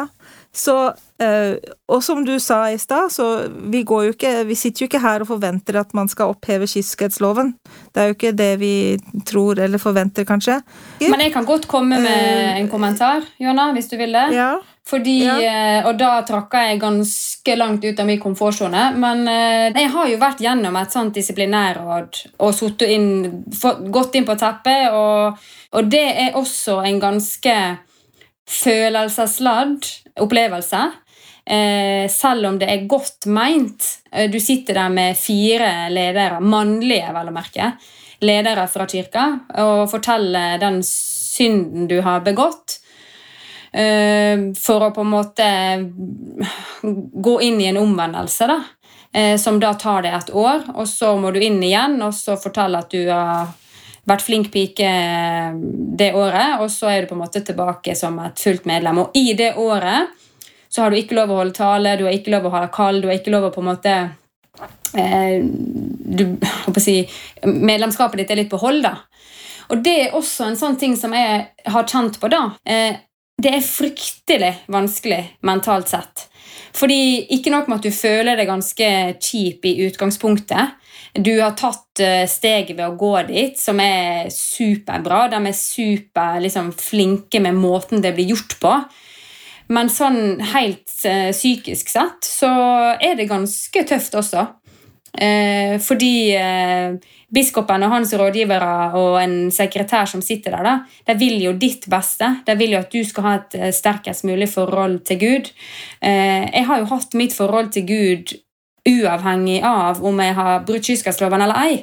Så, 0.58 0.76
øh, 1.22 1.56
og 1.88 2.04
som 2.04 2.24
du 2.26 2.40
sa 2.42 2.64
i 2.74 2.78
stad, 2.82 3.12
så 3.14 3.26
vi 3.70 3.84
går 3.84 4.04
jo 4.08 4.14
ikke 4.16 4.32
Vi 4.50 4.56
sitter 4.56 4.84
jo 4.84 4.88
ikke 4.90 5.02
her 5.04 5.22
og 5.22 5.30
forventer 5.30 5.78
at 5.80 5.94
man 5.94 6.10
skal 6.10 6.34
oppheve 6.34 6.66
kyskhetsloven. 6.68 7.54
Det 7.94 8.02
er 8.02 8.10
jo 8.10 8.16
ikke 8.16 8.32
det 8.38 8.54
vi 8.60 8.72
tror 9.26 9.60
eller 9.62 9.78
forventer, 9.78 10.26
kanskje. 10.26 10.62
Men 11.02 11.22
jeg 11.22 11.34
kan 11.34 11.46
godt 11.46 11.68
komme 11.68 12.00
med 12.02 12.58
en 12.58 12.70
kommentar, 12.70 13.22
Jonna, 13.40 13.72
hvis 13.74 13.90
du 13.92 13.98
vil 13.98 14.14
det. 14.18 14.34
Ja. 14.34 14.56
Fordi, 14.88 15.18
Ja. 15.26 15.84
Og 15.88 15.98
da 16.00 16.22
trakka 16.24 16.64
jeg 16.70 16.80
ganske 16.80 17.56
langt 17.56 17.84
ut 17.86 18.00
av 18.00 18.06
min 18.08 18.20
komfortsone. 18.20 18.94
Men 18.96 19.28
eh, 19.28 19.74
jeg 19.76 19.92
har 19.94 20.08
jo 20.08 20.18
vært 20.18 20.42
gjennom 20.42 20.76
et 20.80 20.92
sånt 20.92 21.14
disiplinærråd 21.14 22.22
og 22.40 22.82
inn, 22.88 23.44
gått 23.92 24.16
inn 24.16 24.26
på 24.26 24.38
teppet. 24.40 24.90
Og, 24.96 25.38
og 25.72 25.92
det 25.92 26.08
er 26.26 26.40
også 26.40 26.80
en 26.88 27.02
ganske 27.04 27.58
følelsesladd 28.48 29.86
opplevelse. 30.24 30.82
Eh, 31.48 32.10
selv 32.12 32.46
om 32.46 32.58
det 32.60 32.68
er 32.68 32.88
godt 32.90 33.26
meint. 33.32 33.86
Eh, 34.12 34.30
Du 34.32 34.40
sitter 34.40 34.74
der 34.74 34.90
med 34.90 35.18
fire 35.18 35.90
ledere, 35.90 36.42
mannlige 36.42 37.14
vel 37.14 37.30
å 37.30 37.36
merke, 37.36 37.72
ledere 38.22 38.68
fra 38.68 38.86
kirka, 38.86 39.28
og 39.56 39.90
forteller 39.90 40.60
den 40.60 40.82
synden 40.84 41.88
du 41.88 42.02
har 42.02 42.20
begått. 42.26 42.80
Eh, 43.72 44.52
for 44.60 44.90
å 44.90 44.92
på 44.92 45.06
en 45.06 45.14
måte 45.14 45.48
gå 46.82 47.42
inn 47.42 47.62
i 47.62 47.70
en 47.72 47.78
omvendelse, 47.78 48.48
da. 48.48 48.64
Som 49.40 49.58
da 49.60 49.72
tar 49.74 50.04
det 50.04 50.12
et 50.14 50.30
år, 50.36 50.66
og 50.76 50.86
så 50.86 51.16
må 51.18 51.32
du 51.34 51.40
inn 51.40 51.64
igjen 51.64 51.96
og 52.04 52.12
så 52.14 52.36
fortelle 52.38 52.78
at 52.78 52.92
du 52.92 53.08
har 53.10 53.48
vært 54.08 54.24
flink 54.24 54.52
pike 54.54 54.92
det 56.00 56.14
året, 56.16 56.62
og 56.62 56.70
så 56.72 56.92
er 56.92 57.04
du 57.04 57.10
på 57.10 57.18
en 57.18 57.24
måte 57.26 57.44
tilbake 57.46 57.96
som 57.98 58.20
et 58.24 58.40
fullt 58.40 58.68
medlem. 58.70 59.04
Og 59.04 59.18
i 59.18 59.34
det 59.38 59.54
året 59.60 60.14
så 60.70 60.84
har 60.84 60.92
du 60.92 61.00
ikke 61.00 61.18
lov 61.18 61.32
å 61.32 61.42
holde 61.42 61.58
tale, 61.58 61.98
du 61.98 62.06
har 62.08 62.16
ikke 62.16 62.34
lov 62.34 62.48
å 62.48 62.54
ha 62.56 62.64
kald, 62.74 63.04
du 63.04 63.10
har 63.12 63.20
ikke 63.20 63.34
lov 63.34 63.50
å 63.50 63.54
på 63.56 63.64
en 63.64 63.70
måte 63.70 63.96
eh, 65.00 65.44
du, 65.44 66.24
å 66.72 66.84
si, 66.84 67.02
Medlemskapet 67.44 68.24
ditt 68.24 68.34
er 68.34 68.42
litt 68.44 68.52
på 68.52 68.62
hold, 68.62 68.86
da. 68.88 68.96
Og 69.68 69.84
det 69.84 69.98
er 70.06 70.16
også 70.16 70.48
en 70.48 70.60
sånn 70.60 70.78
ting 70.80 70.96
som 70.96 71.12
jeg 71.16 71.44
har 71.68 71.88
kjent 71.92 72.20
på, 72.22 72.32
da. 72.32 72.46
Eh, 72.64 73.04
det 73.38 73.54
er 73.54 73.66
fryktelig 73.66 74.54
vanskelig 74.74 75.20
mentalt 75.46 75.92
sett. 75.92 76.26
Fordi 76.78 77.28
ikke 77.36 77.52
nok 77.54 77.68
med 77.70 77.80
at 77.80 77.86
du 77.86 77.94
føler 77.94 78.40
deg 78.40 78.50
ganske 78.50 78.90
kjip 79.22 79.66
i 79.68 79.76
utgangspunktet. 79.88 80.78
Du 81.18 81.34
har 81.42 81.56
tatt 81.58 82.02
eh, 82.04 82.26
steget 82.30 82.78
ved 82.78 82.86
å 82.86 82.98
gå 83.00 83.14
dit, 83.30 83.58
som 83.58 83.80
er 83.82 84.30
superbra. 84.34 85.26
De 85.34 85.42
er 85.42 85.58
super 85.58 86.40
liksom, 86.44 86.72
flinke 86.78 87.42
med 87.44 87.58
måten 87.58 88.04
det 88.04 88.14
blir 88.18 88.36
gjort 88.36 88.58
på. 88.62 88.74
Men 89.74 89.90
sånn 89.92 90.38
helt 90.54 90.88
uh, 91.04 91.34
psykisk 91.36 91.90
sett 91.92 92.24
så 92.24 92.48
er 93.04 93.18
det 93.20 93.26
ganske 93.28 93.82
tøft 93.90 94.16
også. 94.16 94.46
Eh, 95.18 95.80
fordi 95.82 96.36
eh, 96.38 96.94
biskopen 97.34 97.86
og 97.88 97.94
hans 97.96 98.12
rådgivere 98.14 98.74
og 99.00 99.16
en 99.18 99.38
sekretær 99.54 100.06
som 100.10 100.22
sitter 100.22 100.54
der, 100.54 100.68
da, 100.68 100.74
de 101.10 101.16
vil 101.18 101.40
jo 101.42 101.54
ditt 101.58 101.88
beste. 101.90 102.30
De 102.46 102.54
vil 102.60 102.76
jo 102.76 102.82
at 102.84 102.94
du 102.94 103.02
skal 103.08 103.26
ha 103.26 103.36
et 103.40 103.58
eh, 103.58 103.74
sterkest 103.74 104.28
mulig 104.30 104.50
forhold 104.52 105.00
til 105.10 105.22
Gud. 105.24 105.50
Eh, 106.02 106.46
jeg 106.52 106.68
har 106.70 106.84
jo 106.84 106.92
hatt 106.94 107.18
mitt 107.18 107.34
forhold 107.34 107.74
til 107.74 107.88
Gud 107.90 108.36
uavhengig 108.88 109.62
av 109.66 110.04
om 110.06 110.20
jeg 110.24 110.36
har 110.38 110.66
brutt 110.68 110.90
kyskhetsloven 110.90 111.44
eller 111.46 111.64
ei. 111.68 111.78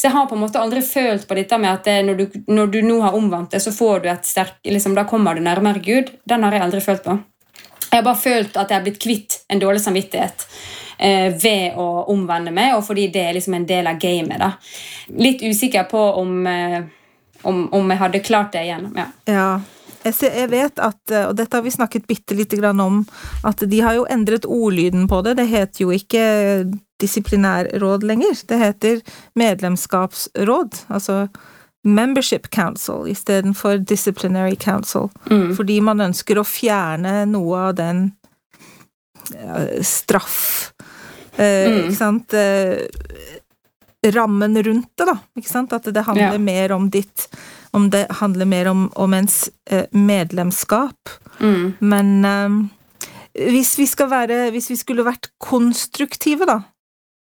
Så 0.00 0.06
jeg 0.06 0.14
har 0.14 0.28
på 0.30 0.36
en 0.36 0.40
måte 0.40 0.60
aldri 0.60 0.80
følt 0.80 1.26
på 1.28 1.36
dette 1.36 1.58
med 1.60 1.74
at 1.74 1.84
det, 1.84 1.98
når, 2.06 2.20
du, 2.20 2.38
når 2.48 2.70
du 2.72 2.78
nå 2.86 3.00
har 3.02 3.16
omvendt 3.18 3.52
det, 3.52 3.60
så 3.60 3.72
får 3.72 4.00
du 4.00 4.06
et 4.08 4.24
sterk, 4.24 4.54
liksom, 4.64 4.94
da 4.96 5.04
kommer 5.04 5.36
du 5.36 5.42
nærmere 5.44 5.82
Gud. 5.84 6.14
Den 6.24 6.46
har 6.46 6.56
jeg 6.56 6.64
aldri 6.64 6.80
følt 6.80 7.02
på. 7.04 7.18
Jeg 7.90 7.98
har 7.98 8.06
bare 8.06 8.22
følt 8.22 8.56
at 8.56 8.70
jeg 8.70 8.78
har 8.78 8.86
blitt 8.86 9.02
kvitt 9.02 9.36
en 9.52 9.60
dårlig 9.60 9.82
samvittighet 9.84 10.46
eh, 10.96 11.34
ved 11.42 11.76
å 11.76 11.88
omvende 12.14 12.54
meg, 12.54 12.78
og 12.78 12.86
fordi 12.86 13.10
det 13.12 13.26
er 13.26 13.36
liksom 13.36 13.58
en 13.58 13.66
del 13.68 13.90
av 13.90 14.00
gamet. 14.00 14.40
da. 14.40 14.54
Litt 15.20 15.44
usikker 15.44 15.84
på 15.90 16.00
om, 16.22 16.46
eh, 16.46 16.80
om, 17.42 17.66
om 17.76 17.92
jeg 17.92 18.02
hadde 18.06 18.24
klart 18.24 18.56
det 18.56 18.64
igjen. 18.70 18.88
ja. 18.96 19.10
Ja. 19.28 19.50
Jeg, 20.04 20.48
vet 20.50 20.78
at, 20.80 21.00
eh, 21.12 21.26
og 21.28 21.36
dette 21.36 21.56
har 21.58 21.62
vi 21.66 21.70
snakket 21.74 22.06
bitte 22.08 22.34
lite 22.38 22.56
grann 22.56 22.80
om, 22.80 23.02
at 23.44 23.60
de 23.68 23.80
har 23.84 23.98
jo 23.98 24.06
endret 24.10 24.46
ordlyden 24.48 25.08
på 25.10 25.20
det. 25.26 25.36
Det 25.36 25.48
heter 25.50 25.84
jo 25.84 25.90
ikke 25.92 26.22
disiplinærråd 27.00 28.04
lenger. 28.04 28.40
Det 28.48 28.58
heter 28.60 29.00
medlemskapsråd. 29.38 30.84
Altså 30.88 31.28
Membership 31.84 32.48
Council 32.52 33.06
istedenfor 33.08 33.78
Disciplinary 33.88 34.56
Council. 34.56 35.08
Mm. 35.30 35.54
Fordi 35.56 35.80
man 35.84 36.00
ønsker 36.10 36.40
å 36.40 36.44
fjerne 36.48 37.22
noe 37.28 37.68
av 37.70 37.76
den 37.80 38.10
ja, 39.34 39.62
straff 39.84 40.72
eh, 41.36 41.68
Mm. 41.70 41.76
Ikke 41.86 41.96
sant? 41.96 42.34
Eh, 42.34 42.80
rammen 44.12 44.56
rundt 44.64 44.90
det, 44.96 45.06
da. 45.06 45.14
Ikke 45.38 45.48
sant? 45.48 45.72
At 45.72 45.84
det 45.92 46.04
handler 46.06 46.32
Ja. 46.32 46.38
mer 46.38 46.72
om 46.72 46.88
ditt 46.90 47.28
Om 47.72 47.90
det 47.90 48.06
handler 48.20 48.48
mer 48.50 48.68
om, 48.70 48.88
om 48.98 49.14
ens 49.14 49.48
eh, 49.70 49.86
medlemskap. 49.92 51.12
Mm. 51.40 51.74
Men 51.78 52.24
eh, 52.24 52.56
hvis 53.50 53.76
vi 53.78 53.86
være 54.10 54.50
Hvis 54.50 54.70
vi 54.70 54.76
skulle 54.76 55.06
vært 55.06 55.30
konstruktive, 55.38 56.46
da. 56.46 56.60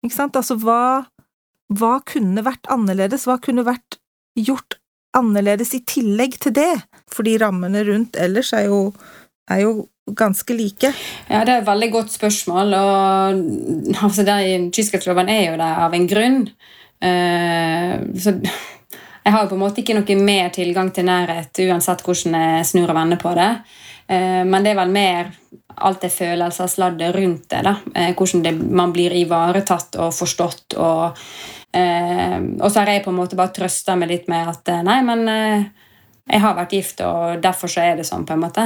Ikke 0.04 0.14
sant? 0.14 0.36
Altså, 0.36 0.56
hva 0.62 1.06
Hva 1.68 1.98
kunne 2.06 2.44
vært 2.46 2.68
annerledes? 2.70 3.26
Hva 3.26 3.38
kunne 3.42 3.66
vært 3.66 3.98
gjort 4.38 4.78
annerledes 5.16 5.74
i 5.74 5.82
tillegg 5.84 6.38
til 6.40 6.54
det? 6.54 6.72
Fordi 7.10 7.36
rammene 7.42 7.82
rundt 7.84 8.16
ellers 8.16 8.52
er 8.56 8.68
jo, 8.70 8.92
er 9.50 9.64
jo 9.66 9.88
ganske 10.16 10.54
like. 10.54 10.92
Ja, 11.28 11.44
Det 11.44 11.52
er 11.52 11.60
et 11.60 11.66
veldig 11.66 11.92
godt 11.92 12.12
spørsmål. 12.12 12.74
og 12.74 14.02
altså, 14.02 14.22
der, 14.22 14.70
Kystkraftloven 14.72 15.28
er 15.28 15.50
jo 15.50 15.56
der 15.60 15.84
av 15.84 15.94
en 15.94 16.08
grunn. 16.08 16.48
Uh, 17.04 18.16
så 18.18 18.40
jeg 19.28 19.34
har 19.34 19.44
jo 19.44 19.50
på 19.50 19.56
en 19.58 19.60
måte 19.60 19.82
ikke 19.82 19.94
noe 19.98 20.14
mer 20.24 20.48
tilgang 20.56 20.88
til 20.94 21.04
nærhet 21.04 21.58
uansett 21.66 22.00
hvordan 22.00 22.36
jeg 22.38 22.68
snur 22.70 22.88
og 22.88 22.96
vender 22.96 23.18
på 23.20 23.34
det. 23.36 23.48
Eh, 24.08 24.40
men 24.48 24.64
det 24.64 24.72
er 24.72 24.78
vel 24.78 24.94
mer 24.94 25.28
alt 25.84 26.00
det 26.00 26.08
følelsesladdet 26.14 27.12
rundt 27.12 27.44
det. 27.52 27.60
da. 27.66 27.74
Eh, 27.94 28.14
hvordan 28.16 28.44
det, 28.46 28.54
man 28.56 28.94
blir 28.96 29.12
ivaretatt 29.12 29.98
og 30.00 30.14
forstått. 30.16 30.78
Og, 30.80 31.20
eh, 31.76 32.38
og 32.40 32.72
så 32.72 32.80
har 32.80 32.94
jeg 32.94 33.04
på 33.04 33.12
en 33.12 33.20
måte 33.20 33.36
bare 33.36 33.52
trøsta 33.52 33.98
meg 34.00 34.14
litt 34.14 34.32
med 34.32 34.48
at 34.48 34.72
nei, 34.88 35.02
men 35.04 35.28
jeg 36.28 36.42
har 36.42 36.56
vært 36.58 36.74
gift, 36.76 37.00
og 37.00 37.40
derfor 37.42 37.70
så 37.72 37.80
er 37.80 37.96
det 37.96 38.04
sånn. 38.06 38.26
på 38.28 38.34
en 38.34 38.42
måte. 38.42 38.64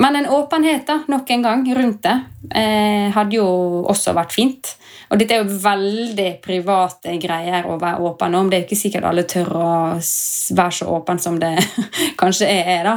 Men 0.00 0.16
en 0.16 0.28
åpenhet 0.32 0.86
da, 0.88 1.02
nok 1.08 1.30
en 1.30 1.42
gang 1.44 1.64
rundt 1.76 2.02
det 2.06 2.14
eh, 2.56 3.12
hadde 3.12 3.36
jo 3.36 3.46
også 3.84 4.14
vært 4.16 4.32
fint. 4.32 4.72
Og 5.10 5.20
dette 5.20 5.36
er 5.36 5.44
jo 5.44 5.58
veldig 5.62 6.30
private 6.42 7.18
greier 7.22 7.68
å 7.68 7.76
være 7.78 8.00
åpen 8.08 8.34
om. 8.38 8.48
Det 8.50 8.56
er 8.56 8.64
jo 8.64 8.68
ikke 8.70 8.80
sikkert 8.80 9.08
alle 9.10 9.26
tør 9.28 9.52
å 9.54 9.66
være 9.98 10.76
så 10.78 10.88
åpen 10.96 11.20
som 11.22 11.36
det 11.42 11.52
kanskje 12.20 12.48
er. 12.48 12.88
da. 12.88 12.96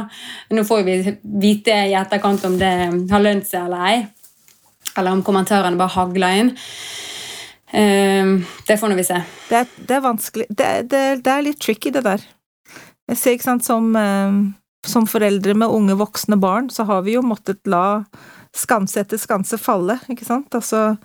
Nå 0.56 0.64
får 0.66 0.82
vi 0.88 0.96
vite 1.44 1.76
i 1.90 1.94
etterkant 1.98 2.48
om 2.48 2.56
det 2.58 2.72
har 3.12 3.22
lønt 3.22 3.46
seg 3.46 3.68
eller 3.68 3.86
ei. 3.92 4.00
Eller 4.96 5.14
om 5.14 5.22
kommentarene 5.26 5.78
bare 5.78 5.94
hagler 5.98 6.40
inn. 6.40 6.52
Eh, 7.70 8.34
det 8.66 8.80
får 8.80 8.90
nå 8.90 8.98
vi 8.98 9.06
se. 9.06 9.22
Det 9.52 9.62
er, 9.62 9.72
det 9.86 10.00
er 10.00 10.04
vanskelig 10.08 10.48
det, 10.50 10.74
det, 10.90 11.06
det 11.22 11.36
er 11.36 11.50
litt 11.52 11.62
tricky, 11.62 11.92
det 11.94 12.08
der. 12.08 12.30
Jeg 13.10 13.18
ser, 13.18 13.36
ikke 13.36 13.48
sant, 13.48 13.66
som, 13.66 13.90
eh, 13.98 14.40
som 14.86 15.06
foreldre 15.10 15.56
med 15.58 15.72
unge 15.74 15.96
voksne 15.98 16.38
barn, 16.40 16.70
så 16.70 16.86
har 16.88 17.02
vi 17.06 17.16
jo 17.18 17.24
måttet 17.26 17.60
la 17.66 18.04
skanse 18.56 19.02
etter 19.02 19.18
skanse 19.20 19.58
falle, 19.60 19.98
ikke 20.10 20.26
sant? 20.26 20.54
Altså 20.54 20.96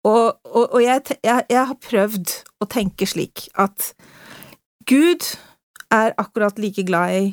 Og, 0.00 0.32
og, 0.48 0.72
og 0.72 0.80
jeg, 0.80 1.02
jeg, 1.20 1.44
jeg 1.50 1.64
har 1.68 1.76
prøvd 1.76 2.30
å 2.64 2.66
tenke 2.72 3.04
slik 3.04 3.50
at 3.60 3.90
Gud 4.88 5.26
er 5.92 6.14
akkurat 6.16 6.56
like 6.58 6.86
glad 6.88 7.16
i, 7.18 7.26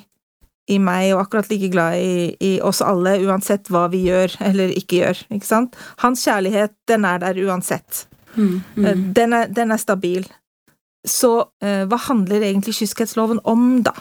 i 0.68 0.78
meg, 0.84 1.14
og 1.14 1.22
akkurat 1.22 1.48
like 1.48 1.70
glad 1.72 1.96
i, 1.96 2.36
i 2.44 2.52
oss 2.60 2.82
alle, 2.84 3.16
uansett 3.24 3.72
hva 3.72 3.86
vi 3.94 4.04
gjør 4.10 4.36
eller 4.50 4.74
ikke 4.76 5.00
gjør, 5.00 5.24
ikke 5.38 5.48
sant? 5.48 5.78
Hans 6.04 6.26
kjærlighet, 6.28 6.76
den 6.92 7.08
er 7.08 7.24
der 7.24 7.40
uansett. 7.48 8.04
Mm, 8.36 8.60
Eh, 8.78 8.98
mm. 8.98 9.14
Den, 9.14 9.34
er, 9.34 9.48
den 9.48 9.72
er 9.72 9.80
stabil. 9.82 10.28
Så 11.08 11.32
eh, 11.64 11.86
hva 11.88 11.98
handler 12.10 12.44
egentlig 12.44 12.78
kyskhetsloven 12.82 13.42
om, 13.48 13.82
da? 13.88 13.96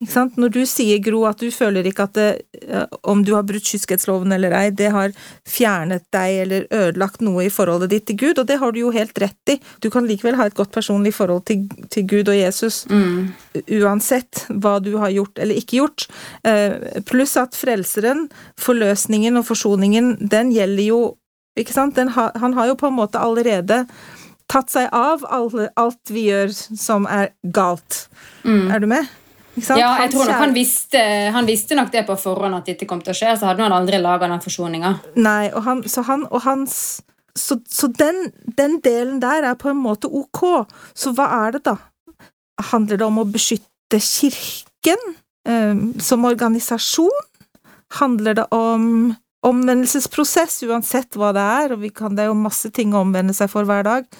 Ikke 0.00 0.14
sant? 0.14 0.36
Når 0.40 0.52
du 0.54 0.62
sier, 0.64 0.96
Gro, 1.04 1.26
at 1.28 1.42
du 1.44 1.50
føler 1.52 1.84
ikke 1.84 2.06
at 2.06 2.14
det, 2.16 2.28
eh, 2.64 2.86
om 3.12 3.20
du 3.20 3.34
har 3.36 3.44
brutt 3.44 3.66
kyskhetsloven 3.68 4.32
eller 4.32 4.54
ei, 4.56 4.70
det 4.72 4.88
har 4.94 5.12
fjernet 5.44 6.06
deg 6.16 6.38
eller 6.46 6.64
ødelagt 6.72 7.20
noe 7.20 7.44
i 7.44 7.50
forholdet 7.52 7.92
ditt 7.92 8.06
til 8.08 8.16
Gud, 8.22 8.40
og 8.40 8.46
det 8.48 8.56
har 8.62 8.72
du 8.72 8.78
jo 8.80 8.94
helt 8.94 9.20
rett 9.20 9.52
i. 9.52 9.58
Du 9.84 9.90
kan 9.92 10.08
likevel 10.08 10.38
ha 10.40 10.46
et 10.48 10.56
godt 10.56 10.72
personlig 10.72 11.12
forhold 11.18 11.44
til, 11.50 11.66
til 11.92 12.08
Gud 12.08 12.32
og 12.32 12.38
Jesus 12.38 12.86
Mm. 12.88 13.28
uansett 13.82 14.46
hva 14.48 14.78
du 14.80 14.94
har 15.02 15.12
gjort 15.12 15.36
eller 15.38 15.60
ikke 15.60 15.82
gjort. 15.82 16.08
Eh, 16.48 17.02
Pluss 17.04 17.36
at 17.36 17.52
frelseren, 17.52 18.30
forløsningen 18.56 19.36
og 19.36 19.44
forsoningen, 19.52 20.14
den 20.32 20.54
gjelder 20.56 20.86
jo 20.88 21.02
Ikke 21.58 21.74
sant? 21.74 21.96
Den 21.96 22.08
ha, 22.14 22.30
han 22.38 22.52
har 22.54 22.68
jo 22.70 22.76
på 22.78 22.86
en 22.86 22.94
måte 22.94 23.18
allerede 23.20 23.82
tatt 24.50 24.72
seg 24.72 24.90
av 24.96 25.24
alle, 25.30 25.68
alt 25.78 26.12
vi 26.12 26.26
gjør 26.28 26.52
som 26.54 27.06
er 27.10 27.32
galt. 27.54 28.06
Mm. 28.44 28.70
Er 28.74 28.82
du 28.82 28.88
med? 28.90 29.10
Ja, 29.58 29.96
jeg 30.00 30.12
tror 30.12 30.28
nok 30.28 30.40
han 30.40 30.54
visste, 30.54 31.00
han 31.34 31.48
visste 31.48 31.76
nok 31.76 31.90
det 31.92 32.04
på 32.08 32.16
forhånd 32.20 32.56
at 32.60 32.68
dette 32.70 32.86
kom 32.88 33.02
til 33.04 33.12
å 33.12 33.18
skje, 33.18 33.34
så 33.36 33.50
hadde 33.50 33.64
han 33.66 33.74
aldri 33.74 33.98
laga 34.00 34.28
den 34.30 34.42
forsoninga. 34.42 34.94
Nei, 35.18 35.50
og 35.50 35.64
han, 35.66 35.82
så 35.90 36.06
han 36.08 36.26
og 36.30 36.44
hans 36.46 37.00
Så, 37.38 37.60
så 37.70 37.86
den, 37.94 38.32
den 38.58 38.80
delen 38.82 39.20
der 39.22 39.44
er 39.46 39.54
på 39.54 39.68
en 39.70 39.78
måte 39.78 40.08
ok. 40.10 40.66
Så 40.98 41.12
hva 41.14 41.28
er 41.46 41.54
det, 41.54 41.60
da? 41.68 41.76
Handler 42.72 42.98
det 42.98 43.06
om 43.06 43.20
å 43.22 43.24
beskytte 43.24 44.00
kirken 44.02 44.98
eh, 45.46 45.78
som 46.02 46.26
organisasjon? 46.26 47.22
Handler 48.00 48.34
det 48.40 48.46
om 48.50 49.14
omvendelsesprosess, 49.46 50.58
uansett 50.66 51.16
hva 51.16 51.30
det 51.32 51.46
er, 51.62 51.76
og 51.76 51.84
vi 51.86 51.92
kan, 51.94 52.18
det 52.18 52.26
er 52.26 52.32
jo 52.32 52.36
masse 52.36 52.68
ting 52.74 52.92
å 52.92 53.04
omvende 53.06 53.32
seg 53.36 53.48
for 53.54 53.68
hver 53.68 53.86
dag. 53.86 54.10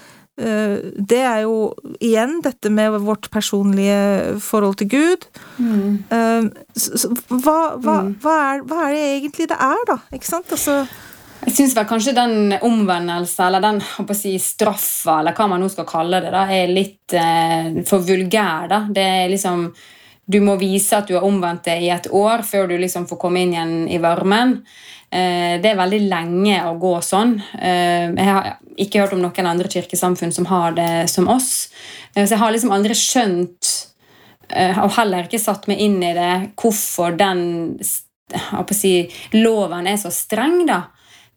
Eh, 0.41 0.91
Det 0.97 1.21
er 1.21 1.43
jo 1.45 1.75
igjen 2.01 2.39
dette 2.43 2.71
med 2.73 2.97
vårt 3.05 3.29
personlige 3.31 4.39
forhold 4.41 4.79
til 4.81 4.89
Gud. 4.89 5.27
Eh, 5.61 6.49
så, 6.75 6.97
så, 7.05 7.13
hva, 7.29 7.59
hva, 7.77 7.97
Mm. 8.01 8.15
hva, 8.23 8.35
er, 8.55 8.63
hva 8.65 8.81
er 8.89 8.93
det 8.97 9.05
egentlig 9.21 9.49
det 9.53 9.59
er, 9.61 9.85
da? 9.87 9.99
Ikke 10.17 10.31
sant? 10.31 10.51
Altså 10.57 10.81
Jeg 11.47 11.55
syns 11.57 11.75
vel 11.77 11.87
kanskje 11.89 12.13
den 12.15 12.53
omvendelse, 12.61 13.41
eller 13.47 13.61
den 13.65 13.79
si, 14.15 14.35
straffa, 14.39 15.21
eller 15.21 15.33
hva 15.33 15.47
man 15.49 15.61
nå 15.65 15.71
skal 15.73 15.87
kalle 15.89 16.21
det, 16.21 16.33
da, 16.35 16.43
er 16.53 16.69
litt 16.69 17.15
eh, 17.17 17.83
for 17.89 18.01
vulgær. 18.05 18.69
da. 18.69 18.83
Det 18.91 19.07
er 19.25 19.29
liksom 19.33 19.71
Du 20.31 20.37
må 20.41 20.57
vise 20.61 20.93
at 20.95 21.09
du 21.09 21.15
har 21.17 21.25
omvendt 21.27 21.65
deg 21.65 21.83
i 21.83 21.89
et 21.91 22.07
år 22.13 22.45
før 22.47 22.69
du 22.69 22.77
liksom 22.79 23.09
får 23.09 23.19
komme 23.19 23.41
inn 23.43 23.53
igjen 23.57 23.89
i 23.91 23.99
varmen. 23.99 24.61
Eh, 25.11 25.59
det 25.59 25.73
er 25.73 25.79
veldig 25.79 26.05
lenge 26.07 26.61
å 26.69 26.77
gå 26.79 26.93
sånn. 27.03 27.35
Eh, 27.59 28.13
jeg 28.15 28.29
har 28.29 28.53
ikke 28.79 29.03
hørt 29.03 29.17
om 29.17 29.23
noen 29.25 29.49
andre 29.51 29.71
kirkesamfunn 29.71 30.33
som 30.35 30.47
har 30.47 30.77
det 30.77 31.09
som 31.11 31.27
oss. 31.29 31.71
Eh, 32.15 32.23
så 32.23 32.37
jeg 32.37 32.43
har 32.45 32.55
liksom 32.55 32.75
aldri 32.75 32.97
skjønt 32.99 33.77
og 34.51 34.89
heller 34.97 35.29
ikke 35.29 35.39
satt 35.39 35.69
meg 35.71 35.79
inn 35.79 36.01
i 36.03 36.09
det, 36.11 36.31
hvorfor 36.59 37.13
den 37.15 37.77
si, 38.75 39.05
loven 39.37 39.87
er 39.87 39.95
så 39.95 40.11
streng. 40.11 40.65
da. 40.67 40.81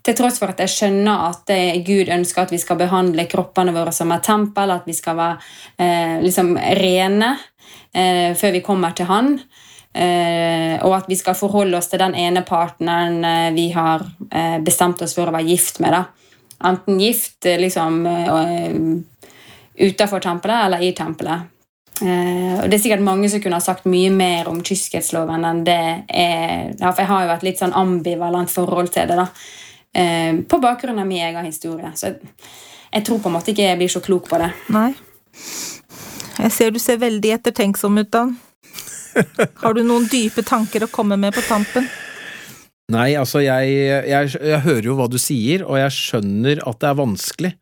Til 0.02 0.16
tross 0.18 0.40
for 0.42 0.50
at 0.50 0.64
jeg 0.64 0.72
skjønner 0.74 1.28
at 1.30 1.52
Gud 1.86 2.10
ønsker 2.10 2.42
at 2.42 2.54
vi 2.56 2.58
skal 2.58 2.80
behandle 2.82 3.28
kroppene 3.30 3.70
våre 3.76 3.94
som 3.94 4.10
et 4.16 4.26
tempel, 4.26 4.74
at 4.74 4.90
vi 4.90 4.98
skal 4.98 5.20
være 5.20 5.38
eh, 5.78 6.16
liksom 6.26 6.56
rene 6.58 7.36
eh, 7.94 8.34
før 8.34 8.58
vi 8.58 8.64
kommer 8.66 8.98
til 8.98 9.12
Han. 9.14 9.36
Eh, 9.94 10.86
og 10.86 10.96
at 10.98 11.06
vi 11.08 11.16
skal 11.16 11.38
forholde 11.38 11.78
oss 11.78 11.92
til 11.92 12.02
den 12.02 12.16
ene 12.18 12.42
partneren 12.48 13.20
eh, 13.30 13.50
vi 13.54 13.68
har 13.76 14.02
eh, 14.32 14.58
bestemt 14.66 15.02
oss 15.06 15.14
for 15.14 15.30
å 15.30 15.36
være 15.36 15.52
gift 15.52 15.80
med. 15.84 15.94
da. 15.94 16.04
Enten 16.66 17.02
gift 17.02 17.46
liksom 17.46 18.06
utenfor 19.76 20.22
tempelet 20.24 20.66
eller 20.66 20.86
i 20.86 20.94
tempelet. 20.96 21.50
Og 22.00 22.70
Det 22.70 22.78
er 22.78 22.82
sikkert 22.82 23.04
mange 23.04 23.28
som 23.30 23.42
kunne 23.44 23.58
ha 23.60 23.64
sagt 23.64 23.84
mye 23.90 24.10
mer 24.14 24.48
om 24.48 24.62
kyskhetsloven 24.64 25.44
enn 25.44 25.60
det 25.68 26.06
er. 26.08 26.72
For 26.80 27.02
jeg 27.04 27.10
har 27.10 27.26
jo 27.26 27.34
et 27.34 27.44
litt 27.50 27.60
sånn 27.60 27.76
ambivalent 27.76 28.52
forhold 28.52 28.94
til 28.96 29.12
det. 29.12 29.18
da. 29.20 29.28
På 30.48 30.62
bakgrunn 30.64 31.04
av 31.04 31.10
min 31.10 31.26
egen 31.28 31.50
historie. 31.52 31.92
Så 32.00 32.14
jeg, 32.14 32.32
jeg 32.94 33.06
tror 33.10 33.20
på 33.20 33.30
en 33.30 33.36
måte 33.36 33.52
ikke 33.52 33.68
jeg 33.68 33.82
blir 33.84 33.92
så 33.92 34.04
klok 34.08 34.32
på 34.32 34.40
det. 34.40 34.50
Nei. 34.72 34.94
Jeg 36.40 36.56
ser 36.56 36.72
du 36.72 36.80
ser 36.80 37.04
veldig 37.04 37.36
ettertenksom 37.42 38.00
ut, 38.00 38.12
Dan. 38.14 38.38
Har 39.64 39.76
du 39.78 39.84
noen 39.86 40.08
dype 40.12 40.44
tanker 40.46 40.86
å 40.86 40.92
komme 40.92 41.18
med 41.20 41.36
på 41.36 41.44
tampen? 41.48 41.88
Nei, 42.92 43.14
altså 43.16 43.40
jeg, 43.44 43.74
jeg, 44.10 44.32
jeg 44.36 44.64
hører 44.66 44.88
jo 44.90 44.96
hva 45.00 45.08
du 45.10 45.20
sier, 45.22 45.64
og 45.64 45.80
jeg 45.80 45.96
skjønner 45.96 46.64
at 46.68 46.82
det 46.82 46.90
er 46.90 47.00
vanskelig. 47.00 47.54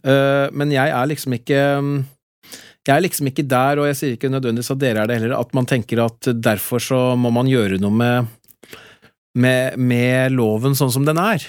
Uh, 0.00 0.48
men 0.56 0.72
jeg 0.72 0.88
er 0.96 1.08
liksom 1.10 1.34
ikke 1.36 1.58
Jeg 1.60 2.92
er 2.94 3.02
liksom 3.04 3.28
ikke 3.28 3.44
der, 3.44 3.76
og 3.76 3.90
jeg 3.90 3.98
sier 3.98 4.14
ikke 4.16 4.30
nødvendigvis 4.32 4.72
at 4.72 4.80
dere 4.80 5.02
er 5.02 5.10
det 5.10 5.18
heller, 5.20 5.36
at 5.36 5.52
man 5.56 5.68
tenker 5.68 6.00
at 6.06 6.30
derfor 6.40 6.82
så 6.82 7.00
må 7.20 7.32
man 7.36 7.50
gjøre 7.50 7.76
noe 7.82 7.92
med, 7.92 8.30
med, 9.36 9.76
med 9.76 10.32
loven 10.32 10.74
sånn 10.78 10.92
som 10.94 11.04
den 11.06 11.20
er. 11.20 11.44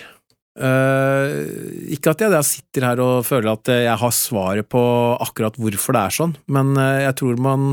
Uh, 0.60 1.48
ikke 1.96 2.12
at 2.12 2.26
jeg 2.26 2.34
der 2.34 2.44
sitter 2.44 2.86
her 2.90 3.02
og 3.02 3.24
føler 3.24 3.54
at 3.54 3.72
jeg 3.72 3.98
har 4.04 4.14
svaret 4.14 4.68
på 4.70 4.84
akkurat 5.24 5.56
hvorfor 5.56 5.96
det 5.96 6.04
er 6.04 6.18
sånn, 6.20 6.36
men 6.52 6.76
eh, 6.76 7.06
jeg 7.06 7.16
tror 7.22 7.40
man 7.40 7.70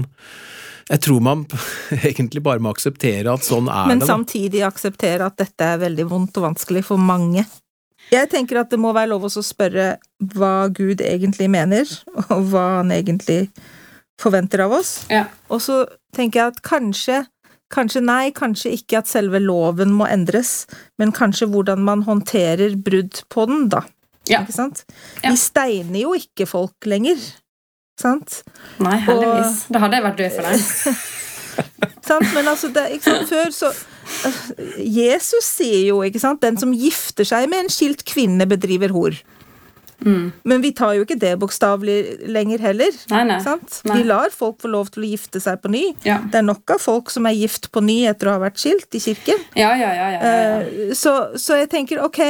jeg 0.88 1.02
tror 1.04 1.22
man 1.24 1.46
egentlig 2.10 2.42
bare 2.44 2.62
må 2.64 2.72
akseptere 2.74 3.32
at 3.32 3.46
sånn 3.46 3.68
er 3.68 3.88
Men 3.88 4.00
det. 4.00 4.06
Men 4.06 4.12
samtidig 4.12 4.64
akseptere 4.66 5.28
at 5.28 5.38
dette 5.40 5.72
er 5.74 5.80
veldig 5.84 6.06
vondt 6.10 6.40
og 6.40 6.50
vanskelig 6.50 6.84
for 6.88 7.00
mange. 7.00 7.44
Jeg 8.08 8.30
tenker 8.32 8.62
at 8.62 8.70
det 8.72 8.80
må 8.80 8.94
være 8.96 9.12
lov 9.12 9.26
å 9.28 9.32
spørre 9.44 9.96
hva 10.32 10.52
Gud 10.72 11.02
egentlig 11.04 11.50
mener, 11.52 11.88
og 12.32 12.46
hva 12.52 12.64
han 12.78 12.92
egentlig 12.94 13.48
forventer 14.18 14.64
av 14.64 14.78
oss. 14.78 14.92
Ja. 15.12 15.26
Og 15.52 15.60
så 15.64 15.82
tenker 16.16 16.42
jeg 16.42 16.54
at 16.54 16.62
kanskje 16.66 17.24
Kanskje 17.68 18.00
nei, 18.00 18.30
kanskje 18.32 18.70
ikke 18.72 19.02
at 19.02 19.10
selve 19.10 19.36
loven 19.44 19.90
må 19.92 20.06
endres, 20.08 20.62
men 20.96 21.10
kanskje 21.12 21.50
hvordan 21.52 21.82
man 21.84 22.00
håndterer 22.06 22.78
brudd 22.80 23.18
på 23.28 23.44
den, 23.50 23.66
da. 23.68 23.82
Ja. 24.24 24.40
Ikke 24.40 24.54
sant? 24.56 24.86
Ja. 25.20 25.34
Vi 25.34 25.36
steiner 25.36 26.00
jo 26.00 26.14
ikke 26.16 26.46
folk 26.48 26.88
lenger. 26.88 27.20
Sant? 27.98 28.42
Nei, 28.82 28.96
heldigvis. 29.02 29.64
Da 29.74 29.82
hadde 29.82 29.98
jeg 29.98 30.06
vært 30.06 30.20
død 30.20 30.36
for 30.36 30.48
deg. 30.48 30.66
sant? 32.10 32.28
Men 32.36 32.52
altså, 32.52 32.70
det, 32.74 32.84
ikke 32.98 33.10
sant? 33.10 33.32
før 33.32 33.50
så 33.54 33.72
øh, 34.28 34.36
Jesus 34.78 35.48
sier 35.58 35.88
jo, 35.90 36.02
ikke 36.06 36.22
sant, 36.22 36.42
den 36.44 36.60
som 36.60 36.74
gifter 36.76 37.26
seg 37.28 37.48
med 37.50 37.66
en 37.66 37.72
skilt 37.74 38.06
kvinne, 38.08 38.46
bedriver 38.48 38.94
hor. 38.94 39.18
Mm. 40.06 40.30
Men 40.46 40.62
vi 40.62 40.70
tar 40.78 40.94
jo 40.94 41.02
ikke 41.02 41.18
det 41.18 41.32
bokstavelig 41.42 42.28
lenger 42.30 42.62
heller. 42.62 42.94
Nei, 43.10 43.24
nei. 43.26 43.38
Sant? 43.42 43.80
Nei. 43.88 43.98
Vi 43.98 44.06
lar 44.06 44.30
folk 44.34 44.60
få 44.62 44.70
lov 44.70 44.92
til 44.94 45.02
å 45.02 45.10
gifte 45.10 45.42
seg 45.42 45.58
på 45.62 45.72
ny. 45.74 45.82
Ja. 46.06 46.20
Det 46.30 46.38
er 46.38 46.46
nok 46.46 46.70
av 46.76 46.82
folk 46.82 47.10
som 47.10 47.26
er 47.26 47.34
gift 47.34 47.70
på 47.74 47.82
ny 47.84 48.04
etter 48.10 48.30
å 48.30 48.36
ha 48.36 48.42
vært 48.46 48.62
skilt 48.62 48.94
i 48.94 49.02
kirken. 49.02 49.42
Ja, 49.58 49.72
ja, 49.74 49.90
ja. 49.90 50.10
ja, 50.14 50.22
ja. 50.22 50.62
Eh, 50.62 50.94
Så, 50.98 51.14
så 51.38 51.58
jeg 51.58 51.70
tenker 51.74 52.04
ok, 52.04 52.22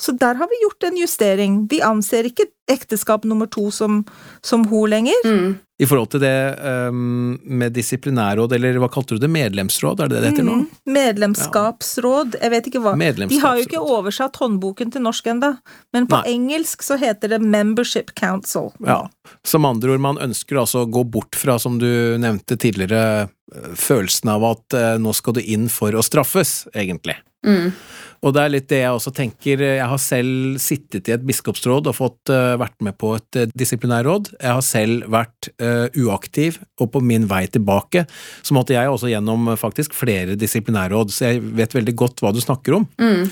så 0.00 0.12
der 0.16 0.34
har 0.34 0.48
vi 0.48 0.62
gjort 0.62 0.82
en 0.88 0.96
justering. 0.96 1.56
Vi 1.70 1.82
anser 1.84 2.30
ikke 2.30 2.48
ekteskap 2.70 3.24
nummer 3.28 3.46
to 3.50 3.70
som, 3.74 4.04
som 4.40 4.64
ho 4.70 4.86
lenger. 4.88 5.26
Mm. 5.26 5.58
I 5.80 5.86
forhold 5.88 6.10
til 6.12 6.20
det 6.20 6.56
um, 6.60 7.38
med 7.44 7.72
disiplinærråd, 7.72 8.52
eller 8.52 8.76
hva 8.82 8.88
kalte 8.92 9.16
du 9.16 9.22
det, 9.22 9.30
medlemsråd, 9.32 10.02
er 10.04 10.10
det 10.10 10.16
det 10.18 10.20
det 10.20 10.32
heter 10.34 10.46
nå? 10.46 10.56
Mm, 10.58 10.66
Medlemskapsråd, 10.92 12.36
jeg 12.36 12.52
vet 12.52 12.68
ikke 12.68 12.82
hva. 12.84 12.92
De 13.00 13.38
har 13.40 13.56
jo 13.56 13.64
ikke 13.64 13.80
oversatt 13.80 14.36
håndboken 14.42 14.92
til 14.92 15.04
norsk 15.06 15.30
enda, 15.32 15.54
men 15.96 16.08
på 16.10 16.20
Nei. 16.20 16.34
engelsk 16.34 16.84
så 16.84 17.00
heter 17.00 17.32
det 17.32 17.40
Membership 17.40 18.12
Council. 18.12 18.68
Ja. 18.84 19.02
Som 19.46 19.68
andre 19.68 19.94
ord, 19.94 20.04
man 20.04 20.20
ønsker 20.20 20.60
altså 20.60 20.84
å 20.84 20.90
gå 20.92 21.06
bort 21.16 21.38
fra, 21.40 21.56
som 21.60 21.80
du 21.80 21.88
nevnte 22.20 22.60
tidligere, 22.60 23.30
eh, 23.56 23.72
følelsen 23.72 24.34
av 24.36 24.44
at 24.52 24.76
uh, 24.76 24.94
nå 25.00 25.16
skal 25.16 25.40
du 25.40 25.44
inn 25.44 25.70
for 25.72 25.96
å 25.96 26.04
straffes, 26.04 26.66
egentlig. 26.76 27.16
Mm. 27.46 27.72
Og 28.20 28.34
det 28.36 28.40
er 28.42 28.52
litt 28.52 28.68
det 28.68 28.82
jeg 28.82 28.92
også 28.92 29.12
tenker. 29.16 29.62
Jeg 29.64 29.86
har 29.88 30.00
selv 30.02 30.58
sittet 30.60 31.08
i 31.08 31.14
et 31.14 31.24
biskopsråd 31.24 31.88
og 31.88 31.96
fått 31.96 32.32
uh, 32.32 32.58
vært 32.60 32.76
med 32.84 32.98
på 33.00 33.14
et 33.16 33.38
uh, 33.40 33.46
disiplinærråd. 33.56 34.34
Jeg 34.36 34.56
har 34.58 34.64
selv 34.66 35.06
vært 35.12 35.48
uh, 35.62 35.88
uaktiv, 35.96 36.58
og 36.80 36.92
på 36.92 37.00
min 37.04 37.24
vei 37.30 37.46
tilbake 37.48 38.04
så 38.10 38.56
måtte 38.56 38.76
jeg 38.76 38.92
også 38.92 39.08
gjennom 39.12 39.54
faktisk 39.60 39.96
flere 39.96 40.36
disiplinærråd, 40.40 41.14
så 41.14 41.30
jeg 41.30 41.44
vet 41.56 41.76
veldig 41.76 41.96
godt 41.96 42.20
hva 42.20 42.34
du 42.36 42.42
snakker 42.44 42.76
om. 42.82 42.88
Mm. 43.00 43.30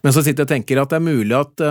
Men 0.00 0.16
så 0.16 0.24
sitter 0.24 0.46
jeg 0.46 0.48
og 0.48 0.54
tenker 0.54 0.80
at 0.80 0.94
det 0.94 1.00
er 1.00 1.08
mulig 1.10 1.36
at 1.36 1.66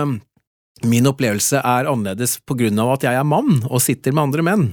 min 0.86 1.08
opplevelse 1.10 1.58
er 1.58 1.88
annerledes 1.90 2.38
på 2.46 2.54
grunn 2.60 2.78
av 2.80 2.94
at 2.94 3.08
jeg 3.08 3.18
er 3.18 3.26
mann 3.26 3.64
og 3.66 3.82
sitter 3.82 4.14
med 4.14 4.28
andre 4.28 4.46
menn. 4.46 4.68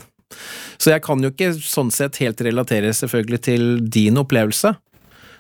Så 0.78 0.94
jeg 0.94 1.02
kan 1.06 1.24
jo 1.24 1.32
ikke 1.34 1.56
sånn 1.58 1.90
sett 1.94 2.20
helt 2.22 2.42
relatere 2.46 2.94
selvfølgelig 2.94 3.40
til 3.48 3.64
din 3.90 4.22
opplevelse. 4.22 4.76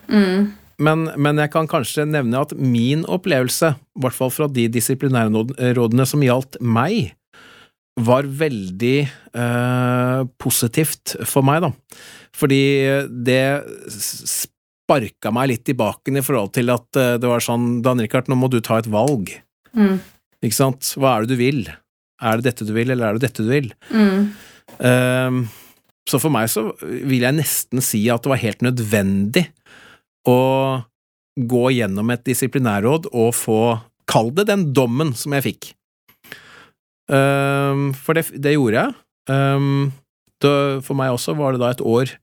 Mm. 0.09 0.49
Men, 0.83 1.07
men, 1.17 1.39
jeg 1.41 1.51
kan 1.53 1.69
kanskje 1.69 2.05
nevne 2.05 2.41
at 2.43 2.53
min 2.57 3.05
opplevelse, 3.09 3.73
i 3.73 4.01
hvert 4.03 4.17
fall 4.17 4.33
fra 4.33 4.47
de 4.51 4.67
disiplinærrådene 4.69 6.05
som 6.05 6.25
gjaldt 6.25 6.59
meg, 6.61 7.15
var 7.97 8.27
veldig 8.29 8.97
eh, 9.07 10.19
positivt 10.37 11.15
for 11.25 11.45
meg, 11.45 11.65
da. 11.65 11.71
Fordi 12.37 12.61
det 13.09 13.41
sparka 13.89 15.33
meg 15.33 15.49
litt 15.51 15.73
i 15.73 15.77
baken 15.77 16.21
i 16.21 16.25
forhold 16.25 16.53
til 16.59 16.69
at 16.75 16.99
eh, 16.99 17.15
det 17.17 17.31
var 17.31 17.41
sånn 17.41 17.79
Dan 17.85 18.03
Rikard, 18.03 18.29
nå 18.29 18.37
må 18.37 18.51
du 18.53 18.59
ta 18.61 18.77
et 18.77 18.91
valg. 18.93 19.33
Mm. 19.73 19.97
Ikke 20.45 20.59
sant? 20.59 20.93
Hva 20.93 21.15
er 21.15 21.25
det 21.25 21.33
du 21.33 21.41
vil? 21.41 21.63
Er 22.21 22.37
det 22.37 22.51
dette 22.51 22.67
du 22.69 22.75
vil, 22.77 22.93
eller 22.93 23.09
er 23.09 23.17
det 23.17 23.31
dette 23.31 23.45
du 23.45 23.49
vil? 23.49 23.73
Mm. 23.89 24.29
Eh, 24.77 25.41
så 26.07 26.21
for 26.21 26.31
meg 26.31 26.47
så 26.53 26.69
vil 26.79 27.25
jeg 27.25 27.35
nesten 27.35 27.83
si 27.83 28.05
at 28.13 28.23
det 28.23 28.31
var 28.31 28.45
helt 28.45 28.61
nødvendig 28.63 29.47
å 30.27 30.39
gå 31.37 31.65
gjennom 31.75 32.09
et 32.13 32.25
disiplinærråd 32.27 33.11
og 33.13 33.31
få 33.37 33.61
Kall 34.07 34.29
det 34.31 34.45
den 34.47 34.69
dommen 34.71 35.09
som 35.19 35.33
jeg 35.35 35.43
fikk. 35.43 35.65
Um, 37.11 37.89
for 37.91 38.15
det, 38.15 38.29
det, 38.39 38.53
gjorde 38.55 38.85
jeg. 38.85 38.93
Um, 39.27 39.89
det, 40.39 40.53
for 40.87 40.95
meg 40.95 41.11
også 41.11 41.35
var 41.35 41.51
det 41.51 41.59
da 41.59 41.73
et 41.75 41.83
år 41.83 42.13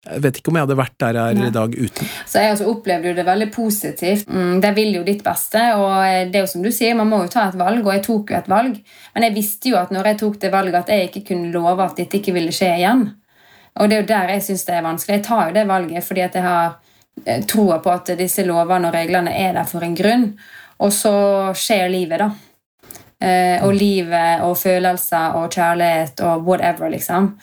jeg 0.00 0.22
vet 0.24 0.38
ikke 0.40 0.48
om 0.48 0.56
jeg 0.56 0.64
hadde 0.64 0.76
vært 0.78 0.94
der 1.02 1.16
jeg 1.18 1.34
er 1.34 1.42
i 1.44 1.52
dag 1.52 1.74
uten. 1.76 2.12
Så 2.24 2.40
Jeg 2.40 2.54
også 2.54 2.68
opplevde 2.70 3.10
jo 3.10 3.16
det 3.18 3.24
veldig 3.26 3.48
positivt. 3.52 4.30
Mm, 4.32 4.60
det 4.64 4.70
vil 4.78 4.94
jo 4.96 5.02
ditt 5.04 5.20
beste. 5.24 5.60
og 5.76 6.30
det 6.32 6.38
er 6.38 6.46
jo 6.46 6.52
som 6.54 6.62
du 6.62 6.70
sier, 6.72 6.94
Man 6.94 7.08
må 7.08 7.18
jo 7.22 7.28
ta 7.28 7.48
et 7.48 7.58
valg, 7.58 7.84
og 7.84 7.92
jeg 7.92 8.02
tok 8.06 8.30
jo 8.30 8.36
et 8.38 8.48
valg. 8.48 8.78
Men 9.14 9.22
jeg 9.22 9.34
visste 9.34 9.68
jo 9.68 9.76
at 9.76 9.90
når 9.90 10.06
jeg 10.06 10.18
tok 10.18 10.40
det 10.40 10.52
valget, 10.52 10.74
at 10.74 10.88
jeg 10.88 11.10
ikke 11.10 11.26
kunne 11.34 11.52
love 11.52 11.84
at 11.84 11.96
dette 11.96 12.16
ikke 12.16 12.32
ville 12.32 12.52
skje 12.52 12.78
igjen. 12.78 13.10
Og 13.76 13.88
det 13.88 13.96
er 13.96 14.00
jo 14.00 14.08
der 14.08 14.32
jeg 14.32 14.42
syns 14.42 14.64
det 14.64 14.74
er 14.74 14.88
vanskelig. 14.88 15.18
Jeg 15.18 15.24
tar 15.24 15.48
jo 15.48 15.54
det 15.54 15.68
valget 15.68 16.04
fordi 16.04 16.20
at 16.20 16.34
jeg 16.34 16.42
har 16.42 16.64
eh, 16.64 16.89
troa 17.48 17.78
på 17.84 17.92
at 17.92 18.12
disse 18.18 18.44
lovene 18.46 18.88
og 18.88 18.94
reglene 18.96 19.34
er 19.36 19.52
der 19.58 19.68
for 19.68 19.84
en 19.84 19.96
grunn. 19.96 20.30
Og 20.80 20.92
så 20.94 21.14
skjer 21.58 21.90
livet, 21.92 22.22
da. 22.22 22.30
Eh, 23.20 23.60
og 23.66 23.74
livet 23.76 24.40
og 24.46 24.54
følelser 24.56 25.36
og 25.36 25.50
kjærlighet 25.52 26.22
og 26.24 26.46
whatever, 26.46 26.88
liksom. 26.88 27.34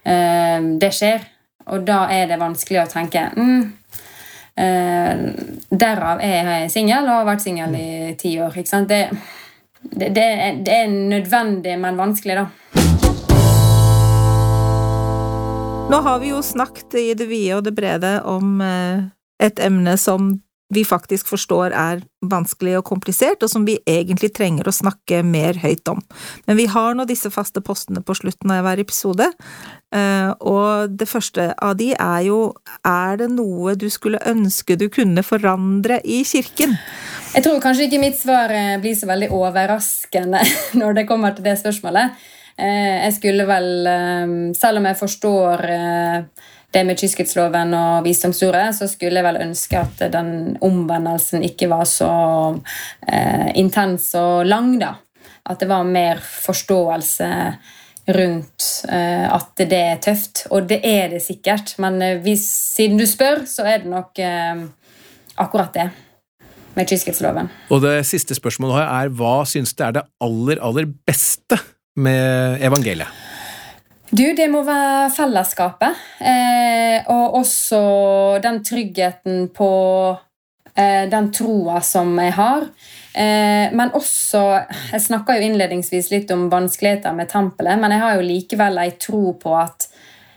Eh, 0.00 0.60
det 0.80 0.92
skjer. 0.96 1.26
Og 1.66 1.82
da 1.84 2.06
er 2.14 2.28
det 2.30 2.38
vanskelig 2.40 2.78
å 2.84 2.86
tenke 2.86 3.24
mm, 3.34 3.62
eh, 4.62 5.22
Derav 5.66 6.20
er 6.22 6.50
jeg 6.52 6.70
singel 6.70 7.08
og 7.08 7.16
har 7.18 7.26
vært 7.26 7.42
singel 7.42 7.74
i 7.74 8.14
ti 8.20 8.36
år. 8.40 8.54
ikke 8.54 8.70
sant? 8.70 8.88
Det, 8.88 9.10
det, 9.82 10.12
det, 10.14 10.28
det, 10.64 10.78
er 10.84 10.94
nødvendig, 10.94 11.74
men 11.82 11.98
vanskelig, 11.98 12.38
da. 12.38 12.46
Nå 15.90 16.00
har 16.02 16.22
vi 16.22 16.32
jo 16.32 16.40
snakket 16.42 16.96
i 16.98 17.04
det 17.18 17.28
vide 17.28 17.58
og 17.58 17.66
det 17.66 17.74
brede 17.76 18.16
om 18.26 18.56
eh, 18.64 19.04
et 19.42 19.60
emne 19.62 19.96
som 20.00 20.34
vi 20.74 20.82
faktisk 20.84 21.28
forstår 21.30 21.74
er 21.78 22.00
vanskelig 22.26 22.74
og 22.80 22.86
komplisert, 22.88 23.42
og 23.44 23.50
som 23.50 23.66
vi 23.68 23.76
egentlig 23.86 24.32
trenger 24.34 24.66
å 24.66 24.74
snakke 24.74 25.20
mer 25.22 25.58
høyt 25.62 25.86
om. 25.92 26.00
Men 26.48 26.58
vi 26.58 26.66
har 26.70 26.96
nå 26.98 27.06
disse 27.06 27.30
faste 27.30 27.62
postene 27.62 28.02
på 28.02 28.16
slutten 28.18 28.50
av 28.50 28.64
hver 28.66 28.82
episode, 28.82 29.28
eh, 29.94 30.30
og 30.40 30.96
det 30.98 31.06
første 31.10 31.52
av 31.62 31.76
de 31.78 31.92
er 31.94 32.24
jo 32.26 32.40
er 32.82 33.20
det 33.22 33.30
noe 33.36 33.76
du 33.78 33.86
skulle 33.94 34.22
ønske 34.26 34.78
du 34.78 34.88
kunne 34.90 35.22
forandre 35.26 36.00
i 36.02 36.24
kirken? 36.26 36.74
Jeg 37.36 37.46
tror 37.46 37.62
kanskje 37.62 37.86
ikke 37.86 38.02
mitt 38.02 38.18
svar 38.18 38.50
eh, 38.50 38.74
blir 38.82 38.98
så 38.98 39.06
veldig 39.06 39.30
overraskende 39.36 40.42
når 40.80 40.98
det 40.98 41.06
kommer 41.06 41.36
til 41.36 41.46
det 41.46 41.60
spørsmålet. 41.62 42.18
Eh, 42.58 43.06
jeg 43.06 43.14
skulle 43.20 43.46
vel, 43.46 43.72
selv 44.58 44.82
om 44.82 44.90
jeg 44.90 44.98
forstår 44.98 45.66
det 46.76 46.84
med 46.84 47.00
kyskhetsloven 47.00 47.72
og 47.76 48.04
visdomsordet, 48.04 48.68
så 48.76 48.88
skulle 48.90 49.20
jeg 49.20 49.26
vel 49.26 49.40
ønske 49.46 49.80
at 49.80 50.04
den 50.12 50.30
omvendelsen 50.64 51.44
ikke 51.46 51.70
var 51.72 51.86
så 51.88 52.10
eh, 53.08 53.48
intens 53.56 54.12
og 54.18 54.44
lang, 54.48 54.76
da. 54.82 54.94
At 55.46 55.62
det 55.62 55.70
var 55.70 55.86
mer 55.88 56.20
forståelse 56.20 57.28
rundt 58.06 58.66
eh, 58.88 59.26
at 59.34 59.52
det 59.58 59.78
er 59.78 60.02
tøft. 60.02 60.46
Og 60.54 60.66
det 60.70 60.80
er 60.86 61.10
det 61.14 61.22
sikkert, 61.24 61.74
men 61.82 62.00
eh, 62.02 62.18
hvis, 62.22 62.44
siden 62.76 63.00
du 63.00 63.06
spør, 63.08 63.44
så 63.50 63.66
er 63.66 63.84
det 63.84 63.92
nok 63.92 64.20
eh, 64.22 64.66
akkurat 65.42 65.72
det. 65.74 65.88
Med 66.76 66.90
kyskhetsloven. 66.90 67.48
Og 67.72 67.80
det 67.80 68.02
siste 68.04 68.36
spørsmålet 68.36 68.82
er 68.84 69.08
hva 69.16 69.38
syns 69.48 69.72
du 69.72 69.80
er 69.86 69.94
det 69.96 70.02
aller, 70.20 70.60
aller 70.60 70.90
beste 71.08 71.56
med 71.96 72.60
evangeliet? 72.60 73.08
Du, 74.10 74.22
det 74.36 74.46
må 74.52 74.62
være 74.66 75.08
fellesskapet. 75.14 76.04
Eh, 76.22 77.08
og 77.10 77.40
også 77.40 77.80
den 78.42 78.60
tryggheten 78.64 79.48
på 79.54 79.70
eh, 80.74 81.08
den 81.10 81.32
troa 81.34 81.80
som 81.82 82.14
jeg 82.22 82.36
har. 82.36 82.68
Eh, 83.16 83.74
men 83.74 83.94
også 83.96 84.44
Jeg 84.92 85.02
snakka 85.02 85.36
jo 85.36 85.48
innledningsvis 85.48 86.10
litt 86.12 86.30
om 86.30 86.46
vanskeligheter 86.52 87.16
med 87.16 87.32
tempelet, 87.32 87.80
men 87.80 87.94
jeg 87.96 88.04
har 88.04 88.16
jo 88.16 88.28
likevel 88.28 88.78
ei 88.84 88.90
tro 89.00 89.34
på 89.40 89.56
at 89.58 89.88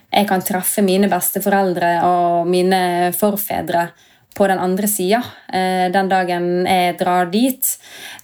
jeg 0.10 0.26
kan 0.26 0.41
treffe 0.41 0.82
mine 0.82 1.10
besteforeldre 1.12 1.91
og 2.08 2.48
mine 2.50 3.12
forfedre 3.14 3.91
på 4.34 4.48
den 4.48 4.62
andre 4.62 4.88
sida 4.88 5.20
eh, 5.54 5.91
den 5.94 6.10
dagen 6.10 6.66
jeg 6.66 6.96
drar 6.98 7.30
dit. 7.30 7.70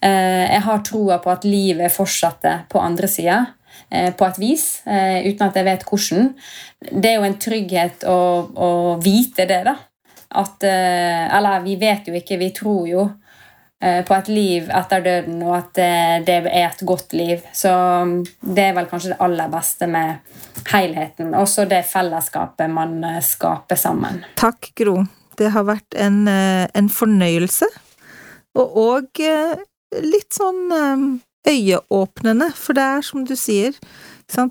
Eh, 0.01 0.45
jeg 0.55 0.63
har 0.65 0.81
troa 0.87 1.19
på 1.21 1.33
at 1.33 1.45
livet 1.45 1.93
fortsetter 1.93 2.65
på 2.71 2.81
andre 2.81 3.09
sida. 3.11 3.43
Eh, 3.89 4.13
på 4.13 4.25
et 4.25 4.39
vis, 4.41 4.81
eh, 4.85 5.25
uten 5.29 5.47
at 5.47 5.57
jeg 5.59 5.67
vet 5.67 5.83
hvordan. 5.85 6.31
Det 6.89 7.11
er 7.11 7.19
jo 7.19 7.27
en 7.27 7.37
trygghet 7.41 8.07
å, 8.09 8.19
å 8.55 8.69
vite 9.03 9.45
det, 9.49 9.61
da. 9.67 9.75
At 10.35 10.65
eh, 10.67 11.35
Eller 11.37 11.61
vi 11.63 11.77
vet 11.79 12.09
jo 12.09 12.15
ikke, 12.17 12.41
vi 12.41 12.51
tror 12.55 12.89
jo 12.89 13.05
på 13.85 14.15
et 14.15 14.29
liv 14.31 14.69
etter 14.73 15.01
døden, 15.03 15.41
og 15.45 15.51
at 15.59 15.77
det 16.25 16.33
er 16.39 16.45
et 16.63 16.79
godt 16.87 17.11
liv. 17.13 17.43
Så 17.53 17.69
mm, 17.69 18.13
det 18.55 18.63
er 18.63 18.71
vel 18.73 18.87
kanskje 18.89 19.11
det 19.11 19.17
aller 19.21 19.51
beste 19.51 19.85
med 19.91 20.71
helheten. 20.71 21.35
Også 21.37 21.67
det 21.69 21.83
fellesskapet 21.85 22.71
man 22.71 22.95
skaper 23.21 23.77
sammen. 23.77 24.23
Takk, 24.39 24.71
Gro. 24.79 24.95
Det 25.37 25.51
har 25.53 25.67
vært 25.67 25.99
en, 26.01 26.23
en 26.25 26.89
fornøyelse. 26.89 27.67
Og 28.57 28.79
òg 28.87 29.21
litt 30.07 30.33
sånn 30.33 31.19
øyeåpnende, 31.47 32.51
for 32.57 32.77
det 32.77 32.83
er 32.83 33.05
som 33.05 33.25
du 33.27 33.35
sier, 33.39 33.75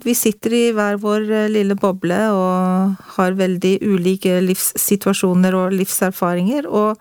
vi 0.03 0.13
sitter 0.15 0.53
i 0.53 0.71
hver 0.71 0.95
vår 0.97 1.31
eh, 1.31 1.49
lille 1.51 1.75
boble 1.75 2.17
og 2.31 2.95
har 3.17 3.35
veldig 3.35 3.79
ulike 3.83 4.39
livssituasjoner 4.41 5.53
og 5.53 5.73
livserfaringer, 5.75 6.67
og 6.67 6.95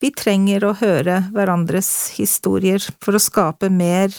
vi 0.00 0.10
trenger 0.12 0.64
å 0.64 0.76
høre 0.76 1.22
hverandres 1.32 2.12
historier 2.18 2.78
for 3.00 3.16
å 3.16 3.22
skape 3.22 3.70
mer 3.70 4.12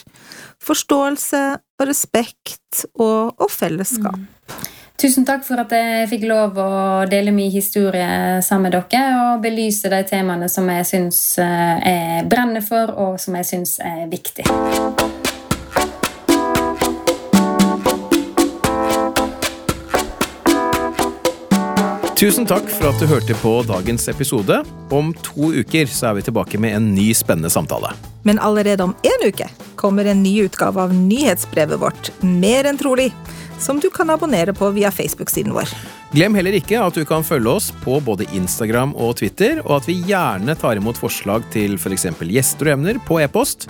forståelse 0.60 1.44
og 1.80 1.88
respekt 1.88 2.86
og, 2.98 3.38
og 3.38 3.50
fellesskap. 3.52 4.18
Mm. 4.18 4.76
Tusen 5.00 5.24
takk 5.24 5.46
for 5.48 5.62
at 5.62 5.72
jeg 5.72 6.10
fikk 6.12 6.26
lov 6.28 6.58
å 6.60 6.72
dele 7.08 7.32
min 7.32 7.52
historie 7.54 8.42
sammen 8.44 8.68
med 8.68 8.76
dere 8.92 9.22
og 9.22 9.46
belyse 9.46 9.88
de 9.88 10.02
temaene 10.10 10.50
som 10.52 10.68
jeg 10.68 10.90
syns 10.90 11.22
eh, 11.40 11.78
jeg 11.86 12.28
brenner 12.28 12.66
for, 12.66 12.92
og 13.00 13.16
som 13.22 13.40
jeg 13.40 13.48
syns 13.54 13.78
er 13.80 14.10
viktig. 14.12 14.50
Tusen 22.20 22.44
takk 22.44 22.66
for 22.68 22.90
at 22.90 23.00
du 23.00 23.06
hørte 23.08 23.36
på 23.40 23.52
dagens 23.64 24.10
episode. 24.12 24.58
Om 24.92 25.14
to 25.24 25.54
uker 25.56 25.88
så 25.88 26.10
er 26.10 26.18
vi 26.18 26.26
tilbake 26.28 26.60
med 26.60 26.76
en 26.76 26.90
ny 26.92 27.14
spennende 27.16 27.48
samtale. 27.48 27.94
Men 28.28 28.42
allerede 28.44 28.84
om 28.84 28.92
én 29.08 29.24
uke 29.24 29.48
kommer 29.80 30.04
en 30.04 30.20
ny 30.20 30.34
utgave 30.44 30.84
av 30.84 30.92
nyhetsbrevet 30.92 31.80
vårt, 31.80 32.12
Mer 32.20 32.68
enn 32.68 32.82
trolig, 32.82 33.08
som 33.64 33.80
du 33.80 33.88
kan 33.96 34.12
abonnere 34.12 34.52
på 34.52 34.68
via 34.76 34.92
Facebook-siden 34.92 35.56
vår. 35.56 35.72
Glem 36.12 36.36
heller 36.36 36.60
ikke 36.60 36.84
at 36.84 37.00
du 37.00 37.06
kan 37.08 37.24
følge 37.24 37.56
oss 37.56 37.72
på 37.86 38.02
både 38.04 38.28
Instagram 38.36 38.92
og 39.00 39.22
Twitter, 39.24 39.64
og 39.64 39.78
at 39.80 39.88
vi 39.88 40.02
gjerne 40.12 40.60
tar 40.60 40.76
imot 40.76 41.00
forslag 41.00 41.48
til 41.56 41.80
f.eks. 41.80 42.10
For 42.20 42.28
gjester 42.28 42.68
og 42.68 42.82
emner 42.82 43.00
på 43.08 43.24
e-post. 43.24 43.70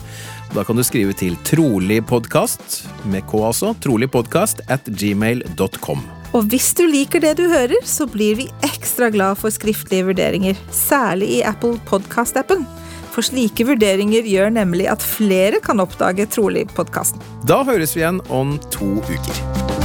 Da 0.58 0.66
kan 0.66 0.74
du 0.74 0.82
skrive 0.82 1.14
til 1.14 1.38
troligpodkast, 1.46 2.88
med 3.14 3.30
k 3.30 3.44
altså, 3.46 3.78
troligpodkast 3.86 4.66
at 4.74 4.90
gmail.com. 4.90 6.02
Og 6.38 6.46
hvis 6.52 6.70
du 6.78 6.84
liker 6.86 7.24
det 7.24 7.36
du 7.40 7.48
hører, 7.50 7.80
så 7.88 8.06
blir 8.10 8.38
vi 8.38 8.50
ekstra 8.66 9.10
glad 9.14 9.40
for 9.42 9.54
skriftlige 9.54 10.06
vurderinger, 10.12 10.60
særlig 10.74 11.32
i 11.40 11.42
Apple 11.42 11.80
Podcast-appen. 11.90 12.68
For 13.10 13.26
slike 13.26 13.66
vurderinger 13.66 14.30
gjør 14.30 14.54
nemlig 14.54 14.86
at 14.94 15.04
flere 15.04 15.62
kan 15.66 15.82
oppdage 15.82 16.30
Trolig-podkasten. 16.30 17.26
Da 17.50 17.64
høres 17.66 17.98
vi 17.98 18.06
igjen 18.06 18.22
om 18.30 18.60
to 18.70 19.00
uker. 19.10 19.79